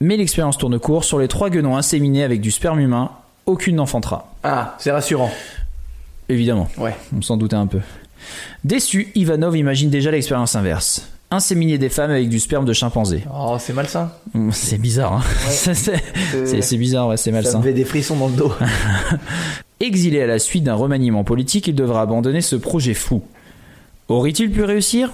Mais 0.00 0.18
l'expérience 0.18 0.58
tourne 0.58 0.78
court 0.78 1.04
sur 1.04 1.18
les 1.18 1.28
trois 1.28 1.48
guenons 1.48 1.76
inséminés 1.76 2.22
avec 2.22 2.42
du 2.42 2.50
sperme 2.50 2.80
humain, 2.80 3.12
aucune 3.46 3.76
n'enfantera. 3.76 4.34
Ah, 4.42 4.76
c'est 4.78 4.90
rassurant. 4.90 5.30
Évidemment. 6.28 6.68
Ouais. 6.76 6.96
On 7.16 7.22
s'en 7.22 7.38
doutait 7.38 7.56
un 7.56 7.66
peu. 7.66 7.80
Déçu, 8.64 9.10
Ivanov 9.14 9.56
imagine 9.56 9.88
déjà 9.88 10.10
l'expérience 10.10 10.54
inverse. 10.54 11.08
Inséminer 11.32 11.78
des 11.78 11.88
femmes 11.88 12.10
avec 12.10 12.28
du 12.28 12.38
sperme 12.38 12.64
de 12.66 12.72
chimpanzé. 12.74 13.24
Oh, 13.34 13.56
c'est 13.58 13.72
malsain. 13.72 14.12
C'est 14.52 14.78
bizarre, 14.78 15.14
hein 15.14 15.22
Ça, 15.48 15.72
c'est- 16.62 16.76
bizarre, 16.76 17.08
ouais, 17.08 17.16
c'est 17.16 17.30
Ça 17.30 17.36
malsain. 17.36 17.58
me 17.58 17.64
fait 17.64 17.72
des 17.72 17.84
frissons 17.86 18.16
dans 18.16 18.28
le 18.28 18.34
dos. 18.34 18.52
Exilé 19.80 20.20
à 20.22 20.26
la 20.26 20.38
suite 20.38 20.64
d'un 20.64 20.74
remaniement 20.74 21.24
politique, 21.24 21.66
il 21.68 21.74
devra 21.74 22.02
abandonner 22.02 22.40
ce 22.42 22.54
projet 22.56 22.94
fou. 22.94 23.22
Aurait-il 24.08 24.50
pu 24.52 24.62
réussir? 24.62 25.10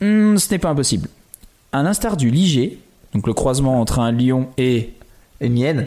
Hmm, 0.00 0.36
Ce 0.36 0.50
n'est 0.52 0.58
pas 0.58 0.68
impossible. 0.68 1.08
À 1.72 1.82
l'instar 1.82 2.16
du 2.16 2.30
liger, 2.30 2.78
donc 3.14 3.26
le 3.26 3.32
croisement 3.32 3.80
entre 3.80 3.98
un 3.98 4.12
lion 4.12 4.48
et 4.58 4.90
Et 5.40 5.48
mienne. 5.48 5.86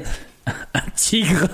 un 0.74 0.82
tigre, 0.96 1.48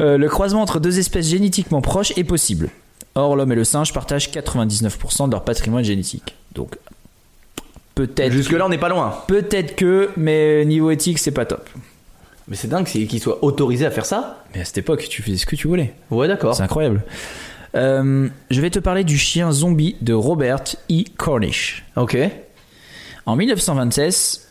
euh, 0.00 0.16
le 0.18 0.28
croisement 0.28 0.62
entre 0.62 0.80
deux 0.80 0.98
espèces 0.98 1.28
génétiquement 1.28 1.80
proches 1.82 2.12
est 2.16 2.24
possible. 2.24 2.70
Or, 3.14 3.36
l'homme 3.36 3.52
et 3.52 3.56
le 3.56 3.64
singe 3.64 3.92
partagent 3.92 4.30
99% 4.30 5.26
de 5.26 5.32
leur 5.32 5.44
patrimoine 5.44 5.84
génétique. 5.84 6.34
Donc, 6.54 6.76
peut-être, 7.94 8.32
Jusque-là, 8.32 8.66
on 8.66 8.68
n'est 8.68 8.78
pas 8.78 8.88
loin. 8.88 9.14
peut-être 9.28 9.76
que, 9.76 10.10
mais 10.16 10.64
niveau 10.64 10.90
éthique, 10.90 11.18
c'est 11.18 11.30
pas 11.30 11.44
top. 11.44 11.68
Mais 12.48 12.56
c'est 12.56 12.68
dingue 12.68 12.86
c'est- 12.88 13.06
qu'il 13.06 13.20
soit 13.20 13.42
autorisé 13.44 13.86
à 13.86 13.90
faire 13.90 14.06
ça. 14.06 14.42
Mais 14.54 14.62
à 14.62 14.64
cette 14.64 14.78
époque, 14.78 15.06
tu 15.08 15.22
faisais 15.22 15.36
ce 15.36 15.46
que 15.46 15.56
tu 15.56 15.68
voulais. 15.68 15.94
Ouais, 16.10 16.26
d'accord. 16.28 16.54
C'est 16.54 16.62
incroyable. 16.62 17.02
Euh, 17.74 18.28
je 18.50 18.60
vais 18.60 18.70
te 18.70 18.78
parler 18.78 19.04
du 19.04 19.16
chien 19.16 19.50
zombie 19.52 19.96
de 20.02 20.12
Robert 20.12 20.62
E. 20.90 21.04
Cornish. 21.16 21.84
Ok. 21.96 22.16
En 23.24 23.36
1926, 23.36 24.48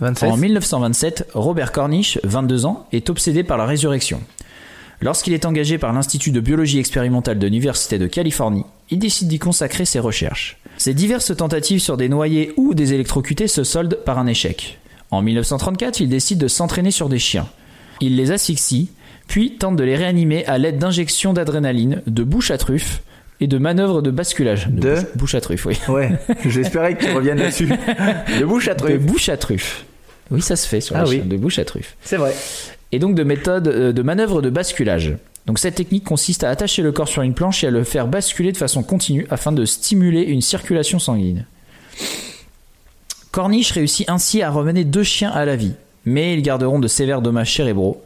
27. 0.00 0.30
en 0.30 0.36
1927, 0.36 1.28
Robert 1.34 1.70
Cornish, 1.70 2.18
22 2.24 2.64
ans, 2.66 2.86
est 2.92 3.10
obsédé 3.10 3.44
par 3.44 3.58
la 3.58 3.66
résurrection. 3.66 4.20
Lorsqu'il 5.00 5.32
est 5.32 5.44
engagé 5.44 5.78
par 5.78 5.92
l'Institut 5.92 6.30
de 6.30 6.40
biologie 6.40 6.78
expérimentale 6.78 7.38
de 7.38 7.46
l'Université 7.46 7.98
de 7.98 8.06
Californie, 8.06 8.64
il 8.90 8.98
décide 8.98 9.28
d'y 9.28 9.38
consacrer 9.38 9.84
ses 9.84 9.98
recherches. 9.98 10.58
Ses 10.78 10.94
diverses 10.94 11.36
tentatives 11.36 11.80
sur 11.80 11.96
des 11.96 12.08
noyés 12.08 12.52
ou 12.56 12.74
des 12.74 12.94
électrocutés 12.94 13.48
se 13.48 13.64
soldent 13.64 13.98
par 14.04 14.18
un 14.18 14.26
échec. 14.26 14.78
En 15.10 15.22
1934, 15.22 16.00
il 16.00 16.08
décide 16.08 16.38
de 16.38 16.48
s'entraîner 16.48 16.90
sur 16.90 17.08
des 17.08 17.18
chiens. 17.18 17.46
Il 18.00 18.16
les 18.16 18.32
asphyxie, 18.32 18.90
puis 19.28 19.56
tente 19.56 19.76
de 19.76 19.84
les 19.84 19.96
réanimer 19.96 20.44
à 20.46 20.58
l'aide 20.58 20.78
d'injections 20.78 21.32
d'adrénaline, 21.32 22.02
de 22.06 22.22
bouche 22.24 22.50
à 22.50 22.58
truffe 22.58 23.02
et 23.40 23.46
de 23.46 23.58
manœuvres 23.58 24.00
de 24.02 24.10
basculage. 24.10 24.68
De 24.68 24.94
bouche, 24.94 25.04
bouche 25.16 25.34
à 25.34 25.40
truffe, 25.40 25.66
oui. 25.66 25.76
Ouais, 25.88 26.10
j'espérais 26.46 26.96
que 26.96 27.04
tu 27.04 27.10
reviennes 27.12 27.38
là-dessus. 27.38 27.68
De 28.40 28.44
bouche 28.44 28.68
à 28.68 28.74
De 28.74 28.78
truc. 28.80 29.00
bouche 29.02 29.28
à 29.28 29.36
truffe. 29.36 29.84
Oui, 30.30 30.40
ça 30.40 30.56
se 30.56 30.66
fait 30.66 30.80
sur 30.80 30.96
Ah 30.96 31.04
les 31.04 31.10
oui. 31.10 31.18
de 31.20 31.36
bouche 31.36 31.58
à 31.58 31.64
truffe. 31.64 31.96
C'est 32.02 32.16
vrai. 32.16 32.34
Et 32.92 32.98
donc 32.98 33.14
de 33.14 33.22
méthode 33.24 33.68
euh, 33.68 33.92
de 33.92 34.02
manœuvre 34.02 34.40
de 34.42 34.50
basculage. 34.50 35.16
Donc 35.46 35.58
cette 35.58 35.74
technique 35.74 36.04
consiste 36.04 36.42
à 36.44 36.50
attacher 36.50 36.80
le 36.82 36.92
corps 36.92 37.08
sur 37.08 37.22
une 37.22 37.34
planche 37.34 37.64
et 37.64 37.66
à 37.66 37.70
le 37.70 37.84
faire 37.84 38.06
basculer 38.06 38.50
de 38.52 38.56
façon 38.56 38.82
continue 38.82 39.26
afin 39.30 39.52
de 39.52 39.64
stimuler 39.64 40.22
une 40.22 40.40
circulation 40.40 40.98
sanguine. 40.98 41.44
Corniche 43.30 43.72
réussit 43.72 44.08
ainsi 44.08 44.42
à 44.42 44.50
remener 44.50 44.84
deux 44.84 45.02
chiens 45.02 45.30
à 45.30 45.44
la 45.44 45.56
vie, 45.56 45.72
mais 46.04 46.34
ils 46.34 46.42
garderont 46.42 46.78
de 46.78 46.88
sévères 46.88 47.20
dommages 47.20 47.54
cérébraux. 47.54 48.02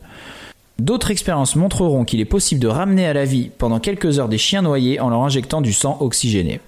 D'autres 0.79 1.11
expériences 1.11 1.55
montreront 1.57 2.05
qu'il 2.05 2.21
est 2.21 2.25
possible 2.25 2.61
de 2.61 2.69
ramener 2.69 3.07
à 3.07 3.13
la 3.13 3.25
vie 3.25 3.51
pendant 3.59 3.79
quelques 3.81 4.19
heures 4.19 4.29
des 4.29 4.39
chiens 4.39 4.63
noyés 4.63 5.01
en 5.01 5.11
leur 5.11 5.23
injectant 5.23 5.61
du 5.61 5.73
sang 5.73 5.99
oxygéné. 6.01 6.61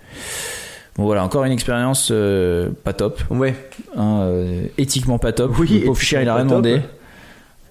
Bon 0.96 1.04
voilà, 1.04 1.24
encore 1.24 1.44
une 1.44 1.52
expérience 1.52 2.08
euh, 2.11 2.70
pas 2.84 2.92
top, 2.92 3.22
Ouais. 3.30 3.54
hein, 3.96 4.20
euh, 4.22 4.64
éthiquement 4.78 5.18
pas 5.18 5.32
top. 5.32 5.56
Oui, 5.58 5.68
le 5.80 5.86
pauvre 5.86 6.00
chien, 6.00 6.20
il 6.20 6.28
a 6.28 6.34
rien 6.34 6.44
demandé. 6.44 6.74
top. 6.74 6.82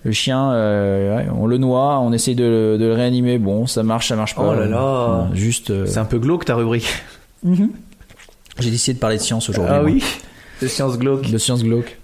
Le 0.05 0.11
chien, 0.13 0.51
euh, 0.53 1.23
on 1.37 1.45
le 1.45 1.57
noie, 1.57 1.99
on 1.99 2.13
essaye 2.13 2.35
de, 2.35 2.43
le- 2.43 2.77
de 2.77 2.85
le 2.85 2.93
réanimer. 2.93 3.37
Bon, 3.37 3.67
ça 3.67 3.83
marche, 3.83 4.07
ça 4.07 4.15
marche 4.15 4.33
pas. 4.35 4.43
Oh 4.49 4.53
là 4.57 4.65
là. 4.65 5.27
Juste. 5.33 5.71
euh, 5.71 5.85
C'est 5.85 5.99
un 5.99 6.05
peu 6.05 6.19
glauque 6.19 6.45
ta 6.45 6.55
rubrique. 6.55 6.87
J'ai 8.59 8.71
décidé 8.71 8.95
de 8.95 8.99
parler 8.99 9.17
de 9.17 9.21
science 9.21 9.49
aujourd'hui. 9.49 9.73
Ah 9.75 9.81
moi. 9.81 9.91
oui. 9.91 10.03
De 10.61 10.67
science 10.67 10.97
glauque. 10.97 11.29
De 11.29 11.37
science 11.37 11.63
glauque. 11.63 11.97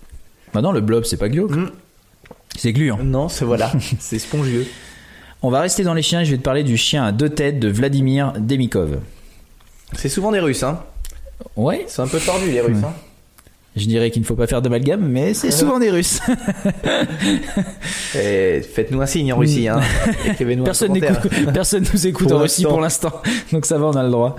Bah 0.54 0.62
non, 0.62 0.72
le 0.72 0.82
blob, 0.82 1.04
c'est 1.06 1.18
pas 1.18 1.30
glauque. 1.30 1.52
Mm. 1.56 1.70
C'est 2.58 2.72
gluant. 2.74 2.98
Non, 3.04 3.28
c'est 3.30 3.44
voilà. 3.46 3.72
c'est 4.00 4.20
spongieux. 4.20 4.66
On 5.42 5.50
va 5.50 5.60
rester 5.62 5.84
dans 5.84 5.94
les 5.94 6.02
chiens 6.02 6.22
et 6.22 6.26
je 6.26 6.32
vais 6.32 6.38
te 6.38 6.44
parler 6.44 6.64
du 6.64 6.78
chien 6.78 7.04
à 7.04 7.12
deux 7.12 7.30
têtes 7.30 7.60
de 7.60 7.68
Vladimir 7.70 8.34
Demikov. 8.40 8.98
C'est 9.94 10.10
souvent 10.10 10.32
des 10.32 10.40
Russes, 10.40 10.64
hein. 10.64 10.80
Ouais, 11.58 11.84
C'est 11.88 12.02
un 12.02 12.08
peu 12.08 12.20
tordu 12.20 12.50
les 12.50 12.62
Russes, 12.62 12.78
hein. 12.84 12.94
Je 13.76 13.86
dirais 13.86 14.10
qu'il 14.12 14.22
ne 14.22 14.26
faut 14.28 14.36
pas 14.36 14.48
faire 14.48 14.62
d'amalgame, 14.62 15.06
mais 15.08 15.34
c'est 15.34 15.52
souvent 15.52 15.80
des 15.80 15.90
Russes. 15.92 16.20
Et 18.16 18.62
Faites-nous 18.62 19.02
un 19.02 19.06
signe 19.06 19.34
en 19.34 19.38
Russie, 19.38 19.68
hein. 19.68 19.80
Écrivez-nous 20.26 20.64
un 20.64 20.66
Personne 20.66 21.00
personne 21.54 21.86
nous 21.94 22.08
écoute 22.08 22.28
Pour 22.28 22.38
en 22.38 22.42
Russie 22.42 22.64
pour 22.64 22.80
l'instant, 22.82 23.12
donc 23.52 23.66
ça 23.66 23.78
va, 23.78 23.88
on 23.88 23.96
a 23.96 24.04
le 24.04 24.12
droit. 24.12 24.36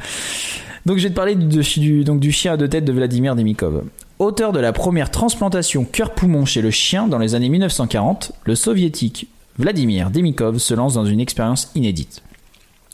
Donc 0.87 0.99
je 0.99 1.03
vais 1.05 1.11
te 1.11 1.15
parler 1.15 1.35
du, 1.35 1.61
du- 1.79 2.05
donc, 2.05 2.21
du 2.21 2.33
chien 2.33 2.53
à 2.53 2.57
deux 2.57 2.69
têtes 2.69 2.85
de 2.85 2.93
Vladimir 2.93 3.35
Demikov. 3.37 3.83
Auteur 4.19 4.53
de 4.53 4.61
la 4.61 4.73
première 4.73 5.11
transplantation 5.11 5.85
cœur-poumon 5.85 6.45
chez 6.47 6.63
le 6.63 6.71
chien 6.71 7.07
dans 7.09 7.19
les 7.19 7.35
années 7.35 7.49
1940, 7.51 8.33
le 8.45 8.55
soviétique 8.55 9.29
Vladimir 9.59 10.11
Demikov 10.11 10.59
se 10.59 10.75
lance 10.75 10.95
dans 10.95 11.05
une 11.05 11.21
expérience 11.21 11.71
inédite. 11.75 12.23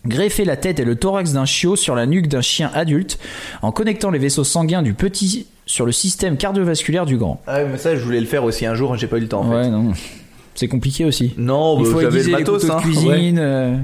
Greffer 0.07 0.45
la 0.45 0.57
tête 0.57 0.81
et 0.81 0.85
le 0.85 0.97
thorax 0.97 1.33
d'un 1.33 1.45
chiot 1.45 1.77
sur 1.77 1.95
la 1.95 2.07
nuque 2.07 2.27
d'un 2.27 2.41
chien 2.41 2.71
adulte 2.75 3.21
en 3.63 3.71
connectant 3.71 4.11
les 4.11 4.19
vaisseaux 4.19 4.43
sanguins 4.43 4.83
du 4.83 4.95
petit 4.95 5.47
sur 5.73 5.87
le 5.87 5.93
système 5.93 6.37
cardiovasculaire 6.37 7.07
du 7.07 7.17
grand. 7.17 7.41
Ah 7.47 7.65
mais 7.65 7.79
ça, 7.79 7.97
je 7.97 8.05
voulais 8.05 8.21
le 8.21 8.27
faire 8.27 8.45
aussi 8.45 8.67
un 8.67 8.75
jour, 8.75 8.95
j'ai 8.99 9.07
pas 9.07 9.17
eu 9.17 9.21
le 9.23 9.29
temps 9.29 9.41
en 9.41 9.51
fait. 9.51 9.57
ouais, 9.57 9.71
non. 9.71 9.93
C'est 10.55 10.69
compliqué 10.69 11.07
aussi. 11.07 11.33
Non, 11.39 11.79
Il 11.79 11.85
bah, 11.85 11.91
faut 11.91 12.01
aiguiser 12.03 12.31
le 12.31 12.37
les 12.37 12.43
matos, 12.45 12.67
de 12.67 12.71
hein. 12.71 12.77
cuisine. 12.79 13.39
euh. 13.39 13.77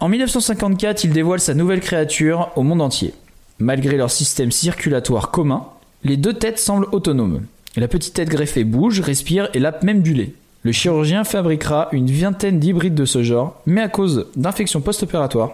En 0.00 0.08
1954, 0.08 1.04
il 1.04 1.12
dévoile 1.12 1.40
sa 1.40 1.52
nouvelle 1.52 1.80
créature 1.80 2.50
au 2.56 2.62
monde 2.62 2.80
entier. 2.80 3.12
Malgré 3.58 3.98
leur 3.98 4.10
système 4.10 4.50
circulatoire 4.50 5.30
commun, 5.30 5.66
les 6.02 6.16
deux 6.16 6.32
têtes 6.32 6.58
semblent 6.58 6.86
autonomes. 6.92 7.42
La 7.76 7.86
petite 7.86 8.14
tête 8.14 8.30
greffée 8.30 8.64
bouge, 8.64 9.00
respire 9.00 9.50
et 9.52 9.58
lappe 9.58 9.82
même 9.82 10.00
du 10.00 10.14
lait. 10.14 10.32
Le 10.62 10.72
chirurgien 10.72 11.24
fabriquera 11.24 11.88
une 11.92 12.10
vingtaine 12.10 12.58
d'hybrides 12.58 12.94
de 12.94 13.04
ce 13.04 13.22
genre, 13.22 13.60
mais 13.66 13.82
à 13.82 13.88
cause 13.88 14.28
d'infections 14.34 14.80
post-opératoires, 14.80 15.52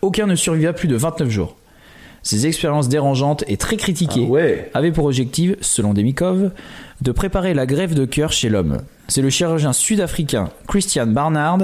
aucun 0.00 0.26
ne 0.26 0.34
survivra 0.36 0.72
plus 0.72 0.88
de 0.88 0.96
29 0.96 1.28
jours. 1.28 1.54
Ces 2.22 2.46
expériences 2.46 2.88
dérangeantes 2.88 3.44
et 3.48 3.56
très 3.56 3.76
Ah 3.76 3.78
critiquées 3.78 4.26
ouais. 4.26 4.70
avait 4.74 4.92
pour 4.92 5.06
objectif, 5.06 5.52
selon 5.60 5.94
Demikov, 5.94 6.50
de 7.00 7.12
préparer 7.12 7.54
la 7.54 7.66
greffe 7.66 7.94
de 7.94 8.04
cœur 8.04 8.32
chez 8.32 8.48
l'homme. 8.48 8.78
C'est 9.08 9.22
le 9.22 9.30
chirurgien 9.30 9.72
sud-africain 9.72 10.50
Christian 10.68 11.06
Barnard 11.06 11.58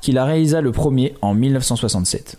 qui 0.00 0.12
la 0.12 0.24
réalisa 0.24 0.60
le 0.60 0.72
premier 0.72 1.14
en 1.22 1.34
1967. 1.34 2.38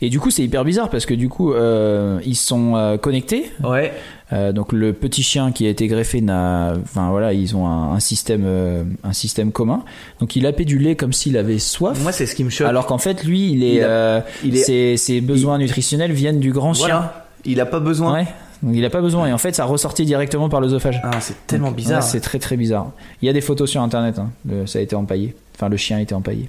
Et 0.00 0.10
du 0.10 0.20
coup, 0.20 0.30
c'est 0.30 0.42
hyper 0.42 0.64
bizarre 0.64 0.90
parce 0.90 1.06
que 1.06 1.14
du 1.14 1.28
coup, 1.28 1.52
euh, 1.52 2.20
ils 2.24 2.36
sont 2.36 2.76
euh, 2.76 2.96
connectés. 2.96 3.50
Ouais. 3.64 3.92
Euh, 4.32 4.52
donc 4.52 4.72
le 4.72 4.92
petit 4.94 5.22
chien 5.22 5.52
qui 5.52 5.66
a 5.66 5.68
été 5.68 5.86
greffé 5.88 6.20
n'a, 6.22 6.74
enfin 6.82 7.10
voilà, 7.10 7.32
ils 7.34 7.54
ont 7.54 7.66
un, 7.66 7.92
un 7.92 8.00
système, 8.00 8.44
euh, 8.46 8.82
un 9.04 9.12
système 9.12 9.52
commun. 9.52 9.82
Donc 10.20 10.36
il 10.36 10.46
appait 10.46 10.64
du 10.64 10.78
lait 10.78 10.96
comme 10.96 11.12
s'il 11.12 11.36
avait 11.36 11.58
soif. 11.58 12.00
Moi, 12.02 12.12
c'est 12.12 12.24
ce 12.26 12.34
qui 12.34 12.42
me 12.44 12.48
choque. 12.50 12.66
alors 12.66 12.86
qu'en 12.86 12.98
fait, 12.98 13.24
lui, 13.24 13.50
il 13.52 13.62
est, 13.62 13.74
Il 13.74 13.82
a- 13.82 13.86
euh, 13.88 14.20
il 14.42 14.56
est- 14.56 14.62
ses, 14.62 14.96
ses 14.96 15.20
besoins 15.20 15.58
nutritionnels 15.58 16.12
viennent 16.12 16.40
du 16.40 16.50
grand 16.52 16.72
chien. 16.72 16.86
voilà. 16.86 17.26
Il 17.44 17.60
a 17.60 17.66
pas 17.66 17.80
besoin. 17.80 18.12
Ouais. 18.20 18.26
Donc 18.62 18.74
il 18.76 18.84
a 18.84 18.90
pas 18.90 19.00
besoin 19.00 19.26
et 19.26 19.32
en 19.32 19.38
fait 19.38 19.56
ça 19.56 19.64
ressortit 19.64 20.04
directement 20.04 20.48
par 20.48 20.60
l'œsophage. 20.60 21.00
Ah, 21.02 21.20
c'est 21.20 21.48
tellement 21.48 21.72
bizarre. 21.72 22.00
Ouais, 22.00 22.08
c'est 22.08 22.20
très 22.20 22.38
très 22.38 22.56
bizarre. 22.56 22.92
Il 23.20 23.26
y 23.26 23.28
a 23.28 23.32
des 23.32 23.40
photos 23.40 23.68
sur 23.68 23.82
internet, 23.82 24.20
hein, 24.20 24.30
de- 24.44 24.66
ça 24.66 24.78
a 24.78 24.82
été 24.82 24.94
empaillé. 24.94 25.34
Enfin 25.56 25.68
le 25.68 25.76
chien 25.76 25.96
a 25.96 26.00
été 26.00 26.14
empaillé. 26.14 26.48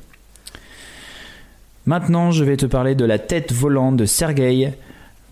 Maintenant 1.88 2.31
je 2.31 2.43
vais 2.43 2.55
te 2.55 2.65
parler 2.67 2.95
de 2.95 3.03
la 3.03 3.17
tête 3.19 3.51
volante 3.51 3.97
de 3.97 4.05
Sergei 4.05 4.71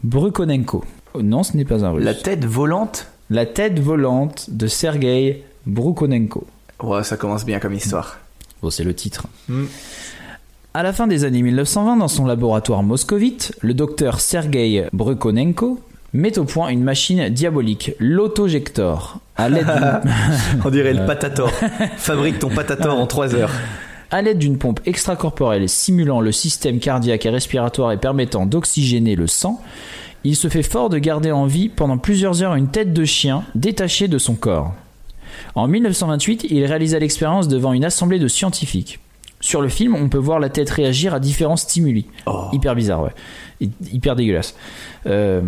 Brukonenko. 0.04 0.84
Oh, 1.14 1.22
non, 1.22 1.43
ce 1.43 1.55
n'est 1.57 1.66
pas 1.66 1.84
un 1.86 1.91
russe. 1.91 2.03
La 2.03 2.14
tête 2.14 2.45
volante 2.45 3.07
La 3.30 3.45
tête 3.45 3.80
volante 3.80 4.49
de 4.49 4.68
Sergei 4.68 5.43
Brukonenko. 5.66 6.45
Ouais, 6.84 7.03
ça 7.03 7.18
commence 7.18 7.45
bien 7.45 7.59
comme 7.59 7.74
histoire. 7.74 8.18
Bon, 8.62 8.70
c'est 8.70 8.84
le 8.84 8.93
titre. 8.93 9.28
Hmm. 9.49 9.66
À 10.74 10.84
la 10.84 10.93
fin 10.93 11.07
des 11.07 11.26
années 11.26 11.41
1920, 11.41 11.97
dans 11.97 12.07
son 12.07 12.26
laboratoire 12.26 12.82
moscovite, 12.82 13.53
le 13.62 13.74
docteur 13.74 14.20
Sergei 14.22 14.86
Brukonenko 14.93 15.80
met 16.14 16.38
au 16.39 16.43
point 16.45 16.70
une 16.70 16.84
machine 16.84 17.30
diabolique, 17.30 17.91
l'autogector. 17.99 19.20
À 19.38 19.49
l'aide 19.49 19.66
d'une- 19.66 20.12
On 20.66 20.70
dirait 20.70 20.93
le 20.93 21.05
patator. 21.05 21.51
Fabrique 21.97 22.39
ton 22.39 22.49
patator 22.49 22.97
en 22.99 23.05
3 23.07 23.36
heures. 23.36 23.51
À 24.12 24.22
l'aide 24.22 24.39
d'une 24.39 24.57
pompe 24.57 24.82
extracorporelle 24.86 25.70
simulant 25.70 26.20
le 26.20 26.32
système 26.32 26.80
cardiaque 26.80 27.26
et 27.26 27.30
respiratoire 27.30 27.91
et 27.93 27.97
permettant 27.97 28.45
d'oxygéner 28.45 29.16
le 29.16 29.28
sang, 29.28 29.62
il 30.24 30.36
se 30.36 30.48
fait 30.48 30.64
fort 30.64 30.90
de 30.90 30.98
garder 30.98 31.32
en 31.32 31.46
vie 31.46 31.70
pendant 31.70 31.98
plusieurs 31.98 32.44
heures 32.44 32.56
une 32.56 32.68
tête 32.70 32.94
de 32.94 33.06
chien 33.06 33.44
détachée 33.56 34.08
de 34.08 34.18
son 34.18 34.36
corps. 34.36 34.74
En 35.56 35.68
1928, 35.68 36.46
il 36.50 36.66
réalisa 36.66 37.00
l'expérience 37.00 37.48
devant 37.48 37.74
une 37.74 37.86
assemblée 37.86 38.20
de 38.20 38.28
scientifiques. 38.28 39.00
Sur 39.40 39.62
le 39.62 39.70
film, 39.70 39.96
on 39.96 40.08
peut 40.10 40.18
voir 40.20 40.40
la 40.40 40.50
tête 40.50 40.70
réagir 40.70 41.14
à 41.16 41.20
différents 41.20 41.56
stimuli. 41.58 42.06
Oh. 42.28 42.46
Hyper 42.54 42.76
bizarre, 42.76 43.02
ouais. 43.04 43.12
Hy- 43.60 43.72
Hyper 43.92 44.16
dégueulasse. 44.16 44.56
Euh, 45.08 45.42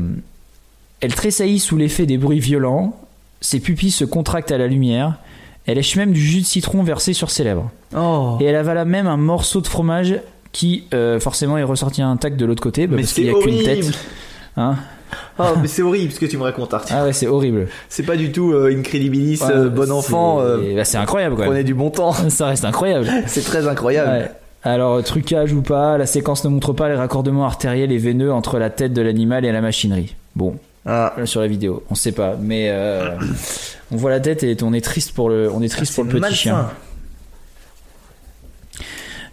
elle 1.01 1.13
tressaillit 1.13 1.59
sous 1.59 1.77
l'effet 1.77 2.05
des 2.05 2.17
bruits 2.17 2.39
violents, 2.39 2.99
ses 3.41 3.59
pupilles 3.59 3.91
se 3.91 4.05
contractent 4.05 4.51
à 4.51 4.57
la 4.57 4.67
lumière, 4.67 5.19
elle 5.65 5.75
lèche 5.75 5.95
même 5.95 6.11
du 6.13 6.21
jus 6.21 6.41
de 6.41 6.45
citron 6.45 6.81
versé 6.81 7.13
sur 7.13 7.29
ses 7.29 7.43
lèvres. 7.43 7.69
Oh. 7.95 8.37
Et 8.39 8.45
elle 8.45 8.55
avala 8.55 8.85
même 8.85 9.05
un 9.07 9.17
morceau 9.17 9.61
de 9.61 9.67
fromage 9.67 10.15
qui, 10.53 10.85
euh, 10.93 11.19
forcément, 11.19 11.57
est 11.57 11.63
ressorti 11.63 12.01
intact 12.01 12.37
de 12.37 12.45
l'autre 12.45 12.63
côté, 12.63 12.87
bah, 12.87 12.95
Mais 12.95 13.03
parce 13.03 13.13
qu'il 13.13 13.25
n'y 13.25 13.29
a 13.29 13.33
qu'une 13.41 13.63
tête. 13.63 13.99
Hein 14.57 14.75
Oh, 15.39 15.43
mais 15.61 15.67
c'est 15.67 15.81
horrible 15.83 16.11
ce 16.11 16.19
que 16.19 16.25
tu 16.25 16.37
me 16.37 16.43
racontes, 16.43 16.73
Arthur. 16.73 16.95
ah 16.97 17.05
ouais, 17.05 17.13
c'est 17.13 17.27
horrible. 17.27 17.67
C'est 17.89 18.03
pas 18.03 18.15
du 18.15 18.31
tout 18.31 18.51
euh, 18.53 18.75
Incredibilis, 18.75 19.39
Ouais, 19.43 19.51
euh, 19.51 19.69
bon 19.69 19.91
enfant. 19.91 20.41
euh, 20.41 20.75
bah, 20.75 20.85
c'est 20.85 20.97
incroyable 20.97 21.35
quand 21.35 21.41
même. 21.41 21.49
prenez 21.51 21.63
du 21.63 21.73
bon 21.75 21.89
temps. 21.91 22.13
Ça 22.29 22.47
reste 22.47 22.65
incroyable. 22.65 23.07
C'est 23.27 23.43
très 23.43 23.67
incroyable. 23.67 24.09
Ouais. 24.11 24.31
Alors, 24.63 25.03
trucage 25.03 25.53
ou 25.53 25.61
pas, 25.61 25.97
la 25.97 26.05
séquence 26.05 26.43
ne 26.45 26.49
montre 26.49 26.73
pas 26.73 26.87
les 26.89 26.95
raccordements 26.95 27.45
artériels 27.45 27.91
et 27.91 27.97
veineux 27.97 28.31
entre 28.31 28.57
la 28.59 28.69
tête 28.69 28.93
de 28.93 29.01
l'animal 29.01 29.43
et 29.45 29.51
la 29.51 29.61
machinerie. 29.61 30.15
Bon, 30.35 30.55
Ah, 30.85 31.13
là, 31.17 31.25
sur 31.25 31.41
la 31.41 31.47
vidéo, 31.47 31.83
on 31.89 31.95
sait 31.95 32.11
pas, 32.13 32.35
mais 32.39 32.69
euh, 32.71 33.09
on 33.91 33.97
voit 33.97 34.09
la 34.11 34.19
tête 34.19 34.41
et 34.43 34.55
on 34.63 34.71
est 34.73 34.81
triste 34.83 35.11
pour 35.13 35.29
le, 35.29 35.51
on 35.51 35.61
est 35.61 35.69
triste 35.69 35.93
pour 35.95 36.05
le 36.05 36.09
petit 36.11 36.33
chien. 36.35 36.69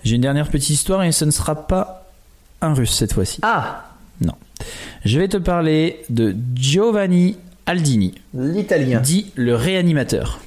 J'ai 0.02 0.16
une 0.16 0.22
dernière 0.22 0.48
petite 0.48 0.70
histoire 0.70 1.02
et 1.04 1.12
ce 1.12 1.24
ne 1.24 1.30
sera 1.30 1.54
pas 1.66 2.10
un 2.62 2.74
russe 2.74 2.92
cette 2.94 3.12
fois-ci. 3.12 3.38
Ah, 3.42 3.84
Je 5.04 5.18
vais 5.18 5.28
te 5.28 5.36
parler 5.36 6.00
de 6.10 6.34
Giovanni 6.54 7.36
Aldini, 7.66 8.14
l'italien. 8.34 9.00
dit 9.00 9.32
le 9.36 9.54
réanimateur. 9.54 10.40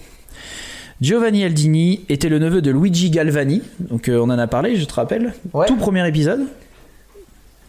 Giovanni 1.02 1.44
Aldini 1.44 2.02
était 2.10 2.30
le 2.30 2.40
neveu 2.40 2.62
de 2.62 2.72
Luigi 2.72 3.10
Galvani, 3.10 3.62
donc 3.80 4.08
euh, 4.10 4.18
on 4.20 4.30
en 4.30 4.38
a 4.40 4.48
parlé, 4.48 4.76
je 4.76 4.86
te 4.86 4.94
rappelle. 4.94 5.34
Ouais. 5.54 5.66
Tout 5.66 5.76
premier 5.76 6.08
épisode, 6.08 6.42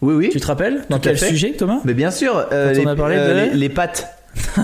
Oui, 0.03 0.15
oui. 0.15 0.29
tu 0.31 0.39
te 0.41 0.47
rappelles 0.47 0.83
Dans 0.91 0.99
quel 0.99 1.17
fait. 1.17 1.29
sujet, 1.29 1.53
Thomas? 1.53 1.81
Mais 1.85 1.95
bien 1.95 2.11
sûr, 2.11 2.47
euh, 2.53 2.73
Quand 2.75 2.81
on 2.81 2.85
les, 2.85 2.91
a 2.91 2.97
parlé 2.97 3.17
euh, 3.19 3.47
de- 3.47 3.51
les, 3.53 3.57
les 3.57 3.69
pattes. 3.71 4.09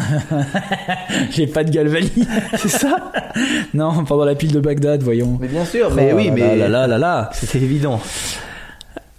Pas 1.55 1.65
de 1.65 1.71
Galvani. 1.71 2.11
C'est 2.59 2.69
ça 2.69 3.13
non, 3.73 4.05
pendant 4.05 4.25
la 4.25 4.35
pile 4.35 4.53
de 4.53 4.61
Bagdad, 4.61 5.03
voyons. 5.03 5.39
Mais 5.41 5.49
bien 5.49 5.65
sûr, 5.65 5.91
mais 5.95 6.11
Oh 6.13 6.17
oui, 6.17 6.27
là 6.27 6.33
mais 6.35 6.57
là 6.57 6.69
là 6.69 6.87
là 6.87 6.99
là. 6.99 7.31
c'était 7.33 7.59
évident. 7.59 8.01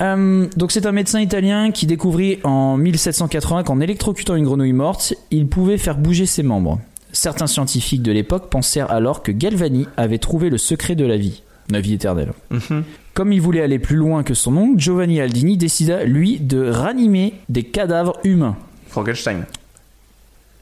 Euh, 0.02 0.48
donc 0.58 0.72
c'est 0.72 0.86
un 0.86 0.92
médecin 0.92 1.20
italien 1.20 1.72
qui 1.72 1.86
découvrit 1.86 2.40
en 2.44 2.78
1780 2.78 3.64
qu'en 3.64 3.80
électrocutant 3.80 4.36
une 4.36 4.46
grenouille 4.46 4.74
morte, 4.74 5.14
il 5.30 5.48
pouvait 5.48 5.78
faire 5.78 5.98
bouger 5.98 6.26
ses 6.26 6.44
membres. 6.44 6.80
Certains 7.12 7.48
scientifiques 7.48 8.02
de 8.02 8.12
l'époque 8.12 8.50
pensèrent 8.50 8.90
alors 8.90 9.22
que 9.22 9.32
Galvani 9.32 9.88
avait 9.98 10.18
trouvé 10.18 10.50
le 10.50 10.58
secret 10.58 10.96
de 10.96 11.06
la 11.06 11.18
vie, 11.18 11.44
la 11.70 11.82
vie 11.82 11.94
éternelle. 11.94 12.34
Mhm. 12.50 12.84
Comme 13.14 13.34
il 13.34 13.42
voulait 13.42 13.62
aller 13.62 13.80
plus 13.80 13.98
loin 13.98 14.24
que 14.24 14.34
son 14.34 14.56
oncle, 14.56 14.80
Giovanni 14.80 15.20
Aldini 15.20 15.58
décida, 15.58 16.06
lui, 16.06 16.40
de 16.40 16.70
ranimer 16.70 17.34
des 17.50 17.64
cadavres 17.64 18.18
humains. 18.24 18.56
Frankenstein. 18.88 19.46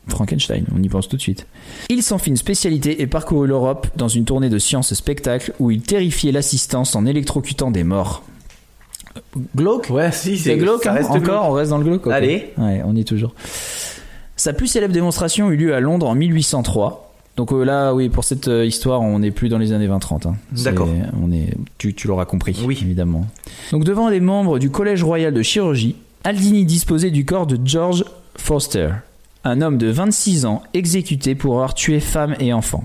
Frankenstein, 0.08 0.66
on 0.76 0.82
y 0.82 0.90
pense 0.90 1.08
tout 1.08 1.18
de 1.18 1.22
suite. 1.22 1.46
Il 1.90 2.02
s'en 2.02 2.18
fit 2.18 2.32
une 2.32 2.38
spécialité 2.38 3.04
et 3.04 3.08
parcourut 3.08 3.48
l'Europe 3.48 3.88
dans 3.96 4.08
une 4.08 4.26
tournée 4.26 4.50
de 4.50 4.58
sciences 4.58 4.96
spectacle 4.96 5.54
où 5.60 5.70
il 5.70 5.82
terrifiait 5.82 6.32
l'assistance 6.32 6.96
en 6.96 7.06
électrocutant 7.06 7.70
des 7.70 7.84
morts. 7.84 8.24
Glauque? 9.56 9.88
Ouais, 9.90 10.12
si, 10.12 10.38
C'est 10.38 10.58
glauque, 10.58 10.84
ça 10.84 10.92
hein 10.92 10.96
reste 10.96 11.10
encore, 11.10 11.22
glauque. 11.22 11.44
on 11.44 11.52
reste 11.52 11.70
dans 11.72 11.78
le 11.78 11.84
glauque. 11.84 12.08
Allez. 12.08 12.54
Ouais, 12.58 12.82
on 12.86 12.96
y 12.96 13.02
est 13.02 13.04
toujours. 13.04 13.34
Sa 14.36 14.54
plus 14.54 14.68
célèbre 14.68 14.94
démonstration 14.94 15.50
eut 15.52 15.58
lieu 15.58 15.74
à 15.76 15.80
Londres 15.80 16.08
en 16.08 16.16
1803. 16.16 17.06
Donc 17.36 17.52
euh, 17.54 17.64
là, 17.64 17.94
oui, 17.94 18.10
pour 18.10 18.24
cette 18.24 18.48
euh, 18.48 18.66
histoire, 18.66 19.02
on 19.02 19.20
n'est 19.20 19.32
plus 19.32 19.50
dans 19.50 19.58
les 19.58 19.72
années 19.72 19.88
20-30. 19.88 20.28
hein. 20.28 20.36
D'accord. 20.64 20.90
On 21.22 21.32
est, 21.32 21.54
tu, 21.78 21.94
tu 21.94 22.08
l'auras 22.08 22.26
compris, 22.26 22.58
Oui. 22.66 22.78
évidemment. 22.82 23.26
Donc 23.72 23.84
devant 23.86 24.10
les 24.10 24.20
membres 24.20 24.60
du 24.60 24.70
Collège 24.70 25.04
royal 25.04 25.34
de 25.34 25.42
chirurgie, 25.42 25.96
Aldini 26.24 26.66
disposait 26.66 27.12
du 27.12 27.24
corps 27.26 27.48
de 27.48 27.58
George 27.64 28.04
Foster, 28.36 28.90
un 29.46 29.62
homme 29.62 29.78
de 29.78 29.88
26 29.90 30.46
ans 30.46 30.64
exécuté 30.74 31.34
pour 31.36 31.54
avoir 31.56 31.74
tué 31.74 32.00
femme 32.02 32.36
et 32.40 32.52
enfants. 32.52 32.84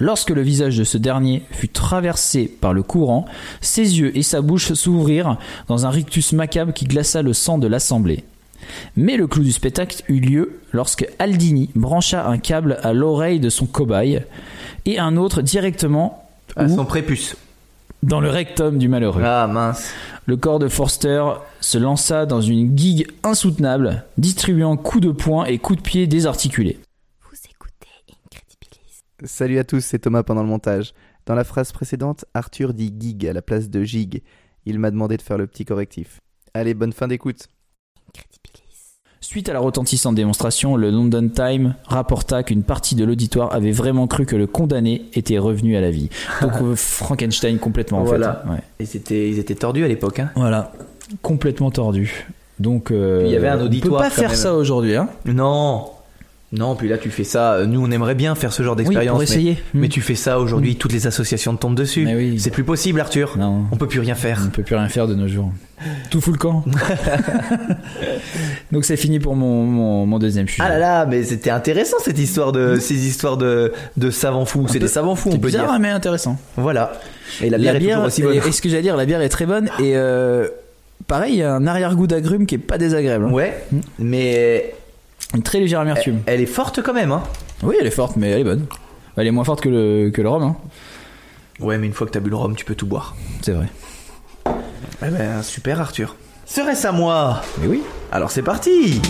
Lorsque 0.00 0.30
le 0.30 0.42
visage 0.42 0.78
de 0.78 0.84
ce 0.84 0.96
dernier 0.98 1.42
fut 1.50 1.68
traversé 1.68 2.46
par 2.60 2.72
le 2.72 2.82
courant, 2.82 3.24
ses 3.60 3.98
yeux 3.98 4.16
et 4.16 4.22
sa 4.22 4.40
bouche 4.40 4.72
s'ouvrirent 4.72 5.38
dans 5.66 5.86
un 5.86 5.90
rictus 5.90 6.32
macabre 6.32 6.72
qui 6.72 6.84
glaça 6.84 7.22
le 7.22 7.32
sang 7.32 7.58
de 7.58 7.66
l'assemblée. 7.66 8.24
Mais 8.96 9.16
le 9.16 9.26
clou 9.26 9.42
du 9.42 9.52
spectacle 9.52 10.02
eut 10.08 10.20
lieu 10.20 10.60
lorsque 10.72 11.06
Aldini 11.18 11.70
brancha 11.74 12.26
un 12.28 12.38
câble 12.38 12.78
à 12.82 12.92
l'oreille 12.92 13.40
de 13.40 13.48
son 13.48 13.66
cobaye 13.66 14.22
et 14.86 14.98
un 14.98 15.16
autre 15.16 15.42
directement 15.42 16.28
À 16.54 16.68
son 16.68 16.84
prépuce. 16.84 17.36
dans 18.02 18.20
le 18.20 18.28
rectum 18.30 18.78
du 18.78 18.88
malheureux. 18.88 19.22
Ah 19.24 19.48
mince. 19.50 19.90
Le 20.26 20.36
corps 20.36 20.58
de 20.58 20.68
Forster 20.68 21.24
se 21.60 21.78
lança 21.78 22.26
dans 22.26 22.42
une 22.42 22.76
gigue 22.76 23.06
insoutenable, 23.24 24.04
distribuant 24.18 24.76
coups 24.76 25.04
de 25.06 25.10
poing 25.12 25.46
et 25.46 25.58
coups 25.58 25.78
de 25.78 25.82
pied 25.82 26.06
désarticulés. 26.06 26.78
Salut 29.24 29.58
à 29.58 29.64
tous, 29.64 29.80
c'est 29.80 29.98
Thomas 29.98 30.22
pendant 30.22 30.42
le 30.42 30.48
montage. 30.48 30.92
Dans 31.26 31.34
la 31.34 31.44
phrase 31.44 31.72
précédente, 31.72 32.24
Arthur 32.34 32.72
dit 32.72 32.94
gig 32.98 33.26
à 33.26 33.32
la 33.32 33.42
place 33.42 33.68
de 33.68 33.82
gig. 33.82 34.22
Il 34.64 34.78
m'a 34.78 34.90
demandé 34.90 35.16
de 35.16 35.22
faire 35.22 35.38
le 35.38 35.46
petit 35.46 35.64
correctif. 35.64 36.20
Allez, 36.54 36.74
bonne 36.74 36.92
fin 36.92 37.08
d'écoute. 37.08 37.48
Suite 39.20 39.48
à 39.48 39.52
la 39.52 39.58
retentissante 39.58 40.14
démonstration, 40.14 40.76
le 40.76 40.90
London 40.90 41.28
Times 41.28 41.74
rapporta 41.84 42.44
qu'une 42.44 42.62
partie 42.62 42.94
de 42.94 43.04
l'auditoire 43.04 43.52
avait 43.52 43.72
vraiment 43.72 44.06
cru 44.06 44.24
que 44.24 44.36
le 44.36 44.46
condamné 44.46 45.06
était 45.12 45.38
revenu 45.38 45.76
à 45.76 45.80
la 45.80 45.90
vie. 45.90 46.08
Donc 46.40 46.52
euh, 46.62 46.76
Frankenstein 46.76 47.58
complètement 47.58 47.98
en 48.00 48.04
Voilà. 48.04 48.42
fait. 48.44 48.50
Ouais. 48.52 48.60
Et 48.78 48.86
c'était, 48.86 49.28
ils 49.28 49.38
étaient 49.40 49.56
tordus 49.56 49.84
à 49.84 49.88
l'époque. 49.88 50.20
Hein. 50.20 50.30
Voilà, 50.36 50.72
complètement 51.22 51.70
tordu. 51.72 52.26
Donc 52.60 52.90
euh, 52.92 53.22
il 53.26 53.32
y 53.32 53.36
avait 53.36 53.48
un 53.48 53.60
auditoire, 53.60 54.00
On 54.00 54.04
peut 54.04 54.08
pas 54.08 54.10
faire 54.10 54.30
même. 54.30 54.38
ça 54.38 54.54
aujourd'hui, 54.54 54.94
hein 54.94 55.08
Non. 55.26 55.90
Non, 56.50 56.76
puis 56.76 56.88
là 56.88 56.96
tu 56.96 57.10
fais 57.10 57.24
ça. 57.24 57.66
Nous 57.66 57.84
on 57.84 57.90
aimerait 57.90 58.14
bien 58.14 58.34
faire 58.34 58.54
ce 58.54 58.62
genre 58.62 58.74
Oui, 58.74 58.84
d'expérience. 58.84 59.10
pour 59.12 59.18
mais- 59.18 59.24
essayer. 59.24 59.62
mais, 59.74 59.86
Hmm. 59.86 59.90
tu 59.90 60.00
fais 60.00 60.14
ça 60.14 60.38
aujourd'hui, 60.40 60.76
toutes 60.76 60.92
les 60.92 61.06
associations 61.06 61.54
te 61.54 61.60
tombent 61.60 61.74
dessus. 61.74 62.06
Mais 62.06 62.14
oui. 62.14 62.40
C'est 62.40 62.50
plus 62.50 62.64
possible, 62.64 63.00
Arthur. 63.00 63.36
Non, 63.36 63.64
On 63.70 63.76
peut 63.76 63.86
plus 63.86 64.00
rien 64.00 64.14
faire. 64.14 64.38
on 64.42 64.46
ne 64.46 64.50
peut 64.50 64.62
plus 64.62 64.74
rien 64.74 64.88
faire 64.88 65.06
de 65.06 65.14
nos 65.14 65.28
jours. 65.28 65.52
Tout 66.10 66.22
fout 66.22 66.32
le 66.32 66.38
camp. 66.38 66.64
Donc 68.72 68.84
c'est 68.84 68.96
fini 68.96 69.18
pour 69.18 69.36
mon, 69.36 69.64
mon, 69.64 70.06
mon 70.06 70.18
deuxième 70.18 70.48
sujet. 70.48 70.62
Ah 70.64 70.68
là 70.70 70.78
là, 70.78 71.06
mais 71.06 71.22
c'était 71.22 71.50
intéressant 71.50 71.96
cette 72.02 72.18
histoire 72.18 72.52
de 72.52 72.76
ces 72.80 73.06
histoires 73.06 73.36
de, 73.36 73.72
de 73.96 74.10
savants 74.10 74.44
fous. 74.44 74.66
C'est 74.68 74.78
des 74.78 74.88
savants 74.88 75.14
fous, 75.14 75.30
on 75.32 75.38
peut 75.38 75.48
bizarre 75.48 75.70
dire. 75.70 75.80
mais 75.80 75.88
intéressant. 75.90 76.36
Voilà. 76.56 76.92
Et 77.42 77.50
la 77.50 77.58
bière, 77.58 77.76
est 77.76 77.80
toujours 77.80 78.04
aussi 78.04 78.22
bonne. 78.22 78.34
et 78.36 78.52
ce 78.52 78.62
que 78.62 78.68
j'allais 78.68 78.82
dire, 78.82 78.96
la 78.96 79.06
bière 79.06 79.20
est 79.20 79.28
très 79.28 79.46
bonne 79.46 79.66
et 79.80 79.96
euh, 79.96 80.48
pareil, 81.06 81.34
il 81.34 81.38
y 81.38 81.42
a 81.42 81.54
un 81.54 81.66
arrière-goût 81.66 82.06
d'agrumes 82.06 82.46
qui 82.46 82.56
est 82.56 82.58
pas 82.58 82.78
désagréable. 82.78 83.26
hein. 83.26 83.32
Ouais, 83.32 83.64
mais 83.98 84.74
Une 85.34 85.42
très 85.42 85.60
légère 85.60 85.80
amertume. 85.80 86.20
elle 86.26 86.40
est 86.40 86.46
forte 86.46 86.82
quand 86.82 86.94
même. 86.94 87.12
Hein. 87.12 87.22
Oui, 87.62 87.76
elle 87.80 87.86
est 87.86 87.90
forte, 87.90 88.16
mais 88.16 88.30
elle 88.30 88.40
est 88.40 88.44
bonne. 88.44 88.66
Elle 89.16 89.26
est 89.26 89.30
moins 89.30 89.44
forte 89.44 89.60
que 89.60 89.68
le, 89.68 90.10
que 90.10 90.22
le 90.22 90.28
rhum, 90.28 90.42
hein. 90.42 90.56
Ouais, 91.60 91.76
mais 91.76 91.86
une 91.86 91.92
fois 91.92 92.06
que 92.06 92.12
t'as 92.12 92.20
bu 92.20 92.30
le 92.30 92.36
rhum, 92.36 92.54
tu 92.54 92.64
peux 92.64 92.74
tout 92.76 92.86
boire. 92.86 93.16
c'est 93.42 93.52
vrai. 93.52 93.66
Eh 95.04 95.10
ben, 95.10 95.42
super 95.42 95.80
Arthur. 95.80 96.16
Serait-ce 96.46 96.86
à 96.86 96.92
moi? 96.92 97.42
Mais 97.60 97.66
oui. 97.66 97.82
Alors 98.10 98.30
c'est 98.30 98.42
parti 98.42 99.00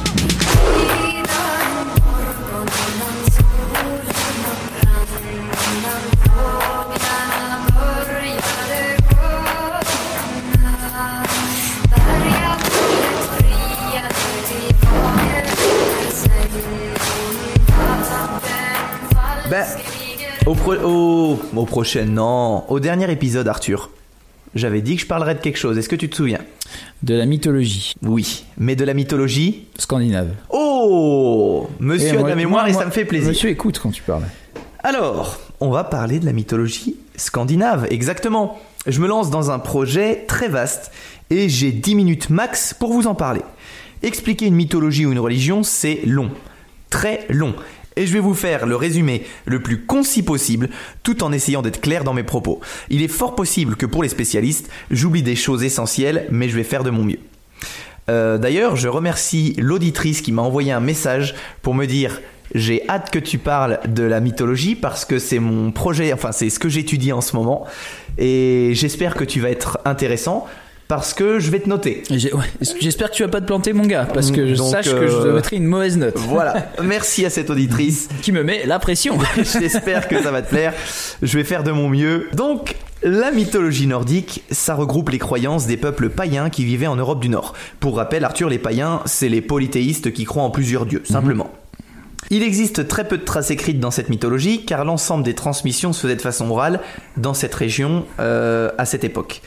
au, 20.49 20.55
pro- 20.55 20.75
au, 20.83 21.39
au 21.57 21.65
prochain, 21.65 22.05
non. 22.05 22.65
Au 22.69 22.81
dernier 22.81 23.11
épisode, 23.11 23.49
Arthur, 23.49 23.91
j'avais 24.55 24.81
dit 24.81 24.97
que 24.97 25.03
je 25.03 25.07
parlerais 25.07 25.35
de 25.35 25.41
quelque 25.41 25.59
chose. 25.59 25.77
Est-ce 25.79 25.89
que 25.89 25.97
tu 25.97 26.09
te 26.09 26.17
souviens? 26.17 26.41
De 27.03 27.15
la 27.15 27.27
mythologie 27.27 27.95
Oui, 28.03 28.45
mais 28.57 28.77
de 28.77 28.85
la 28.85 28.95
mythologie? 28.95 29.67
scandinave. 29.79 30.31
Oh 30.51 31.69
Monsieur 31.81 32.19
a 32.19 32.23
de 32.23 32.29
la 32.29 32.35
mémoire 32.35 32.63
moi- 32.65 32.71
et 32.71 32.73
moi- 32.73 32.83
ça 32.83 32.87
me 32.87 32.93
fait 32.93 33.05
plaisir. 33.05 33.29
Monsieur 33.29 33.51
écoute 33.51 33.79
quand 33.79 33.91
tu 33.91 34.03
parles. 34.03 34.25
Alors, 34.83 35.39
on 35.61 35.71
va 35.71 35.85
parler 35.85 36.19
de 36.19 36.27
la 36.27 36.33
mythologie 36.33 36.97
scandinave, 37.17 37.87
exactement. 37.91 38.59
Je 38.87 39.01
me 39.01 39.09
lance 39.09 39.31
dans 39.31 39.51
un 39.51 39.59
projet 39.59 40.25
très 40.29 40.49
vaste 40.49 40.93
et 41.31 41.49
j'ai 41.49 41.73
10 41.73 41.95
minutes 41.95 42.31
max 42.31 42.75
pour 42.75 42.93
vous 42.93 43.07
en 43.07 43.15
parler. 43.15 43.43
Expliquer 44.03 44.47
une 44.47 44.55
mythologie 44.55 45.05
ou 45.05 45.13
une 45.13 45.19
religion, 45.19 45.63
c'est 45.63 46.01
long. 46.07 46.31
Très 46.91 47.27
long. 47.29 47.55
Et 47.99 48.07
je 48.07 48.13
vais 48.13 48.21
vous 48.21 48.35
faire 48.35 48.65
le 48.65 48.77
résumé 48.77 49.25
le 49.45 49.61
plus 49.61 49.85
concis 49.85 50.23
possible, 50.23 50.69
tout 51.03 51.25
en 51.25 51.33
essayant 51.33 51.63
d'être 51.63 51.81
clair 51.81 52.05
dans 52.05 52.15
mes 52.15 52.23
propos. 52.23 52.61
Il 52.91 53.03
est 53.03 53.09
fort 53.09 53.35
possible 53.35 53.75
que 53.75 53.87
pour 53.87 54.05
les 54.05 54.09
spécialistes, 54.09 54.71
j'oublie 54.93 55.25
des 55.25 55.35
choses 55.35 55.65
essentielles, 55.65 56.27
mais 56.31 56.49
je 56.49 56.55
vais 56.55 56.63
faire 56.63 56.85
de 56.85 56.91
mon 56.91 57.03
mieux. 57.03 57.19
Euh, 58.09 58.39
D'ailleurs, 58.39 58.77
je 58.77 58.87
remercie 58.87 59.55
l'auditrice 59.59 60.23
qui 60.23 60.31
m'a 60.31 60.43
envoyé 60.43 60.71
un 60.71 60.79
message 60.79 61.35
pour 61.61 61.75
me 61.75 61.87
dire 61.87 62.21
j'ai 62.55 62.89
hâte 62.89 63.11
que 63.11 63.19
tu 63.19 63.37
parles 63.37 63.81
de 63.89 64.05
la 64.05 64.21
mythologie 64.21 64.77
parce 64.77 65.05
que 65.05 65.19
c'est 65.19 65.41
mon 65.41 65.73
projet, 65.73 66.13
enfin 66.13 66.31
c'est 66.31 66.51
ce 66.51 66.61
que 66.61 66.69
j'étudie 66.69 67.13
en 67.13 67.21
ce 67.21 67.37
moment 67.37 67.67
et 68.17 68.71
j'espère 68.73 69.17
que 69.17 69.25
tu 69.25 69.41
vas 69.41 69.51
être 69.51 69.79
intéressant 69.85 70.47
parce 70.89 71.13
que 71.13 71.39
je 71.39 71.51
vais 71.51 71.61
te 71.61 71.69
noter. 71.69 72.03
Ouais, 72.11 72.19
J'espère 72.81 73.11
que 73.11 73.17
tu 73.17 73.23
vas 73.23 73.29
pas 73.29 73.43
te 73.43 73.47
planter, 73.47 73.75
mon 73.75 73.85
gars, 73.85 74.09
parce 74.13 74.31
que 74.31 74.49
je 74.49 74.55
Donc, 74.55 74.71
sache 74.71 74.87
que 74.87 75.07
je 75.07 75.15
euh, 75.15 75.23
te 75.25 75.29
mettrai 75.29 75.57
une 75.57 75.67
mauvaise 75.67 75.99
note. 75.99 76.17
Voilà, 76.17 76.71
merci 76.83 77.27
à 77.27 77.31
cette 77.31 77.51
auditrice. 77.51 78.09
Qui 78.23 78.33
me 78.33 78.43
met 78.43 78.65
la 78.65 78.79
pression. 78.79 79.19
J'espère 79.37 80.09
que 80.09 80.21
ça 80.23 80.31
va 80.31 80.41
te 80.41 80.49
plaire. 80.49 80.73
Je 81.23 81.37
vais 81.37 81.45
faire 81.45 81.63
de 81.63 81.73
mon 81.73 81.91
mieux. 81.91 82.29
Donc, 82.33 82.75
la 83.03 83.31
mythologie 83.31 83.87
nordique, 83.87 84.43
ça 84.51 84.75
regroupe 84.75 85.11
les 85.11 85.19
croyances 85.19 85.67
des 85.67 85.77
peuples 85.77 86.09
païens 86.09 86.49
qui 86.49 86.65
vivaient 86.65 86.87
en 86.87 86.97
Europe 86.97 87.21
du 87.21 87.29
Nord. 87.29 87.53
Pour 87.81 87.97
rappel, 87.97 88.25
Arthur, 88.25 88.49
les 88.49 88.59
païens, 88.59 89.03
c'est 89.05 89.29
les 89.29 89.43
polythéistes 89.43 90.13
qui 90.13 90.25
croient 90.25 90.43
en 90.43 90.51
plusieurs 90.51 90.87
dieux, 90.87 91.03
simplement. 91.05 91.51
Il 92.31 92.43
existe 92.43 92.87
très 92.87 93.09
peu 93.09 93.17
de 93.17 93.25
traces 93.25 93.51
écrites 93.51 93.81
dans 93.81 93.91
cette 93.91 94.11
mythologie, 94.11 94.65
car 94.67 94.85
l'ensemble 94.85 95.25
des 95.25 95.35
transmissions 95.35 95.95
se 95.95 96.03
faisait 96.03 96.17
de 96.17 96.21
façon 96.21 96.51
orale 96.51 96.81
dans 97.17 97.33
cette 97.33 97.55
région 97.55 98.05
euh, 98.21 98.71
à 98.77 98.85
cette 98.85 99.03
époque. 99.03 99.41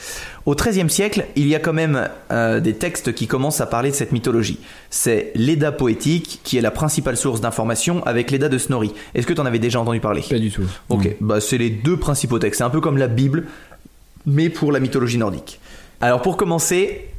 Au 0.47 0.55
XIIIe 0.55 0.89
siècle, 0.89 1.25
il 1.35 1.47
y 1.47 1.53
a 1.53 1.59
quand 1.59 1.73
même 1.73 2.09
euh, 2.31 2.59
des 2.59 2.73
textes 2.73 3.13
qui 3.13 3.27
commencent 3.27 3.61
à 3.61 3.67
parler 3.67 3.91
de 3.91 3.95
cette 3.95 4.11
mythologie. 4.11 4.59
C'est 4.89 5.31
l'Edda 5.35 5.71
poétique, 5.71 6.39
qui 6.43 6.57
est 6.57 6.61
la 6.61 6.71
principale 6.71 7.17
source 7.17 7.39
d'information, 7.39 8.03
avec 8.05 8.31
l'Edda 8.31 8.49
de 8.49 8.57
Snorri. 8.57 8.93
Est-ce 9.13 9.27
que 9.27 9.33
tu 9.33 9.41
en 9.41 9.45
avais 9.45 9.59
déjà 9.59 9.79
entendu 9.79 9.99
parler? 9.99 10.23
Pas 10.27 10.39
du 10.39 10.49
tout. 10.49 10.63
Ok, 10.89 11.15
bah 11.21 11.39
c'est 11.39 11.59
les 11.59 11.69
deux 11.69 11.97
principaux 11.97 12.39
textes. 12.39 12.57
C'est 12.57 12.63
un 12.63 12.71
peu 12.71 12.81
comme 12.81 12.97
la 12.97 13.07
Bible, 13.07 13.45
mais 14.25 14.49
pour 14.49 14.71
la 14.71 14.79
mythologie 14.79 15.19
nordique. 15.19 15.59
Alors 15.99 16.23
pour 16.23 16.35
commencer, 16.35 17.09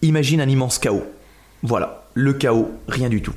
imagine 0.00 0.40
un 0.40 0.48
immense 0.48 0.78
chaos. 0.78 1.04
Voilà, 1.64 2.04
le 2.14 2.34
chaos, 2.34 2.70
rien 2.86 3.08
du 3.08 3.20
tout. 3.20 3.34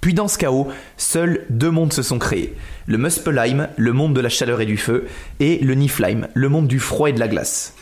Puis 0.00 0.14
dans 0.14 0.28
ce 0.28 0.38
chaos, 0.38 0.68
seuls 0.96 1.44
deux 1.50 1.70
mondes 1.70 1.92
se 1.92 2.02
sont 2.02 2.18
créés. 2.18 2.54
Le 2.86 2.98
Muspelheim, 2.98 3.68
le 3.76 3.92
monde 3.92 4.14
de 4.14 4.20
la 4.20 4.28
chaleur 4.28 4.60
et 4.60 4.66
du 4.66 4.76
feu, 4.76 5.08
et 5.40 5.58
le 5.58 5.74
Niflheim, 5.74 6.28
le 6.34 6.48
monde 6.48 6.68
du 6.68 6.78
froid 6.78 7.08
et 7.08 7.12
de 7.12 7.20
la 7.20 7.28
glace. 7.28 7.74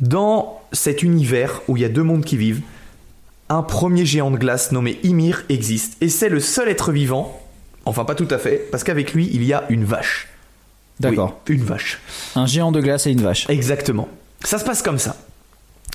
Dans 0.00 0.62
cet 0.72 1.02
univers 1.02 1.60
où 1.68 1.76
il 1.76 1.82
y 1.82 1.84
a 1.84 1.90
deux 1.90 2.02
mondes 2.02 2.24
qui 2.24 2.36
vivent, 2.36 2.62
un 3.50 3.62
premier 3.62 4.06
géant 4.06 4.30
de 4.30 4.38
glace 4.38 4.72
nommé 4.72 4.98
Ymir 5.02 5.44
existe, 5.48 5.96
et 6.00 6.08
c'est 6.08 6.28
le 6.28 6.40
seul 6.40 6.68
être 6.68 6.92
vivant, 6.92 7.40
enfin 7.84 8.04
pas 8.04 8.14
tout 8.14 8.28
à 8.30 8.38
fait, 8.38 8.68
parce 8.70 8.84
qu'avec 8.84 9.12
lui 9.12 9.28
il 9.32 9.44
y 9.44 9.52
a 9.52 9.64
une 9.68 9.84
vache. 9.84 10.28
D'accord. 11.00 11.40
Oui, 11.48 11.56
une 11.56 11.64
vache. 11.64 12.00
Un 12.36 12.46
géant 12.46 12.72
de 12.72 12.80
glace 12.80 13.06
et 13.06 13.10
une 13.10 13.22
vache. 13.22 13.48
Exactement. 13.48 14.08
Ça 14.44 14.58
se 14.58 14.64
passe 14.64 14.82
comme 14.82 14.98
ça. 14.98 15.16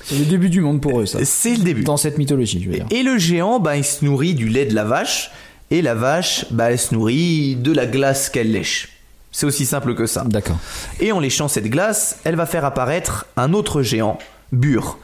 C'est 0.04 0.18
le 0.18 0.24
début 0.24 0.48
du 0.48 0.60
monde 0.60 0.80
pour 0.80 1.00
eux, 1.00 1.06
ça. 1.06 1.18
C'est 1.24 1.56
le 1.56 1.62
début. 1.64 1.82
Dans 1.82 1.96
cette 1.96 2.18
mythologie, 2.18 2.62
je 2.62 2.68
veux 2.68 2.74
dire. 2.74 2.86
Et 2.90 3.02
le 3.02 3.18
géant, 3.18 3.58
bah, 3.58 3.76
il 3.76 3.84
se 3.84 4.04
nourrit 4.04 4.34
du 4.34 4.48
lait 4.48 4.66
de 4.66 4.74
la 4.74 4.84
vache, 4.84 5.30
et 5.70 5.82
la 5.82 5.94
vache, 5.94 6.46
bah, 6.50 6.70
elle 6.70 6.78
se 6.78 6.94
nourrit 6.94 7.56
de 7.56 7.72
la 7.72 7.86
glace 7.86 8.28
qu'elle 8.28 8.52
lèche. 8.52 8.90
C'est 9.32 9.46
aussi 9.46 9.66
simple 9.66 9.94
que 9.94 10.06
ça. 10.06 10.24
D'accord. 10.26 10.58
Et 11.00 11.12
en 11.12 11.20
léchant 11.20 11.48
cette 11.48 11.68
glace, 11.68 12.20
elle 12.24 12.36
va 12.36 12.46
faire 12.46 12.64
apparaître 12.64 13.26
un 13.36 13.52
autre 13.52 13.82
géant, 13.82 14.18
Bur, 14.52 14.98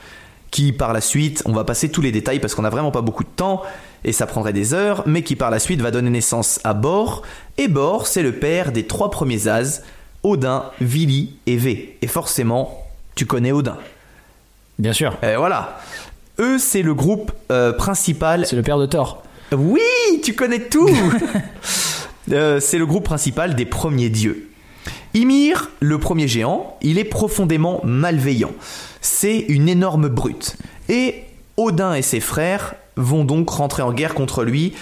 qui 0.51 0.73
par 0.73 0.93
la 0.93 1.01
suite, 1.01 1.43
on 1.47 1.53
va 1.53 1.65
passer 1.65 1.91
tous 1.91 2.01
les 2.01 2.13
détails 2.13 2.39
parce 2.39 2.55
qu'on 2.55 2.63
n'a 2.63 2.71
vraiment 2.71 2.93
pas 2.93 3.03
beaucoup 3.03 3.25
de 3.25 3.29
temps, 3.29 3.63
et 4.05 4.13
ça 4.13 4.27
prendrait 4.27 4.53
des 4.53 4.73
heures, 4.73 5.03
mais 5.07 5.23
qui 5.23 5.37
par 5.37 5.51
la 5.51 5.59
suite 5.59 5.81
va 5.81 5.91
donner 5.91 6.11
naissance 6.11 6.61
à 6.65 6.75
Bor, 6.75 7.23
et 7.59 7.69
Bor, 7.69 8.07
c'est 8.07 8.23
le 8.23 8.33
père 8.33 8.73
des 8.73 8.87
trois 8.87 9.11
premiers 9.11 9.49
As, 9.49 9.83
Odin, 10.23 10.65
Vili 10.81 11.35
et 11.47 11.57
Vé. 11.57 11.99
Et 12.01 12.07
forcément, 12.07 12.87
tu 13.15 13.27
connais 13.27 13.53
Odin. 13.53 13.77
Bien 14.83 14.93
sûr. 14.93 15.17
Et 15.23 15.37
voilà. 15.37 15.79
Eux, 16.41 16.59
c'est 16.59 16.83
le 16.83 16.93
groupe 16.93 17.31
euh, 17.53 17.73
principal 17.73 18.45
C'est 18.47 18.57
le 18.57 18.63
père 18.63 18.79
de 18.79 18.87
Thor. 18.87 19.23
oui, 19.53 19.81
tu 20.25 20.35
connais 20.35 20.69
tout 20.69 20.91
Euh, 22.33 22.59
C'est 22.61 22.79
le 22.79 22.87
groupe 22.87 23.05
principal 23.05 23.55
des 23.55 23.65
premiers 23.65 24.09
dieux. 24.09 24.49
Ymir, 25.15 25.71
le 25.81 25.99
premier 25.99 26.27
géant, 26.27 26.79
il 26.83 26.99
est 26.99 27.05
profondément 27.05 27.81
malveillant. 27.85 28.53
C'est 29.01 29.39
une 29.39 29.69
énorme 29.69 30.09
brute. 30.09 30.57
Et 30.89 31.25
Odin 31.57 31.95
et 31.95 32.03
ses 32.03 32.21
frères 32.21 32.75
vont 32.97 33.25
donc 33.25 33.51
rentrer 33.51 33.83
en 33.83 33.93
guerre 33.93 34.15
contre 34.15 34.43
lui 34.43 34.73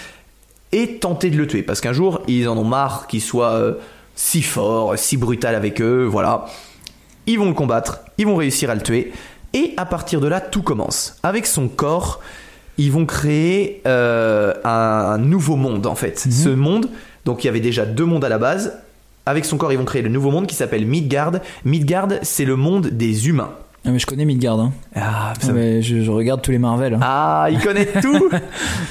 et 0.71 0.97
tenter 0.97 1.29
de 1.29 1.37
le 1.37 1.45
tuer. 1.45 1.61
Parce 1.61 1.79
qu'un 1.79 1.93
jour, 1.93 2.21
ils 2.27 2.47
en 2.47 2.57
ont 2.57 2.63
marre 2.63 3.05
qu'il 3.05 3.21
soit 3.21 3.53
euh, 3.53 3.73
si 4.15 4.41
fort, 4.41 4.97
si 4.97 5.17
brutal 5.17 5.53
avec 5.53 5.79
eux, 5.79 6.05
voilà. 6.05 6.45
Ils 7.27 7.37
vont 7.37 7.47
le 7.47 7.53
combattre, 7.53 7.99
ils 8.17 8.25
vont 8.25 8.35
réussir 8.35 8.69
à 8.69 8.75
le 8.75 8.81
tuer, 8.81 9.11
et 9.53 9.73
à 9.77 9.85
partir 9.85 10.21
de 10.21 10.27
là, 10.27 10.41
tout 10.41 10.61
commence. 10.61 11.17
Avec 11.23 11.45
son 11.45 11.67
corps, 11.67 12.21
ils 12.77 12.91
vont 12.91 13.05
créer 13.05 13.81
euh, 13.85 14.53
un, 14.63 14.69
un 14.69 15.17
nouveau 15.17 15.55
monde, 15.55 15.85
en 15.85 15.95
fait. 15.95 16.19
Ce 16.19 16.49
monde, 16.49 16.89
donc 17.25 17.43
il 17.43 17.47
y 17.47 17.49
avait 17.49 17.59
déjà 17.59 17.85
deux 17.85 18.05
mondes 18.05 18.25
à 18.25 18.29
la 18.29 18.37
base. 18.37 18.79
Avec 19.25 19.45
son 19.45 19.57
corps, 19.57 19.71
ils 19.71 19.77
vont 19.77 19.85
créer 19.85 20.01
le 20.01 20.09
nouveau 20.09 20.31
monde 20.31 20.47
qui 20.47 20.55
s'appelle 20.55 20.85
Midgard. 20.85 21.33
Midgard, 21.63 22.07
c'est 22.23 22.45
le 22.45 22.55
monde 22.55 22.87
des 22.87 23.27
humains. 23.27 23.51
Ah, 23.83 23.89
mais 23.89 23.97
je 23.97 24.05
connais 24.05 24.25
Midgard. 24.25 24.59
Hein. 24.59 24.73
Ah, 24.95 25.33
Ah, 25.41 25.51
mais 25.53 25.81
je, 25.81 26.01
je 26.03 26.11
regarde 26.11 26.41
tous 26.43 26.51
les 26.51 26.59
Marvel. 26.59 26.93
hein. 26.93 26.99
Ah, 27.01 27.47
il 27.51 27.59
connaît 27.59 27.87
tout 28.01 28.29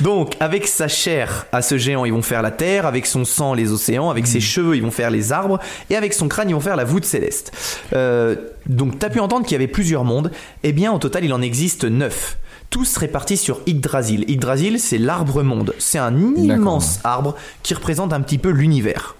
Donc, 0.00 0.34
avec 0.40 0.66
sa 0.66 0.88
chair 0.88 1.46
à 1.52 1.62
ce 1.62 1.78
géant, 1.78 2.04
ils 2.04 2.12
vont 2.12 2.22
faire 2.22 2.42
la 2.42 2.50
terre, 2.50 2.86
avec 2.86 3.06
son 3.06 3.24
sang, 3.24 3.54
les 3.54 3.70
océans, 3.70 4.10
avec 4.10 4.26
ses 4.26 4.40
cheveux, 4.40 4.74
ils 4.76 4.82
vont 4.82 4.90
faire 4.90 5.10
les 5.10 5.30
arbres, 5.32 5.60
et 5.90 5.96
avec 5.96 6.12
son 6.12 6.26
crâne, 6.26 6.48
ils 6.50 6.54
vont 6.54 6.60
faire 6.60 6.74
la 6.74 6.82
voûte 6.84 7.04
céleste. 7.04 7.52
Euh, 7.92 8.34
donc, 8.66 8.98
t'as 8.98 9.10
pu 9.10 9.20
entendre 9.20 9.44
qu'il 9.46 9.52
y 9.52 9.56
avait 9.56 9.68
plusieurs 9.68 10.02
mondes. 10.04 10.32
Eh 10.64 10.72
bien, 10.72 10.92
au 10.92 10.98
total, 10.98 11.24
il 11.24 11.32
en 11.32 11.40
existe 11.40 11.84
neuf. 11.84 12.36
Tous 12.68 12.96
répartis 12.96 13.36
sur 13.36 13.60
Yggdrasil. 13.66 14.24
Yggdrasil, 14.28 14.80
c'est 14.80 14.98
l'arbre 14.98 15.42
monde. 15.44 15.72
C'est 15.78 15.98
un 15.98 16.16
immense 16.36 16.98
arbre 17.04 17.36
qui 17.62 17.74
représente 17.74 18.12
un 18.12 18.20
petit 18.20 18.38
peu 18.38 18.50
l'univers. 18.50 19.14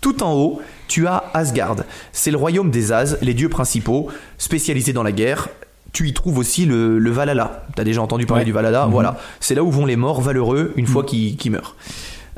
Tout 0.00 0.22
en 0.24 0.32
haut, 0.34 0.62
tu 0.90 1.06
as 1.06 1.22
Asgard. 1.34 1.76
C'est 2.12 2.30
le 2.32 2.36
royaume 2.36 2.70
des 2.70 2.90
As, 2.92 3.16
les 3.22 3.32
dieux 3.32 3.48
principaux, 3.48 4.08
spécialisés 4.38 4.92
dans 4.92 5.04
la 5.04 5.12
guerre. 5.12 5.48
Tu 5.92 6.08
y 6.08 6.12
trouves 6.12 6.38
aussi 6.38 6.66
le, 6.66 6.98
le 6.98 7.10
Valhalla. 7.10 7.64
T'as 7.76 7.84
déjà 7.84 8.02
entendu 8.02 8.26
parler 8.26 8.42
Ouais. 8.42 8.44
du 8.46 8.52
Valhalla 8.52 8.86
Voilà. 8.90 9.18
C'est 9.38 9.54
là 9.54 9.62
où 9.62 9.70
vont 9.70 9.86
les 9.86 9.96
morts 9.96 10.20
valeureux 10.20 10.72
une 10.76 10.86
fois 10.86 11.04
qu'ils 11.04 11.36
qu'ils 11.36 11.52
meurent. 11.52 11.76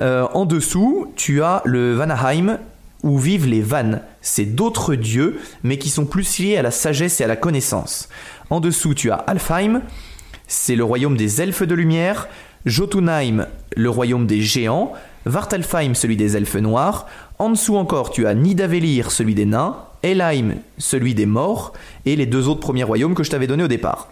Euh, 0.01 0.27
en 0.35 0.45
dessous, 0.47 1.13
tu 1.17 1.43
as 1.43 1.63
le 1.65 1.95
Vanaheim, 1.95 2.59
où 3.03 3.19
vivent 3.19 3.47
les 3.47 3.61
Vannes. 3.63 4.01
C'est 4.21 4.45
d'autres 4.45 4.95
dieux, 4.95 5.39
mais 5.63 5.79
qui 5.79 5.89
sont 5.91 6.05
plus 6.07 6.39
liés 6.39 6.57
à 6.57 6.63
la 6.63 6.71
sagesse 6.71 7.21
et 7.21 7.25
à 7.25 7.27
la 7.27 7.37
connaissance. 7.37 8.09
En 8.51 8.61
dessous, 8.61 8.95
tu 8.95 9.11
as 9.11 9.17
Alfheim, 9.17 9.81
c'est 10.47 10.77
le 10.77 10.85
royaume 10.85 11.17
des 11.17 11.41
elfes 11.41 11.63
de 11.63 11.75
lumière, 11.75 12.29
Jotunheim, 12.67 13.47
le 13.77 13.91
royaume 13.91 14.27
des 14.27 14.41
géants, 14.41 14.93
Vartalfheim, 15.27 15.95
celui 15.95 16.17
des 16.17 16.37
elfes 16.37 16.57
noirs, 16.57 17.07
en 17.39 17.51
dessous 17.51 17.77
encore 17.77 18.11
tu 18.11 18.27
as 18.27 18.35
Nidavellir, 18.35 19.11
celui 19.11 19.35
des 19.35 19.47
nains, 19.47 19.77
Helheim, 20.03 20.55
celui 20.79 21.15
des 21.15 21.27
morts, 21.27 21.73
et 22.07 22.17
les 22.17 22.27
deux 22.27 22.49
autres 22.49 22.61
premiers 22.61 22.83
royaumes 22.85 23.15
que 23.15 23.23
je 23.23 23.31
t'avais 23.31 23.47
donnés 23.47 23.65
au 23.65 23.69
départ. 23.69 24.09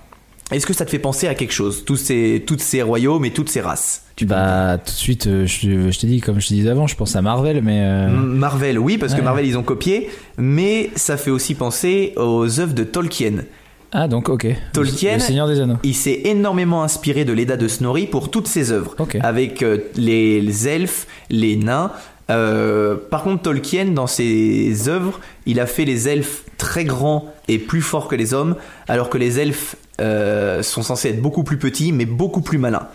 Est-ce 0.53 0.67
que 0.67 0.73
ça 0.73 0.85
te 0.85 0.91
fait 0.91 0.99
penser 0.99 1.29
à 1.29 1.35
quelque 1.37 1.53
chose, 1.53 1.85
tous 1.85 1.95
ces, 1.97 2.43
toutes 2.45 2.61
ces 2.61 2.83
royaumes 2.83 3.25
et 3.25 3.31
toutes 3.31 3.49
ces 3.49 3.61
races? 3.61 4.03
Bah, 4.23 4.79
tout 4.79 4.91
de 4.93 4.97
suite, 4.97 5.27
euh, 5.29 5.47
je, 5.47 5.91
je 5.93 5.99
t'ai 6.01 6.09
dit, 6.09 6.21
comme 6.21 6.41
je 6.41 6.49
te 6.49 6.55
disais 6.55 6.69
avant, 6.71 6.89
je 6.89 6.97
pense 6.97 7.15
à 7.15 7.23
Marvel, 7.23 7.63
mais. 7.63 7.81
euh, 7.85 8.09
Marvel, 8.11 8.79
oui, 8.79 8.99
parce 8.99 9.15
que. 9.15 9.21
Marvel 9.23 9.47
ils 9.47 9.57
ont 9.57 9.63
copié, 9.63 10.11
mais 10.39 10.91
ça 10.97 11.17
fait 11.17 11.31
aussi 11.31 11.55
penser 11.55 12.13
aux 12.17 12.59
œuvres 12.61 12.75
de 12.75 12.83
Tolkien. 12.85 13.45
Ah, 13.93 14.07
donc, 14.09 14.29
ok. 14.29 14.47
Tolkien- 14.73 15.15
Le 15.15 15.21
Seigneur 15.21 15.49
des 15.49 15.61
Anneaux. 15.61 15.77
Il 15.83 15.95
s'est 15.95 16.21
énormément 16.25 16.83
inspiré 16.85 17.25
de 17.25 17.33
l'Edda 17.33 17.57
de 17.57 17.67
Snorri 17.69 18.07
pour 18.07 18.31
toutes 18.31 18.47
ses 18.47 18.71
œuvres, 18.71 18.95
avec 19.21 19.63
euh, 19.63 19.79
les, 19.97 20.41
les 20.41 20.69
elfes, 20.69 21.07
les 21.29 21.57
nains. 21.57 21.91
Euh, 22.31 22.95
par 23.11 23.25
contre, 23.25 23.43
Tolkien, 23.43 23.87
dans 23.87 24.07
ses 24.07 24.89
œuvres, 24.89 25.19
il 25.47 25.59
a 25.59 25.67
fait 25.67 25.85
les 25.85 26.09
elfes 26.09 26.45
très 26.57 26.85
grands 26.85 27.27
et 27.49 27.59
plus 27.59 27.83
forts 27.83 28.07
que 28.07 28.15
les 28.15 28.33
hommes, 28.35 28.55
alors 28.87 29.11
que 29.11 29.19
les 29.19 29.41
elfes 29.41 29.75
euh, 30.01 30.63
sont 30.63 30.83
censés 30.83 31.09
être 31.09 31.21
beaucoup 31.21 31.43
plus 31.43 31.59
petits, 31.59 31.91
mais 31.93 32.05
beaucoup 32.07 32.43
plus 32.43 32.59
malins. 32.59 32.87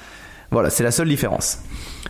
Voilà, 0.51 0.69
c'est 0.69 0.83
la 0.83 0.91
seule 0.91 1.09
différence. 1.09 1.59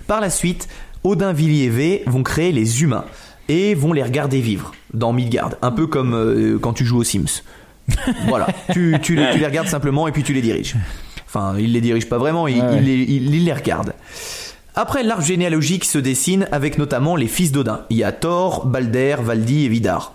Par 0.06 0.22
la 0.22 0.30
suite, 0.30 0.68
Odin, 1.04 1.34
Vili 1.34 1.64
et 1.64 1.70
Vé 1.70 2.04
vont 2.06 2.22
créer 2.22 2.52
les 2.52 2.84
humains 2.84 3.06
et 3.50 3.74
vont 3.74 3.94
les 3.94 4.04
regarder 4.04 4.40
vivre 4.42 4.74
dans 4.94 5.12
Midgard, 5.12 5.52
un 5.64 5.72
peu 5.72 5.88
comme 5.88 6.14
euh, 6.14 6.60
quand 6.62 6.74
tu 6.74 6.86
joues 6.86 7.00
aux 7.00 7.04
Sims. 7.04 7.42
voilà, 8.28 8.48
tu, 8.74 8.96
tu 9.02 9.16
les, 9.16 9.30
tu 9.32 9.38
les 9.40 9.46
regardes 9.46 9.68
simplement 9.68 10.08
et 10.08 10.12
puis 10.12 10.24
tu 10.24 10.34
les 10.34 10.42
diriges. 10.42 10.76
Enfin, 11.28 11.56
il 11.60 11.74
les 11.74 11.82
dirige 11.82 12.08
pas 12.08 12.18
vraiment, 12.18 12.48
il, 12.48 12.58
Ouais, 12.62 12.62
ouais. 12.68 12.78
il 12.78 12.84
les, 12.84 12.94
il- 13.04 13.36
il 13.36 13.46
les 13.46 13.54
regarde. 13.54 13.94
Après, 14.76 15.04
l'arbre 15.04 15.24
généalogique 15.24 15.86
se 15.86 15.98
dessine 15.98 16.48
avec 16.52 16.78
notamment 16.78 17.16
les 17.16 17.28
fils 17.28 17.52
d'Odin. 17.52 17.82
Il 17.90 17.98
y 17.98 18.04
a 18.04 18.12
Thor, 18.12 18.66
Balder, 18.66 19.18
Valdi 19.22 19.66
et 19.66 19.70
Vidar. 19.70 20.14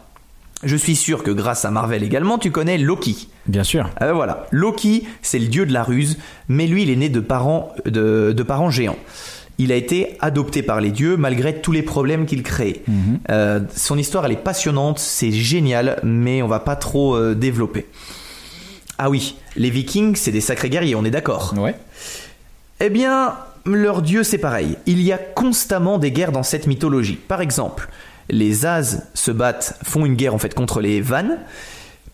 Je 0.62 0.76
suis 0.76 0.96
sûr 0.96 1.22
que 1.22 1.30
grâce 1.30 1.64
à 1.64 1.70
Marvel 1.70 2.02
également, 2.02 2.36
tu 2.36 2.50
connais 2.50 2.76
Loki. 2.76 3.28
Bien 3.46 3.64
sûr. 3.64 3.88
Ben 3.98 4.12
voilà, 4.12 4.46
Loki, 4.50 5.06
c'est 5.22 5.38
le 5.38 5.46
dieu 5.46 5.64
de 5.64 5.72
la 5.72 5.82
ruse, 5.82 6.18
mais 6.48 6.66
lui, 6.66 6.82
il 6.82 6.90
est 6.90 6.96
né 6.96 7.08
de 7.08 7.20
parents, 7.20 7.72
de, 7.86 8.32
de 8.36 8.42
parents 8.42 8.70
géants. 8.70 8.98
Il 9.60 9.72
a 9.72 9.74
été 9.74 10.16
adopté 10.20 10.62
par 10.62 10.80
les 10.80 10.90
dieux 10.90 11.18
malgré 11.18 11.60
tous 11.60 11.70
les 11.70 11.82
problèmes 11.82 12.24
qu'il 12.24 12.42
crée. 12.42 12.82
Euh, 13.28 13.60
son 13.76 13.98
histoire, 13.98 14.24
elle 14.24 14.32
est 14.32 14.36
passionnante, 14.36 14.98
c'est 14.98 15.32
génial, 15.32 16.00
mais 16.02 16.40
on 16.40 16.48
va 16.48 16.60
pas 16.60 16.76
trop 16.76 17.14
euh, 17.14 17.34
développer. 17.34 17.86
Ah 18.96 19.10
oui, 19.10 19.36
les 19.56 19.68
Vikings, 19.68 20.16
c'est 20.16 20.32
des 20.32 20.40
sacrés 20.40 20.70
guerriers, 20.70 20.94
on 20.94 21.04
est 21.04 21.10
d'accord. 21.10 21.52
Ouais. 21.58 21.74
Eh 22.80 22.88
bien, 22.88 23.34
leur 23.66 24.00
dieu, 24.00 24.22
c'est 24.22 24.38
pareil. 24.38 24.78
Il 24.86 25.02
y 25.02 25.12
a 25.12 25.18
constamment 25.18 25.98
des 25.98 26.10
guerres 26.10 26.32
dans 26.32 26.42
cette 26.42 26.66
mythologie. 26.66 27.16
Par 27.16 27.42
exemple, 27.42 27.90
les 28.30 28.64
As 28.64 29.10
se 29.12 29.30
battent, 29.30 29.78
font 29.84 30.06
une 30.06 30.14
guerre 30.14 30.34
en 30.34 30.38
fait 30.38 30.54
contre 30.54 30.80
les 30.80 31.02
Vannes. 31.02 31.36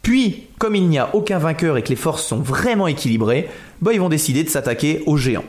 Puis, 0.03 0.49
comme 0.59 0.75
il 0.75 0.89
n'y 0.89 0.99
a 0.99 1.15
aucun 1.15 1.39
vainqueur 1.39 1.77
et 1.77 1.85
que 1.85 1.91
les 1.91 1.97
forces 1.97 2.27
sont 2.27 2.41
vraiment 2.41 2.89
équilibrées, 2.89 3.49
bah, 3.81 3.93
ils 3.93 4.01
vont 4.01 4.09
décider 4.09 4.43
de 4.43 4.49
s'attaquer 4.49 5.05
aux 5.07 5.17
géants. 5.17 5.45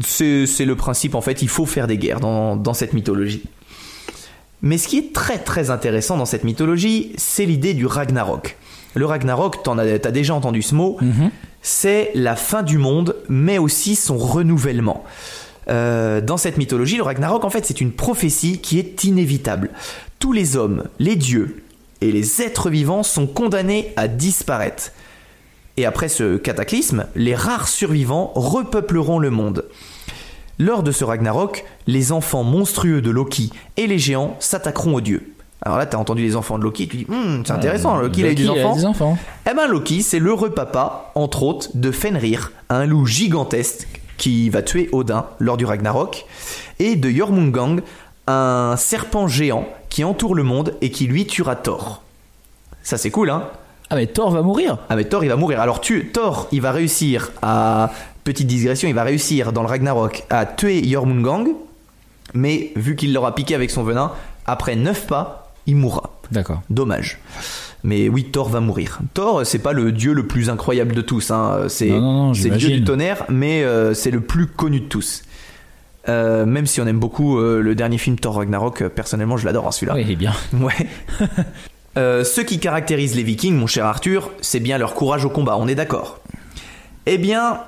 C'est 0.00 0.64
le 0.64 0.74
principe, 0.76 1.14
en 1.14 1.20
fait, 1.20 1.42
il 1.42 1.48
faut 1.48 1.66
faire 1.66 1.86
des 1.86 1.98
guerres 1.98 2.20
dans, 2.20 2.56
dans 2.56 2.74
cette 2.74 2.92
mythologie. 2.92 3.42
Mais 4.62 4.78
ce 4.78 4.88
qui 4.88 4.98
est 4.98 5.12
très 5.12 5.38
très 5.38 5.70
intéressant 5.70 6.16
dans 6.16 6.24
cette 6.24 6.44
mythologie, 6.44 7.12
c'est 7.16 7.44
l'idée 7.44 7.74
du 7.74 7.86
Ragnarok. 7.86 8.56
Le 8.94 9.04
Ragnarok, 9.04 9.62
t'en 9.62 9.76
as, 9.78 9.98
t'as 9.98 10.10
déjà 10.10 10.34
entendu 10.34 10.62
ce 10.62 10.74
mot, 10.74 10.98
c'est 11.62 12.10
la 12.14 12.36
fin 12.36 12.62
du 12.62 12.78
monde, 12.78 13.16
mais 13.28 13.58
aussi 13.58 13.94
son 13.94 14.16
renouvellement. 14.16 15.04
Euh, 15.68 16.20
dans 16.20 16.36
cette 16.36 16.56
mythologie, 16.56 16.96
le 16.96 17.02
Ragnarok, 17.02 17.44
en 17.44 17.50
fait, 17.50 17.66
c'est 17.66 17.80
une 17.80 17.92
prophétie 17.92 18.58
qui 18.58 18.78
est 18.78 19.04
inévitable. 19.04 19.70
Tous 20.18 20.32
les 20.32 20.56
hommes, 20.56 20.84
les 20.98 21.16
dieux 21.16 21.62
et 22.00 22.10
les 22.10 22.40
êtres 22.40 22.70
vivants 22.70 23.02
sont 23.02 23.26
condamnés 23.26 23.92
à 23.96 24.08
disparaître. 24.08 24.92
Et 25.76 25.84
après 25.86 26.08
ce 26.08 26.36
cataclysme, 26.36 27.06
les 27.14 27.34
rares 27.34 27.68
survivants 27.68 28.32
repeupleront 28.34 29.18
le 29.18 29.30
monde. 29.30 29.64
Lors 30.58 30.82
de 30.82 30.90
ce 30.90 31.04
Ragnarok, 31.04 31.64
les 31.86 32.12
enfants 32.12 32.42
monstrueux 32.44 33.02
de 33.02 33.10
Loki 33.10 33.52
et 33.76 33.86
les 33.86 33.98
géants 33.98 34.36
s'attaqueront 34.40 34.94
aux 34.94 35.00
dieux. 35.02 35.32
Alors 35.62 35.78
là, 35.78 35.84
t'as 35.86 35.98
entendu 35.98 36.22
les 36.22 36.36
enfants 36.36 36.58
de 36.58 36.62
Loki, 36.64 36.88
tu 36.88 36.96
dis, 36.98 37.06
Hum, 37.10 37.42
c'est 37.44 37.52
intéressant, 37.52 37.96
Loki, 37.96 38.20
il 38.20 38.26
a 38.26 38.30
eu 38.30 38.34
des 38.34 38.48
enfants. 38.48 38.76
des 38.76 38.86
enfants. 38.86 39.18
Eh 39.50 39.54
ben 39.54 39.66
Loki, 39.66 40.02
c'est 40.02 40.18
l'heureux 40.18 40.50
papa, 40.50 41.10
entre 41.14 41.42
autres, 41.42 41.68
de 41.74 41.90
Fenrir, 41.90 42.52
un 42.70 42.86
loup 42.86 43.04
gigantesque 43.04 43.86
qui 44.16 44.48
va 44.48 44.62
tuer 44.62 44.88
Odin 44.92 45.26
lors 45.40 45.56
du 45.58 45.66
Ragnarok, 45.66 46.24
et 46.78 46.96
de 46.96 47.10
Jormungand, 47.10 47.76
un 48.26 48.74
serpent 48.78 49.28
géant 49.28 49.68
qui 49.90 50.04
entoure 50.04 50.34
le 50.34 50.42
monde 50.42 50.74
et 50.80 50.90
qui 50.90 51.06
lui 51.06 51.26
tuera 51.26 51.54
Thor. 51.56 52.02
Ça 52.82 52.96
c'est 52.96 53.10
cool, 53.10 53.28
hein? 53.30 53.44
Ah 53.90 53.94
mais 53.94 54.06
Thor 54.06 54.30
va 54.30 54.42
mourir. 54.42 54.78
Ah 54.88 54.96
mais 54.96 55.04
Thor 55.04 55.24
il 55.24 55.28
va 55.28 55.36
mourir. 55.36 55.60
Alors 55.60 55.80
tu, 55.80 56.10
Thor 56.12 56.48
il 56.52 56.60
va 56.60 56.72
réussir 56.72 57.30
à... 57.42 57.90
Petite 58.26 58.48
digression, 58.48 58.88
il 58.88 58.94
va 58.94 59.04
réussir 59.04 59.52
dans 59.52 59.62
le 59.62 59.68
Ragnarok 59.68 60.24
à 60.30 60.46
tuer 60.46 60.82
Jormungand, 60.82 61.44
mais 62.34 62.72
vu 62.74 62.96
qu'il 62.96 63.12
l'aura 63.12 63.36
piqué 63.36 63.54
avec 63.54 63.70
son 63.70 63.84
venin, 63.84 64.10
après 64.46 64.74
9 64.74 65.06
pas, 65.06 65.52
il 65.68 65.76
mourra. 65.76 66.18
D'accord. 66.32 66.60
Dommage. 66.68 67.20
Mais 67.84 68.08
oui, 68.08 68.24
Thor 68.24 68.48
va 68.48 68.58
mourir. 68.58 68.98
Thor, 69.14 69.46
c'est 69.46 69.60
pas 69.60 69.72
le 69.72 69.92
dieu 69.92 70.12
le 70.12 70.26
plus 70.26 70.50
incroyable 70.50 70.92
de 70.92 71.02
tous. 71.02 71.30
Hein. 71.30 71.66
C'est 71.68 71.90
le 71.90 72.56
dieu 72.56 72.70
du 72.70 72.82
tonnerre, 72.82 73.24
mais 73.28 73.62
euh, 73.62 73.94
c'est 73.94 74.10
le 74.10 74.20
plus 74.20 74.48
connu 74.48 74.80
de 74.80 74.86
tous. 74.86 75.22
Euh, 76.08 76.46
même 76.46 76.66
si 76.66 76.80
on 76.80 76.86
aime 76.88 76.98
beaucoup 76.98 77.38
euh, 77.38 77.60
le 77.60 77.76
dernier 77.76 77.98
film 77.98 78.18
Thor 78.18 78.34
Ragnarok, 78.34 78.88
personnellement, 78.88 79.36
je 79.36 79.46
l'adore 79.46 79.68
hein, 79.68 79.70
celui-là. 79.70 79.94
Oui, 79.94 80.02
il 80.04 80.10
est 80.10 80.16
bien. 80.16 80.32
Ouais. 80.52 80.88
Euh, 81.96 82.24
ce 82.24 82.40
qui 82.40 82.58
caractérise 82.58 83.14
les 83.14 83.22
Vikings, 83.22 83.54
mon 83.54 83.66
cher 83.66 83.86
Arthur, 83.86 84.30
c'est 84.40 84.60
bien 84.60 84.76
leur 84.78 84.94
courage 84.94 85.24
au 85.24 85.30
combat. 85.30 85.56
On 85.58 85.66
est 85.66 85.74
d'accord. 85.74 86.20
Eh 87.06 87.18
bien, 87.18 87.60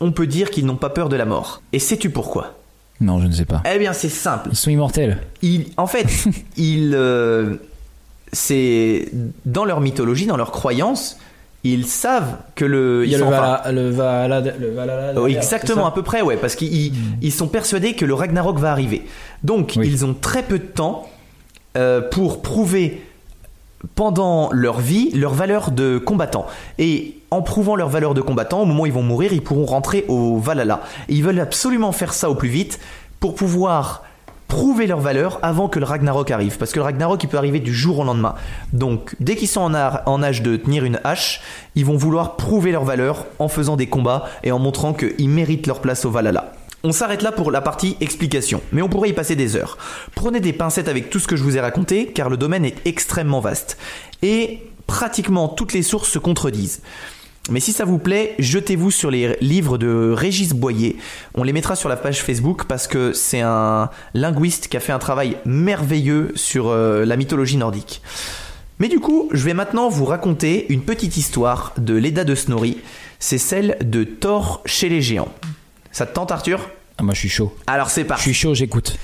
on 0.00 0.12
peut 0.12 0.26
dire 0.26 0.50
qu'ils 0.50 0.66
n'ont 0.66 0.76
pas 0.76 0.90
peur 0.90 1.08
de 1.08 1.16
la 1.16 1.24
mort. 1.24 1.62
Et 1.72 1.78
sais-tu 1.78 2.10
pourquoi? 2.10 2.54
Non, 3.00 3.20
je 3.20 3.26
ne 3.26 3.32
sais 3.32 3.44
pas. 3.44 3.62
Eh 3.72 3.78
bien, 3.78 3.92
c'est 3.92 4.08
simple. 4.08 4.50
Ils 4.52 4.56
sont 4.56 4.70
immortels. 4.70 5.18
Ils, 5.42 5.66
en 5.76 5.86
fait, 5.86 6.06
ils, 6.56 6.92
euh, 6.94 7.56
c'est 8.32 9.08
dans 9.46 9.64
leur 9.64 9.80
mythologie, 9.80 10.26
dans 10.26 10.36
leur 10.36 10.52
croyance, 10.52 11.18
ils 11.64 11.86
savent 11.86 12.36
que 12.54 12.64
le, 12.66 13.04
Il 13.06 13.10
y 13.10 13.14
a 13.14 13.18
le 13.18 13.24
enfin, 13.24 13.60
le 13.72 13.88
Valhalla. 13.88 15.14
Oh, 15.16 15.26
exactement, 15.26 15.86
à 15.86 15.92
peu 15.92 16.02
près, 16.02 16.20
ouais, 16.20 16.36
parce 16.36 16.54
qu'ils 16.56 16.92
ils 17.22 17.32
sont 17.32 17.48
persuadés 17.48 17.94
que 17.94 18.04
le 18.04 18.12
Ragnarok 18.12 18.58
va 18.58 18.70
arriver. 18.70 19.06
Donc, 19.42 19.72
Oui. 19.76 19.88
ils 19.88 20.04
ont 20.04 20.12
très 20.14 20.42
peu 20.42 20.58
de 20.58 20.64
temps 20.66 21.08
euh, 21.78 22.02
pour 22.02 22.42
prouver 22.42 23.02
pendant 23.94 24.50
leur 24.52 24.80
vie 24.80 25.10
leur 25.12 25.34
valeur 25.34 25.70
de 25.70 25.98
combattant. 25.98 26.46
Et 26.78 27.18
en 27.30 27.42
prouvant 27.42 27.76
leur 27.76 27.88
valeur 27.88 28.14
de 28.14 28.20
combattant, 28.20 28.62
au 28.62 28.64
moment 28.64 28.82
où 28.82 28.86
ils 28.86 28.92
vont 28.92 29.02
mourir, 29.02 29.32
ils 29.32 29.42
pourront 29.42 29.66
rentrer 29.66 30.04
au 30.08 30.38
Valhalla. 30.38 30.80
Ils 31.08 31.22
veulent 31.22 31.40
absolument 31.40 31.92
faire 31.92 32.12
ça 32.12 32.30
au 32.30 32.34
plus 32.34 32.48
vite 32.48 32.80
pour 33.20 33.34
pouvoir 33.34 34.02
prouver 34.48 34.86
leur 34.86 35.00
valeur 35.00 35.38
avant 35.42 35.68
que 35.68 35.78
le 35.78 35.84
Ragnarok 35.84 36.30
arrive. 36.30 36.58
Parce 36.58 36.72
que 36.72 36.78
le 36.78 36.84
Ragnarok, 36.84 37.22
il 37.22 37.28
peut 37.28 37.38
arriver 37.38 37.60
du 37.60 37.74
jour 37.74 37.98
au 37.98 38.04
lendemain. 38.04 38.34
Donc, 38.72 39.16
dès 39.18 39.36
qu'ils 39.36 39.48
sont 39.48 39.60
en 39.62 40.22
âge 40.22 40.42
de 40.42 40.56
tenir 40.56 40.84
une 40.84 41.00
hache, 41.02 41.40
ils 41.74 41.84
vont 41.84 41.96
vouloir 41.96 42.36
prouver 42.36 42.70
leur 42.70 42.84
valeur 42.84 43.26
en 43.38 43.48
faisant 43.48 43.76
des 43.76 43.86
combats 43.86 44.26
et 44.42 44.52
en 44.52 44.58
montrant 44.58 44.92
qu'ils 44.92 45.28
méritent 45.28 45.66
leur 45.66 45.80
place 45.80 46.04
au 46.04 46.10
Valhalla. 46.10 46.52
On 46.86 46.92
s'arrête 46.92 47.22
là 47.22 47.32
pour 47.32 47.50
la 47.50 47.62
partie 47.62 47.96
explication, 48.02 48.60
mais 48.70 48.82
on 48.82 48.90
pourrait 48.90 49.08
y 49.08 49.14
passer 49.14 49.36
des 49.36 49.56
heures. 49.56 49.78
Prenez 50.14 50.40
des 50.40 50.52
pincettes 50.52 50.88
avec 50.88 51.08
tout 51.08 51.18
ce 51.18 51.26
que 51.26 51.34
je 51.34 51.42
vous 51.42 51.56
ai 51.56 51.60
raconté, 51.60 52.08
car 52.08 52.28
le 52.28 52.36
domaine 52.36 52.66
est 52.66 52.76
extrêmement 52.86 53.40
vaste. 53.40 53.78
Et 54.20 54.60
pratiquement 54.86 55.48
toutes 55.48 55.72
les 55.72 55.82
sources 55.82 56.10
se 56.10 56.18
contredisent. 56.18 56.82
Mais 57.48 57.60
si 57.60 57.72
ça 57.72 57.86
vous 57.86 57.96
plaît, 57.96 58.34
jetez-vous 58.38 58.90
sur 58.90 59.10
les 59.10 59.34
livres 59.40 59.78
de 59.78 60.12
Régis 60.14 60.52
Boyer. 60.52 60.98
On 61.34 61.42
les 61.42 61.54
mettra 61.54 61.74
sur 61.74 61.88
la 61.88 61.96
page 61.96 62.22
Facebook 62.22 62.64
parce 62.66 62.86
que 62.86 63.14
c'est 63.14 63.40
un 63.40 63.88
linguiste 64.12 64.68
qui 64.68 64.76
a 64.76 64.80
fait 64.80 64.92
un 64.92 64.98
travail 64.98 65.38
merveilleux 65.46 66.32
sur 66.34 66.68
euh, 66.68 67.06
la 67.06 67.16
mythologie 67.16 67.56
nordique. 67.56 68.02
Mais 68.78 68.88
du 68.88 69.00
coup, 69.00 69.30
je 69.32 69.42
vais 69.42 69.54
maintenant 69.54 69.88
vous 69.88 70.04
raconter 70.04 70.66
une 70.70 70.82
petite 70.82 71.16
histoire 71.16 71.72
de 71.78 71.94
l'Edda 71.94 72.24
de 72.24 72.34
Snorri. 72.34 72.76
C'est 73.20 73.38
celle 73.38 73.78
de 73.80 74.04
Thor 74.04 74.60
chez 74.66 74.90
les 74.90 75.00
géants. 75.00 75.32
Ça 75.94 76.06
te 76.06 76.12
tente 76.12 76.32
Arthur? 76.32 76.68
Ah, 76.98 77.04
moi 77.04 77.14
je 77.14 77.20
suis 77.20 77.28
chaud. 77.28 77.56
Alors 77.68 77.88
c'est 77.88 78.02
Je 78.02 78.06
parti. 78.08 78.22
suis 78.24 78.34
chaud, 78.34 78.52
j'écoute. 78.52 78.96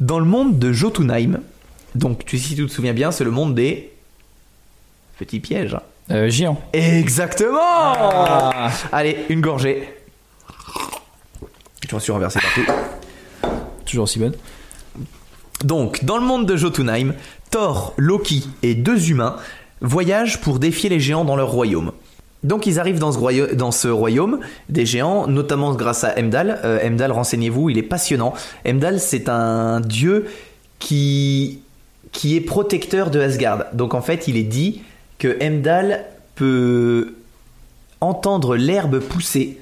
Dans 0.00 0.18
le 0.18 0.26
monde 0.26 0.58
de 0.58 0.70
Jotunheim, 0.70 1.40
donc 1.94 2.26
tu, 2.26 2.38
si 2.38 2.54
tu 2.54 2.66
te 2.66 2.70
souviens 2.70 2.92
bien, 2.92 3.10
c'est 3.10 3.24
le 3.24 3.30
monde 3.30 3.54
des 3.54 3.90
petits 5.18 5.40
pièges. 5.40 5.76
Euh, 6.10 6.28
géant. 6.28 6.60
Exactement 6.74 7.58
Ah. 7.62 8.70
Allez, 8.92 9.16
une 9.30 9.40
gorgée. 9.40 9.88
Je 11.88 11.94
m'en 11.94 12.00
suis 12.00 12.12
renversé 12.12 12.38
partout. 12.40 12.70
Toujours 13.86 14.04
aussi 14.04 14.18
bonne. 14.18 14.34
Donc, 15.64 16.04
dans 16.04 16.18
le 16.18 16.24
monde 16.24 16.46
de 16.46 16.56
Jotunheim, 16.56 17.14
Thor, 17.50 17.94
Loki 17.96 18.46
et 18.62 18.74
deux 18.74 19.10
humains 19.10 19.36
voyagent 19.80 20.40
pour 20.42 20.58
défier 20.58 20.90
les 20.90 21.00
géants 21.00 21.24
dans 21.24 21.36
leur 21.36 21.48
royaume. 21.50 21.92
Donc 22.42 22.66
ils 22.66 22.80
arrivent 22.80 22.98
dans 22.98 23.12
ce, 23.12 23.18
royau- 23.18 23.54
dans 23.54 23.70
ce 23.70 23.88
royaume 23.88 24.40
des 24.68 24.86
géants, 24.86 25.26
notamment 25.26 25.74
grâce 25.74 26.04
à 26.04 26.14
Emdal. 26.18 26.58
Euh, 26.64 26.78
Emdal, 26.86 27.12
renseignez-vous, 27.12 27.68
il 27.70 27.76
est 27.78 27.82
passionnant. 27.82 28.32
Emdal, 28.66 28.98
c'est 28.98 29.28
un 29.28 29.80
dieu 29.80 30.26
qui, 30.78 31.60
qui 32.12 32.36
est 32.36 32.40
protecteur 32.40 33.10
de 33.10 33.20
Asgard. 33.20 33.64
Donc 33.74 33.92
en 33.94 34.00
fait, 34.00 34.26
il 34.28 34.36
est 34.36 34.42
dit 34.42 34.82
que 35.18 35.36
Emdal 35.42 36.06
peut 36.34 37.12
entendre 38.00 38.56
l'herbe 38.56 39.00
pousser. 39.00 39.58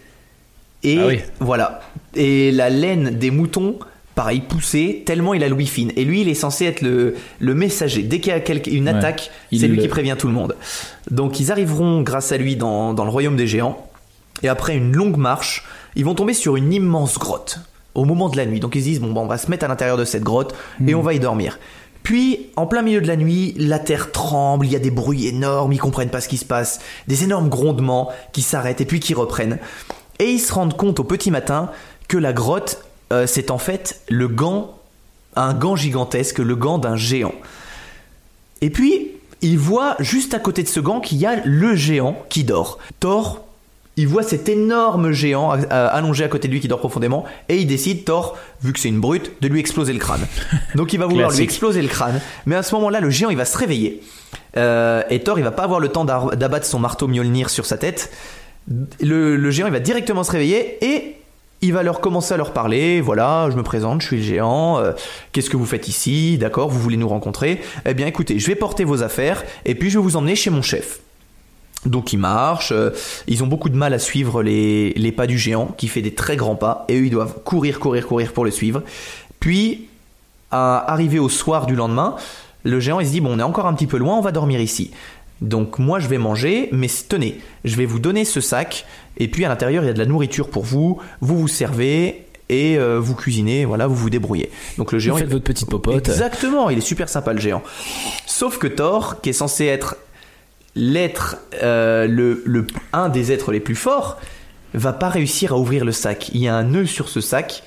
Et 0.85 0.99
Ah 1.01 1.07
oui. 1.09 1.19
voilà. 1.41 1.81
Et 2.15 2.53
la 2.53 2.71
laine 2.71 3.11
des 3.19 3.33
moutons, 3.33 3.81
pareil, 4.19 4.41
pousser, 4.41 5.05
tellement 5.07 5.33
il 5.33 5.45
a 5.45 5.49
l'ouïe 5.49 5.69
fine. 5.69 5.93
Et 5.95 6.05
lui, 6.05 6.23
il 6.23 6.29
est 6.29 6.35
censé 6.35 6.65
être 6.65 6.83
le, 6.83 7.15
le 7.39 7.55
messager. 7.55 8.03
Dès 8.03 8.19
qu'il 8.19 8.33
y 8.33 8.35
a 8.35 8.41
quelque- 8.41 8.69
une 8.69 8.89
attaque, 8.89 9.31
c'est 9.53 9.69
lui 9.69 9.77
le- 9.77 9.83
qui 9.83 9.89
prévient 9.89 10.17
tout 10.19 10.27
le 10.27 10.33
monde. 10.33 10.57
Donc 11.13 11.39
ils 11.39 11.53
arriveront 11.53 12.03
grâce 12.03 12.33
à 12.33 12.37
lui 12.37 12.57
dans, 12.57 12.95
dans 12.95 13.05
le 13.05 13.11
royaume 13.11 13.37
des 13.37 13.47
géants. 13.47 13.79
Et 14.43 14.49
après 14.49 14.77
une 14.77 14.93
longue 14.93 15.17
marche, 15.17 15.65
ils 15.95 16.05
vont 16.05 16.17
tomber 16.17 16.35
sur 16.35 16.57
une 16.57 16.73
immense 16.73 17.17
grotte 17.17 17.61
au 17.95 18.05
moment 18.05 18.29
de 18.29 18.37
la 18.37 18.45
nuit. 18.45 18.59
Donc 18.59 18.75
ils 18.75 18.81
se 18.81 18.87
disent, 18.87 19.01
bon, 19.01 19.13
bah, 19.13 19.21
on 19.21 19.27
va 19.29 19.39
se 19.39 19.49
mettre 19.51 19.65
à 19.65 19.69
l'intérieur 19.69 19.97
de 19.97 20.05
cette 20.05 20.25
grotte 20.25 20.53
et 20.85 20.97
on 20.97 21.01
va 21.03 21.15
y 21.15 21.21
dormir. 21.21 21.59
Puis, 22.03 22.47
en 22.57 22.67
plein 22.67 22.83
milieu 22.83 23.01
de 23.01 23.07
la 23.07 23.17
nuit, 23.17 23.55
la 23.57 23.79
terre 23.79 24.11
tremble, 24.13 24.67
il 24.67 24.73
y 24.73 24.77
a 24.77 24.81
des 24.81 24.91
bruits 24.91 25.27
énormes, 25.29 25.73
ils 25.73 25.79
comprennent 25.79 26.09
pas 26.11 26.21
ce 26.21 26.29
qui 26.29 26.39
se 26.39 26.45
passe, 26.45 26.81
des 27.07 27.23
énormes 27.23 27.49
grondements 27.51 28.11
qui 28.33 28.43
s'arrêtent 28.43 28.81
et 28.81 28.85
puis 28.87 28.99
qui 28.99 29.15
reprennent. 29.15 29.59
Et 30.19 30.25
ils 30.31 30.39
se 30.41 30.53
rendent 30.53 30.77
compte 30.77 30.99
au 31.01 31.05
petit 31.05 31.31
matin 31.31 31.71
que 32.09 32.17
la 32.17 32.33
grotte, 32.33 32.83
euh, 33.13 33.27
c'est 33.27 33.51
en 33.51 33.59
fait 33.59 34.03
le 34.09 34.29
gant, 34.29 34.79
un 35.37 35.55
gant 35.55 35.77
gigantesque, 35.77 36.39
le 36.39 36.57
gant 36.57 36.79
d'un 36.79 36.97
géant. 36.97 37.35
Et 38.61 38.71
puis, 38.71 39.13
il 39.41 39.59
voit 39.59 39.97
juste 40.01 40.35
à 40.35 40.39
côté 40.39 40.63
de 40.63 40.69
ce 40.69 40.81
gant 40.81 41.01
qu'il 41.01 41.19
y 41.19 41.27
a 41.27 41.41
le 41.45 41.75
géant 41.75 42.21
qui 42.29 42.45
dort. 42.45 42.79
Thor, 43.01 43.45
il 43.97 44.07
voit 44.07 44.23
cet 44.23 44.49
énorme 44.49 45.11
géant 45.11 45.51
allongé 45.51 46.23
à 46.23 46.29
côté 46.29 46.47
de 46.47 46.53
lui 46.53 46.61
qui 46.61 46.69
dort 46.69 46.79
profondément 46.79 47.25
et 47.49 47.59
il 47.59 47.67
décide, 47.67 48.05
Thor, 48.05 48.37
vu 48.63 48.73
que 48.73 48.79
c'est 48.79 48.89
une 48.89 49.01
brute, 49.01 49.33
de 49.41 49.49
lui 49.49 49.59
exploser 49.59 49.93
le 49.93 49.99
crâne. 49.99 50.25
Donc 50.77 50.93
il 50.93 50.99
va 50.99 51.07
vouloir 51.07 51.31
lui 51.31 51.43
exploser 51.43 51.83
le 51.83 51.89
crâne, 51.89 52.21
mais 52.47 52.55
à 52.55 52.63
ce 52.63 52.75
moment-là, 52.77 53.01
le 53.01 53.11
géant 53.11 53.31
il 53.31 53.37
va 53.37 53.45
se 53.45 53.59
réveiller. 53.59 54.03
Euh, 54.57 55.03
et 55.11 55.21
Thor, 55.21 55.39
il 55.39 55.45
va 55.45 55.51
pas 55.51 55.65
avoir 55.65 55.81
le 55.81 55.89
temps 55.89 56.05
d'abattre 56.05 56.67
son 56.67 56.79
marteau 56.79 57.09
Mjolnir 57.09 57.51
sur 57.51 57.67
sa 57.67 57.77
tête. 57.77 58.13
Le, 59.01 59.37
le 59.37 59.51
géant, 59.51 59.67
il 59.67 59.73
va 59.73 59.81
directement 59.81 60.23
se 60.23 60.31
réveiller 60.31 60.79
et 60.85 61.18
il 61.61 61.73
va 61.73 61.83
leur 61.83 62.01
commencer 62.01 62.35
à 62.35 62.37
leur 62.37 62.53
parler. 62.53 63.01
Voilà, 63.01 63.49
je 63.51 63.57
me 63.57 63.63
présente, 63.63 64.01
je 64.03 64.07
suis 64.07 64.17
le 64.19 64.23
géant. 64.23 64.79
euh, 64.79 64.93
Qu'est-ce 65.33 65.51
que 65.51 65.57
vous 65.57 65.67
faites 65.67 65.89
ici 65.89 66.39
D'accord, 66.39 66.69
vous 66.69 66.79
voulez 66.79 66.97
nous 66.97 67.09
rencontrer? 67.09 67.61
Eh 67.87 67.95
bien, 67.95 68.07
écoutez, 68.07 68.39
je 68.39 68.47
vais 68.47 68.55
porter 68.55 68.85
vos 68.85 69.03
affaires 69.03 69.43
et 69.65 69.75
puis 69.75 69.91
je 69.91 69.99
vais 69.99 70.03
vous 70.05 70.17
emmener 70.17 70.37
chez 70.37 70.51
mon 70.51 70.63
chef. 70.63 71.01
Donc 71.87 72.13
ils 72.13 72.19
marchent, 72.19 72.73
euh, 72.73 72.91
ils 73.29 73.45
ont 73.45 73.47
beaucoup 73.47 73.69
de 73.69 73.77
mal 73.77 73.95
à 73.95 73.99
suivre 74.01 74.43
les, 74.43 75.13
pas 75.17 75.27
du 75.27 75.39
géant 75.39 75.67
qui 75.77 75.87
fait 75.89 76.03
des 76.03 76.13
très 76.13 76.37
grands 76.37 76.57
pas 76.57 76.85
et 76.89 76.99
eux 76.99 77.07
ils 77.07 77.11
doivent 77.11 77.35
courir, 77.45 77.79
courir, 77.79 78.07
courir 78.07 78.33
pour 78.33 78.45
le 78.45 78.51
suivre. 78.51 78.83
Puis, 79.39 79.87
à 80.51 80.93
arriver 80.93 81.19
au 81.21 81.29
soir 81.29 81.67
du 81.67 81.77
lendemain, 81.77 82.17
le 82.65 82.81
géant 82.81 82.99
il 82.99 83.07
se 83.07 83.13
dit 83.13 83.21
bon 83.21 83.35
on 83.35 83.39
est 83.39 83.45
encore 83.45 83.67
un 83.67 83.75
petit 83.75 83.87
peu 83.87 83.97
loin, 83.97 84.17
on 84.17 84.21
va 84.21 84.33
dormir 84.33 84.61
ici. 84.61 84.91
Donc 85.41 85.79
moi 85.79 86.01
je 86.01 86.09
vais 86.09 86.19
manger, 86.19 86.69
mais 86.73 86.89
tenez, 87.09 87.41
je 87.65 87.77
vais 87.77 87.87
vous 87.87 87.99
donner 88.01 88.25
ce 88.25 88.41
sac 88.41 88.87
et 89.19 89.29
puis 89.29 89.45
à 89.45 89.49
l'intérieur 89.49 89.85
il 89.85 89.87
y 89.87 89.91
a 89.91 89.93
de 89.93 89.99
la 89.99 90.07
nourriture 90.07 90.49
pour 90.51 90.65
vous, 90.65 91.01
vous 91.21 91.39
vous 91.39 91.49
servez 91.49 92.25
et 92.49 92.77
euh, 92.79 92.99
vous 92.99 93.15
cuisinez, 93.15 93.65
voilà, 93.65 93.87
vous 93.87 93.95
vous 93.95 94.11
débrouillez. 94.11 94.51
Donc 94.79 94.91
le 94.93 94.99
géant 94.99 95.15
Vous 95.15 95.19
il- 95.21 95.25
faites 95.25 95.33
votre 95.33 95.45
petite 95.45 95.69
popote. 95.69 96.09
Exactement, 96.09 96.71
il 96.71 96.79
est 96.79 96.83
super 96.83 97.09
sympa 97.09 97.33
le 97.35 97.41
géant. 97.41 97.63
Sauf 98.27 98.59
que 98.59 98.67
Thor, 98.67 99.21
qui 99.21 99.31
est 99.31 99.35
censé 99.35 99.67
être 99.67 99.97
l'être, 100.75 101.37
euh, 101.63 102.07
le, 102.07 102.43
le, 102.47 102.67
un 102.93 103.09
des 103.09 103.33
êtres 103.33 103.53
les 103.53 103.61
plus 103.61 103.75
forts, 103.75 104.19
va 104.75 104.93
pas 104.93 105.09
réussir 105.09 105.53
à 105.53 105.59
ouvrir 105.59 105.85
le 105.85 105.93
sac. 105.93 106.31
Il 106.35 106.41
y 106.43 106.49
a 106.49 106.55
un 106.55 106.65
nœud 106.65 106.87
sur 106.87 107.09
ce 107.09 107.21
sac, 107.21 107.63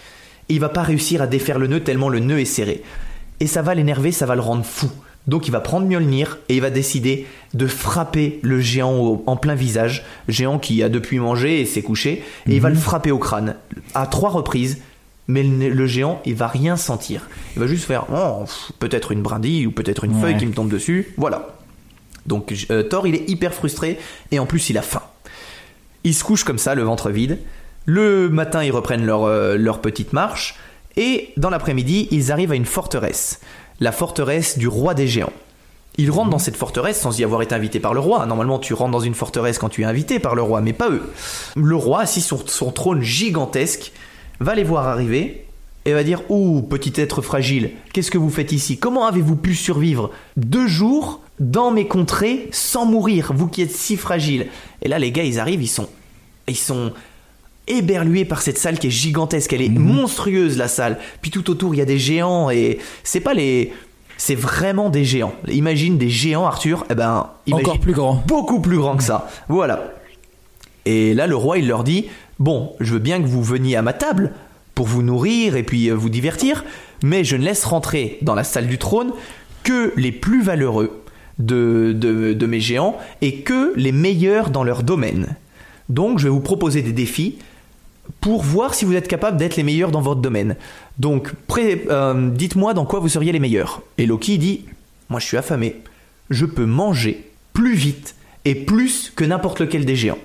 et 0.49 0.53
il 0.55 0.59
va 0.59 0.69
pas 0.69 0.83
réussir 0.83 1.21
à 1.21 1.27
défaire 1.27 1.59
le 1.59 1.67
nœud 1.67 1.81
tellement 1.81 2.09
le 2.09 2.19
nœud 2.19 2.39
est 2.39 2.45
serré. 2.45 2.83
Et 3.39 3.47
ça 3.47 3.61
va 3.61 3.73
l'énerver, 3.75 4.11
ça 4.11 4.25
va 4.25 4.35
le 4.35 4.41
rendre 4.41 4.63
fou. 4.65 4.89
Donc 5.27 5.47
il 5.47 5.51
va 5.51 5.59
prendre 5.59 5.85
Mjolnir 5.87 6.39
et 6.49 6.55
il 6.55 6.61
va 6.61 6.69
décider 6.71 7.27
de 7.53 7.67
frapper 7.67 8.39
le 8.41 8.59
géant 8.59 8.97
au- 8.97 9.23
en 9.27 9.35
plein 9.37 9.55
visage, 9.55 10.03
géant 10.27 10.57
qui 10.59 10.81
a 10.83 10.89
depuis 10.89 11.19
mangé 11.19 11.61
et 11.61 11.65
s'est 11.65 11.83
couché, 11.83 12.23
et 12.47 12.55
il 12.55 12.61
va 12.61 12.69
le 12.69 12.75
frapper 12.75 13.11
au 13.11 13.19
crâne 13.19 13.55
à 13.93 14.07
trois 14.07 14.29
reprises. 14.31 14.79
Mais 15.27 15.43
le, 15.43 15.69
le 15.69 15.87
géant, 15.87 16.21
il 16.25 16.33
va 16.35 16.47
rien 16.47 16.75
sentir. 16.75 17.29
Il 17.55 17.59
va 17.59 17.67
juste 17.67 17.85
faire 17.85 18.05
oh, 18.11 18.43
peut-être 18.79 19.11
une 19.11 19.21
brindille 19.21 19.67
ou 19.67 19.71
peut-être 19.71 20.03
une 20.03 20.15
Ouais. 20.15 20.21
feuille 20.21 20.37
qui 20.37 20.45
me 20.47 20.53
tombe 20.53 20.69
dessus. 20.69 21.13
Voilà. 21.17 21.55
Donc 22.25 22.53
euh, 22.71 22.83
Thor, 22.83 23.07
il 23.07 23.15
est 23.15 23.29
hyper 23.29 23.53
frustré 23.53 23.99
et 24.31 24.39
en 24.39 24.45
plus 24.45 24.69
il 24.71 24.77
a 24.77 24.81
faim. 24.81 25.03
Ils 26.03 26.15
se 26.15 26.23
couchent 26.23 26.43
comme 26.43 26.57
ça, 26.57 26.73
le 26.75 26.81
ventre 26.83 27.11
vide. 27.11 27.37
Le 27.85 28.27
matin, 28.29 28.63
ils 28.63 28.71
reprennent 28.71 29.05
leur, 29.05 29.23
euh, 29.23 29.55
leur 29.55 29.79
petite 29.81 30.13
marche. 30.13 30.55
Et 30.97 31.29
dans 31.37 31.49
l'après-midi, 31.49 32.07
ils 32.11 32.31
arrivent 32.31 32.51
à 32.51 32.55
une 32.55 32.65
forteresse. 32.65 33.39
La 33.81 33.91
forteresse 33.91 34.59
du 34.59 34.67
roi 34.67 34.93
des 34.93 35.07
géants. 35.07 35.33
Ils 35.97 36.11
rentrent 36.11 36.29
dans 36.29 36.39
cette 36.39 36.55
forteresse 36.55 37.01
sans 37.01 37.19
y 37.19 37.23
avoir 37.23 37.41
été 37.41 37.55
invités 37.55 37.79
par 37.79 37.95
le 37.95 37.99
roi. 37.99 38.25
Normalement, 38.27 38.59
tu 38.59 38.75
rentres 38.75 38.91
dans 38.91 38.99
une 38.99 39.15
forteresse 39.15 39.57
quand 39.57 39.69
tu 39.69 39.81
es 39.81 39.85
invité 39.85 40.19
par 40.19 40.35
le 40.35 40.43
roi, 40.43 40.61
mais 40.61 40.71
pas 40.71 40.89
eux. 40.89 41.11
Le 41.55 41.75
roi, 41.75 42.01
assis 42.01 42.21
sur 42.21 42.47
son 42.47 42.71
trône 42.71 43.01
gigantesque, 43.01 43.91
va 44.39 44.53
les 44.53 44.63
voir 44.63 44.87
arriver 44.87 45.47
et 45.85 45.93
va 45.93 46.03
dire 46.03 46.21
Ouh, 46.29 46.61
petit 46.61 46.93
être 46.95 47.23
fragile, 47.23 47.71
qu'est-ce 47.91 48.11
que 48.11 48.19
vous 48.19 48.29
faites 48.29 48.51
ici? 48.51 48.77
Comment 48.77 49.07
avez-vous 49.07 49.35
pu 49.35 49.55
survivre 49.55 50.11
deux 50.37 50.67
jours 50.67 51.19
dans 51.39 51.71
mes 51.71 51.87
contrées 51.87 52.49
sans 52.51 52.85
mourir, 52.85 53.31
vous 53.33 53.47
qui 53.47 53.63
êtes 53.63 53.71
si 53.71 53.97
fragile? 53.97 54.47
Et 54.83 54.89
là, 54.89 54.99
les 54.99 55.11
gars, 55.11 55.23
ils 55.23 55.39
arrivent, 55.39 55.63
ils 55.63 55.67
sont, 55.67 55.89
ils 56.47 56.55
sont 56.55 56.93
éberlués 57.67 58.25
par 58.25 58.41
cette 58.41 58.57
salle 58.57 58.79
qui 58.79 58.87
est 58.87 58.91
gigantesque. 58.91 59.53
Elle 59.53 59.61
est 59.61 59.69
monstrueuse, 59.69 60.57
la 60.57 60.67
salle. 60.67 60.97
Puis 61.21 61.31
tout 61.31 61.49
autour, 61.49 61.73
il 61.73 61.77
y 61.77 61.81
a 61.81 61.85
des 61.85 61.99
géants 61.99 62.49
et 62.49 62.79
c'est 63.03 63.19
pas 63.21 63.33
les. 63.33 63.73
C'est 64.17 64.35
vraiment 64.35 64.89
des 64.89 65.03
géants. 65.03 65.33
Imagine 65.47 65.97
des 65.97 66.09
géants, 66.09 66.45
Arthur. 66.45 66.85
Eh 66.91 66.95
ben, 66.95 67.27
Encore 67.51 67.79
plus 67.79 67.93
grand. 67.93 68.23
beaucoup 68.27 68.59
plus 68.61 68.77
grand 68.77 68.95
que 68.95 69.03
ça. 69.03 69.27
Voilà. 69.49 69.93
Et 70.85 71.13
là, 71.15 71.25
le 71.27 71.35
roi, 71.35 71.57
il 71.57 71.67
leur 71.67 71.83
dit 71.83 72.05
Bon, 72.39 72.73
je 72.79 72.93
veux 72.93 72.99
bien 72.99 73.21
que 73.21 73.27
vous 73.27 73.43
veniez 73.43 73.75
à 73.75 73.81
ma 73.81 73.93
table 73.93 74.33
pour 74.75 74.85
vous 74.87 75.01
nourrir 75.01 75.55
et 75.55 75.63
puis 75.63 75.89
euh, 75.89 75.93
vous 75.95 76.09
divertir, 76.09 76.63
mais 77.03 77.23
je 77.23 77.35
ne 77.35 77.43
laisse 77.43 77.65
rentrer 77.65 78.17
dans 78.21 78.35
la 78.35 78.43
salle 78.43 78.67
du 78.67 78.77
trône 78.77 79.11
que 79.63 79.93
les 79.95 80.11
plus 80.11 80.41
valeureux 80.41 81.03
de, 81.39 81.93
de, 81.95 82.33
de 82.33 82.45
mes 82.45 82.59
géants 82.59 82.97
et 83.21 83.41
que 83.41 83.73
les 83.75 83.91
meilleurs 83.91 84.49
dans 84.49 84.63
leur 84.63 84.83
domaine. 84.83 85.35
Donc, 85.89 86.19
je 86.19 86.23
vais 86.25 86.29
vous 86.29 86.39
proposer 86.41 86.81
des 86.81 86.93
défis 86.93 87.37
pour 88.19 88.43
voir 88.43 88.73
si 88.73 88.85
vous 88.85 88.95
êtes 88.95 89.07
capable 89.07 89.37
d'être 89.37 89.55
les 89.55 89.63
meilleurs 89.63 89.91
dans 89.91 90.01
votre 90.01 90.21
domaine. 90.21 90.55
Donc, 90.99 91.31
euh, 91.57 92.29
dites-moi 92.29 92.73
dans 92.73 92.85
quoi 92.85 92.99
vous 92.99 93.09
seriez 93.09 93.31
les 93.31 93.39
meilleurs. 93.39 93.81
Et 93.97 94.05
Loki 94.05 94.37
dit 94.37 94.65
Moi, 95.09 95.19
je 95.19 95.25
suis 95.25 95.37
affamé. 95.37 95.81
Je 96.29 96.45
peux 96.45 96.65
manger 96.65 97.29
plus 97.53 97.75
vite 97.75 98.15
et 98.45 98.55
plus 98.55 99.11
que 99.15 99.23
n'importe 99.23 99.59
lequel 99.59 99.85
des 99.85 99.95
géants. 99.95 100.17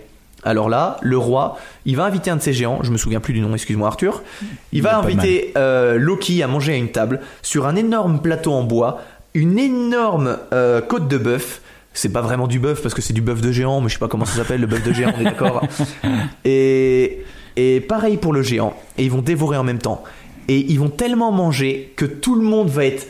Alors 0.44 0.68
là, 0.68 0.98
le 1.02 1.18
roi, 1.18 1.58
il 1.86 1.96
va 1.96 2.04
inviter 2.04 2.30
un 2.30 2.36
de 2.36 2.40
ses 2.40 2.52
géants, 2.52 2.80
je 2.82 2.92
me 2.92 2.96
souviens 2.96 3.18
plus 3.18 3.34
du 3.34 3.40
nom, 3.40 3.52
excuse-moi 3.52 3.88
Arthur. 3.88 4.22
Il 4.70 4.80
va 4.80 5.00
Il 5.02 5.06
inviter 5.06 5.52
euh, 5.56 5.98
Loki 5.98 6.40
à 6.42 6.46
manger 6.46 6.74
à 6.74 6.76
une 6.76 6.90
table 6.90 7.20
sur 7.42 7.66
un 7.66 7.74
énorme 7.74 8.20
plateau 8.20 8.52
en 8.52 8.62
bois, 8.62 9.00
une 9.34 9.58
énorme 9.58 10.38
euh, 10.52 10.80
côte 10.80 11.08
de 11.08 11.18
bœuf. 11.18 11.62
C'est 11.94 12.12
pas 12.12 12.20
vraiment 12.20 12.46
du 12.46 12.60
bœuf 12.60 12.80
parce 12.80 12.94
que 12.94 13.02
c'est 13.02 13.12
du 13.12 13.22
bœuf 13.22 13.40
de 13.40 13.50
géant, 13.50 13.80
mais 13.80 13.88
je 13.88 13.94
sais 13.94 13.98
pas 13.98 14.06
comment 14.06 14.24
ça 14.24 14.36
s'appelle, 14.36 14.60
le 14.60 14.68
bœuf 14.68 14.84
de 14.84 14.92
géant, 14.92 15.12
on 15.16 15.20
est 15.20 15.24
d'accord. 15.24 15.66
Et, 16.44 17.24
et 17.56 17.80
pareil 17.80 18.16
pour 18.16 18.32
le 18.32 18.42
géant. 18.42 18.74
Et 18.98 19.04
ils 19.04 19.10
vont 19.10 19.22
dévorer 19.22 19.56
en 19.56 19.64
même 19.64 19.78
temps. 19.78 20.02
Et 20.48 20.58
ils 20.58 20.78
vont 20.78 20.90
tellement 20.90 21.32
manger 21.32 21.92
que 21.96 22.04
tout 22.04 22.34
le 22.34 22.42
monde 22.42 22.68
va 22.68 22.84
être 22.84 23.06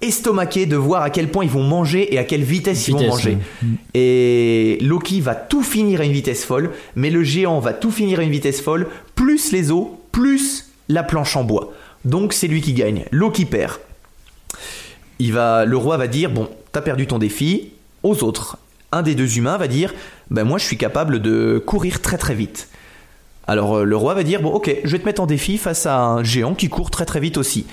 estomaqué 0.00 0.66
de 0.66 0.76
voir 0.76 1.02
à 1.02 1.10
quel 1.10 1.28
point 1.28 1.44
ils 1.44 1.50
vont 1.50 1.62
manger 1.62 2.14
et 2.14 2.18
à 2.18 2.24
quelle 2.24 2.42
vitesse, 2.42 2.88
ils 2.88 2.94
vont 2.94 3.06
manger. 3.06 3.38
Et 3.94 4.78
Loki 4.82 5.20
va 5.20 5.34
tout 5.34 5.62
finir 5.62 6.00
à 6.00 6.04
une 6.04 6.12
vitesse 6.12 6.44
folle, 6.44 6.70
mais 6.94 7.10
le 7.10 7.22
géant 7.22 7.58
va 7.58 7.72
tout 7.72 7.90
finir 7.90 8.20
à 8.20 8.22
une 8.22 8.30
vitesse 8.30 8.60
folle, 8.60 8.86
plus 9.14 9.52
les 9.52 9.70
os, 9.70 9.88
plus 10.12 10.70
la 10.88 11.02
planche 11.02 11.36
en 11.36 11.44
bois. 11.44 11.72
Donc 12.04 12.32
c'est 12.32 12.48
lui 12.48 12.60
qui 12.60 12.74
gagne. 12.74 13.04
Loki 13.10 13.46
perd. 13.46 13.78
Il 15.18 15.32
va, 15.32 15.64
le 15.64 15.76
roi 15.76 15.96
va 15.96 16.06
dire 16.06 16.30
bon, 16.30 16.48
t'as 16.72 16.82
perdu 16.82 17.06
ton 17.06 17.18
défi. 17.18 17.70
Aux 18.02 18.22
autres, 18.22 18.58
un 18.92 19.02
des 19.02 19.14
deux 19.14 19.38
humains 19.38 19.56
va 19.56 19.68
dire 19.68 19.94
ben 20.30 20.44
moi 20.44 20.58
je 20.58 20.64
suis 20.64 20.76
capable 20.76 21.20
de 21.20 21.62
courir 21.64 22.02
très 22.02 22.18
très 22.18 22.34
vite. 22.34 22.68
Alors 23.46 23.78
euh, 23.78 23.84
le 23.84 23.96
roi 23.96 24.14
va 24.14 24.22
dire 24.22 24.40
bon 24.40 24.50
ok, 24.50 24.74
je 24.84 24.90
vais 24.90 24.98
te 24.98 25.04
mettre 25.04 25.20
en 25.22 25.26
défi 25.26 25.58
face 25.58 25.86
à 25.86 25.98
un 26.00 26.22
géant 26.24 26.54
qui 26.54 26.68
court 26.68 26.90
très 26.90 27.04
très 27.04 27.20
vite 27.20 27.36
aussi. 27.36 27.66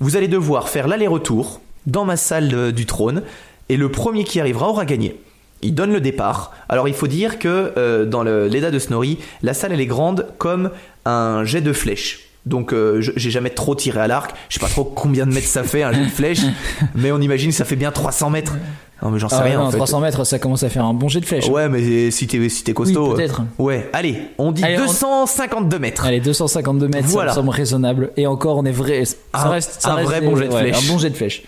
Vous 0.00 0.16
allez 0.16 0.28
devoir 0.28 0.68
faire 0.68 0.88
l'aller-retour 0.88 1.60
dans 1.86 2.04
ma 2.04 2.16
salle 2.16 2.50
euh, 2.54 2.72
du 2.72 2.86
trône 2.86 3.22
et 3.68 3.76
le 3.76 3.90
premier 3.90 4.24
qui 4.24 4.40
arrivera 4.40 4.68
aura 4.68 4.84
gagné. 4.84 5.16
Il 5.60 5.74
donne 5.74 5.92
le 5.92 6.00
départ. 6.00 6.52
Alors 6.68 6.88
il 6.88 6.94
faut 6.94 7.08
dire 7.08 7.38
que 7.38 7.72
euh, 7.76 8.04
dans 8.06 8.22
le- 8.22 8.46
l'Eda 8.48 8.70
de 8.70 8.78
Snorri, 8.78 9.18
la 9.42 9.54
salle 9.54 9.72
elle 9.72 9.80
est 9.80 9.86
grande 9.86 10.26
comme 10.38 10.70
un 11.04 11.44
jet 11.44 11.60
de 11.60 11.72
flèche. 11.72 12.20
Donc 12.46 12.72
euh, 12.72 13.00
j'ai 13.00 13.30
jamais 13.30 13.50
trop 13.50 13.74
tiré 13.74 14.00
à 14.00 14.06
l'arc. 14.06 14.34
Je 14.48 14.54
sais 14.54 14.60
pas 14.60 14.68
trop 14.70 14.84
combien 14.84 15.26
de 15.26 15.34
mètres 15.34 15.48
ça 15.48 15.64
fait 15.64 15.82
un 15.82 15.92
jet 15.92 16.04
de 16.04 16.10
flèche, 16.10 16.40
mais 16.94 17.12
on 17.12 17.20
imagine 17.20 17.50
que 17.50 17.56
ça 17.56 17.66
fait 17.66 17.76
bien 17.76 17.90
300 17.90 18.30
mètres. 18.30 18.54
Non 19.02 19.10
mais 19.10 19.18
j'en 19.20 19.28
sais 19.28 19.36
Ah, 19.38 19.42
rien 19.42 19.58
non, 19.58 19.66
en 19.66 19.70
fait. 19.70 19.76
300 19.76 20.00
mètres, 20.00 20.24
ça 20.24 20.38
commence 20.40 20.64
à 20.64 20.68
faire 20.68 20.84
un 20.84 20.92
bon 20.92 21.08
jet 21.08 21.20
de 21.20 21.24
flèche. 21.24 21.48
Ouais 21.48 21.68
mais 21.68 22.10
si 22.10 22.26
t'es 22.26 22.48
si 22.48 22.64
t'es 22.64 22.72
costaud. 22.72 23.10
Oui, 23.10 23.14
peut-être. 23.16 23.42
euh, 23.42 23.62
Ouais, 23.62 23.88
allez, 23.92 24.22
on 24.38 24.50
dit 24.50 24.64
Allez, 24.64 24.76
on- 24.78 24.86
252 24.86 25.78
mètres. 25.78 26.04
Allez, 26.04 26.20
252 26.20 26.88
mètres, 26.88 27.06
Voilà. 27.08 27.32
ça 27.32 27.38
me 27.40 27.42
semble 27.46 27.56
raisonnable. 27.56 28.10
Et 28.16 28.26
encore, 28.26 28.56
on 28.56 28.64
est 28.64 28.72
vrai. 28.72 29.04
Ça 29.04 29.14
Un- 29.34 29.48
reste, 29.50 29.76
ça 29.82 29.92
un 29.92 29.94
reste 29.94 30.08
vrai 30.08 30.20
des- 30.20 30.26
bon 30.26 30.36
jet 30.36 30.48
de 30.48 30.52
ouais, 30.52 30.60
flèche. 30.72 30.84
Un 30.88 30.92
bon 30.92 30.98
jet 30.98 31.10
de 31.10 31.16
flèche. 31.16 31.42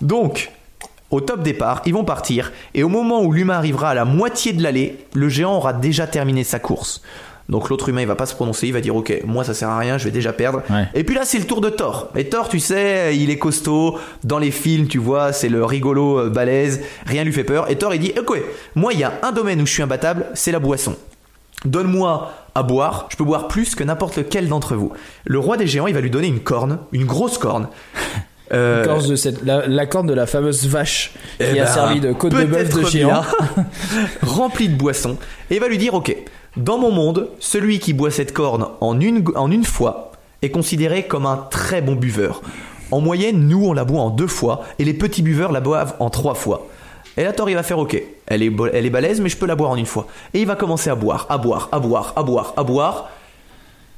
Donc, 0.00 0.50
au 1.10 1.20
top 1.20 1.42
départ, 1.42 1.82
ils 1.86 1.94
vont 1.94 2.04
partir, 2.04 2.52
et 2.74 2.82
au 2.82 2.88
moment 2.88 3.22
où 3.22 3.32
l'humain 3.32 3.54
arrivera 3.54 3.90
à 3.90 3.94
la 3.94 4.04
moitié 4.04 4.52
de 4.52 4.62
l'allée, 4.62 4.98
le 5.14 5.28
géant 5.28 5.54
aura 5.56 5.72
déjà 5.72 6.06
terminé 6.06 6.42
sa 6.44 6.58
course. 6.58 7.00
Donc 7.48 7.70
l'autre 7.70 7.88
humain, 7.88 8.02
il 8.02 8.06
va 8.06 8.14
pas 8.14 8.26
se 8.26 8.34
prononcer, 8.34 8.66
il 8.66 8.72
va 8.72 8.80
dire 8.80 8.94
ok, 8.94 9.22
moi 9.24 9.42
ça 9.42 9.54
sert 9.54 9.70
à 9.70 9.78
rien, 9.78 9.96
je 9.96 10.04
vais 10.04 10.10
déjà 10.10 10.32
perdre. 10.32 10.62
Ouais. 10.68 10.86
Et 10.94 11.02
puis 11.02 11.14
là, 11.14 11.22
c'est 11.24 11.38
le 11.38 11.44
tour 11.44 11.60
de 11.60 11.70
Thor. 11.70 12.10
Et 12.14 12.28
Thor, 12.28 12.48
tu 12.48 12.60
sais, 12.60 13.16
il 13.16 13.30
est 13.30 13.38
costaud. 13.38 13.98
Dans 14.24 14.38
les 14.38 14.50
films, 14.50 14.86
tu 14.86 14.98
vois, 14.98 15.32
c'est 15.32 15.48
le 15.48 15.64
rigolo 15.64 16.18
euh, 16.18 16.30
balèze, 16.30 16.82
rien 17.06 17.24
lui 17.24 17.32
fait 17.32 17.44
peur. 17.44 17.70
Et 17.70 17.76
Thor, 17.76 17.94
il 17.94 18.00
dit 18.00 18.12
ok, 18.18 18.38
moi 18.74 18.92
il 18.92 19.00
y 19.00 19.04
a 19.04 19.14
un 19.22 19.32
domaine 19.32 19.62
où 19.62 19.66
je 19.66 19.72
suis 19.72 19.82
imbattable, 19.82 20.26
c'est 20.34 20.52
la 20.52 20.58
boisson. 20.58 20.96
Donne-moi 21.64 22.32
à 22.54 22.62
boire, 22.62 23.08
je 23.10 23.16
peux 23.16 23.24
boire 23.24 23.48
plus 23.48 23.74
que 23.74 23.82
n'importe 23.82 24.18
lequel 24.18 24.48
d'entre 24.48 24.76
vous. 24.76 24.92
Le 25.24 25.38
roi 25.38 25.56
des 25.56 25.66
géants, 25.66 25.86
il 25.86 25.94
va 25.94 26.00
lui 26.00 26.10
donner 26.10 26.28
une 26.28 26.40
corne, 26.40 26.78
une 26.92 27.06
grosse 27.06 27.38
corne. 27.38 27.68
Euh, 28.50 28.82
Corse 28.82 29.08
de 29.08 29.14
cette, 29.14 29.44
la, 29.44 29.66
la 29.66 29.84
corne 29.84 30.06
de 30.06 30.14
la 30.14 30.26
fameuse 30.26 30.66
vache 30.66 31.12
qui 31.36 31.44
eh 31.52 31.60
a 31.60 31.64
ben, 31.64 31.66
servi 31.66 32.00
de 32.00 32.12
côte 32.14 32.32
de 32.32 32.44
bœuf 32.44 32.74
de 32.74 32.86
géant. 32.86 33.22
remplie 34.22 34.70
de 34.70 34.74
boissons, 34.74 35.18
et 35.50 35.56
il 35.56 35.60
va 35.60 35.68
lui 35.68 35.76
dire 35.76 35.92
Ok, 35.92 36.16
dans 36.58 36.78
mon 36.78 36.90
monde, 36.90 37.28
celui 37.38 37.78
qui 37.78 37.92
boit 37.92 38.10
cette 38.10 38.32
corne 38.32 38.66
en 38.80 39.00
une, 39.00 39.64
fois 39.64 40.12
est 40.42 40.50
considéré 40.50 41.04
comme 41.04 41.26
un 41.26 41.36
très 41.50 41.80
bon 41.80 41.94
buveur. 41.94 42.42
En 42.90 43.00
moyenne, 43.00 43.48
nous, 43.48 43.64
on 43.64 43.72
la 43.72 43.84
boit 43.84 44.00
en 44.00 44.10
deux 44.10 44.26
fois, 44.26 44.64
et 44.78 44.84
les 44.84 44.94
petits 44.94 45.22
buveurs 45.22 45.52
la 45.52 45.60
boivent 45.60 45.94
en 46.00 46.10
trois 46.10 46.34
fois. 46.34 46.66
Et 47.16 47.24
là, 47.24 47.32
Thor, 47.32 47.50
il 47.50 47.54
va 47.54 47.62
faire 47.62 47.78
ok. 47.78 48.00
Elle 48.26 48.42
est, 48.42 48.52
elle 48.72 48.86
est 48.86 48.90
balèze, 48.90 49.20
mais 49.20 49.28
je 49.28 49.36
peux 49.36 49.46
la 49.46 49.56
boire 49.56 49.70
en 49.70 49.76
une 49.76 49.86
fois. 49.86 50.06
Et 50.34 50.40
il 50.40 50.46
va 50.46 50.56
commencer 50.56 50.90
à 50.90 50.94
boire, 50.94 51.26
à 51.28 51.38
boire, 51.38 51.68
à 51.72 51.80
boire, 51.80 52.12
à 52.16 52.22
boire, 52.22 52.54
à 52.56 52.62
boire. 52.62 53.10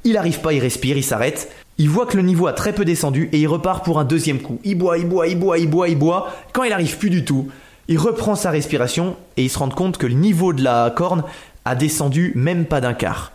Il 0.03 0.17
arrive 0.17 0.41
pas, 0.41 0.53
il 0.53 0.59
respire, 0.59 0.97
il 0.97 1.03
s'arrête. 1.03 1.51
Il 1.77 1.89
voit 1.89 2.05
que 2.05 2.17
le 2.17 2.23
niveau 2.23 2.47
a 2.47 2.53
très 2.53 2.73
peu 2.73 2.85
descendu 2.85 3.29
et 3.31 3.39
il 3.39 3.47
repart 3.47 3.83
pour 3.85 3.99
un 3.99 4.03
deuxième 4.03 4.39
coup. 4.39 4.59
Il 4.63 4.77
boit, 4.77 4.97
il 4.97 5.07
boit, 5.07 5.27
il 5.27 5.37
boit, 5.37 5.57
il 5.57 5.69
boit, 5.69 5.89
il 5.89 5.97
boit. 5.97 6.29
Quand 6.53 6.63
il 6.63 6.73
arrive 6.73 6.97
plus 6.97 7.09
du 7.09 7.23
tout, 7.23 7.49
il 7.87 7.97
reprend 7.97 8.35
sa 8.35 8.51
respiration 8.51 9.15
et 9.37 9.43
il 9.43 9.49
se 9.49 9.59
rend 9.59 9.69
compte 9.69 9.97
que 9.97 10.07
le 10.07 10.13
niveau 10.13 10.53
de 10.53 10.63
la 10.63 10.91
corne 10.95 11.23
a 11.65 11.75
descendu 11.75 12.31
même 12.35 12.65
pas 12.65 12.81
d'un 12.81 12.93
quart. 12.93 13.31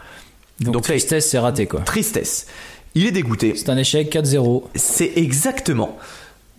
Donc, 0.60 0.82
tristesse, 0.82 1.28
c'est 1.28 1.38
raté 1.38 1.66
quoi. 1.66 1.80
Tristesse. 1.80 2.46
Il 2.94 3.06
est 3.06 3.12
dégoûté. 3.12 3.54
C'est 3.56 3.68
un 3.68 3.76
échec 3.76 4.10
4-0. 4.10 4.64
C'est 4.74 5.12
exactement. 5.16 5.98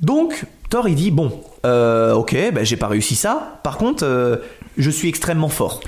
Donc, 0.01 0.45
Thor, 0.69 0.87
il 0.87 0.95
dit 0.95 1.11
Bon, 1.11 1.41
euh, 1.65 2.13
ok, 2.13 2.35
bah, 2.53 2.63
j'ai 2.63 2.77
pas 2.77 2.87
réussi 2.87 3.15
ça. 3.15 3.59
Par 3.63 3.77
contre, 3.77 4.05
euh, 4.05 4.37
je 4.77 4.89
suis 4.91 5.09
extrêmement 5.09 5.49
fort. 5.49 5.81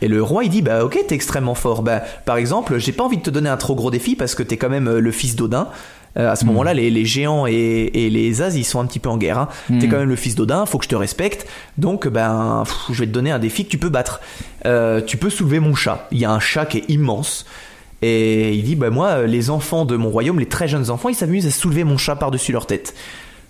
Et 0.00 0.08
le 0.08 0.22
roi, 0.22 0.44
il 0.44 0.50
dit 0.50 0.62
Bah, 0.62 0.84
ok, 0.84 0.98
t'es 1.08 1.14
extrêmement 1.14 1.56
fort. 1.56 1.82
Bah, 1.82 2.02
par 2.24 2.36
exemple, 2.36 2.78
j'ai 2.78 2.92
pas 2.92 3.02
envie 3.02 3.16
de 3.16 3.22
te 3.22 3.30
donner 3.30 3.48
un 3.48 3.56
trop 3.56 3.74
gros 3.74 3.90
défi 3.90 4.14
parce 4.14 4.34
que 4.34 4.44
t'es 4.44 4.56
quand 4.56 4.68
même 4.68 4.88
euh, 4.88 5.00
le 5.00 5.10
fils 5.10 5.34
d'Odin. 5.34 5.68
Euh, 6.16 6.30
à 6.30 6.36
ce 6.36 6.44
moment-là, 6.44 6.74
les, 6.74 6.90
les 6.90 7.04
géants 7.04 7.46
et, 7.46 7.52
et 7.92 8.08
les 8.10 8.40
as, 8.42 8.56
ils 8.56 8.64
sont 8.64 8.78
un 8.80 8.86
petit 8.86 9.00
peu 9.00 9.08
en 9.08 9.16
guerre. 9.16 9.38
hein. 9.38 9.48
T'es 9.80 9.88
quand 9.88 9.98
même 9.98 10.08
le 10.08 10.16
fils 10.16 10.34
d'Odin, 10.36 10.64
faut 10.66 10.78
que 10.78 10.84
je 10.84 10.88
te 10.90 10.94
respecte. 10.94 11.46
Donc, 11.76 12.06
ben, 12.06 12.62
pff, 12.64 12.76
je 12.90 13.00
vais 13.00 13.06
te 13.06 13.12
donner 13.12 13.30
un 13.32 13.38
défi 13.40 13.64
que 13.64 13.70
tu 13.70 13.78
peux 13.78 13.88
battre. 13.88 14.20
Euh, 14.66 15.00
tu 15.00 15.16
peux 15.16 15.30
soulever 15.30 15.58
mon 15.60 15.74
chat. 15.74 16.06
Il 16.12 16.18
y 16.18 16.24
a 16.24 16.30
un 16.30 16.40
chat 16.40 16.66
qui 16.66 16.78
est 16.78 16.88
immense. 16.90 17.46
Et 18.02 18.52
il 18.54 18.62
dit, 18.64 18.76
bah 18.76 18.90
moi, 18.90 19.26
les 19.26 19.50
enfants 19.50 19.84
de 19.84 19.96
mon 19.96 20.10
royaume, 20.10 20.38
les 20.38 20.46
très 20.46 20.68
jeunes 20.68 20.90
enfants, 20.90 21.08
ils 21.08 21.14
s'amusent 21.14 21.46
à 21.46 21.50
soulever 21.50 21.84
mon 21.84 21.96
chat 21.96 22.16
par-dessus 22.16 22.52
leur 22.52 22.66
tête. 22.66 22.94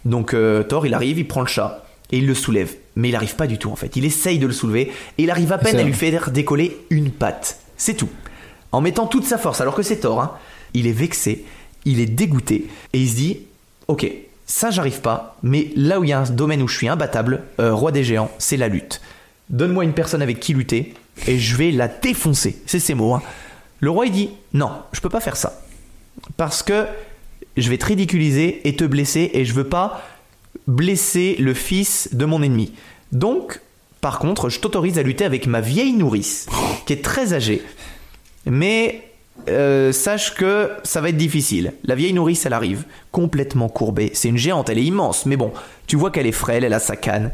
Donc 0.04 0.32
euh, 0.32 0.62
Thor, 0.62 0.86
il 0.86 0.94
arrive, 0.94 1.18
il 1.18 1.26
prend 1.26 1.40
le 1.40 1.46
chat 1.46 1.84
et 2.12 2.18
il 2.18 2.26
le 2.26 2.34
soulève. 2.34 2.72
Mais 2.94 3.08
il 3.08 3.12
n'arrive 3.12 3.34
pas 3.36 3.46
du 3.46 3.58
tout 3.58 3.70
en 3.70 3.76
fait. 3.76 3.96
Il 3.96 4.04
essaye 4.04 4.38
de 4.38 4.46
le 4.46 4.52
soulever 4.52 4.92
et 5.18 5.22
il 5.24 5.30
arrive 5.30 5.50
à 5.52 5.58
peine 5.58 5.74
à 5.76 5.82
lui 5.82 5.92
faire 5.92 6.30
décoller 6.30 6.76
une 6.90 7.10
patte. 7.10 7.58
C'est 7.76 7.94
tout. 7.94 8.10
En 8.70 8.80
mettant 8.80 9.06
toute 9.06 9.24
sa 9.24 9.38
force, 9.38 9.60
alors 9.60 9.74
que 9.74 9.82
c'est 9.82 9.96
Thor. 9.96 10.20
hein. 10.20 10.32
Il 10.74 10.86
est 10.86 10.92
vexé, 10.92 11.44
il 11.84 12.00
est 12.00 12.06
dégoûté 12.06 12.66
et 12.92 13.00
il 13.00 13.08
se 13.08 13.14
dit, 13.16 13.38
ok, 13.88 14.10
ça 14.46 14.70
j'arrive 14.70 15.00
pas, 15.00 15.36
mais 15.42 15.70
là 15.76 16.00
où 16.00 16.04
il 16.04 16.10
y 16.10 16.12
a 16.12 16.20
un 16.20 16.30
domaine 16.30 16.62
où 16.62 16.68
je 16.68 16.76
suis 16.76 16.88
imbattable, 16.88 17.42
euh, 17.60 17.74
roi 17.74 17.92
des 17.92 18.04
géants, 18.04 18.30
c'est 18.38 18.56
la 18.56 18.68
lutte. 18.68 19.00
Donne-moi 19.50 19.84
une 19.84 19.92
personne 19.92 20.22
avec 20.22 20.40
qui 20.40 20.54
lutter 20.54 20.94
et 21.26 21.38
je 21.38 21.56
vais 21.56 21.70
la 21.70 21.88
défoncer. 21.88 22.56
C'est 22.66 22.78
ses 22.80 22.94
mots. 22.94 23.14
hein. 23.14 23.22
Le 23.80 23.90
roi 23.90 24.06
il 24.06 24.12
dit 24.12 24.30
non, 24.52 24.70
je 24.92 25.00
peux 25.00 25.08
pas 25.08 25.20
faire 25.20 25.36
ça 25.36 25.62
parce 26.36 26.62
que 26.62 26.86
je 27.56 27.68
vais 27.70 27.78
te 27.78 27.86
ridiculiser 27.86 28.66
et 28.66 28.76
te 28.76 28.84
blesser 28.84 29.30
et 29.34 29.44
je 29.44 29.52
veux 29.52 29.68
pas 29.68 30.02
blesser 30.66 31.36
le 31.38 31.54
fils 31.54 32.08
de 32.12 32.24
mon 32.24 32.42
ennemi. 32.42 32.72
Donc, 33.12 33.60
par 34.00 34.18
contre, 34.18 34.48
je 34.48 34.60
t'autorise 34.60 34.98
à 34.98 35.02
lutter 35.02 35.24
avec 35.24 35.46
ma 35.46 35.60
vieille 35.60 35.92
nourrice 35.92 36.46
qui 36.86 36.92
est 36.94 37.04
très 37.04 37.32
âgée. 37.32 37.62
Mais 38.46 39.02
euh, 39.48 39.92
sache 39.92 40.34
que 40.34 40.70
ça 40.84 41.00
va 41.00 41.10
être 41.10 41.16
difficile. 41.16 41.74
La 41.84 41.94
vieille 41.94 42.12
nourrice, 42.12 42.46
elle 42.46 42.52
arrive 42.52 42.84
complètement 43.12 43.68
courbée. 43.68 44.10
C'est 44.14 44.28
une 44.28 44.38
géante, 44.38 44.70
elle 44.70 44.78
est 44.78 44.84
immense, 44.84 45.26
mais 45.26 45.36
bon, 45.36 45.52
tu 45.86 45.96
vois 45.96 46.10
qu'elle 46.10 46.26
est 46.26 46.32
frêle, 46.32 46.64
elle 46.64 46.72
a 46.72 46.78
sa 46.78 46.96
canne. 46.96 47.32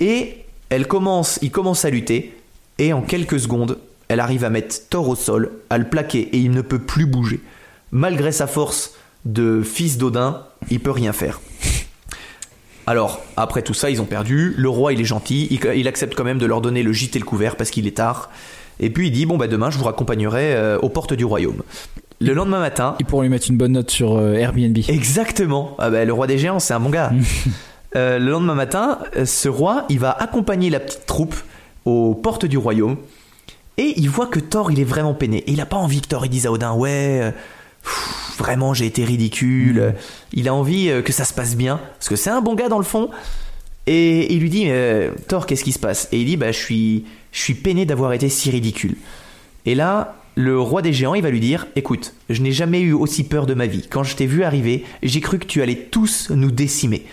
Et 0.00 0.44
elle 0.68 0.86
commence, 0.86 1.38
il 1.42 1.50
commence 1.50 1.84
à 1.84 1.90
lutter, 1.90 2.36
et 2.78 2.92
en 2.92 3.02
quelques 3.02 3.40
secondes, 3.40 3.78
elle 4.08 4.20
arrive 4.20 4.44
à 4.44 4.50
mettre 4.50 4.88
Thor 4.88 5.08
au 5.08 5.14
sol, 5.14 5.52
à 5.70 5.78
le 5.78 5.88
plaquer, 5.88 6.28
et 6.32 6.38
il 6.38 6.50
ne 6.50 6.62
peut 6.62 6.78
plus 6.78 7.06
bouger. 7.06 7.40
Malgré 7.90 8.32
sa 8.32 8.46
force 8.46 8.94
de 9.24 9.62
fils 9.62 9.96
d'Odin, 9.98 10.44
il 10.70 10.80
peut 10.80 10.90
rien 10.90 11.12
faire. 11.12 11.40
Alors, 12.86 13.22
après 13.36 13.62
tout 13.62 13.74
ça, 13.74 13.90
ils 13.90 14.00
ont 14.00 14.06
perdu. 14.06 14.54
Le 14.56 14.68
roi, 14.68 14.94
il 14.94 15.00
est 15.00 15.04
gentil. 15.04 15.46
Il, 15.50 15.60
il 15.76 15.88
accepte 15.88 16.14
quand 16.14 16.24
même 16.24 16.38
de 16.38 16.46
leur 16.46 16.62
donner 16.62 16.82
le 16.82 16.92
gîte 16.92 17.16
et 17.16 17.18
le 17.18 17.24
couvert 17.24 17.56
parce 17.56 17.70
qu'il 17.70 17.86
est 17.86 17.96
tard. 17.96 18.30
Et 18.80 18.90
puis 18.90 19.08
il 19.08 19.10
dit 19.10 19.26
Bon, 19.26 19.36
bah 19.36 19.46
demain, 19.46 19.70
je 19.70 19.78
vous 19.78 19.84
raccompagnerai 19.84 20.54
euh, 20.54 20.78
aux 20.78 20.88
portes 20.88 21.14
du 21.14 21.24
royaume. 21.24 21.62
Le 22.20 22.32
lendemain 22.32 22.58
matin, 22.58 22.96
Ils 22.98 23.06
pourront 23.06 23.22
lui 23.22 23.28
mettre 23.28 23.48
une 23.48 23.56
bonne 23.56 23.72
note 23.72 23.90
sur 23.90 24.16
euh, 24.16 24.34
Airbnb. 24.34 24.76
Exactement. 24.88 25.76
Ah 25.78 25.90
bah, 25.90 26.04
le 26.04 26.12
roi 26.12 26.26
des 26.26 26.38
géants, 26.38 26.58
c'est 26.58 26.74
un 26.74 26.80
bon 26.80 26.90
gars. 26.90 27.12
Euh, 27.96 28.18
le 28.18 28.30
lendemain 28.30 28.54
matin, 28.54 28.98
ce 29.24 29.48
roi, 29.48 29.86
il 29.88 29.98
va 29.98 30.10
accompagner 30.10 30.68
la 30.68 30.78
petite 30.78 31.06
troupe 31.06 31.34
aux 31.86 32.14
portes 32.14 32.44
du 32.44 32.58
royaume. 32.58 32.98
Et 33.78 33.94
il 33.96 34.10
voit 34.10 34.26
que 34.26 34.40
Thor, 34.40 34.70
il 34.70 34.78
est 34.78 34.84
vraiment 34.84 35.14
peiné. 35.14 35.38
Et 35.38 35.52
il 35.52 35.60
a 35.62 35.64
pas 35.64 35.78
envie 35.78 36.02
que 36.02 36.06
Thor 36.06 36.26
il 36.26 36.28
dise 36.28 36.44
à 36.44 36.52
Odin, 36.52 36.74
ouais, 36.74 37.32
pff, 37.82 38.34
vraiment 38.36 38.74
j'ai 38.74 38.84
été 38.84 39.06
ridicule. 39.06 39.94
Il 40.34 40.50
a 40.50 40.54
envie 40.54 40.92
que 41.02 41.14
ça 41.14 41.24
se 41.24 41.32
passe 41.32 41.56
bien. 41.56 41.80
Parce 41.98 42.10
que 42.10 42.16
c'est 42.16 42.28
un 42.28 42.42
bon 42.42 42.54
gars 42.54 42.68
dans 42.68 42.76
le 42.76 42.84
fond. 42.84 43.08
Et 43.88 44.34
il 44.34 44.40
lui 44.40 44.50
dit, 44.50 44.66
euh, 44.68 45.12
Thor, 45.28 45.46
qu'est-ce 45.46 45.64
qui 45.64 45.72
se 45.72 45.78
passe? 45.78 46.08
Et 46.12 46.20
il 46.20 46.26
dit, 46.26 46.36
bah, 46.36 46.52
je 46.52 46.58
suis, 46.58 47.06
je 47.32 47.40
suis 47.40 47.54
peiné 47.54 47.86
d'avoir 47.86 48.12
été 48.12 48.28
si 48.28 48.50
ridicule. 48.50 48.96
Et 49.66 49.74
là, 49.74 50.16
le 50.34 50.60
roi 50.60 50.82
des 50.82 50.92
géants, 50.92 51.14
il 51.14 51.22
va 51.22 51.30
lui 51.30 51.40
dire 51.40 51.66
Écoute, 51.76 52.14
je 52.30 52.40
n'ai 52.42 52.52
jamais 52.52 52.80
eu 52.80 52.92
aussi 52.92 53.24
peur 53.24 53.46
de 53.46 53.54
ma 53.54 53.66
vie. 53.66 53.86
Quand 53.90 54.02
je 54.04 54.14
t'ai 54.16 54.26
vu 54.26 54.44
arriver, 54.44 54.84
j'ai 55.02 55.20
cru 55.20 55.38
que 55.38 55.46
tu 55.46 55.62
allais 55.62 55.88
tous 55.90 56.30
nous 56.30 56.50
décimer. 56.50 57.04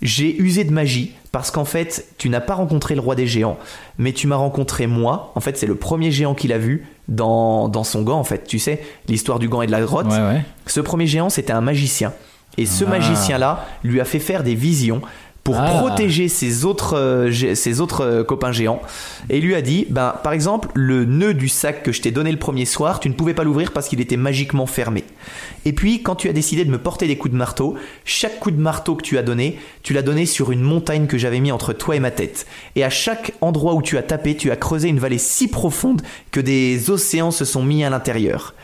J'ai 0.00 0.36
usé 0.40 0.64
de 0.64 0.72
magie 0.72 1.12
parce 1.30 1.50
qu'en 1.52 1.64
fait, 1.64 2.06
tu 2.18 2.28
n'as 2.28 2.40
pas 2.40 2.54
rencontré 2.54 2.94
le 2.96 3.00
roi 3.00 3.14
des 3.14 3.26
géants, 3.26 3.56
mais 3.98 4.12
tu 4.12 4.26
m'as 4.26 4.36
rencontré 4.36 4.86
moi. 4.88 5.32
En 5.36 5.40
fait, 5.40 5.56
c'est 5.56 5.66
le 5.66 5.76
premier 5.76 6.10
géant 6.10 6.34
qu'il 6.34 6.52
a 6.52 6.58
vu 6.58 6.86
dans, 7.08 7.68
dans 7.68 7.84
son 7.84 8.02
gant, 8.02 8.18
en 8.18 8.24
fait. 8.24 8.44
Tu 8.46 8.58
sais, 8.58 8.82
l'histoire 9.08 9.38
du 9.38 9.48
gant 9.48 9.62
et 9.62 9.66
de 9.66 9.72
la 9.72 9.80
grotte. 9.80 10.08
Ouais, 10.08 10.18
ouais. 10.18 10.42
Ce 10.66 10.80
premier 10.80 11.06
géant, 11.06 11.30
c'était 11.30 11.52
un 11.52 11.60
magicien. 11.60 12.12
Et 12.58 12.66
ce 12.66 12.84
Ah. 12.84 12.88
magicien-là 12.88 13.66
lui 13.84 14.00
a 14.00 14.04
fait 14.04 14.18
faire 14.18 14.42
des 14.42 14.54
visions 14.56 15.00
pour 15.44 15.56
Ah. 15.58 15.78
protéger 15.78 16.28
ses 16.28 16.64
autres, 16.64 16.96
euh, 16.96 17.54
ses 17.54 17.80
autres 17.80 18.02
euh, 18.02 18.24
copains 18.24 18.52
géants. 18.52 18.80
Et 19.28 19.38
il 19.38 19.44
lui 19.44 19.54
a 19.56 19.62
dit, 19.62 19.86
ben, 19.90 20.14
par 20.22 20.32
exemple, 20.32 20.68
le 20.74 21.04
nœud 21.04 21.34
du 21.34 21.48
sac 21.48 21.82
que 21.82 21.90
je 21.90 22.00
t'ai 22.00 22.12
donné 22.12 22.30
le 22.30 22.38
premier 22.38 22.64
soir, 22.64 23.00
tu 23.00 23.08
ne 23.08 23.14
pouvais 23.14 23.34
pas 23.34 23.42
l'ouvrir 23.42 23.72
parce 23.72 23.88
qu'il 23.88 24.00
était 24.00 24.16
magiquement 24.16 24.66
fermé. 24.66 25.02
Et 25.64 25.72
puis, 25.72 26.02
quand 26.02 26.14
tu 26.14 26.28
as 26.28 26.32
décidé 26.32 26.64
de 26.64 26.70
me 26.70 26.78
porter 26.78 27.08
des 27.08 27.16
coups 27.16 27.32
de 27.32 27.38
marteau, 27.38 27.74
chaque 28.04 28.38
coup 28.38 28.52
de 28.52 28.60
marteau 28.60 28.94
que 28.94 29.02
tu 29.02 29.18
as 29.18 29.22
donné, 29.22 29.58
tu 29.82 29.92
l'as 29.92 30.02
donné 30.02 30.26
sur 30.26 30.52
une 30.52 30.62
montagne 30.62 31.06
que 31.06 31.18
j'avais 31.18 31.40
mis 31.40 31.50
entre 31.50 31.72
toi 31.72 31.96
et 31.96 32.00
ma 32.00 32.12
tête. 32.12 32.46
Et 32.76 32.84
à 32.84 32.90
chaque 32.90 33.32
endroit 33.40 33.74
où 33.74 33.82
tu 33.82 33.98
as 33.98 34.02
tapé, 34.02 34.36
tu 34.36 34.50
as 34.52 34.56
creusé 34.56 34.88
une 34.88 35.00
vallée 35.00 35.18
si 35.18 35.48
profonde 35.48 36.02
que 36.30 36.40
des 36.40 36.90
océans 36.90 37.32
se 37.32 37.44
sont 37.44 37.64
mis 37.64 37.82
à 37.82 37.90
l'intérieur. 37.90 38.54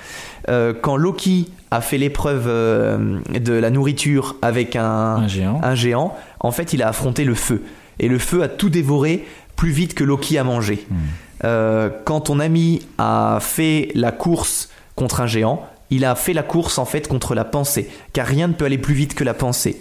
Euh, 0.48 0.72
quand 0.80 0.96
Loki 0.96 1.50
a 1.70 1.80
fait 1.80 1.98
l'épreuve 1.98 2.46
euh, 2.46 3.18
de 3.28 3.52
la 3.52 3.70
nourriture 3.70 4.36
avec 4.42 4.76
un, 4.76 5.16
Un 5.16 5.28
géant. 5.28 5.60
un 5.62 5.74
géant, 5.74 6.16
en 6.40 6.50
fait, 6.50 6.72
il 6.72 6.82
a 6.82 6.88
affronté 6.88 7.24
le 7.24 7.34
feu. 7.34 7.62
Et 7.98 8.08
le 8.08 8.18
feu 8.18 8.42
a 8.42 8.48
tout 8.48 8.70
dévoré 8.70 9.26
plus 9.56 9.70
vite 9.70 9.94
que 9.94 10.04
Loki 10.04 10.38
a 10.38 10.44
mangé. 10.44 10.86
Euh, 11.44 11.90
quand 12.04 12.22
ton 12.22 12.40
ami 12.40 12.80
a 12.96 13.38
fait 13.40 13.90
la 13.94 14.12
course 14.12 14.70
contre 14.94 15.20
un 15.20 15.26
géant, 15.26 15.66
il 15.90 16.04
a 16.04 16.14
fait 16.14 16.32
la 16.32 16.42
course 16.42 16.78
en 16.78 16.84
fait 16.84 17.08
contre 17.08 17.34
la 17.34 17.44
pensée, 17.44 17.90
car 18.12 18.26
rien 18.26 18.48
ne 18.48 18.52
peut 18.52 18.64
aller 18.64 18.78
plus 18.78 18.94
vite 18.94 19.14
que 19.14 19.24
la 19.24 19.34
pensée. 19.34 19.80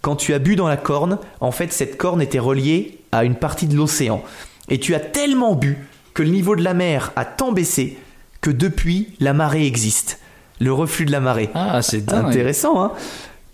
Quand 0.00 0.16
tu 0.16 0.34
as 0.34 0.38
bu 0.38 0.56
dans 0.56 0.68
la 0.68 0.76
corne, 0.76 1.18
en 1.40 1.52
fait, 1.52 1.72
cette 1.72 1.96
corne 1.96 2.20
était 2.20 2.38
reliée 2.38 2.98
à 3.12 3.24
une 3.24 3.36
partie 3.36 3.66
de 3.66 3.76
l'océan. 3.76 4.22
Et 4.68 4.78
tu 4.78 4.94
as 4.94 5.00
tellement 5.00 5.54
bu 5.54 5.78
que 6.14 6.22
le 6.22 6.30
niveau 6.30 6.56
de 6.56 6.62
la 6.62 6.74
mer 6.74 7.12
a 7.16 7.24
tant 7.24 7.52
baissé 7.52 7.98
que 8.42 8.50
depuis, 8.50 9.14
la 9.20 9.32
marée 9.32 9.66
existe. 9.66 10.18
Le 10.60 10.72
reflux 10.72 11.06
de 11.06 11.12
la 11.12 11.20
marée. 11.20 11.48
Ah, 11.54 11.80
c'est 11.80 12.04
dingue. 12.04 12.26
Intéressant, 12.26 12.84
hein 12.84 12.92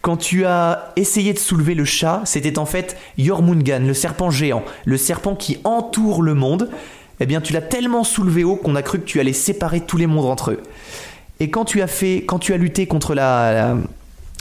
Quand 0.02 0.16
tu 0.16 0.44
as 0.44 0.92
essayé 0.96 1.32
de 1.32 1.38
soulever 1.38 1.74
le 1.74 1.84
chat, 1.84 2.22
c'était 2.24 2.58
en 2.58 2.66
fait 2.66 2.96
Jormungand, 3.16 3.86
le 3.86 3.94
serpent 3.94 4.30
géant, 4.30 4.64
le 4.84 4.96
serpent 4.96 5.36
qui 5.36 5.58
entoure 5.62 6.22
le 6.22 6.34
monde. 6.34 6.70
Eh 7.20 7.26
bien, 7.26 7.40
tu 7.40 7.52
l'as 7.52 7.62
tellement 7.62 8.02
soulevé 8.04 8.44
haut 8.44 8.56
qu'on 8.56 8.74
a 8.74 8.82
cru 8.82 8.98
que 8.98 9.04
tu 9.04 9.20
allais 9.20 9.32
séparer 9.32 9.80
tous 9.80 9.96
les 9.96 10.06
mondes 10.06 10.26
entre 10.26 10.52
eux. 10.52 10.62
Et 11.40 11.50
quand 11.50 11.64
tu 11.64 11.82
as 11.82 11.86
fait, 11.86 12.24
quand 12.26 12.38
tu 12.38 12.52
as 12.52 12.56
lutté 12.56 12.86
contre 12.86 13.14
la, 13.14 13.52
la, 13.52 13.76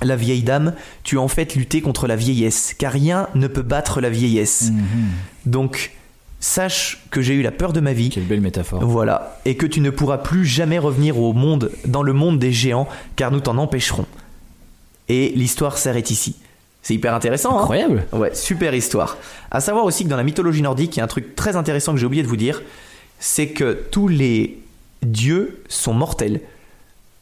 la 0.03 0.15
vieille 0.15 0.43
dame, 0.43 0.73
tu 1.03 1.17
as 1.17 1.21
en 1.21 1.27
fait 1.27 1.55
lutté 1.55 1.81
contre 1.81 2.07
la 2.07 2.15
vieillesse, 2.15 2.73
car 2.77 2.91
rien 2.91 3.27
ne 3.35 3.47
peut 3.47 3.61
battre 3.63 4.01
la 4.01 4.09
vieillesse. 4.09 4.71
Donc, 5.45 5.91
sache 6.39 7.03
que 7.11 7.21
j'ai 7.21 7.33
eu 7.33 7.41
la 7.41 7.51
peur 7.51 7.73
de 7.73 7.79
ma 7.79 7.93
vie. 7.93 8.09
Quelle 8.09 8.25
belle 8.25 8.41
métaphore. 8.41 8.85
Voilà, 8.85 9.39
et 9.45 9.55
que 9.55 9.65
tu 9.65 9.81
ne 9.81 9.89
pourras 9.89 10.19
plus 10.19 10.45
jamais 10.45 10.79
revenir 10.79 11.19
au 11.19 11.33
monde, 11.33 11.71
dans 11.85 12.03
le 12.03 12.13
monde 12.13 12.39
des 12.39 12.51
géants, 12.51 12.87
car 13.15 13.31
nous 13.31 13.39
t'en 13.39 13.57
empêcherons. 13.57 14.05
Et 15.09 15.29
l'histoire 15.35 15.77
s'arrête 15.77 16.11
ici. 16.11 16.35
C'est 16.81 16.93
hyper 16.93 17.13
intéressant, 17.13 17.57
hein 17.57 17.61
Incroyable. 17.61 18.05
Ouais, 18.13 18.33
super 18.33 18.73
histoire. 18.73 19.17
À 19.51 19.59
savoir 19.59 19.85
aussi 19.85 20.03
que 20.03 20.09
dans 20.09 20.17
la 20.17 20.23
mythologie 20.23 20.61
nordique, 20.61 20.95
il 20.95 20.99
y 20.99 21.01
a 21.01 21.05
un 21.05 21.07
truc 21.07 21.35
très 21.35 21.55
intéressant 21.55 21.93
que 21.93 21.99
j'ai 21.99 22.05
oublié 22.05 22.23
de 22.23 22.27
vous 22.27 22.37
dire, 22.37 22.61
c'est 23.19 23.49
que 23.49 23.73
tous 23.91 24.07
les 24.07 24.59
dieux 25.01 25.61
sont 25.67 25.93
mortels. 25.93 26.41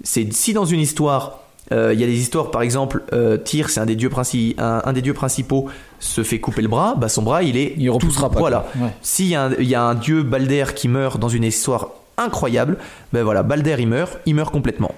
C'est 0.04 0.32
si 0.34 0.54
dans 0.54 0.66
une 0.66 0.80
histoire, 0.80 1.45
euh, 1.72 1.94
il 1.94 2.00
y 2.00 2.04
a 2.04 2.08
des 2.08 2.20
histoires, 2.20 2.52
par 2.52 2.62
exemple, 2.62 3.02
euh, 3.14 3.38
Tyr, 3.38 3.70
c'est 3.70 3.80
un 3.80 3.86
des 3.86 3.96
dieux 3.96 4.10
princi- 4.10 4.54
un, 4.60 4.82
un 4.86 4.94
des 4.94 5.02
dieux 5.02 5.14
principaux, 5.14 5.68
se 6.00 6.24
fait 6.24 6.40
couper 6.40 6.62
le 6.62 6.68
bras, 6.68 6.96
bah 6.98 7.10
son 7.10 7.24
bras, 7.24 7.42
il 7.44 7.58
est 7.58 7.74
Il 7.78 7.90
repoussera 7.90 8.30
pas, 8.30 8.40
Voilà. 8.40 8.68
Ouais. 8.80 8.90
S'il 9.02 9.28
y, 9.28 9.36
a 9.36 9.46
un- 9.46 9.54
il 9.60 9.68
y 9.68 9.76
a 9.76 9.82
un 9.84 9.96
dieu 9.96 10.22
Balder 10.24 10.66
qui 10.76 10.88
meurt 10.88 11.20
dans 11.20 11.30
une 11.30 11.44
histoire 11.44 11.90
incroyable, 12.18 12.78
ben 13.14 13.24
voilà, 13.24 13.44
Balder 13.44 13.76
il 13.80 13.88
meurt, 13.88 14.20
il 14.26 14.36
meurt 14.36 14.52
complètement. 14.52 14.94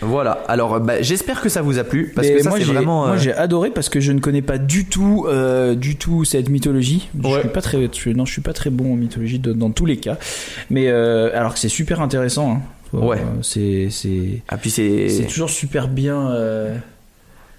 Voilà. 0.00 0.44
Alors, 0.46 0.78
bah, 0.78 1.02
j'espère 1.02 1.40
que 1.40 1.48
ça 1.48 1.60
vous 1.60 1.78
a 1.80 1.82
plu 1.84 2.12
parce 2.14 2.28
Mais 2.28 2.34
que 2.36 2.42
ça 2.44 2.50
moi, 2.50 2.58
c'est 2.60 2.64
j'ai, 2.64 2.72
vraiment. 2.72 3.06
moi 3.06 3.14
euh, 3.16 3.18
j'ai 3.18 3.32
adoré 3.32 3.70
parce 3.70 3.88
que 3.88 3.98
je 3.98 4.12
ne 4.12 4.20
connais 4.20 4.42
pas 4.42 4.56
du 4.58 4.84
tout, 4.84 5.26
euh, 5.28 5.74
du 5.74 5.96
tout 5.96 6.24
cette 6.24 6.48
mythologie. 6.50 7.08
Je 7.20 7.40
suis 7.40 7.48
pas 7.48 7.60
très, 7.62 7.90
je, 7.92 8.10
non, 8.10 8.24
je 8.24 8.30
suis 8.32 8.40
pas 8.42 8.52
très 8.52 8.70
bon 8.70 8.92
en 8.92 8.96
mythologie 8.96 9.40
de- 9.40 9.52
dans 9.52 9.70
tous 9.70 9.86
les 9.86 9.96
cas. 9.96 10.16
Mais 10.70 10.86
euh, 10.86 11.30
alors 11.36 11.52
que 11.54 11.58
c'est 11.58 11.68
super 11.68 12.00
intéressant. 12.00 12.52
hein. 12.52 12.60
Ouais. 12.92 13.18
C'est, 13.42 13.88
c'est, 13.90 14.42
Ah 14.48 14.56
puis 14.56 14.70
c'est 14.70 15.08
c'est 15.08 15.24
toujours 15.26 15.50
super 15.50 15.88
bien 15.88 16.30
euh, 16.30 16.76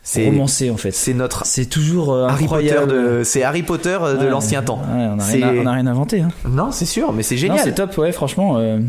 c'est 0.01 0.25
romancé 0.25 0.69
en 0.71 0.77
fait. 0.77 0.91
c'est 0.91 1.13
notre 1.13 1.45
C'est 1.45 1.65
toujours 1.65 2.13
euh, 2.13 2.27
Harry 2.27 2.47
Potter 2.47 2.79
de 2.87 3.21
c'est 3.23 3.43
Harry 3.43 3.63
Potter 3.63 3.97
euh, 4.01 4.13
de 4.15 4.23
Ouais. 4.23 4.29
l'ancien 4.29 4.61
temps. 4.63 4.79
Ouais, 4.79 5.05
on 5.11 5.15
n'a 5.17 5.23
rien, 5.25 5.47
à- 5.49 5.53
on 5.53 5.65
a 5.65 5.71
rien 5.73 5.87
inventé. 5.87 6.21
Hein. 6.21 6.29
Non, 6.49 6.71
c'est 6.71 6.85
sûr, 6.85 7.13
mais 7.13 7.21
c'est 7.23 7.37
génial. 7.37 7.59
c'est 7.63 7.73
top, 7.75 7.97
ouais, 7.97 8.11
franchement. 8.11 8.57
euh, 8.57 8.79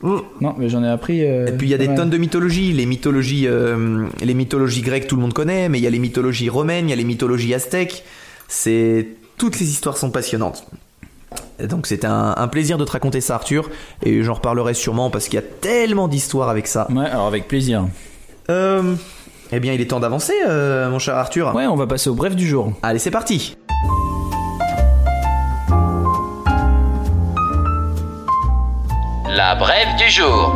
Mm. 0.00 0.18
Non, 0.40 0.54
mais 0.56 0.68
j'en 0.68 0.84
ai 0.84 0.88
appris. 0.88 1.24
euh, 1.24 1.48
Et 1.48 1.50
puis 1.52 1.66
il 1.66 1.70
y 1.70 1.74
a 1.74 1.78
des 1.78 1.92
tonnes 1.92 2.08
de 2.10 2.18
mythologies. 2.18 2.72
Les 2.72 2.86
mythologies, 2.86 3.48
euh, 3.48 4.06
les 4.22 4.34
mythologies 4.34 4.82
grecques, 4.82 5.08
tout 5.08 5.16
le 5.16 5.22
monde 5.22 5.32
connaît, 5.32 5.68
mais 5.68 5.78
il 5.80 5.82
y 5.82 5.88
a 5.88 5.90
les 5.90 5.98
mythologies 5.98 6.48
romaines, 6.48 6.86
il 6.86 6.90
y 6.90 6.92
a 6.92 6.96
les 6.96 7.02
mythologies 7.02 7.52
aztèques. 7.52 8.04
C'est 8.46 9.08
toutes 9.38 9.58
les 9.58 9.68
histoires 9.68 9.96
sont 9.96 10.12
passionnantes. 10.12 10.64
Donc 11.66 11.86
un, 12.04 12.34
un 12.36 12.48
plaisir 12.48 12.78
de 12.78 12.84
te 12.84 12.92
raconter 12.92 13.20
ça, 13.20 13.34
Arthur, 13.34 13.68
et 14.02 14.22
j'en 14.22 14.34
reparlerai 14.34 14.74
sûrement 14.74 15.10
parce 15.10 15.26
qu'il 15.28 15.34
y 15.34 15.42
a 15.42 15.46
tellement 15.60 16.08
d'histoires 16.08 16.48
avec 16.48 16.66
ça. 16.66 16.86
Ouais, 16.90 17.06
alors 17.06 17.26
avec 17.26 17.48
plaisir. 17.48 17.86
Euh, 18.50 18.94
eh 19.50 19.60
bien, 19.60 19.72
il 19.72 19.80
est 19.80 19.86
temps 19.86 20.00
d'avancer, 20.00 20.34
euh, 20.46 20.88
mon 20.90 20.98
cher 20.98 21.16
Arthur. 21.16 21.54
Ouais, 21.54 21.66
on 21.66 21.76
va 21.76 21.86
passer 21.86 22.10
au 22.10 22.14
bref 22.14 22.36
du 22.36 22.46
jour. 22.46 22.72
Allez, 22.82 22.98
c'est 22.98 23.10
parti. 23.10 23.56
La 29.28 29.54
brève 29.54 29.96
du 29.98 30.08
jour. 30.10 30.54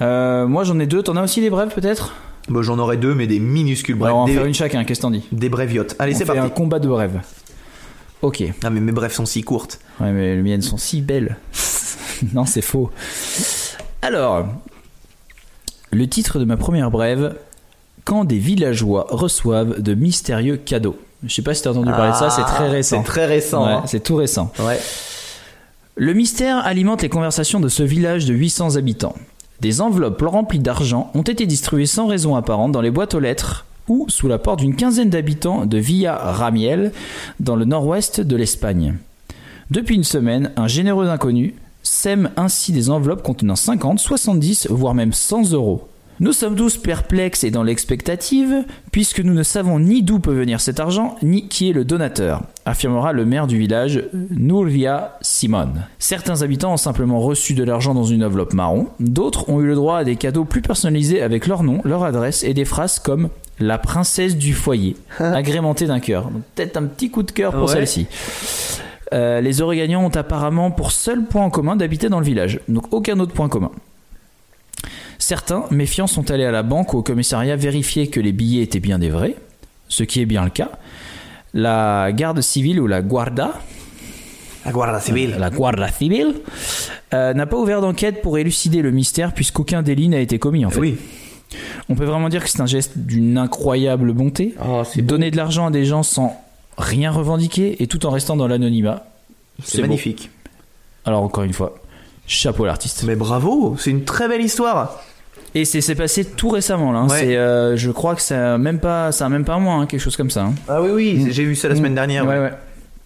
Euh, 0.00 0.46
moi 0.46 0.64
j'en 0.64 0.78
ai 0.78 0.86
deux, 0.86 1.02
t'en 1.02 1.16
as 1.16 1.22
aussi 1.22 1.40
des 1.40 1.48
brèves 1.50 1.72
peut-être? 1.74 2.12
Bon, 2.48 2.62
j'en 2.62 2.78
aurai 2.78 2.96
deux, 2.96 3.14
mais 3.14 3.26
des 3.26 3.38
minuscules 3.38 3.96
Alors, 3.96 4.16
on 4.16 4.18
va 4.18 4.22
en 4.22 4.26
des, 4.26 4.34
faire 4.34 4.44
une 4.44 4.54
chacun, 4.54 4.84
qu'est-ce 4.84 5.00
que 5.00 5.02
t'en 5.02 5.10
dis 5.10 5.24
des 5.32 5.48
brèviotes. 5.48 5.96
Allez, 5.98 6.14
c'est 6.14 6.24
parti. 6.24 6.40
un 6.40 6.50
combat 6.50 6.78
de 6.78 6.88
brèves. 6.88 7.20
Ok. 8.22 8.42
Ah, 8.62 8.70
mais 8.70 8.80
mes 8.80 8.92
brèves 8.92 9.12
sont 9.12 9.26
si 9.26 9.42
courtes. 9.42 9.80
Ouais, 10.00 10.12
mais 10.12 10.36
les 10.36 10.42
miennes 10.42 10.62
sont 10.62 10.76
si 10.76 11.00
belles. 11.02 11.36
non, 12.34 12.44
c'est 12.46 12.62
faux. 12.62 12.90
Alors, 14.02 14.46
le 15.90 16.06
titre 16.08 16.38
de 16.38 16.44
ma 16.44 16.56
première 16.56 16.90
brève 16.90 17.36
Quand 18.04 18.24
des 18.24 18.38
villageois 18.38 19.06
reçoivent 19.10 19.80
de 19.80 19.94
mystérieux 19.94 20.56
cadeaux. 20.56 20.96
Je 21.26 21.34
sais 21.34 21.42
pas 21.42 21.54
si 21.54 21.62
t'as 21.62 21.70
entendu 21.70 21.90
parler 21.90 22.12
de 22.12 22.16
ça, 22.16 22.28
c'est 22.30 22.42
très 22.42 22.66
Ah, 22.66 22.70
récent. 22.70 22.98
C'est 22.98 23.04
très 23.04 23.24
récent. 23.26 23.64
Ouais, 23.64 23.72
hein. 23.72 23.82
c'est 23.86 24.02
tout 24.02 24.16
récent. 24.16 24.52
Ouais. 24.58 24.78
Le 25.96 26.12
mystère 26.12 26.58
alimente 26.66 27.02
les 27.02 27.08
conversations 27.08 27.60
de 27.60 27.68
ce 27.68 27.82
village 27.82 28.26
de 28.26 28.34
800 28.34 28.76
habitants. 28.76 29.14
Des 29.60 29.80
enveloppes 29.80 30.22
remplies 30.22 30.58
d'argent 30.58 31.10
ont 31.14 31.22
été 31.22 31.46
distribuées 31.46 31.86
sans 31.86 32.06
raison 32.06 32.36
apparente 32.36 32.72
dans 32.72 32.80
les 32.80 32.90
boîtes 32.90 33.14
aux 33.14 33.20
lettres 33.20 33.66
ou 33.88 34.06
sous 34.08 34.28
la 34.28 34.38
porte 34.38 34.60
d'une 34.60 34.76
quinzaine 34.76 35.10
d'habitants 35.10 35.66
de 35.66 35.78
Villa 35.78 36.16
Ramiel, 36.16 36.92
dans 37.40 37.56
le 37.56 37.64
nord-ouest 37.64 38.20
de 38.20 38.36
l'Espagne. 38.36 38.96
Depuis 39.70 39.94
une 39.94 40.04
semaine, 40.04 40.52
un 40.56 40.68
généreux 40.68 41.08
inconnu 41.08 41.54
sème 41.82 42.30
ainsi 42.36 42.72
des 42.72 42.88
enveloppes 42.90 43.22
contenant 43.22 43.56
50, 43.56 43.98
70, 43.98 44.68
voire 44.70 44.94
même 44.94 45.12
100 45.12 45.52
euros. 45.52 45.88
Nous 46.20 46.32
sommes 46.32 46.54
tous 46.54 46.76
perplexes 46.76 47.42
et 47.42 47.50
dans 47.50 47.64
l'expectative, 47.64 48.64
puisque 48.92 49.18
nous 49.20 49.34
ne 49.34 49.42
savons 49.42 49.80
ni 49.80 50.02
d'où 50.02 50.20
peut 50.20 50.32
venir 50.32 50.60
cet 50.60 50.78
argent, 50.78 51.16
ni 51.22 51.48
qui 51.48 51.70
est 51.70 51.72
le 51.72 51.84
donateur, 51.84 52.42
affirmera 52.66 53.12
le 53.12 53.24
maire 53.24 53.48
du 53.48 53.58
village, 53.58 54.04
Nouria 54.30 55.18
Simon. 55.22 55.70
Certains 55.98 56.42
habitants 56.42 56.72
ont 56.74 56.78
simplement 56.78 57.20
reçu 57.20 57.54
de 57.54 57.64
l'argent 57.64 57.94
dans 57.94 58.04
une 58.04 58.24
enveloppe 58.24 58.52
marron, 58.54 58.86
d'autres 59.00 59.48
ont 59.50 59.60
eu 59.60 59.66
le 59.66 59.74
droit 59.74 59.98
à 59.98 60.04
des 60.04 60.14
cadeaux 60.16 60.44
plus 60.44 60.62
personnalisés 60.62 61.20
avec 61.20 61.48
leur 61.48 61.64
nom, 61.64 61.80
leur 61.84 62.04
adresse 62.04 62.44
et 62.44 62.54
des 62.54 62.64
phrases 62.64 63.00
comme 63.00 63.28
la 63.58 63.78
princesse 63.78 64.36
du 64.36 64.52
foyer, 64.54 64.96
agrémentée 65.18 65.86
d'un 65.86 66.00
cœur. 66.00 66.30
Peut-être 66.54 66.76
un 66.76 66.84
petit 66.84 67.10
coup 67.10 67.24
de 67.24 67.32
cœur 67.32 67.52
pour 67.52 67.64
Ouais. 67.64 67.72
celle-ci. 67.72 68.06
Euh, 69.12 69.40
les 69.40 69.52
gagnants 69.76 70.04
ont 70.04 70.16
apparemment 70.16 70.70
pour 70.70 70.92
seul 70.92 71.24
point 71.24 71.44
en 71.44 71.50
commun 71.50 71.74
d'habiter 71.76 72.08
dans 72.08 72.20
le 72.20 72.24
village, 72.26 72.60
donc 72.68 72.92
aucun 72.92 73.18
autre 73.20 73.32
point 73.32 73.48
commun. 73.48 73.70
Certains, 75.24 75.64
méfiants, 75.70 76.06
sont 76.06 76.30
allés 76.30 76.44
à 76.44 76.50
la 76.50 76.62
banque 76.62 76.92
ou 76.92 76.98
au 76.98 77.02
commissariat 77.02 77.56
vérifier 77.56 78.08
que 78.08 78.20
les 78.20 78.32
billets 78.32 78.62
étaient 78.62 78.78
bien 78.78 78.98
des 78.98 79.08
vrais, 79.08 79.36
ce 79.88 80.02
qui 80.02 80.20
est 80.20 80.26
bien 80.26 80.44
le 80.44 80.50
cas. 80.50 80.72
La 81.54 82.10
garde 82.12 82.42
civile 82.42 82.78
ou 82.78 82.86
la 82.86 83.00
guarda, 83.00 83.54
La 84.66 84.72
Guardia 84.72 85.00
Civil. 85.00 85.36
la 85.38 85.48
guarda 85.48 85.88
civile, 85.88 86.34
euh, 87.14 87.32
n'a 87.32 87.46
pas 87.46 87.56
ouvert 87.56 87.80
d'enquête 87.80 88.20
pour 88.20 88.36
élucider 88.36 88.82
le 88.82 88.90
mystère 88.90 89.32
puisqu'aucun 89.32 89.80
délit 89.80 90.10
n'a 90.10 90.20
été 90.20 90.38
commis 90.38 90.66
en 90.66 90.70
fait. 90.70 90.78
Oui. 90.78 90.98
On 91.88 91.94
peut 91.94 92.04
vraiment 92.04 92.28
dire 92.28 92.44
que 92.44 92.50
c'est 92.50 92.60
un 92.60 92.66
geste 92.66 92.98
d'une 92.98 93.38
incroyable 93.38 94.12
bonté. 94.12 94.54
Oh, 94.62 94.82
c'est 94.84 95.00
Donner 95.00 95.30
de 95.30 95.38
l'argent 95.38 95.68
à 95.68 95.70
des 95.70 95.86
gens 95.86 96.02
sans 96.02 96.38
rien 96.76 97.10
revendiquer 97.10 97.82
et 97.82 97.86
tout 97.86 98.04
en 98.04 98.10
restant 98.10 98.36
dans 98.36 98.46
l'anonymat. 98.46 99.06
C'est 99.62 99.78
beau. 99.78 99.84
magnifique. 99.84 100.28
Alors 101.06 101.22
encore 101.22 101.44
une 101.44 101.54
fois, 101.54 101.76
chapeau 102.26 102.64
à 102.64 102.66
l'artiste. 102.66 103.04
Mais 103.04 103.16
bravo, 103.16 103.74
c'est 103.78 103.90
une 103.90 104.04
très 104.04 104.28
belle 104.28 104.42
histoire. 104.42 105.00
Et 105.56 105.64
c'est 105.64 105.80
c'est 105.80 105.94
passé 105.94 106.24
tout 106.24 106.48
récemment 106.48 106.90
là. 106.92 107.00
hein. 107.00 107.08
Ouais. 107.08 107.18
C'est, 107.20 107.36
euh, 107.36 107.76
je 107.76 107.90
crois 107.90 108.14
que 108.16 108.22
ça 108.22 108.54
a 108.54 108.58
même 108.58 108.80
pas, 108.80 109.12
ça 109.12 109.26
a 109.26 109.28
même 109.28 109.44
pas 109.44 109.54
un 109.54 109.60
mois, 109.60 109.74
hein, 109.74 109.86
quelque 109.86 110.00
chose 110.00 110.16
comme 110.16 110.30
ça. 110.30 110.42
hein. 110.42 110.54
Ah 110.68 110.82
oui, 110.82 110.90
oui, 110.92 111.26
j'ai 111.30 111.44
vu 111.44 111.54
ça 111.54 111.68
la 111.68 111.76
semaine 111.76 111.94
dernière. 111.94 112.26
Ouais, 112.26 112.38
ouais. 112.40 112.52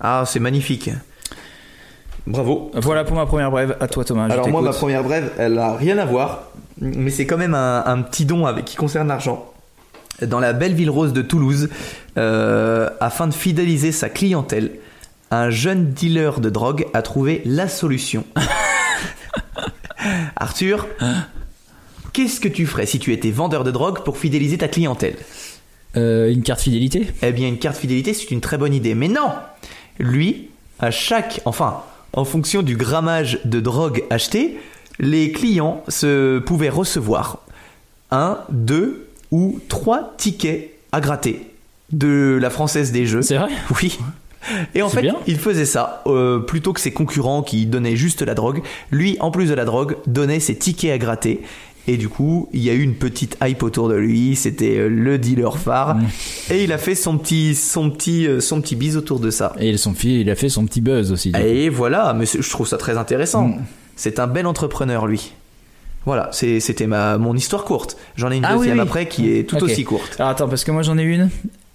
Ah, 0.00 0.24
c'est 0.26 0.40
magnifique. 0.40 0.90
Bravo. 2.26 2.70
Voilà 2.74 3.04
pour 3.04 3.16
ma 3.16 3.26
première 3.26 3.50
brève. 3.50 3.76
À 3.80 3.88
toi 3.88 4.04
Thomas. 4.04 4.28
je 4.28 4.32
Alors 4.32 4.48
moi, 4.48 4.62
ma 4.62 4.72
première 4.72 5.02
brève, 5.02 5.30
elle 5.38 5.58
a 5.58 5.74
rien 5.74 5.98
à 5.98 6.04
voir, 6.04 6.44
mais 6.80 7.10
c'est 7.10 7.26
quand 7.26 7.38
même 7.38 7.54
un, 7.54 7.82
un 7.84 8.02
petit 8.02 8.24
don 8.24 8.46
avec 8.46 8.64
qui 8.64 8.76
concerne 8.76 9.08
l'argent. 9.08 9.52
Dans 10.26 10.40
la 10.40 10.52
belle 10.52 10.74
ville 10.74 10.90
rose 10.90 11.12
de 11.12 11.22
Toulouse, 11.22 11.68
euh, 12.16 12.88
afin 13.00 13.26
de 13.28 13.34
fidéliser 13.34 13.92
sa 13.92 14.08
clientèle, 14.08 14.72
un 15.30 15.50
jeune 15.50 15.90
dealer 15.92 16.40
de 16.40 16.50
drogue 16.50 16.86
a 16.94 17.02
trouvé 17.02 17.42
la 17.44 17.68
solution. 17.68 18.24
Arthur, 20.36 20.86
qu'est-ce 22.18 22.40
que 22.40 22.48
tu 22.48 22.66
ferais 22.66 22.84
si 22.84 22.98
tu 22.98 23.12
étais 23.12 23.30
vendeur 23.30 23.62
de 23.62 23.70
drogue 23.70 24.00
pour 24.02 24.18
fidéliser 24.18 24.58
ta 24.58 24.66
clientèle? 24.66 25.14
Euh, 25.96 26.32
une 26.32 26.42
carte 26.42 26.60
fidélité? 26.60 27.06
Eh 27.22 27.30
bien, 27.30 27.46
une 27.46 27.60
carte 27.60 27.76
fidélité, 27.76 28.12
c'est 28.12 28.32
une 28.32 28.40
très 28.40 28.58
bonne 28.58 28.74
idée. 28.74 28.96
Mais 28.96 29.06
non 29.06 29.30
Lui, 30.00 30.48
à 30.80 30.90
chaque. 30.90 31.40
Enfin, 31.44 31.84
en 32.12 32.24
fonction 32.24 32.62
du 32.62 32.76
grammage 32.76 33.38
de 33.44 33.60
drogue 33.60 34.02
acheté, 34.10 34.58
les 34.98 35.30
clients 35.30 35.84
se 35.86 36.40
pouvaient 36.40 36.70
recevoir 36.70 37.38
un, 38.10 38.38
deux 38.50 39.06
ou 39.30 39.60
trois 39.68 40.14
tickets 40.16 40.72
à 40.90 41.00
gratter 41.00 41.46
de 41.92 42.36
la 42.42 42.50
française 42.50 42.90
des 42.90 43.06
jeux. 43.06 43.22
C'est 43.22 43.36
vrai? 43.36 43.52
Oui. 43.80 43.96
Et 44.74 44.82
en 44.82 44.88
fait, 44.88 45.02
bien. 45.02 45.16
il 45.26 45.38
faisait 45.38 45.66
ça 45.66 46.02
euh, 46.06 46.38
plutôt 46.38 46.72
que 46.72 46.80
ses 46.80 46.92
concurrents 46.92 47.42
qui 47.42 47.66
donnaient 47.66 47.96
juste 47.96 48.22
la 48.22 48.34
drogue. 48.34 48.62
Lui, 48.90 49.16
en 49.20 49.30
plus 49.30 49.48
de 49.48 49.54
la 49.54 49.64
drogue, 49.64 49.96
donnait 50.06 50.40
ses 50.40 50.56
tickets 50.56 50.92
à 50.92 50.98
gratter. 50.98 51.42
Et 51.88 51.96
du 51.96 52.10
coup, 52.10 52.50
il 52.52 52.62
y 52.62 52.68
a 52.68 52.74
eu 52.74 52.82
une 52.82 52.94
petite 52.94 53.38
hype 53.42 53.62
autour 53.62 53.88
de 53.88 53.94
lui. 53.94 54.36
C'était 54.36 54.76
euh, 54.76 54.88
le 54.88 55.16
dealer 55.16 55.56
phare. 55.58 55.96
Et 56.50 56.62
il 56.62 56.72
a 56.72 56.76
fait 56.76 56.94
son 56.94 57.16
petit, 57.16 57.54
son 57.54 57.88
petit, 57.88 58.26
euh, 58.26 58.40
son 58.40 58.60
petit 58.60 58.76
bise 58.76 58.98
autour 58.98 59.20
de 59.20 59.30
ça. 59.30 59.54
Et 59.58 59.74
son 59.78 59.94
fils, 59.94 60.20
il 60.20 60.30
a 60.30 60.34
fait 60.34 60.50
son 60.50 60.66
petit 60.66 60.82
buzz 60.82 61.10
aussi. 61.10 61.32
Et 61.42 61.70
voilà, 61.70 62.12
mais 62.12 62.26
je 62.26 62.50
trouve 62.50 62.68
ça 62.68 62.76
très 62.76 62.98
intéressant. 62.98 63.48
Mm. 63.48 63.64
C'est 63.96 64.18
un 64.18 64.26
bel 64.26 64.46
entrepreneur, 64.46 65.06
lui. 65.06 65.32
Voilà, 66.04 66.28
c'était 66.32 66.86
ma 66.86 67.16
mon 67.16 67.34
histoire 67.34 67.64
courte. 67.64 67.96
J'en 68.16 68.30
ai 68.30 68.36
une 68.36 68.44
Ah 68.44 68.54
deuxième 68.54 68.76
oui. 68.76 68.82
après 68.82 69.08
qui 69.08 69.30
est 69.30 69.48
tout 69.48 69.62
aussi 69.62 69.84
courte. 69.84 70.16
Alors 70.18 70.30
attends, 70.30 70.48
parce 70.48 70.64
que 70.64 70.70
moi 70.70 70.82
j'en 70.82 70.96
ai 70.96 71.02
une. 71.02 71.28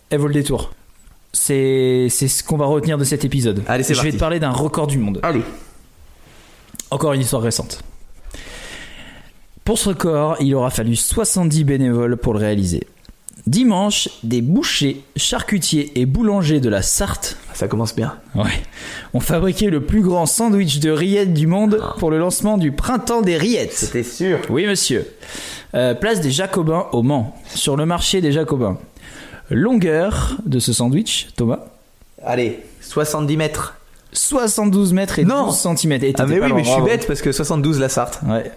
Elle 0.10 0.20
vaut 0.20 0.28
le 0.28 0.34
détour. 0.34 0.74
C'est 1.34 2.08
ce 2.10 2.44
qu'on 2.44 2.58
va 2.58 2.66
retenir 2.66 2.98
de 2.98 3.04
cet 3.04 3.26
épisode. 3.26 3.64
Allez, 3.68 3.84
c'est 3.84 3.94
Je 3.94 4.02
vais 4.02 4.12
te 4.12 4.18
parler 4.18 4.40
d'un 4.40 4.52
record 4.52 4.88
du 4.88 4.98
monde. 4.98 5.20
Allez. 5.24 5.42
Encore 6.92 7.14
une 7.14 7.22
histoire 7.22 7.42
récente. 7.42 7.84
Pour 9.66 9.78
ce 9.78 9.90
record, 9.90 10.36
il 10.42 10.54
aura 10.56 10.70
fallu 10.70 10.96
70 10.96 11.64
bénévoles 11.64 12.18
pour 12.18 12.34
le 12.34 12.40
réaliser. 12.40 12.86
Dimanche, 13.48 14.08
des 14.24 14.42
bouchers, 14.42 15.04
charcutiers 15.18 16.00
et 16.00 16.06
boulangers 16.06 16.60
de 16.62 16.70
la 16.70 16.82
Sarthe 16.82 17.38
Ça 17.54 17.68
commence 17.68 17.94
bien. 17.96 18.16
ouais, 18.36 18.44
ont 19.14 19.20
fabriqué 19.20 19.70
le 19.70 19.82
plus 19.82 20.02
grand 20.02 20.26
sandwich 20.26 20.80
de 20.80 20.90
rillettes 20.92 21.34
du 21.34 21.46
monde 21.48 21.82
pour 22.00 22.10
le 22.10 22.18
lancement 22.20 22.58
du 22.58 22.72
printemps 22.72 23.22
des 23.22 23.38
rillettes. 23.38 23.74
C'était 23.74 24.04
sûr. 24.04 24.40
Oui, 24.50 24.66
monsieur. 24.66 25.06
Euh, 25.76 25.94
place 25.94 26.22
des 26.22 26.32
Jacobins 26.32 26.88
au 26.94 27.02
Mans, 27.04 27.36
sur 27.54 27.76
le 27.76 27.86
marché 27.86 28.22
des 28.22 28.32
Jacobins. 28.32 28.78
Longueur 29.50 30.38
de 30.46 30.60
ce 30.60 30.72
sandwich, 30.72 31.28
Thomas 31.36 31.60
Allez, 32.24 32.60
70 32.82 33.36
mètres. 33.36 33.76
72 34.14 34.94
mètres 34.94 35.20
et 35.20 35.26
Non. 35.26 35.48
12 35.48 35.56
cm. 35.78 35.92
Et 36.04 36.14
Ah 36.18 36.26
mais 36.26 36.40
oui, 36.40 36.54
mais 36.54 36.64
je 36.64 36.70
suis 36.70 36.82
bête 36.82 37.08
parce 37.08 37.22
que 37.22 37.32
72 37.32 37.80
la 37.80 37.90
Sarthe. 37.90 38.20
Ouais. 38.26 38.52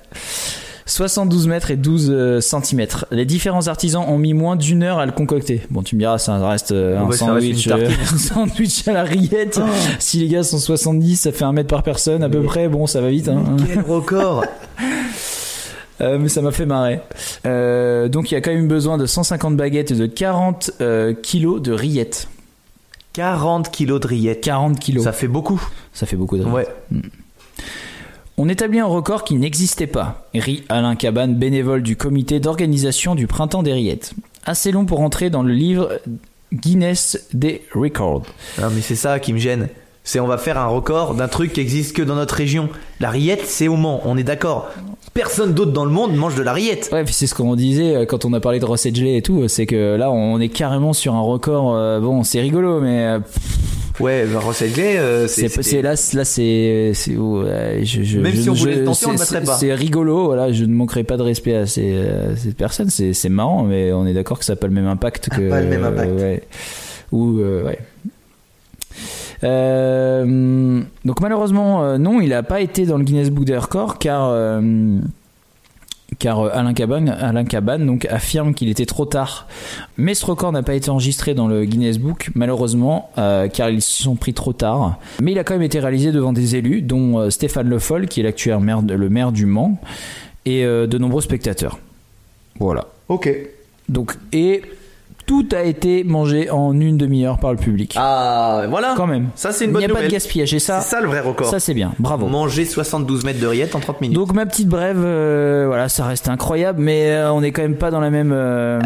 72 0.86 1.48
mètres 1.48 1.70
et 1.72 1.76
12 1.76 2.40
centimètres. 2.40 3.06
Les 3.10 3.24
différents 3.24 3.66
artisans 3.66 4.04
ont 4.06 4.18
mis 4.18 4.34
moins 4.34 4.56
d'une 4.56 4.82
heure 4.84 4.98
à 4.98 5.06
le 5.06 5.12
concocter. 5.12 5.62
Bon, 5.70 5.82
tu 5.82 5.96
me 5.96 6.00
diras, 6.00 6.18
ça 6.18 6.38
reste 6.46 6.70
euh, 6.72 6.98
un 6.98 7.06
Ouais, 7.06 7.16
ça 7.16 7.32
reste 7.32 7.46
une 7.46 7.56
sandwich, 7.56 7.90
euh, 7.90 7.90
un 8.14 8.18
sandwich 8.18 8.88
à 8.88 8.92
la 8.92 9.02
rillette. 9.02 9.60
Si 9.98 10.20
les 10.20 10.28
gars 10.28 10.44
sont 10.44 10.58
70, 10.58 11.16
ça 11.16 11.32
fait 11.32 11.44
un 11.44 11.52
mètre 11.52 11.68
par 11.68 11.82
personne 11.82 12.22
à 12.22 12.28
peu 12.28 12.42
près. 12.42 12.68
Bon, 12.68 12.86
ça 12.86 13.00
va 13.00 13.10
vite. 13.10 13.28
Hein. 13.28 13.42
Quel 13.66 13.80
record 13.88 14.44
Euh, 16.00 16.18
mais 16.18 16.28
ça 16.28 16.42
m'a 16.42 16.52
fait 16.52 16.66
marrer. 16.66 17.00
Euh, 17.46 18.08
donc 18.08 18.30
il 18.30 18.34
y 18.34 18.36
a 18.36 18.40
quand 18.40 18.52
même 18.52 18.68
besoin 18.68 18.98
de 18.98 19.06
150 19.06 19.56
baguettes 19.56 19.90
et 19.92 19.94
de 19.94 20.06
40 20.06 20.72
euh, 20.80 21.14
kilos 21.14 21.60
de 21.62 21.72
rillettes. 21.72 22.28
40 23.14 23.70
kilos 23.70 24.00
de 24.00 24.06
rillettes. 24.06 24.42
40 24.42 24.78
kilos. 24.78 25.04
Ça 25.04 25.12
fait 25.12 25.28
beaucoup. 25.28 25.60
Ça 25.92 26.06
fait 26.06 26.16
beaucoup 26.16 26.36
de 26.36 26.44
rillettes. 26.44 26.68
Ouais. 26.92 27.00
On 28.38 28.50
établit 28.50 28.80
un 28.80 28.86
record 28.86 29.24
qui 29.24 29.34
n'existait 29.36 29.86
pas. 29.86 30.26
Rit 30.34 30.62
Alain 30.68 30.94
Cabane, 30.94 31.34
bénévole 31.36 31.82
du 31.82 31.96
comité 31.96 32.38
d'organisation 32.38 33.14
du 33.14 33.26
Printemps 33.26 33.62
des 33.62 33.72
Rillettes. 33.72 34.12
Assez 34.44 34.72
long 34.72 34.84
pour 34.84 35.00
entrer 35.00 35.30
dans 35.30 35.42
le 35.42 35.54
livre 35.54 36.00
Guinness 36.52 37.28
des 37.32 37.62
Records. 37.74 38.24
Non, 38.60 38.68
mais 38.74 38.82
c'est 38.82 38.94
ça 38.94 39.18
qui 39.20 39.32
me 39.32 39.38
gêne. 39.38 39.68
C'est 40.04 40.20
on 40.20 40.26
va 40.26 40.36
faire 40.36 40.58
un 40.58 40.66
record 40.66 41.14
d'un 41.14 41.28
truc 41.28 41.54
qui 41.54 41.60
existe 41.60 41.96
que 41.96 42.02
dans 42.02 42.14
notre 42.14 42.34
région. 42.34 42.68
La 43.00 43.08
rillette, 43.10 43.44
c'est 43.46 43.68
au 43.68 43.76
Mans, 43.76 44.02
on 44.04 44.18
est 44.18 44.22
d'accord. 44.22 44.68
Personne 45.14 45.54
d'autre 45.54 45.72
dans 45.72 45.86
le 45.86 45.90
monde 45.90 46.14
mange 46.14 46.34
de 46.34 46.42
la 46.42 46.52
rillette. 46.52 46.90
Ouais, 46.92 47.04
puis 47.04 47.14
c'est 47.14 47.26
ce 47.26 47.34
qu'on 47.34 47.56
disait 47.56 47.96
euh, 47.96 48.04
quand 48.04 48.26
on 48.26 48.34
a 48.34 48.38
parlé 48.40 48.60
de 48.60 48.66
recettes 48.66 48.96
gelées 48.96 49.16
et 49.16 49.22
tout, 49.22 49.40
euh, 49.40 49.48
c'est 49.48 49.64
que 49.64 49.96
là 49.96 50.12
on 50.12 50.38
est 50.40 50.50
carrément 50.50 50.92
sur 50.92 51.14
un 51.14 51.22
record. 51.22 51.74
euh, 51.74 52.00
bon, 52.00 52.22
c'est 52.22 52.40
rigolo, 52.40 52.80
mais 52.80 53.06
euh, 53.06 53.18
Ouais, 54.00 54.26
bah, 54.26 54.40
gelée, 54.58 54.96
euh, 54.98 55.26
c'est 55.28 55.82
là, 55.82 55.90
là 55.90 56.24
c'est 56.24 56.90
c'est- 56.94 57.16
ouais, 57.16 57.80
je- 57.82 58.02
je- 58.02 58.18
Même 58.18 58.32
je- 58.34 58.40
si 58.42 58.50
on 58.50 58.54
voulait 58.54 58.76
le 58.76 58.84
tenter, 58.84 59.06
on 59.06 59.12
le 59.12 59.16
c'est- 59.16 59.34
mettrait 59.34 59.44
pas. 59.44 59.56
C'est 59.58 59.72
rigolo, 59.74 60.24
voilà, 60.26 60.52
je 60.52 60.64
ne 60.64 60.74
manquerai 60.74 61.02
pas 61.04 61.16
de 61.16 61.22
respect 61.22 61.54
à 61.54 61.66
ces, 61.66 61.96
à 61.96 62.36
ces 62.36 62.52
personnes. 62.52 62.90
C'est 62.90 63.28
marrant, 63.28 63.62
mais 63.64 63.92
on 63.92 64.06
est 64.06 64.12
d'accord 64.14 64.38
que 64.38 64.44
ça 64.44 64.52
n'a 64.52 64.56
pas 64.56 64.66
le 64.66 64.74
même 64.74 64.86
impact 64.86 65.28
que. 65.30 65.48
Pas 65.48 65.60
le 65.60 65.68
même 65.68 65.84
impact. 65.84 66.10
euh, 66.12 66.16
ouais. 66.34 66.42
Ou 67.12 67.38
euh, 67.40 67.64
ouais. 67.64 67.78
Euh, 69.44 70.80
donc 71.04 71.20
malheureusement, 71.20 71.82
euh, 71.84 71.98
non, 71.98 72.20
il 72.20 72.30
n'a 72.30 72.42
pas 72.42 72.60
été 72.60 72.86
dans 72.86 72.96
le 72.98 73.04
Guinness 73.04 73.30
Book 73.30 73.44
des 73.44 73.56
records 73.56 73.98
car 73.98 74.28
euh, 74.30 74.60
car 76.18 76.40
euh, 76.40 76.50
Alain 76.52 76.74
Cabane, 76.74 77.08
Alain 77.08 77.44
Cabane 77.44 77.86
donc 77.86 78.06
affirme 78.06 78.54
qu'il 78.54 78.68
était 78.68 78.86
trop 78.86 79.04
tard. 79.04 79.46
Mais 79.96 80.14
ce 80.14 80.26
record 80.26 80.52
n'a 80.52 80.62
pas 80.62 80.74
été 80.74 80.90
enregistré 80.90 81.34
dans 81.34 81.48
le 81.48 81.64
Guinness 81.64 81.98
Book, 81.98 82.30
malheureusement, 82.34 83.10
euh, 83.18 83.48
car 83.48 83.70
ils 83.70 83.82
se 83.82 84.02
sont 84.02 84.16
pris 84.16 84.34
trop 84.34 84.52
tard. 84.52 84.98
Mais 85.22 85.32
il 85.32 85.38
a 85.38 85.44
quand 85.44 85.54
même 85.54 85.62
été 85.62 85.80
réalisé 85.80 86.12
devant 86.12 86.32
des 86.32 86.56
élus, 86.56 86.82
dont 86.82 87.18
euh, 87.18 87.30
Stéphane 87.30 87.68
Le 87.68 87.78
Foll, 87.78 88.06
qui 88.06 88.20
est 88.20 88.22
l'actuel 88.22 88.58
maire, 88.60 88.82
le 88.82 89.08
maire 89.08 89.32
du 89.32 89.46
Mans, 89.46 89.80
et 90.44 90.64
euh, 90.64 90.86
de 90.86 90.98
nombreux 90.98 91.22
spectateurs. 91.22 91.78
Voilà. 92.58 92.86
Ok. 93.08 93.30
Donc 93.88 94.16
et 94.32 94.62
tout 95.26 95.46
a 95.54 95.62
été 95.62 96.04
mangé 96.04 96.48
en 96.50 96.72
une 96.80 96.96
demi-heure 96.96 97.38
par 97.38 97.50
le 97.52 97.58
public. 97.58 97.94
Ah, 97.98 98.62
voilà. 98.70 98.94
Quand 98.96 99.06
même. 99.06 99.28
Ça, 99.34 99.52
c'est 99.52 99.64
une 99.64 99.70
Il 99.70 99.72
bonne 99.74 99.80
n'y 99.80 99.84
a 99.84 99.88
pas 99.88 99.94
nouvelle. 99.94 100.08
de 100.08 100.12
gaspillage 100.12 100.54
et 100.54 100.58
ça, 100.58 100.80
C'est 100.80 100.90
ça 100.96 101.00
le 101.00 101.08
vrai 101.08 101.20
record. 101.20 101.48
ça 101.50 101.58
c'est 101.60 101.74
bien. 101.74 101.92
Bravo. 101.98 102.26
Manger 102.28 102.64
72 102.64 103.24
mètres 103.24 103.40
de 103.40 103.46
rillettes 103.46 103.74
en 103.74 103.80
30 103.80 104.00
minutes. 104.00 104.14
Donc 104.16 104.32
ma 104.32 104.46
petite 104.46 104.68
brève, 104.68 105.02
euh, 105.04 105.64
voilà, 105.66 105.88
ça 105.88 106.04
reste 106.06 106.28
incroyable, 106.28 106.80
mais 106.80 107.10
euh, 107.10 107.32
on 107.32 107.40
n'est 107.40 107.50
quand 107.52 107.62
même 107.62 107.76
pas 107.76 107.90
dans 107.90 108.00
la 108.00 108.10
même 108.10 108.30
euh, 108.32 108.80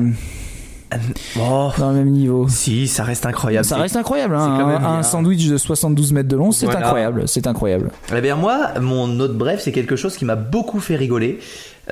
Oh. 1.39 1.71
dans 1.79 1.91
le 1.91 1.99
même 1.99 2.11
niveau. 2.11 2.47
Si, 2.49 2.89
ça 2.89 3.05
reste 3.05 3.25
incroyable. 3.25 3.65
Ça 3.65 3.77
reste 3.77 3.95
incroyable, 3.95 4.35
hein. 4.35 4.53
C'est 4.57 4.63
quand 4.63 4.69
même 4.69 4.85
un, 4.85 5.03
sandwich 5.05 5.47
de 5.49 5.57
72 5.57 6.13
mètres 6.13 6.29
de 6.29 6.37
long, 6.37 6.51
c'est 6.51 6.67
Voilà. 6.67 6.81
incroyable, 6.81 7.23
c'est 7.29 7.47
incroyable. 7.47 7.91
Eh 8.17 8.21
bien 8.21 8.35
moi, 8.35 8.71
mon 8.81 9.21
autre 9.21 9.35
bref, 9.35 9.61
c'est 9.63 9.71
quelque 9.73 9.95
chose 9.95 10.17
qui 10.17 10.25
m'a 10.25 10.35
beaucoup 10.37 10.81
fait 10.81 10.97
rigoler. 10.97 11.39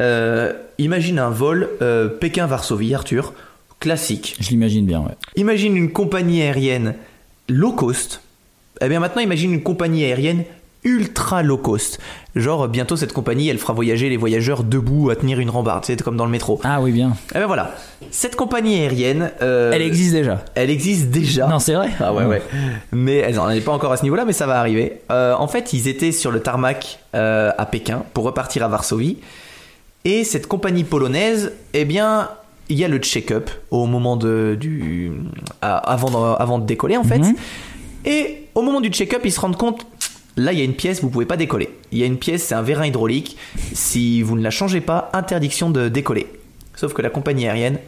Euh, 0.00 0.52
imagine 0.78 1.18
un 1.20 1.30
vol 1.30 1.68
euh, 1.80 2.08
Pékin-Varsovie, 2.08 2.92
Arthur, 2.94 3.34
classique. 3.80 4.36
Je 4.40 4.50
l'imagine 4.50 4.86
bien, 4.86 5.00
ouais. 5.00 5.14
Imagine 5.36 5.76
une 5.76 5.92
compagnie 5.92 6.42
aérienne 6.42 6.94
low 7.48 7.72
cost. 7.72 8.20
Eh 8.80 8.88
bien 8.88 9.00
maintenant, 9.00 9.22
imagine 9.22 9.52
une 9.52 9.62
compagnie 9.62 10.04
aérienne 10.04 10.44
ultra 10.84 11.42
low 11.42 11.56
cost. 11.58 11.98
Genre 12.36 12.68
bientôt 12.68 12.96
cette 12.96 13.12
compagnie, 13.12 13.48
elle 13.48 13.58
fera 13.58 13.72
voyager 13.72 14.08
les 14.08 14.16
voyageurs 14.16 14.62
debout 14.62 15.10
à 15.10 15.16
tenir 15.16 15.40
une 15.40 15.50
rambarde, 15.50 15.84
c'est 15.84 16.00
comme 16.02 16.16
dans 16.16 16.24
le 16.24 16.30
métro. 16.30 16.60
Ah 16.62 16.80
oui, 16.80 16.92
bien. 16.92 17.16
Eh 17.34 17.38
bien 17.38 17.46
voilà, 17.48 17.74
cette 18.12 18.36
compagnie 18.36 18.76
aérienne, 18.76 19.32
euh, 19.42 19.72
Elle 19.72 19.82
existe 19.82 20.12
déjà. 20.12 20.44
elle 20.54 20.70
existe 20.70 21.10
déjà. 21.10 21.48
Non, 21.48 21.58
c'est 21.58 21.74
vrai. 21.74 21.90
Ah 21.98 22.12
ouais, 22.14 22.24
ouais. 22.24 22.42
Mais 22.92 23.16
elle 23.16 23.34
n'en 23.34 23.50
est 23.50 23.60
pas 23.60 23.72
encore 23.72 23.92
à 23.92 23.96
ce 23.96 24.04
niveau-là, 24.04 24.24
mais 24.24 24.32
ça 24.32 24.46
va 24.46 24.60
arriver. 24.60 25.00
Euh, 25.10 25.34
en 25.34 25.48
fait, 25.48 25.72
ils 25.72 25.88
étaient 25.88 26.12
sur 26.12 26.30
le 26.30 26.40
tarmac 26.40 27.00
euh, 27.14 27.50
à 27.58 27.66
Pékin 27.66 28.04
pour 28.14 28.24
repartir 28.24 28.62
à 28.64 28.68
Varsovie. 28.68 29.18
Et 30.04 30.22
cette 30.22 30.46
compagnie 30.46 30.84
polonaise, 30.84 31.52
eh 31.74 31.84
bien, 31.84 32.28
il 32.68 32.78
y 32.78 32.84
a 32.84 32.88
le 32.88 32.98
check-up 32.98 33.50
au 33.70 33.86
moment 33.86 34.16
de, 34.16 34.56
du, 34.58 35.12
avant, 35.62 36.10
de, 36.10 36.40
avant 36.40 36.58
de 36.58 36.66
décoller, 36.66 36.96
en 36.96 37.04
fait. 37.04 37.18
Mhm. 37.18 37.34
Et 38.04 38.44
au 38.54 38.62
moment 38.62 38.80
du 38.80 38.90
check-up, 38.90 39.22
ils 39.24 39.32
se 39.32 39.40
rendent 39.40 39.56
compte, 39.56 39.86
là, 40.36 40.52
il 40.52 40.58
y 40.58 40.62
a 40.62 40.64
une 40.64 40.74
pièce, 40.74 41.02
vous 41.02 41.10
pouvez 41.10 41.26
pas 41.26 41.36
décoller. 41.36 41.70
Il 41.92 41.98
y 41.98 42.02
a 42.02 42.06
une 42.06 42.18
pièce, 42.18 42.44
c'est 42.44 42.54
un 42.54 42.62
vérin 42.62 42.86
hydraulique. 42.86 43.36
Si 43.72 44.22
vous 44.22 44.36
ne 44.36 44.42
la 44.42 44.50
changez 44.50 44.80
pas, 44.80 45.10
interdiction 45.12 45.70
de 45.70 45.88
décoller. 45.88 46.26
Sauf 46.74 46.92
que 46.92 47.02
la 47.02 47.10
compagnie 47.10 47.46
aérienne, 47.46 47.78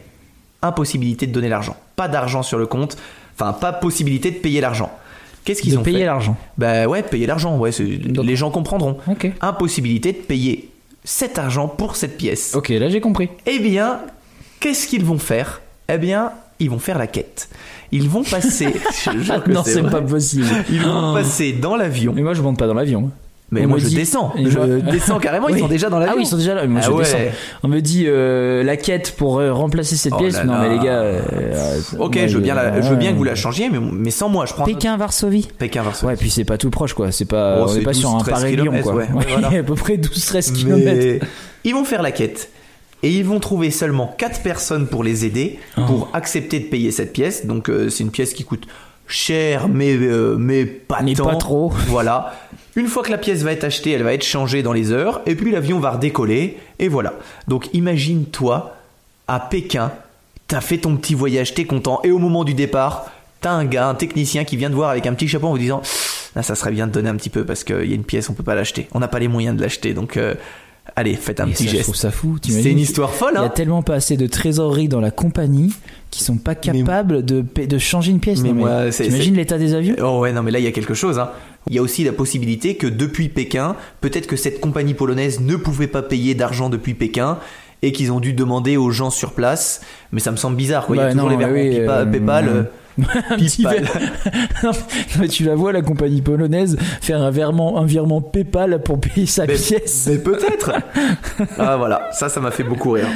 impossibilité 0.61 1.27
de 1.27 1.31
donner 1.31 1.49
l'argent. 1.49 1.77
Pas 1.95 2.07
d'argent 2.07 2.43
sur 2.43 2.57
le 2.57 2.65
compte, 2.65 2.97
enfin, 3.35 3.53
pas 3.53 3.73
possibilité 3.73 4.31
de 4.31 4.37
payer 4.37 4.61
l'argent. 4.61 4.91
Qu'est-ce 5.43 5.61
qu'ils 5.61 5.77
ont 5.77 5.83
payer 5.83 5.99
fait 5.99 6.05
l'argent. 6.05 6.37
Bah 6.57 6.87
ouais, 6.87 7.01
payer 7.01 7.25
l'argent, 7.25 7.57
ouais, 7.57 7.71
les 7.79 8.35
gens 8.35 8.51
comprendront. 8.51 8.97
Impossibilité 9.41 10.11
de 10.11 10.17
payer 10.17 10.69
cet 11.03 11.39
argent 11.39 11.67
pour 11.67 11.95
cette 11.95 12.17
pièce. 12.17 12.53
Ok, 12.53 12.69
là 12.69 12.89
j'ai 12.89 13.01
compris. 13.01 13.29
Eh 13.47 13.57
bien, 13.59 14.01
qu'est-ce 14.61 14.87
qu'ils 14.87 15.03
vont 15.03 15.17
faire? 15.19 15.59
Eh 15.89 15.97
bien, 15.97 16.31
ils 16.59 16.69
vont 16.69 16.79
faire 16.79 16.97
la 16.97 17.07
quête. 17.07 17.49
Ils 17.91 18.07
vont 18.07 18.23
passer. 18.23 18.67
je 19.05 19.19
jure 19.19 19.43
que 19.43 19.51
non, 19.51 19.63
c'est 19.65 19.83
pas 19.83 20.01
possible. 20.01 20.45
Ils 20.69 20.81
vont 20.81 21.11
Oh. 21.11 21.13
passer 21.13 21.51
dans 21.51 21.75
l'avion. 21.75 22.13
Mais 22.15 22.21
moi 22.21 22.33
je 22.33 22.41
monte 22.41 22.57
pas 22.57 22.67
dans 22.67 22.73
l'avion. 22.73 23.11
Mais 23.53 23.65
On 23.65 23.67
moi 23.67 23.77
me 23.79 23.83
je 23.83 23.89
dit- 23.89 23.95
descends. 23.95 24.31
Je 24.37 24.79
descends 24.91 25.19
carrément, 25.19 25.49
ils 25.49 25.59
sont 25.59 25.67
déjà 25.67 25.89
dans 25.89 25.99
l'avion. 25.99 26.13
Ah 26.13 26.17
oui, 26.17 26.23
ils 26.23 26.29
sont 26.29 26.37
déjà 26.37 26.53
là. 26.55 26.65
Moi 26.65 26.79
Ah 26.81 26.85
je 26.87 26.91
ouais. 26.93 27.03
descends. 27.03 27.17
On 27.63 27.67
me 27.67 27.81
dit 27.81 28.05
euh, 28.07 28.63
la 28.63 28.77
quête 28.77 29.13
pour 29.17 29.39
euh, 29.39 29.51
remplacer 29.51 29.97
cette 29.97 30.13
Oh 30.13 30.19
pièce. 30.19 30.35
là 30.35 30.45
non, 30.45 30.53
là. 30.53 30.59
mais 30.61 30.69
les 30.77 30.85
gars. 30.85 30.99
euh, 31.01 31.19
Ok, 31.99 32.15
moi, 32.15 32.27
je 32.27 32.35
veux 32.37 32.41
bien, 32.43 32.55
la- 32.55 32.79
je 32.81 32.87
veux 32.87 32.95
bien 32.95 33.11
que 33.11 33.17
vous 33.17 33.25
la 33.25 33.35
changiez, 33.35 33.69
mais, 33.69 33.79
mais 33.81 34.09
sans 34.11 34.29
moi, 34.29 34.45
je 34.45 34.53
prends 34.53 34.63
un 34.63 34.67
autre- 34.67 34.75
Pékin, 34.77 34.95
Varsovie. 34.95 35.49
Pékin 35.57 35.83
Varsovie. 35.83 36.07
Ouais, 36.13 36.15
puis 36.15 36.29
c'est 36.29 36.45
pas 36.45 36.57
tout 36.57 36.69
proche 36.69 36.93
quoi. 36.93 37.11
C'est 37.11 37.25
pas, 37.25 37.57
Oh, 37.59 37.65
on 37.69 37.75
est 37.75 37.81
pas 37.81 37.91
sur 37.91 38.11
un 38.15 38.19
12-13 38.19 38.29
Paris-Lyon 38.29 38.61
kilomètres, 38.63 38.83
quoi. 38.85 38.93
ouais. 38.95 39.09
Ouais, 39.13 39.25
voilà. 39.37 39.47
à 39.59 39.63
peu 39.63 39.75
près 39.75 39.97
12-13 39.97 40.53
km. 40.53 40.85
Mais 40.85 41.19
ils 41.65 41.73
vont 41.73 41.83
faire 41.83 42.01
la 42.03 42.11
quête. 42.11 42.47
Et 43.03 43.09
ils 43.11 43.25
vont 43.25 43.39
trouver 43.39 43.71
seulement 43.71 44.13
4 44.17 44.41
personnes 44.41 44.87
pour 44.87 45.03
les 45.03 45.25
aider, 45.25 45.59
Oh. 45.77 45.81
pour 45.87 46.09
accepter 46.13 46.59
de 46.59 46.65
payer 46.65 46.91
cette 46.91 47.13
pièce. 47.13 47.45
Donc 47.45 47.69
euh, 47.69 47.89
c'est 47.89 48.03
une 48.03 48.11
pièce 48.11 48.33
qui 48.33 48.43
coûte 48.43 48.67
cher, 49.07 49.67
mais, 49.67 49.93
euh, 49.95 50.35
mais 50.37 50.65
pas 50.65 51.01
Mais 51.01 51.13
tant. 51.15 51.25
pas 51.25 51.35
trop. 51.35 51.71
Voilà. 51.87 52.35
Une 52.75 52.87
fois 52.87 53.03
que 53.03 53.11
la 53.11 53.17
pièce 53.17 53.41
va 53.43 53.51
être 53.51 53.63
achetée, 53.65 53.91
elle 53.91 54.03
va 54.03 54.13
être 54.13 54.23
changée 54.23 54.63
dans 54.63 54.71
les 54.71 54.91
heures, 54.91 55.21
et 55.25 55.35
puis 55.35 55.51
l'avion 55.51 55.79
va 55.79 55.91
redécoller, 55.91 56.57
et 56.79 56.87
voilà. 56.87 57.13
Donc 57.49 57.67
imagine-toi, 57.73 58.75
à 59.27 59.39
Pékin, 59.41 59.91
t'as 60.47 60.61
fait 60.61 60.77
ton 60.77 60.95
petit 60.95 61.13
voyage, 61.13 61.53
t'es 61.53 61.65
content, 61.65 61.99
et 62.05 62.11
au 62.11 62.17
moment 62.17 62.45
du 62.45 62.53
départ, 62.53 63.11
t'as 63.41 63.51
un 63.51 63.65
gars, 63.65 63.87
un 63.89 63.95
technicien 63.95 64.45
qui 64.45 64.55
vient 64.55 64.69
te 64.69 64.75
voir 64.75 64.89
avec 64.91 65.05
un 65.05 65.13
petit 65.13 65.27
chapeau 65.27 65.47
en 65.47 65.51
vous 65.51 65.57
disant 65.57 65.81
Là, 66.33 66.43
ça 66.43 66.55
serait 66.55 66.71
bien 66.71 66.87
de 66.87 66.93
donner 66.93 67.09
un 67.09 67.15
petit 67.17 67.29
peu 67.29 67.43
parce 67.43 67.65
qu'il 67.65 67.83
y 67.89 67.91
a 67.91 67.95
une 67.95 68.05
pièce, 68.05 68.29
on 68.29 68.33
peut 68.33 68.43
pas 68.43 68.55
l'acheter. 68.55 68.87
On 68.93 68.99
n'a 68.99 69.09
pas 69.09 69.19
les 69.19 69.27
moyens 69.27 69.57
de 69.57 69.61
l'acheter, 69.61 69.93
donc 69.93 70.15
euh, 70.15 70.33
allez, 70.95 71.15
faites 71.15 71.39
un 71.39 71.47
Et 71.47 71.51
petit 71.51 71.63
ça, 71.63 71.69
je 71.69 71.75
geste. 71.75 71.83
trouve 71.83 71.95
ça 71.95 72.11
fou. 72.11 72.37
C'est 72.41 72.71
une 72.71 72.79
histoire 72.79 73.11
folle, 73.13 73.33
Il 73.33 73.37
y 73.37 73.37
a 73.39 73.43
hein 73.43 73.49
tellement 73.49 73.81
pas 73.81 73.95
assez 73.95 74.17
de 74.17 74.27
trésorerie 74.27 74.87
dans 74.87 75.01
la 75.01 75.11
compagnie 75.11 75.73
qui 76.09 76.23
sont 76.23 76.37
pas 76.37 76.55
capables 76.55 77.23
de, 77.25 77.43
de 77.65 77.77
changer 77.77 78.11
une 78.11 78.19
pièce. 78.19 78.41
Mais 78.41 78.91
c'est- 78.91 79.05
T'imagines 79.05 79.35
l'état 79.35 79.57
des 79.57 79.73
avions? 79.73 79.95
Oh 80.03 80.19
ouais, 80.19 80.31
non, 80.33 80.43
mais 80.43 80.51
là, 80.51 80.59
il 80.59 80.65
y 80.65 80.67
a 80.67 80.71
quelque 80.71 80.93
chose. 80.93 81.19
Hein. 81.19 81.29
Il 81.69 81.75
y 81.75 81.79
a 81.79 81.81
aussi 81.81 82.03
la 82.03 82.11
possibilité 82.11 82.75
que 82.75 82.87
depuis 82.87 83.29
Pékin, 83.29 83.75
peut-être 84.01 84.27
que 84.27 84.35
cette 84.35 84.59
compagnie 84.59 84.93
polonaise 84.93 85.39
ne 85.39 85.55
pouvait 85.55 85.87
pas 85.87 86.01
payer 86.01 86.35
d'argent 86.35 86.69
depuis 86.69 86.93
Pékin 86.95 87.37
et 87.83 87.91
qu'ils 87.91 88.11
ont 88.11 88.19
dû 88.19 88.33
demander 88.33 88.77
aux 88.77 88.91
gens 88.91 89.09
sur 89.09 89.31
place. 89.33 89.81
Mais 90.11 90.19
ça 90.19 90.31
me 90.31 90.37
semble 90.37 90.55
bizarre, 90.57 90.85
quoi. 90.85 90.95
il 90.95 90.99
y 90.99 91.01
a 91.01 91.05
Bah, 91.05 91.11
toujours 91.13 91.29
non, 91.29 91.37
les 91.37 91.45
verrons 91.45 91.53
oui, 91.53 91.79
euh, 91.79 92.05
PayPal. 92.05 92.47
euh, 92.47 92.63
Un 92.99 93.37
petit 93.37 93.63
PayPal. 93.63 93.87
Non, 94.63 94.71
mais 95.19 95.27
tu 95.27 95.43
la 95.43 95.55
vois 95.55 95.71
la 95.71 95.81
compagnie 95.81 96.21
polonaise 96.21 96.77
faire 97.01 97.21
un 97.21 97.31
virement, 97.31 97.79
un 97.79 97.85
virement 97.85 98.21
PayPal 98.21 98.81
pour 98.83 98.99
payer 98.99 99.25
sa 99.25 99.45
Mais, 99.45 99.55
pièce. 99.55 100.07
mais 100.09 100.17
peut-être. 100.17 100.71
ah 101.57 101.77
voilà, 101.77 102.09
ça, 102.11 102.29
ça 102.29 102.39
m'a 102.39 102.51
fait 102.51 102.63
beaucoup 102.63 102.91
rire. 102.91 103.07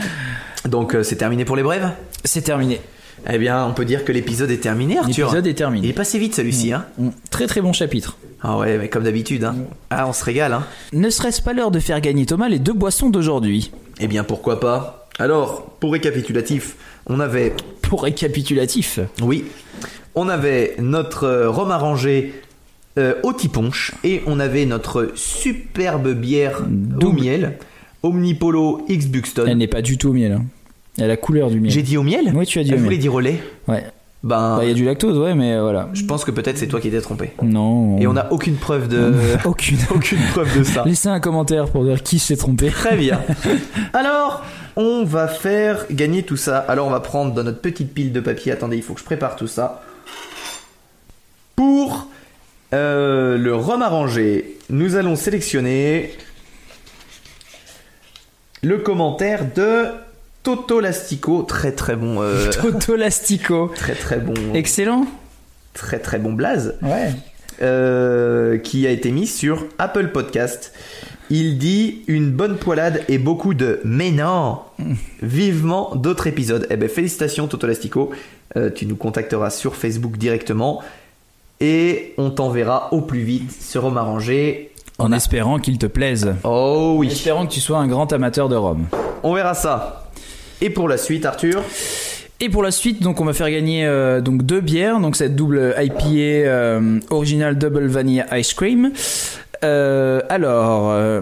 Donc 0.67 0.95
euh, 0.95 1.03
c'est 1.03 1.17
terminé 1.17 1.45
pour 1.45 1.55
les 1.55 1.63
brèves? 1.63 1.89
C'est 2.23 2.41
terminé. 2.41 2.81
Eh 3.29 3.37
bien, 3.37 3.65
on 3.65 3.73
peut 3.73 3.85
dire 3.85 4.05
que 4.05 4.11
l'épisode 4.11 4.51
est 4.51 4.57
terminé, 4.57 4.97
Arthur. 4.99 5.27
L'épisode 5.27 5.45
est 5.47 5.49
Il 5.49 5.51
est 5.51 5.55
terminé. 5.55 5.93
passé 5.93 6.19
vite 6.19 6.35
celui-ci, 6.35 6.73
hein. 6.73 6.85
Mm. 6.97 7.09
Très 7.31 7.47
très 7.47 7.61
bon 7.61 7.73
chapitre. 7.73 8.17
Ah 8.41 8.57
ouais, 8.57 8.77
mais 8.77 8.87
comme 8.89 9.03
d'habitude, 9.03 9.43
hein. 9.43 9.55
Ah, 9.89 10.07
on 10.07 10.13
se 10.13 10.23
régale, 10.23 10.53
hein. 10.53 10.63
Ne 10.93 11.09
serait-ce 11.09 11.41
pas 11.41 11.53
l'heure 11.53 11.71
de 11.71 11.79
faire 11.79 11.99
gagner 12.01 12.25
Thomas 12.25 12.49
les 12.49 12.59
deux 12.59 12.73
boissons 12.73 13.09
d'aujourd'hui? 13.09 13.71
Eh 13.99 14.07
bien, 14.07 14.23
pourquoi 14.23 14.59
pas? 14.59 15.04
Alors, 15.19 15.63
pour 15.79 15.93
récapitulatif, 15.93 16.75
on 17.07 17.19
avait 17.19 17.53
Pour 17.81 18.03
récapitulatif. 18.03 18.99
Oui. 19.21 19.45
On 20.15 20.27
avait 20.29 20.75
notre 20.79 21.23
euh, 21.25 21.49
rhum 21.49 21.71
arrangé 21.71 22.33
euh, 22.97 23.13
au 23.23 23.33
tiponche 23.33 23.91
et 24.03 24.21
on 24.27 24.39
avait 24.39 24.65
notre 24.65 25.11
superbe 25.15 26.09
bière 26.13 26.61
au 26.61 26.65
Double. 26.69 27.21
miel 27.21 27.57
Omnipolo 28.03 28.85
X 28.87 29.05
Elle 29.05 29.11
Buxton. 29.11 29.55
n'est 29.55 29.67
pas 29.67 29.81
du 29.81 29.97
tout 29.97 30.09
au 30.09 30.13
miel. 30.13 30.31
hein. 30.33 30.45
Elle 30.97 31.05
a 31.05 31.07
la 31.09 31.17
couleur 31.17 31.49
du 31.49 31.59
miel. 31.59 31.71
J'ai 31.71 31.81
dit 31.81 31.97
au 31.97 32.03
miel 32.03 32.31
Oui, 32.33 32.45
tu 32.45 32.59
as 32.59 32.63
dit 32.63 32.69
Elle 32.71 32.75
au 32.79 32.83
voulait 32.83 32.91
miel. 32.91 32.99
dire 33.01 33.13
au 33.13 33.19
lait 33.19 33.39
Ouais. 33.67 33.83
Ben, 34.23 34.57
Bah, 34.57 34.59
Il 34.63 34.69
y 34.69 34.71
a 34.71 34.73
du 34.73 34.85
lactose, 34.85 35.17
ouais, 35.19 35.35
mais 35.35 35.53
euh, 35.53 35.61
voilà. 35.61 35.89
je 35.93 36.03
pense 36.05 36.23
que 36.23 36.31
peut-être 36.31 36.57
c'est 36.57 36.67
toi 36.67 36.79
qui 36.79 36.89
t'es 36.89 37.01
trompé. 37.01 37.31
Non. 37.43 37.97
Et 37.99 38.07
on 38.07 38.13
n'a 38.13 38.31
aucune 38.31 38.55
preuve 38.55 38.87
de. 38.87 39.11
aucune. 39.43 39.77
aucune 39.93 40.19
preuve 40.31 40.57
de 40.57 40.63
ça. 40.63 40.83
Laissez 40.85 41.09
un 41.09 41.19
commentaire 41.19 41.69
pour 41.69 41.83
dire 41.83 42.01
qui 42.01 42.17
s'est 42.19 42.37
trompé. 42.37 42.69
Très 42.69 42.95
bien. 42.95 43.21
Alors, 43.93 44.41
on 44.75 45.03
va 45.05 45.27
faire 45.27 45.85
gagner 45.91 46.23
tout 46.23 46.37
ça. 46.37 46.57
Alors, 46.59 46.87
on 46.87 46.91
va 46.91 46.99
prendre 46.99 47.33
dans 47.33 47.43
notre 47.43 47.61
petite 47.61 47.93
pile 47.93 48.11
de 48.11 48.19
papier. 48.19 48.51
Attendez, 48.51 48.77
il 48.77 48.83
faut 48.83 48.93
que 48.93 48.99
je 48.99 49.05
prépare 49.05 49.35
tout 49.35 49.47
ça. 49.47 49.83
Pour 51.55 52.07
euh, 52.73 53.37
le 53.37 53.55
rhum 53.55 53.81
arrangé, 53.81 54.57
nous 54.69 54.95
allons 54.95 55.15
sélectionner 55.15 56.13
le 58.61 58.77
commentaire 58.79 59.45
de 59.53 59.85
Toto 60.43 60.79
Lastico. 60.79 61.43
Très 61.43 61.71
très 61.71 61.95
bon. 61.95 62.21
euh, 62.21 62.49
Toto 62.61 62.95
Lastico. 62.95 63.71
très 63.75 63.95
très 63.95 64.17
bon. 64.17 64.33
Excellent. 64.53 65.05
Très 65.73 65.99
très 65.99 66.19
bon 66.19 66.33
blaze. 66.33 66.75
Ouais. 66.81 67.11
euh, 67.61 68.57
qui 68.57 68.85
a 68.87 68.89
été 68.91 69.11
mis 69.11 69.27
sur 69.27 69.65
Apple 69.77 70.09
Podcast. 70.09 70.73
Il 71.31 71.57
dit 71.57 72.03
une 72.07 72.31
bonne 72.31 72.57
poilade 72.57 73.03
et 73.09 73.17
beaucoup 73.17 73.53
de 73.53 73.79
mais 73.83 74.11
non 74.11 74.59
vivement 75.21 75.95
d'autres 75.95 76.27
épisodes. 76.27 76.67
Eh 76.69 76.77
ben 76.77 76.89
félicitations 76.89 77.47
Toto 77.47 77.67
Lastico, 77.67 78.11
Euh, 78.57 78.69
tu 78.73 78.85
nous 78.85 78.95
contacteras 78.95 79.49
sur 79.49 79.75
Facebook 79.75 80.17
directement 80.17 80.81
et 81.59 82.13
on 82.17 82.29
t'enverra 82.29 82.87
au 82.93 83.01
plus 83.01 83.19
vite 83.21 83.51
ce 83.51 83.77
rhum 83.79 83.97
arrangé. 83.97 84.71
En 84.97 85.11
espérant 85.11 85.59
qu'il 85.59 85.77
te 85.77 85.87
plaise. 85.87 86.35
Oh 86.45 86.93
En 86.93 86.99
oui, 86.99 87.07
espérant 87.07 87.45
que 87.47 87.51
tu 87.51 87.59
sois 87.59 87.79
un 87.79 87.87
grand 87.87 88.13
amateur 88.13 88.47
de 88.47 88.55
rhum. 88.55 88.85
on 89.23 89.33
verra 89.33 89.55
ça. 89.55 90.09
Et 90.61 90.69
pour 90.69 90.87
la 90.87 90.97
suite 90.97 91.25
Arthur, 91.25 91.63
Et 92.39 92.49
pour 92.49 92.63
la 92.63 92.71
suite, 92.71 93.01
donc 93.01 93.19
on 93.19 93.25
va 93.25 93.33
faire 93.33 93.49
gagner 93.49 93.85
euh, 93.85 94.21
donc 94.21 94.43
deux 94.43 94.61
bières, 94.61 94.99
donc 94.99 95.15
cette 95.15 95.35
double 95.35 95.73
IPA 95.77 96.05
euh, 96.47 96.99
original 97.09 97.57
double 97.57 97.87
vanilla 97.87 98.25
ice 98.37 98.53
cream. 98.53 98.91
Euh, 99.65 100.21
alors, 100.29 100.91
euh, 100.91 101.21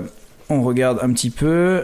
on 0.50 0.62
regarde 0.62 1.00
un 1.02 1.12
petit 1.14 1.32
peu. 1.32 1.84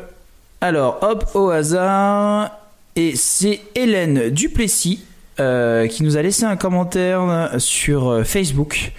Alors, 0.62 1.00
hop, 1.02 1.26
au 1.34 1.50
hasard, 1.50 2.52
et 2.96 3.16
c'est 3.16 3.62
Hélène 3.76 4.30
Duplessis 4.30 5.04
euh, 5.40 5.88
qui 5.88 6.04
nous 6.04 6.18
a 6.18 6.22
laissé 6.22 6.44
un 6.44 6.58
commentaire 6.58 7.56
sur 7.58 8.22
Facebook. 8.26 8.92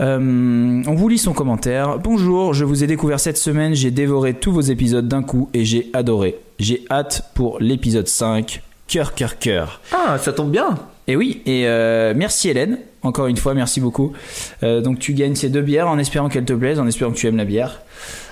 Euh, 0.00 0.82
on 0.86 0.94
vous 0.94 1.08
lit 1.08 1.18
son 1.18 1.32
commentaire. 1.32 1.98
Bonjour, 1.98 2.52
je 2.54 2.64
vous 2.64 2.84
ai 2.84 2.86
découvert 2.86 3.18
cette 3.18 3.38
semaine, 3.38 3.74
j'ai 3.74 3.90
dévoré 3.90 4.34
tous 4.34 4.52
vos 4.52 4.60
épisodes 4.60 5.08
d'un 5.08 5.22
coup 5.22 5.48
et 5.54 5.64
j'ai 5.64 5.90
adoré. 5.92 6.38
J'ai 6.58 6.84
hâte 6.90 7.30
pour 7.34 7.58
l'épisode 7.60 8.06
5. 8.06 8.62
Cœur, 8.88 9.14
cœur, 9.14 9.38
cœur. 9.38 9.80
ah 9.92 10.18
ça 10.18 10.32
tombe 10.32 10.50
bien. 10.50 10.76
Et 11.08 11.16
oui, 11.16 11.42
et 11.46 11.66
euh, 11.66 12.14
merci 12.16 12.48
Hélène, 12.48 12.78
encore 13.06 13.26
une 13.28 13.36
fois, 13.36 13.54
merci 13.54 13.80
beaucoup. 13.80 14.12
Euh, 14.62 14.80
donc 14.80 14.98
tu 14.98 15.12
gagnes 15.14 15.34
ces 15.34 15.48
deux 15.48 15.62
bières 15.62 15.88
en 15.88 15.98
espérant 15.98 16.28
qu'elles 16.28 16.44
te 16.44 16.52
plaisent, 16.52 16.78
en 16.80 16.86
espérant 16.86 17.12
que 17.12 17.16
tu 17.16 17.26
aimes 17.26 17.36
la 17.36 17.44
bière. 17.44 17.80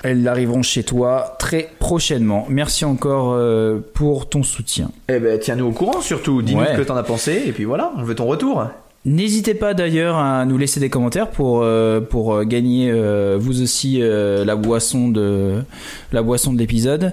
Elles 0.03 0.29
arriveront 0.29 0.63
chez 0.63 0.83
toi 0.83 1.37
très 1.39 1.71
prochainement. 1.79 2.47
Merci 2.51 2.85
encore 2.85 3.33
euh, 3.33 3.79
pour 3.95 4.29
ton 4.29 4.43
soutien. 4.43 4.91
Eh 5.09 5.19
ben 5.19 5.39
tiens-nous 5.39 5.67
au 5.67 5.73
courant 5.73 6.01
surtout, 6.01 6.43
dis-nous 6.43 6.61
Ouais. 6.61 6.73
ce 6.75 6.79
que 6.79 6.87
t'en 6.87 6.97
as 6.97 7.03
pensé 7.03 7.43
et 7.47 7.53
puis 7.53 7.65
voilà, 7.65 7.93
on 7.97 8.03
veut 8.03 8.15
ton 8.15 8.27
retour. 8.27 8.65
N'hésitez 9.07 9.55
pas 9.55 9.75
d'ailleurs 9.75 10.17
à 10.17 10.45
nous 10.47 10.57
laisser 10.59 10.81
des 10.81 10.89
commentaires 10.91 11.31
pour 11.31 11.61
euh, 11.63 12.01
pour 12.01 12.43
gagner 12.45 12.91
vous 13.39 13.63
aussi 13.63 14.01
la 14.01 14.57
boisson 14.57 15.09
de 15.09 15.63
la 16.13 16.23
boisson 16.23 16.53
de 16.53 16.59
l'épisode. 16.59 17.13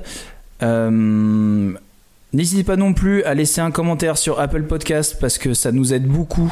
N'hésitez 2.34 2.64
pas 2.64 2.78
non 2.78 2.94
plus 2.94 3.24
à 3.24 3.34
laisser 3.34 3.60
un 3.60 3.72
commentaire 3.72 4.18
sur 4.18 4.40
Apple 4.40 4.64
Podcast 4.64 5.18
parce 5.20 5.38
que 5.38 5.54
ça 5.54 5.74
nous 5.74 5.94
aide 5.94 6.06
beaucoup 6.08 6.52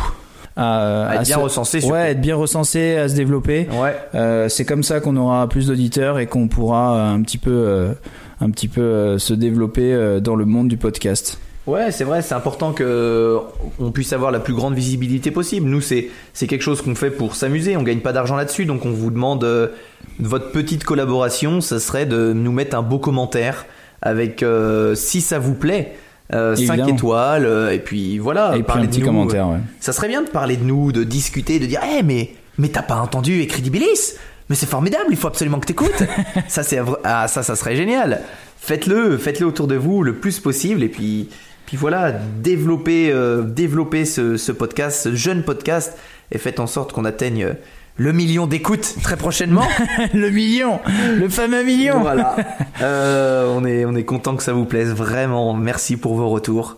à, 0.59 1.07
À 1.09 1.15
être 1.15 1.23
bien 1.25 1.37
se- 1.37 1.41
recensé, 1.41 1.79
surtout. 1.79 1.93
Ouais, 1.95 2.11
être 2.11 2.21
bien 2.21 2.35
recensé, 2.35 2.95
à 2.97 3.07
se 3.07 3.15
développer. 3.15 3.67
Ouais. 3.81 3.95
Euh, 4.15 4.49
c'est 4.49 4.65
comme 4.65 4.83
ça 4.83 4.99
qu'on 4.99 5.15
aura 5.17 5.47
plus 5.47 5.67
d'auditeurs 5.67 6.19
et 6.19 6.27
qu'on 6.27 6.47
pourra 6.47 7.09
un 7.11 7.21
petit 7.21 7.37
peu 7.37 7.51
euh, 7.51 7.93
un 8.41 8.49
petit 8.51 8.67
peu 8.67 8.81
euh, 8.81 9.17
se 9.17 9.33
développer 9.33 9.93
euh, 9.93 10.19
dans 10.19 10.35
le 10.35 10.45
monde 10.45 10.67
du 10.67 10.77
podcast. 10.77 11.39
Ouais, 11.67 11.91
c'est 11.91 12.03
vrai, 12.03 12.21
c'est 12.23 12.33
important 12.33 12.71
que 12.71 13.37
on 13.79 13.91
puisse 13.91 14.11
avoir 14.13 14.31
la 14.31 14.39
plus 14.39 14.53
grande 14.55 14.73
visibilité 14.73 15.29
possible. 15.29 15.69
Nous, 15.69 15.81
c'est 15.81 16.07
c'est 16.33 16.47
quelque 16.47 16.63
chose 16.63 16.81
qu'on 16.81 16.95
fait 16.95 17.11
pour 17.11 17.35
s'amuser. 17.35 17.77
On 17.77 17.83
gagne 17.83 17.99
pas 17.99 18.11
d'argent 18.13 18.35
là-dessus, 18.35 18.65
donc 18.65 18.85
on 18.85 18.91
vous 18.91 19.11
demande 19.11 19.43
euh, 19.43 19.67
votre 20.19 20.51
petite 20.51 20.83
collaboration. 20.83 21.61
Ça 21.61 21.79
serait 21.79 22.07
de 22.07 22.33
nous 22.33 22.51
mettre 22.51 22.75
un 22.75 22.81
beau 22.81 22.97
commentaire 22.97 23.65
avec, 24.01 24.41
euh, 24.41 24.95
si 24.95 25.21
ça 25.21 25.37
vous 25.37 25.53
plaît, 25.53 25.93
euh, 26.33 26.55
5 26.55 26.61
Évidemment. 26.61 26.87
étoiles. 26.95 27.45
euh, 27.45 27.71
et 27.73 27.79
puis 27.79 28.17
voilà, 28.19 28.51
et 28.51 28.55
puis 28.57 28.63
parler 28.63 28.83
un 28.83 28.87
petit 28.87 28.99
de 28.99 29.05
nous. 29.05 29.09
commentaire, 29.11 29.47
ouais. 29.49 29.59
Ça 29.79 29.93
serait 29.93 30.07
bien 30.07 30.21
de 30.21 30.29
parler 30.29 30.57
de 30.57 30.63
nous, 30.63 30.91
de 30.91 31.03
discuter, 31.03 31.59
de 31.59 31.65
dire, 31.65 31.81
eh 31.97 32.03
mais 32.03 32.31
mais 32.57 32.67
t'as 32.69 32.81
pas 32.83 32.97
entendu 32.97 33.41
Incredibilis 33.41 34.15
Mais 34.49 34.55
c'est 34.55 34.65
formidable, 34.65 35.05
il 35.11 35.17
faut 35.17 35.27
absolument 35.27 35.59
que 35.59 35.65
t'écoutes. 35.67 36.03
ça 36.47 36.63
c'est 36.63 36.79
ah 37.03 37.27
ça 37.27 37.43
ça 37.43 37.55
serait 37.55 37.75
génial. 37.75 38.21
Faites-le, 38.59 39.17
faites-le 39.17 39.45
autour 39.47 39.67
de 39.67 39.75
vous 39.75 40.03
le 40.03 40.15
plus 40.15 40.39
possible 40.39 40.83
et 40.83 40.89
puis 40.89 41.29
puis 41.65 41.77
voilà, 41.77 42.11
développez 42.11 43.11
euh, 43.11 43.43
développez 43.43 44.03
ce, 44.05 44.37
ce 44.37 44.51
podcast, 44.51 45.01
ce 45.03 45.15
jeune 45.15 45.43
podcast 45.43 45.97
et 46.31 46.37
faites 46.37 46.59
en 46.59 46.67
sorte 46.67 46.93
qu'on 46.93 47.05
atteigne 47.05 47.43
euh, 47.43 47.53
le 47.99 48.11
million 48.13 48.47
d'écoutes 48.47 48.95
très 49.03 49.17
prochainement. 49.17 49.67
le 50.15 50.29
million, 50.31 50.79
le 51.17 51.29
fameux 51.29 51.63
million. 51.63 51.99
voilà. 51.99 52.35
Euh, 52.81 53.53
on 53.57 53.65
est 53.65 53.83
on 53.83 53.93
est 53.93 54.05
content 54.05 54.37
que 54.37 54.43
ça 54.43 54.53
vous 54.53 54.63
plaise 54.63 54.93
vraiment. 54.93 55.53
Merci 55.53 55.97
pour 55.97 56.15
vos 56.15 56.29
retours. 56.29 56.77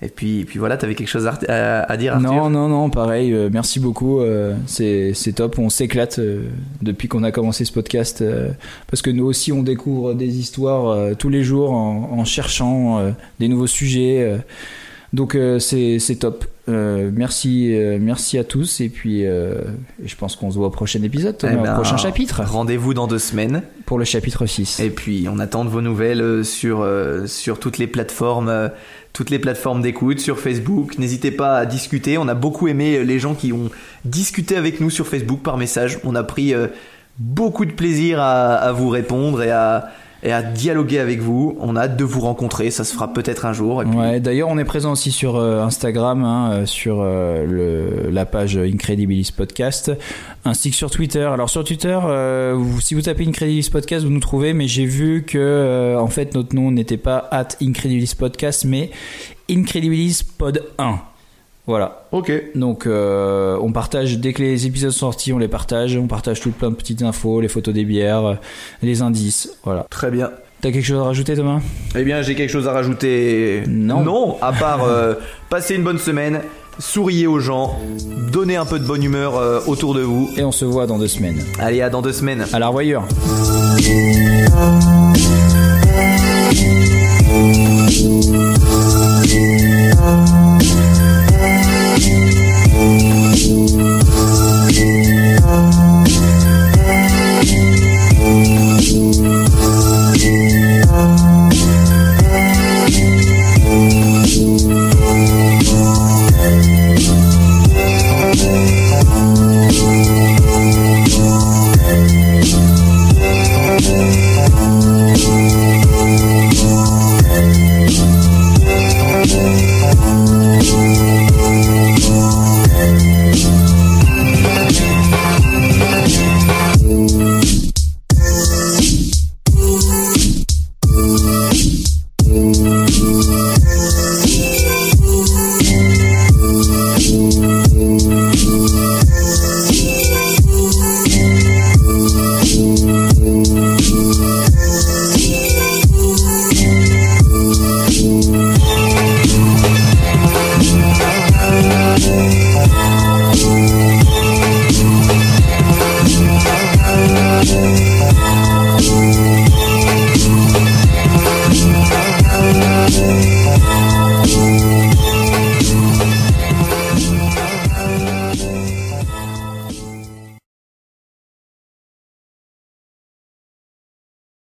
Et 0.00 0.08
puis 0.08 0.44
puis 0.44 0.60
voilà, 0.60 0.76
t'avais 0.76 0.94
quelque 0.94 1.08
chose 1.08 1.26
à, 1.26 1.36
à- 1.48 1.80
à 1.90 1.96
dire 1.96 2.14
Arthur? 2.14 2.30
Non, 2.32 2.50
non, 2.50 2.68
non, 2.68 2.88
pareil, 2.88 3.32
euh, 3.32 3.48
merci 3.52 3.80
beaucoup, 3.80 4.20
euh, 4.20 4.54
c'est 4.66 5.12
c'est 5.12 5.32
top, 5.32 5.58
on 5.58 5.70
s'éclate 5.70 6.20
euh, 6.20 6.42
depuis 6.82 7.08
qu'on 7.08 7.24
a 7.24 7.32
commencé 7.32 7.64
ce 7.64 7.72
podcast, 7.72 8.22
parce 8.88 9.02
que 9.02 9.10
nous 9.10 9.24
aussi 9.24 9.50
on 9.50 9.62
découvre 9.64 10.14
des 10.14 10.38
histoires 10.38 11.16
tous 11.16 11.30
les 11.30 11.42
jours 11.42 11.72
en, 11.72 12.10
en 12.16 12.24
cherchant 12.24 13.02
des 13.40 13.48
nouveaux 13.48 13.66
sujets, 13.66 14.38
donc 15.14 15.36
euh, 15.36 15.58
c'est 15.60 16.16
top. 16.18 16.44
Euh, 16.68 17.10
merci, 17.12 17.72
euh, 17.74 17.98
merci 18.00 18.36
à 18.36 18.44
tous, 18.44 18.80
et 18.80 18.88
puis 18.88 19.22
je 19.22 20.16
pense 20.16 20.34
qu'on 20.34 20.50
se 20.50 20.58
voit 20.58 20.66
au 20.66 20.70
prochain 20.70 21.02
épisode, 21.02 21.36
Eh 21.42 21.54
ben, 21.54 21.72
au 21.72 21.74
prochain 21.74 21.96
chapitre, 21.96 22.42
Rendez-vous 22.44 22.94
dans 22.94 23.06
deux 23.06 23.18
semaines. 23.20 23.62
pour 23.86 23.98
le 23.98 24.04
chapitre 24.04 24.44
6. 24.46 24.80
Et 24.80 24.90
puis 24.90 25.26
on 25.30 25.38
attend 25.38 25.64
de 25.64 25.70
vos 25.70 25.82
nouvelles 25.82 26.44
sur, 26.44 26.86
sur 27.26 27.60
toutes 27.60 27.78
les 27.78 27.86
plateformes, 27.86 28.70
toutes 29.12 29.30
les 29.30 29.38
plateformes 29.38 29.82
d'écoute, 29.82 30.18
sur 30.18 30.40
Facebook. 30.40 30.98
N'hésitez 30.98 31.30
pas 31.30 31.58
à 31.58 31.66
discuter. 31.66 32.18
On 32.18 32.26
a 32.26 32.34
beaucoup 32.34 32.66
aimé 32.66 33.04
les 33.04 33.18
gens 33.20 33.34
qui 33.34 33.52
ont 33.52 33.70
discuté 34.04 34.56
avec 34.56 34.80
nous 34.80 34.90
sur 34.90 35.06
Facebook 35.06 35.40
par 35.42 35.56
message. 35.56 36.00
On 36.02 36.16
a 36.16 36.24
pris 36.24 36.52
euh, 36.52 36.66
beaucoup 37.18 37.64
de 37.66 37.72
plaisir 37.72 38.20
à, 38.20 38.54
à 38.54 38.72
vous 38.72 38.88
répondre 38.88 39.42
et 39.42 39.50
à, 39.50 39.90
et 40.24 40.32
à 40.32 40.42
dialoguer 40.42 40.98
avec 40.98 41.20
vous. 41.20 41.56
On 41.60 41.76
a 41.76 41.82
hâte 41.82 41.96
de 41.96 42.04
vous 42.04 42.20
rencontrer. 42.20 42.70
Ça 42.70 42.82
se 42.82 42.94
fera 42.94 43.12
peut-être 43.12 43.44
un 43.44 43.52
jour. 43.52 43.84
D'ailleurs, 43.84 44.48
on 44.48 44.58
est 44.58 44.64
présent 44.64 44.92
aussi 44.92 45.12
sur 45.12 45.36
euh, 45.36 45.62
Instagram, 45.62 46.24
hein, 46.24 46.50
euh, 46.52 46.66
sur 46.66 46.98
euh, 47.00 48.10
la 48.10 48.24
page 48.24 48.56
Incredibilis 48.56 49.30
Podcast, 49.36 49.92
ainsi 50.44 50.70
que 50.70 50.76
sur 50.76 50.90
Twitter. 50.90 51.24
Alors 51.24 51.50
sur 51.50 51.62
Twitter, 51.62 51.98
si 52.80 52.94
vous 52.94 53.02
tapez 53.02 53.26
Incredibilis 53.26 53.68
Podcast, 53.70 54.04
vous 54.04 54.12
nous 54.12 54.20
trouvez, 54.20 54.54
mais 54.54 54.66
j'ai 54.66 54.86
vu 54.86 55.24
que 55.24 55.96
en 55.98 56.08
fait 56.08 56.34
notre 56.34 56.54
nom 56.54 56.70
n'était 56.70 56.96
pas 56.96 57.28
at 57.30 57.48
Incredibilis 57.60 58.14
Podcast, 58.18 58.64
mais 58.64 58.90
Incredibilis 59.50 60.22
Pod 60.38 60.64
1. 60.78 61.00
Voilà. 61.66 62.04
Ok. 62.12 62.30
Donc 62.54 62.86
euh, 62.86 63.58
on 63.60 63.72
partage 63.72 64.18
dès 64.18 64.32
que 64.32 64.42
les 64.42 64.66
épisodes 64.66 64.90
sont 64.90 65.06
sortis, 65.06 65.32
on 65.32 65.38
les 65.38 65.48
partage, 65.48 65.96
on 65.96 66.06
partage 66.06 66.40
tout 66.40 66.50
plein 66.50 66.70
de 66.70 66.76
petites 66.76 67.02
infos, 67.02 67.40
les 67.40 67.48
photos 67.48 67.72
des 67.72 67.84
bières, 67.84 68.24
euh, 68.24 68.34
les 68.82 69.02
indices, 69.02 69.50
voilà. 69.64 69.86
Très 69.88 70.10
bien. 70.10 70.30
T'as 70.60 70.70
quelque 70.72 70.86
chose 70.86 71.00
à 71.00 71.04
rajouter, 71.04 71.34
Thomas? 71.34 71.60
Eh 71.94 72.04
bien, 72.04 72.22
j'ai 72.22 72.34
quelque 72.34 72.48
chose 72.48 72.66
à 72.66 72.72
rajouter. 72.72 73.64
Non. 73.68 74.00
Non, 74.00 74.36
à 74.40 74.50
part 74.52 74.84
euh, 74.84 75.14
passer 75.50 75.74
une 75.74 75.84
bonne 75.84 75.98
semaine, 75.98 76.40
souriez 76.78 77.26
aux 77.26 77.38
gens, 77.38 77.78
donnez 78.32 78.56
un 78.56 78.64
peu 78.64 78.78
de 78.78 78.86
bonne 78.86 79.02
humeur 79.02 79.36
euh, 79.36 79.60
autour 79.66 79.92
de 79.92 80.00
vous. 80.00 80.30
Et 80.38 80.42
on 80.42 80.52
se 80.52 80.64
voit 80.64 80.86
dans 80.86 80.98
deux 80.98 81.08
semaines. 81.08 81.44
Allez, 81.58 81.82
à 81.82 81.90
dans 81.90 82.00
deux 82.00 82.14
semaines. 82.14 82.46
À 82.52 82.58
la 82.58 82.68
revoyure. 82.68 83.06